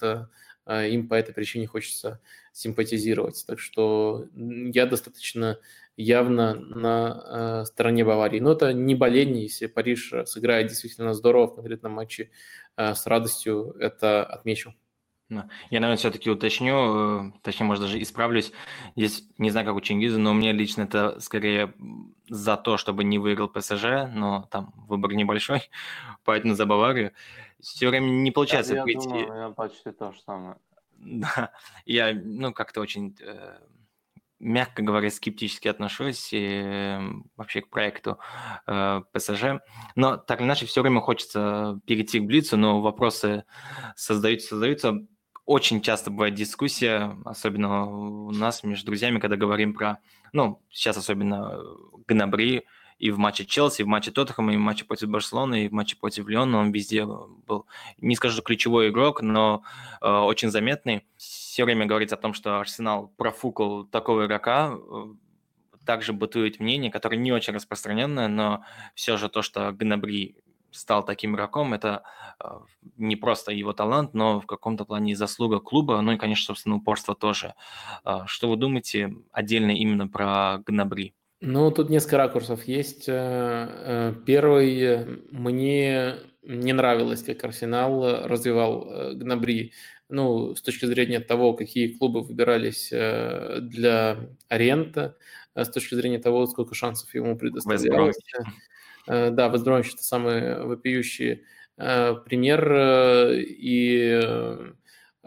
им 0.69 1.09
по 1.09 1.15
этой 1.15 1.33
причине 1.33 1.67
хочется 1.67 2.21
симпатизировать. 2.53 3.45
Так 3.47 3.59
что 3.61 4.27
я 4.35 4.85
достаточно 4.85 5.59
явно 5.99 6.55
на 6.55 7.23
э, 7.27 7.65
стороне 7.67 8.05
Баварии. 8.05 8.39
Но 8.39 8.53
это 8.53 8.73
не 8.73 8.95
боление, 8.95 9.43
если 9.43 9.67
Париж 9.67 10.15
сыграет 10.27 10.69
действительно 10.69 11.13
здорово 11.13 11.49
в 11.49 11.55
конкретном 11.57 11.93
матче, 11.93 12.31
э, 12.77 12.95
с 12.95 13.05
радостью 13.07 13.75
это 13.81 14.25
отмечу. 14.25 14.75
Я, 15.29 15.45
наверное, 15.71 15.97
все-таки 15.97 16.31
уточню, 16.31 17.29
э, 17.29 17.33
точнее, 17.43 17.67
может, 17.67 17.83
даже 17.83 18.01
исправлюсь. 18.01 18.53
Здесь 18.95 19.25
не 19.39 19.51
знаю, 19.51 19.67
как 19.67 19.75
у 19.75 19.81
Чингиза, 19.81 20.19
но 20.19 20.31
у 20.31 20.35
меня 20.35 20.53
лично 20.53 20.83
это 20.83 21.19
скорее 21.19 21.75
за 22.29 22.57
то, 22.57 22.77
чтобы 22.77 23.03
не 23.03 23.19
выиграл 23.19 23.49
ПСЖ, 23.49 24.07
но 24.15 24.49
там 24.53 24.73
выбор 24.87 25.13
небольшой, 25.15 25.69
поэтому 26.25 26.55
за 26.55 26.65
Баварию. 26.65 27.13
Все 27.61 27.89
время 27.89 28.07
не 28.07 28.31
получается 28.31 28.75
я, 28.75 28.85
я 28.87 29.01
Думаю, 29.01 29.27
я 29.27 29.51
почти 29.51 29.91
то 29.91 30.13
же 30.13 30.21
самое. 30.21 30.57
Да, 30.99 31.51
я, 31.87 32.15
ну, 32.15 32.53
как-то 32.53 32.81
очень 32.81 33.17
э, 33.21 33.59
мягко 34.41 34.83
говоря, 34.83 35.11
скептически 35.11 35.69
отношусь 35.69 36.31
и 36.33 36.99
вообще 37.37 37.61
к 37.61 37.69
проекту 37.69 38.19
э, 38.67 39.03
ПСЖ. 39.13 39.61
Но 39.95 40.17
так 40.17 40.41
или 40.41 40.47
иначе, 40.47 40.67
все 40.67 40.83
время 40.83 41.01
хочется 41.01 41.81
перейти 41.87 42.21
к 42.21 42.25
Блицу, 42.25 42.57
но 42.57 42.81
вопросы 42.81 43.45
создаются, 43.97 44.49
создаются. 44.49 45.07
Очень 45.45 45.81
часто 45.81 46.11
бывает 46.11 46.35
дискуссия, 46.35 47.17
особенно 47.25 47.87
у 47.87 48.31
нас 48.31 48.63
между 48.63 48.87
друзьями, 48.87 49.19
когда 49.19 49.37
говорим 49.37 49.75
про, 49.75 49.99
ну, 50.33 50.63
сейчас 50.71 50.97
особенно 50.97 51.59
Гнабри, 52.07 52.65
и 52.99 53.11
в 53.11 53.19
матче 53.19 53.45
Челси, 53.47 53.83
и 53.83 53.85
в 53.85 53.87
матче 53.87 54.11
Тоттенхэма, 54.11 54.53
и 54.53 54.57
в 54.57 54.61
матче 54.61 54.85
против 54.85 55.09
Барселоны, 55.09 55.65
и 55.65 55.69
в 55.69 55.73
матче 55.73 55.97
против 55.97 56.29
Леона 56.29 56.59
он 56.59 56.73
везде 56.73 57.07
был, 57.07 57.67
не 57.99 58.17
скажу, 58.17 58.43
ключевой 58.43 58.91
игрок, 58.91 59.23
но 59.23 59.63
э, 60.01 60.09
очень 60.09 60.51
заметный 60.51 61.07
все 61.59 61.65
время 61.65 61.87
говорится 61.87 62.15
о 62.15 62.21
том, 62.21 62.35
что 62.35 62.61
Арсенал 62.61 63.13
профукал 63.17 63.85
такого 63.85 64.27
игрока, 64.27 64.77
э, 64.77 65.07
также 65.85 66.13
бытует 66.13 66.61
мнение, 66.61 66.89
которое 66.89 67.17
не 67.17 67.33
очень 67.33 67.53
распространенное, 67.53 68.29
но 68.29 68.63
все 68.95 69.17
же 69.17 69.29
то, 69.29 69.43
что 69.43 69.73
Гнабри 69.73 70.37
стал 70.71 71.05
таким 71.05 71.35
игроком, 71.35 71.75
это 71.75 72.05
э, 72.39 72.47
не 72.97 73.17
просто 73.17 73.51
его 73.51 73.73
талант, 73.73 74.15
но 74.15 74.39
в 74.41 74.47
каком-то 74.47 74.85
плане 74.85 75.17
заслуга 75.17 75.59
клуба, 75.59 76.01
ну 76.01 76.13
и, 76.13 76.17
конечно, 76.17 76.47
собственно, 76.47 76.77
упорство 76.77 77.17
тоже. 77.17 77.55
Э, 78.05 78.21
что 78.27 78.49
вы 78.49 78.57
думаете 78.57 79.17
отдельно 79.33 79.73
именно 79.73 80.07
про 80.07 80.63
Гнабри? 80.65 81.13
Ну, 81.41 81.73
тут 81.73 81.91
несколько 81.91 82.19
ракурсов 82.19 82.69
есть. 82.69 83.07
Первый, 83.07 84.23
мне 85.33 86.15
не 86.45 86.73
нравилось, 86.73 87.25
как 87.25 87.43
Арсенал 87.43 88.27
развивал 88.29 89.15
Гнабри 89.15 89.73
ну, 90.09 90.55
с 90.55 90.63
точки 90.63 90.87
зрения 90.87 91.21
того, 91.21 91.55
какие 91.55 91.89
клубы 91.89 92.23
выбирались 92.23 92.89
э, 92.93 93.59
для 93.61 94.19
аренда, 94.49 95.17
э, 95.55 95.65
с 95.65 95.69
точки 95.71 95.95
зрения 95.95 96.19
того, 96.19 96.47
сколько 96.47 96.75
шансов 96.75 97.15
ему 97.15 97.37
предоставлялось. 97.37 98.17
Э, 99.07 99.31
да, 99.31 99.49
Вездромович– 99.49 99.93
это 99.95 100.03
самый 100.03 100.65
вопиющий 100.65 101.45
пример, 101.77 102.73
и 103.39 104.21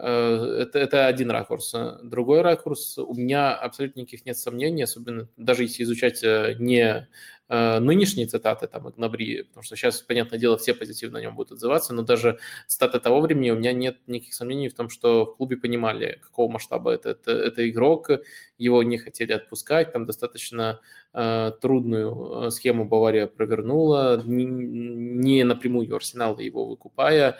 это, 0.06 0.78
это 0.78 1.06
один 1.06 1.30
ракурс. 1.30 1.74
Другой 2.02 2.42
ракурс, 2.42 2.98
у 2.98 3.14
меня 3.14 3.54
абсолютно 3.54 4.00
никаких 4.00 4.26
нет 4.26 4.36
сомнений, 4.36 4.82
особенно 4.82 5.28
даже 5.36 5.62
если 5.62 5.84
изучать 5.84 6.22
не 6.58 7.08
Э, 7.54 7.80
нынешние 7.80 8.26
цитаты 8.26 8.66
там 8.66 8.88
Игнабри, 8.88 9.42
потому 9.42 9.62
что 9.62 9.76
сейчас, 9.76 10.00
понятное 10.00 10.38
дело, 10.38 10.56
все 10.56 10.72
позитивно 10.72 11.18
о 11.18 11.20
нем 11.22 11.34
будут 11.34 11.52
отзываться, 11.52 11.92
но 11.92 12.00
даже 12.00 12.38
цитаты 12.66 12.98
того 12.98 13.20
времени 13.20 13.50
у 13.50 13.56
меня 13.56 13.74
нет 13.74 13.98
никаких 14.06 14.32
сомнений 14.32 14.70
в 14.70 14.74
том, 14.74 14.88
что 14.88 15.26
в 15.26 15.36
клубе 15.36 15.58
понимали, 15.58 16.18
какого 16.22 16.50
масштаба 16.50 16.92
это, 16.92 17.10
это, 17.10 17.32
это 17.32 17.68
игрок, 17.68 18.08
его 18.56 18.82
не 18.82 18.96
хотели 18.96 19.32
отпускать, 19.32 19.92
там 19.92 20.06
достаточно 20.06 20.80
э, 20.80 21.01
трудную 21.12 22.46
э, 22.46 22.50
схему 22.50 22.86
Бавария 22.86 23.26
провернула, 23.26 24.22
не, 24.24 25.44
напрямую 25.44 25.94
Арсенал 25.94 26.38
его 26.38 26.66
выкупая, 26.66 27.38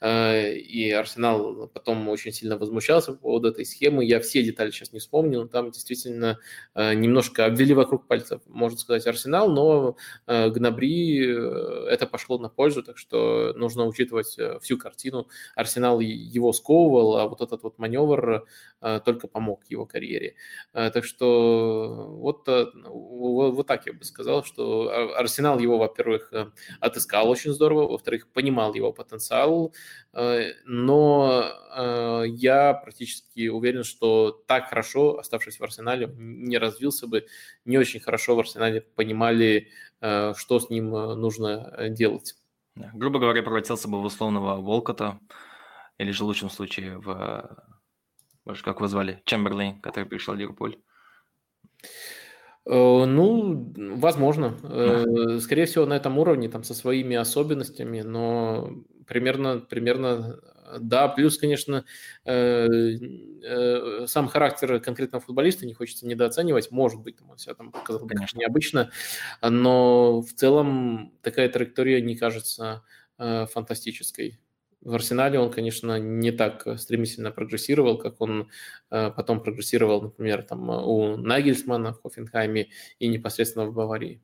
э, 0.00 0.54
и 0.54 0.90
Арсенал 0.90 1.68
потом 1.68 2.08
очень 2.08 2.32
сильно 2.32 2.58
возмущался 2.58 3.12
по 3.12 3.18
поводу 3.18 3.48
этой 3.48 3.64
схемы, 3.64 4.04
я 4.04 4.20
все 4.20 4.42
детали 4.42 4.70
сейчас 4.70 4.92
не 4.92 4.98
вспомню, 4.98 5.42
но 5.42 5.46
там 5.48 5.70
действительно 5.70 6.38
э, 6.74 6.94
немножко 6.94 7.46
обвели 7.46 7.72
вокруг 7.72 8.06
пальцев, 8.06 8.42
можно 8.46 8.78
сказать, 8.78 9.06
Арсенал, 9.06 9.50
но 9.50 9.96
э, 10.26 10.50
Гнабри 10.50 11.26
э, 11.26 11.86
это 11.90 12.06
пошло 12.06 12.38
на 12.38 12.48
пользу, 12.48 12.82
так 12.82 12.98
что 12.98 13.54
нужно 13.56 13.86
учитывать 13.86 14.38
э, 14.38 14.58
всю 14.60 14.76
картину. 14.76 15.28
Арсенал 15.54 16.00
его 16.00 16.52
сковывал, 16.52 17.16
а 17.16 17.28
вот 17.28 17.40
этот 17.40 17.62
вот 17.62 17.78
маневр 17.78 18.46
только 19.04 19.28
помог 19.28 19.64
его 19.70 19.86
карьере. 19.86 20.34
Так 20.72 21.04
что 21.04 22.06
вот, 22.18 22.44
вот 23.16 23.66
так 23.66 23.86
я 23.86 23.92
бы 23.92 24.04
сказал, 24.04 24.44
что 24.44 25.14
Арсенал 25.16 25.58
его, 25.58 25.78
во-первых, 25.78 26.32
отыскал 26.80 27.28
очень 27.28 27.52
здорово, 27.52 27.88
во-вторых, 27.88 28.28
понимал 28.28 28.74
его 28.74 28.92
потенциал, 28.92 29.74
но 30.64 32.24
я 32.26 32.74
практически 32.74 33.48
уверен, 33.48 33.84
что 33.84 34.42
так 34.46 34.68
хорошо, 34.68 35.18
оставшись 35.18 35.58
в 35.58 35.64
Арсенале, 35.64 36.08
не 36.16 36.58
развился 36.58 37.06
бы, 37.06 37.26
не 37.64 37.78
очень 37.78 38.00
хорошо 38.00 38.36
в 38.36 38.40
Арсенале 38.40 38.80
понимали 38.80 39.68
э, 40.00 40.34
что 40.36 40.60
с 40.60 40.70
ним 40.70 40.94
э, 40.94 41.14
нужно 41.14 41.72
э, 41.76 41.88
делать. 41.90 42.34
Грубо 42.74 43.18
говоря, 43.18 43.42
превратился 43.42 43.88
бы 43.88 44.00
в 44.00 44.04
условного 44.04 44.60
Волкота, 44.60 45.20
или 45.98 46.10
же 46.10 46.24
в 46.24 46.26
лучшем 46.26 46.50
случае 46.50 46.98
в, 46.98 47.56
как 48.62 48.80
вы 48.80 48.88
звали, 48.88 49.22
Чемберлейн, 49.24 49.80
который 49.80 50.06
пришел 50.06 50.34
в 50.34 50.38
Ливерпуль. 50.38 50.76
Ну, 52.66 53.72
возможно. 53.96 54.54
Скорее 55.40 55.66
всего, 55.66 55.86
на 55.86 55.94
этом 55.94 56.18
уровне, 56.18 56.48
там, 56.48 56.64
со 56.64 56.74
своими 56.74 57.16
особенностями, 57.16 58.00
но 58.00 58.70
примерно, 59.06 59.58
примерно 59.60 60.40
да, 60.80 61.08
плюс, 61.08 61.38
конечно, 61.38 61.84
э, 62.24 62.66
э, 62.66 64.06
сам 64.06 64.28
характер 64.28 64.80
конкретного 64.80 65.22
футболиста 65.22 65.66
не 65.66 65.74
хочется 65.74 66.06
недооценивать. 66.06 66.70
Может 66.70 67.00
быть, 67.02 67.16
он 67.28 67.38
себя 67.38 67.54
там 67.54 67.70
показал 67.70 68.06
конечно. 68.06 68.38
необычно, 68.38 68.90
но 69.42 70.20
в 70.22 70.32
целом 70.32 71.12
такая 71.22 71.48
траектория 71.48 72.00
не 72.00 72.16
кажется 72.16 72.82
э, 73.18 73.46
фантастической. 73.46 74.40
В 74.84 74.94
Арсенале 74.94 75.38
он, 75.38 75.50
конечно, 75.50 75.98
не 75.98 76.30
так 76.30 76.66
стремительно 76.78 77.30
прогрессировал, 77.30 77.98
как 77.98 78.20
он 78.20 78.50
потом 78.90 79.42
прогрессировал, 79.42 80.02
например, 80.02 80.42
там, 80.42 80.68
у 80.68 81.16
Нагельсмана 81.16 81.92
в 81.92 82.02
Хофенхайме 82.02 82.68
и 82.98 83.08
непосредственно 83.08 83.66
в 83.66 83.74
Баварии. 83.74 84.20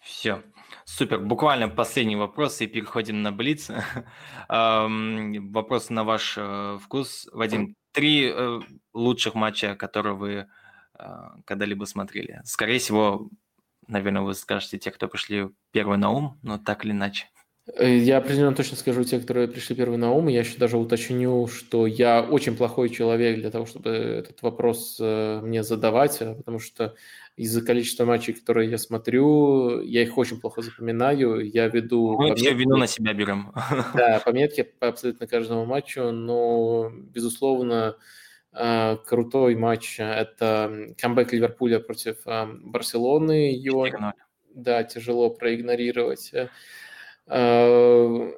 Все. 0.00 0.42
Супер. 0.84 1.18
Буквально 1.18 1.68
последний 1.68 2.14
вопрос 2.14 2.60
и 2.60 2.68
переходим 2.68 3.22
на 3.22 3.32
Блиц. 3.32 3.70
Вопрос 4.48 5.90
на 5.90 6.04
ваш 6.04 6.34
э, 6.38 6.78
вкус. 6.80 7.28
Вадим, 7.32 7.74
три 7.90 8.30
э, 8.32 8.60
лучших 8.94 9.34
матча, 9.34 9.74
которые 9.74 10.14
вы 10.14 10.46
э, 10.98 11.04
когда-либо 11.44 11.86
смотрели. 11.86 12.40
Скорее 12.44 12.78
всего, 12.78 13.28
наверное, 13.88 14.22
вы 14.22 14.34
скажете 14.34 14.78
те, 14.78 14.92
кто 14.92 15.08
пришли 15.08 15.48
первый 15.72 15.98
на 15.98 16.10
ум, 16.10 16.38
но 16.42 16.56
так 16.56 16.84
или 16.84 16.92
иначе. 16.92 17.26
Я 17.78 18.18
определенно 18.18 18.54
точно 18.54 18.76
скажу 18.76 19.02
те, 19.04 19.18
которые 19.18 19.48
пришли 19.48 19.74
первые 19.74 19.98
на 19.98 20.12
ум. 20.12 20.28
Я 20.28 20.40
еще 20.40 20.56
даже 20.56 20.76
уточню, 20.76 21.48
что 21.48 21.86
я 21.86 22.22
очень 22.22 22.56
плохой 22.56 22.88
человек 22.90 23.40
для 23.40 23.50
того, 23.50 23.66
чтобы 23.66 23.90
этот 23.90 24.40
вопрос 24.42 24.98
мне 25.00 25.64
задавать, 25.64 26.18
потому 26.18 26.60
что 26.60 26.94
из-за 27.36 27.62
количества 27.62 28.06
матчей, 28.06 28.32
которые 28.32 28.70
я 28.70 28.78
смотрю, 28.78 29.80
я 29.82 30.02
их 30.02 30.16
очень 30.16 30.40
плохо 30.40 30.62
запоминаю. 30.62 31.40
Я 31.40 31.68
веду... 31.68 32.12
Мы 32.12 32.28
пометки, 32.28 32.40
все 32.40 32.54
вину 32.54 32.76
на 32.76 32.86
себя 32.86 33.12
берем. 33.12 33.52
Да, 33.94 34.20
пометки 34.24 34.62
по 34.62 34.88
абсолютно 34.88 35.26
каждому 35.26 35.66
матчу, 35.66 36.10
но, 36.12 36.90
безусловно, 36.90 37.96
а, 38.52 38.96
крутой 38.96 39.54
матч– 39.54 39.96
это 39.98 40.94
камбэк 40.98 41.32
Ливерпуля 41.32 41.78
против 41.78 42.16
а, 42.24 42.48
Барселоны. 42.62 43.52
Его, 43.52 43.86
да, 44.54 44.82
тяжело 44.84 45.28
проигнорировать. 45.28 46.32
А, 47.28 48.32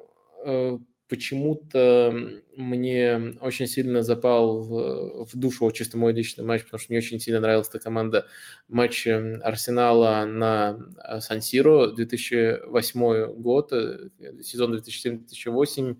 почему-то 1.09 2.13
мне 2.55 3.35
очень 3.41 3.67
сильно 3.67 4.03
запал 4.03 4.61
в, 4.61 5.25
в 5.25 5.35
душу 5.35 5.69
чисто 5.71 5.97
мой 5.97 6.13
личный 6.13 6.45
матч, 6.45 6.63
потому 6.63 6.79
что 6.79 6.91
мне 6.93 6.99
очень 6.99 7.19
сильно 7.19 7.39
нравилась 7.39 7.67
эта 7.69 7.79
команда. 7.79 8.27
Матч 8.67 9.07
эм, 9.07 9.41
Арсенала 9.43 10.25
на 10.25 10.77
э, 11.03 11.19
Сан-Сиро 11.19 11.87
2008 11.87 13.33
год, 13.41 13.73
э, 13.73 14.09
сезон 14.43 14.75
2007-2008. 14.75 15.97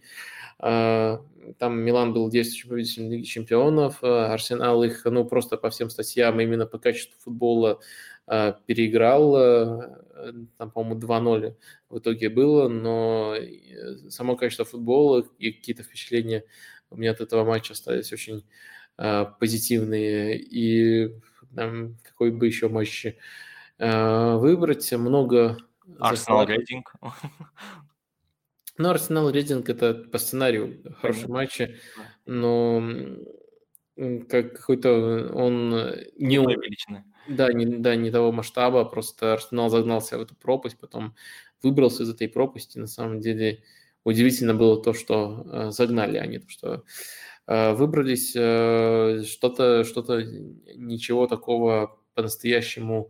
Э, 0.61 1.17
там 1.57 1.79
Милан 1.79 2.13
был 2.13 2.29
действующим 2.29 2.69
победителем 2.69 3.09
Лиги 3.09 3.23
Чемпионов, 3.23 4.03
Арсенал 4.03 4.83
их, 4.83 5.05
ну, 5.05 5.25
просто 5.25 5.57
по 5.57 5.71
всем 5.71 5.89
статьям 5.89 6.39
именно 6.39 6.67
по 6.67 6.77
качеству 6.77 7.17
футбола 7.19 7.79
переиграл 8.68 9.99
там, 10.57 10.72
по-моему, 10.72 10.99
2-0 10.99 11.56
в 11.89 11.99
итоге 11.99 12.30
было, 12.30 12.68
но 12.68 13.35
э, 13.35 14.10
само 14.10 14.35
качество 14.35 14.65
футбола 14.65 15.26
и 15.38 15.51
какие-то 15.51 15.84
впечатления 15.84 16.43
у 16.89 16.97
меня 16.97 17.11
от 17.11 17.22
этого 17.22 17.43
матча 17.43 17.73
остались 17.73 18.11
очень 18.11 18.45
э, 18.97 19.26
позитивные. 19.39 20.39
И 20.39 21.15
там, 21.56 21.97
какой 22.03 22.31
бы 22.31 22.47
еще 22.47 22.69
матч 22.69 23.06
э, 23.77 24.35
выбрать, 24.35 24.91
много... 24.93 25.57
Арсенал 25.99 26.45
рейтинг. 26.45 26.93
Ну, 28.77 28.89
Арсенал 28.89 29.30
рейтинг 29.30 29.68
это 29.68 29.93
по 29.93 30.18
сценарию 30.19 30.81
хорошие 31.01 31.27
матчи, 31.27 31.80
но 32.26 32.81
как 34.30 34.53
какой-то 34.53 35.31
он 35.34 35.69
не... 36.17 36.38
Величины. 36.38 37.03
Да, 37.27 37.51
не, 37.53 37.65
да, 37.65 37.95
не 37.95 38.11
того 38.11 38.31
масштаба, 38.31 38.85
просто 38.85 39.34
Арсенал 39.34 39.69
загнался 39.69 40.17
в 40.17 40.21
эту 40.21 40.35
пропасть, 40.35 40.80
потом 40.80 41.15
выбрался 41.61 42.03
из 42.03 42.09
этой 42.09 42.27
пропасти. 42.27 42.77
На 42.77 42.88
самом 42.88 43.19
деле 43.19 43.63
удивительно 44.03 44.55
было 44.55 44.81
то, 44.81 44.93
что 44.93 45.45
э, 45.45 45.71
загнали 45.71 46.17
они, 46.17 46.39
то, 46.39 46.49
что 46.49 46.84
э, 47.45 47.73
выбрались, 47.73 48.34
э, 48.35 49.23
что-то, 49.27 49.84
что-то, 49.84 50.23
ничего 50.23 51.27
такого 51.27 51.99
по-настоящему, 52.15 53.09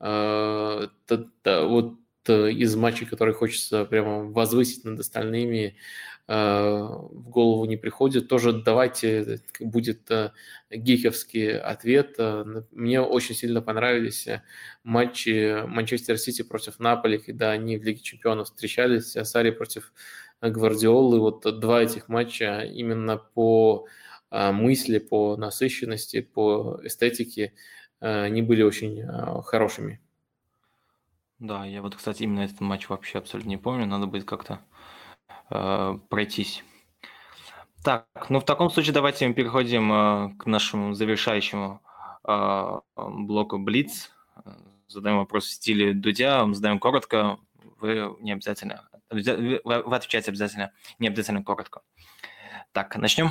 э, 0.00 0.88
та, 1.06 1.24
та, 1.42 1.64
вот 1.64 1.94
э, 2.26 2.50
из 2.50 2.74
матчей, 2.74 3.06
которые 3.06 3.34
хочется 3.34 3.84
прямо 3.84 4.24
возвысить 4.24 4.84
над 4.84 4.98
остальными, 4.98 5.76
Э, 6.19 6.19
в 6.32 7.28
голову 7.28 7.64
не 7.64 7.76
приходит. 7.76 8.28
Тоже 8.28 8.52
давайте 8.52 9.40
будет 9.58 10.08
э, 10.12 10.30
гиковский 10.70 11.58
ответ. 11.58 12.14
Э, 12.18 12.44
мне 12.70 13.00
очень 13.00 13.34
сильно 13.34 13.60
понравились 13.60 14.28
матчи 14.84 15.66
Манчестер 15.66 16.18
Сити 16.18 16.42
против 16.42 16.78
Наполи, 16.78 17.18
когда 17.18 17.50
они 17.50 17.76
в 17.78 17.82
Лиге 17.82 18.00
Чемпионов 18.00 18.46
встречались, 18.46 19.16
Сари 19.24 19.50
против 19.50 19.92
Гвардиолы. 20.40 21.18
Вот 21.18 21.42
два 21.58 21.82
этих 21.82 22.08
матча 22.08 22.60
именно 22.60 23.16
по 23.16 23.86
мысли, 24.30 24.98
по 24.98 25.36
насыщенности, 25.36 26.20
по 26.20 26.78
эстетике 26.84 27.54
они 27.98 28.42
были 28.42 28.62
очень 28.62 29.04
хорошими. 29.42 30.00
Да, 31.40 31.64
я 31.64 31.82
вот, 31.82 31.96
кстати, 31.96 32.22
именно 32.22 32.42
этот 32.42 32.60
матч 32.60 32.88
вообще 32.88 33.18
абсолютно 33.18 33.48
не 33.48 33.56
помню. 33.56 33.86
Надо 33.86 34.06
будет 34.06 34.24
как-то 34.24 34.60
э, 35.50 35.98
пройтись. 36.08 36.64
Так, 37.82 38.06
ну 38.28 38.40
в 38.40 38.44
таком 38.44 38.70
случае 38.70 38.92
давайте 38.92 39.26
мы 39.26 39.34
переходим 39.34 39.92
э, 39.92 40.36
к 40.38 40.46
нашему 40.46 40.94
завершающему 40.94 41.80
э, 42.26 42.80
блоку 42.96 43.58
Блиц. 43.58 44.10
Задаем 44.86 45.18
вопрос 45.18 45.46
в 45.46 45.50
стиле 45.50 45.94
Дудя, 45.94 46.46
задаем 46.52 46.78
коротко, 46.78 47.38
вы 47.80 48.16
не 48.20 48.32
обязательно, 48.32 48.88
вы, 49.08 49.60
вы 49.64 49.96
отвечаете 49.96 50.30
обязательно, 50.30 50.72
не 50.98 51.08
обязательно 51.08 51.44
коротко. 51.44 51.82
Так, 52.72 52.96
начнем? 52.96 53.30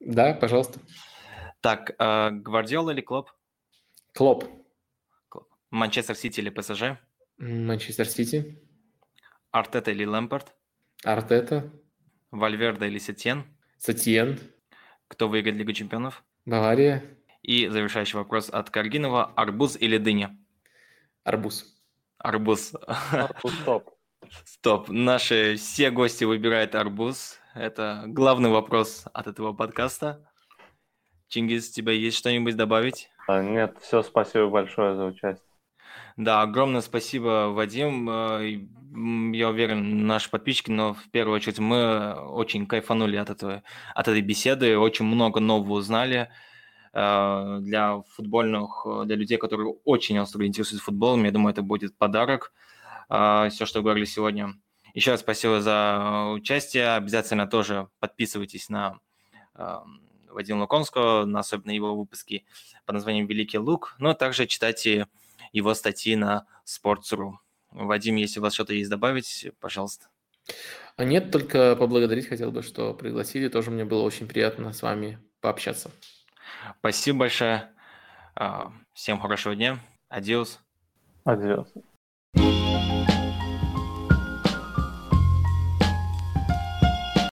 Да, 0.00 0.34
пожалуйста. 0.34 0.80
Так, 1.60 1.94
э, 1.98 2.30
Гвардиола 2.30 2.90
или 2.90 3.00
Клоп? 3.00 3.30
Клоп. 4.12 4.44
Манчестер 5.70 6.14
Сити 6.14 6.40
или 6.40 6.50
ПСЖ? 6.50 6.98
Манчестер 7.38 8.06
Сити. 8.06 8.62
Артета 9.50 9.90
или 9.90 10.04
Лэмпорт? 10.04 10.54
Артета. 11.04 11.70
Вальверда 12.30 12.86
или 12.86 12.98
Сетьен? 12.98 13.44
Сатьен. 13.78 14.38
Кто 15.08 15.28
выиграет 15.28 15.56
Лигу 15.58 15.72
чемпионов? 15.72 16.24
Бавария. 16.46 17.04
И 17.42 17.68
завершающий 17.68 18.18
вопрос 18.18 18.48
от 18.50 18.70
Каргинова. 18.70 19.32
Арбуз 19.36 19.76
или 19.76 19.98
дыня? 19.98 20.36
Арбуз. 21.22 21.66
Арбуз. 22.18 22.72
Арбуз 23.12 23.52
топ. 23.64 23.90
Стоп. 24.44 24.88
Наши 24.88 25.56
все 25.56 25.90
гости 25.90 26.24
выбирают 26.24 26.74
арбуз. 26.74 27.38
Это 27.54 28.04
главный 28.06 28.50
вопрос 28.50 29.04
от 29.12 29.26
этого 29.26 29.52
подкаста. 29.52 30.26
Чингис, 31.28 31.70
у 31.70 31.72
тебя 31.72 31.92
есть 31.92 32.16
что-нибудь 32.16 32.56
добавить? 32.56 33.10
А, 33.26 33.42
нет, 33.42 33.76
все, 33.80 34.02
спасибо 34.02 34.48
большое 34.48 34.96
за 34.96 35.04
участие. 35.04 35.43
Да, 36.16 36.42
огромное 36.42 36.80
спасибо, 36.80 37.50
Вадим. 37.52 38.08
Э, 38.08 38.60
я 39.36 39.48
уверен, 39.48 40.06
наши 40.06 40.30
подписчики, 40.30 40.70
но 40.70 40.94
в 40.94 41.10
первую 41.10 41.34
очередь 41.34 41.58
мы 41.58 42.12
очень 42.12 42.66
кайфанули 42.66 43.16
от, 43.16 43.30
этого, 43.30 43.64
от 43.96 44.06
этой 44.06 44.20
беседы, 44.20 44.78
очень 44.78 45.06
много 45.06 45.40
нового 45.40 45.72
узнали 45.72 46.30
э, 46.92 47.58
для 47.62 48.00
футбольных, 48.14 48.86
для 49.06 49.16
людей, 49.16 49.38
которые 49.38 49.74
очень 49.84 50.20
остро 50.20 50.46
интересуются 50.46 50.84
футболом. 50.84 51.24
Я 51.24 51.32
думаю, 51.32 51.52
это 51.52 51.62
будет 51.62 51.98
подарок, 51.98 52.52
э, 53.10 53.48
все, 53.50 53.66
что 53.66 53.82
говорили 53.82 54.04
сегодня. 54.04 54.54
Еще 54.94 55.10
раз 55.10 55.20
спасибо 55.20 55.60
за 55.60 56.30
участие. 56.32 56.94
Обязательно 56.94 57.48
тоже 57.48 57.88
подписывайтесь 57.98 58.68
на 58.68 59.00
Вадима 60.28 60.60
Луконского, 60.60 61.24
на 61.24 61.40
особенно 61.40 61.72
его 61.72 61.96
выпуски 61.96 62.44
под 62.86 62.94
названием 62.94 63.26
«Великий 63.26 63.58
лук», 63.58 63.96
но 63.98 64.14
также 64.14 64.46
читайте 64.46 65.08
его 65.54 65.72
статьи 65.72 66.16
на 66.16 66.46
Sports.ru. 66.66 67.32
Вадим, 67.70 68.16
если 68.16 68.40
у 68.40 68.42
вас 68.42 68.54
что-то 68.54 68.74
есть 68.74 68.90
добавить, 68.90 69.46
пожалуйста. 69.60 70.08
А 70.96 71.04
нет, 71.04 71.30
только 71.30 71.74
поблагодарить 71.76 72.28
хотел 72.28 72.52
бы, 72.52 72.62
что 72.62 72.92
пригласили. 72.92 73.48
Тоже 73.48 73.70
мне 73.70 73.84
было 73.84 74.02
очень 74.02 74.28
приятно 74.28 74.72
с 74.72 74.82
вами 74.82 75.18
пообщаться. 75.40 75.90
Спасибо 76.80 77.20
большое. 77.20 77.72
А, 78.34 78.72
всем 78.92 79.18
хорошего 79.18 79.54
дня. 79.54 79.78
Адиос. 80.08 80.60
Адиос. 81.24 81.72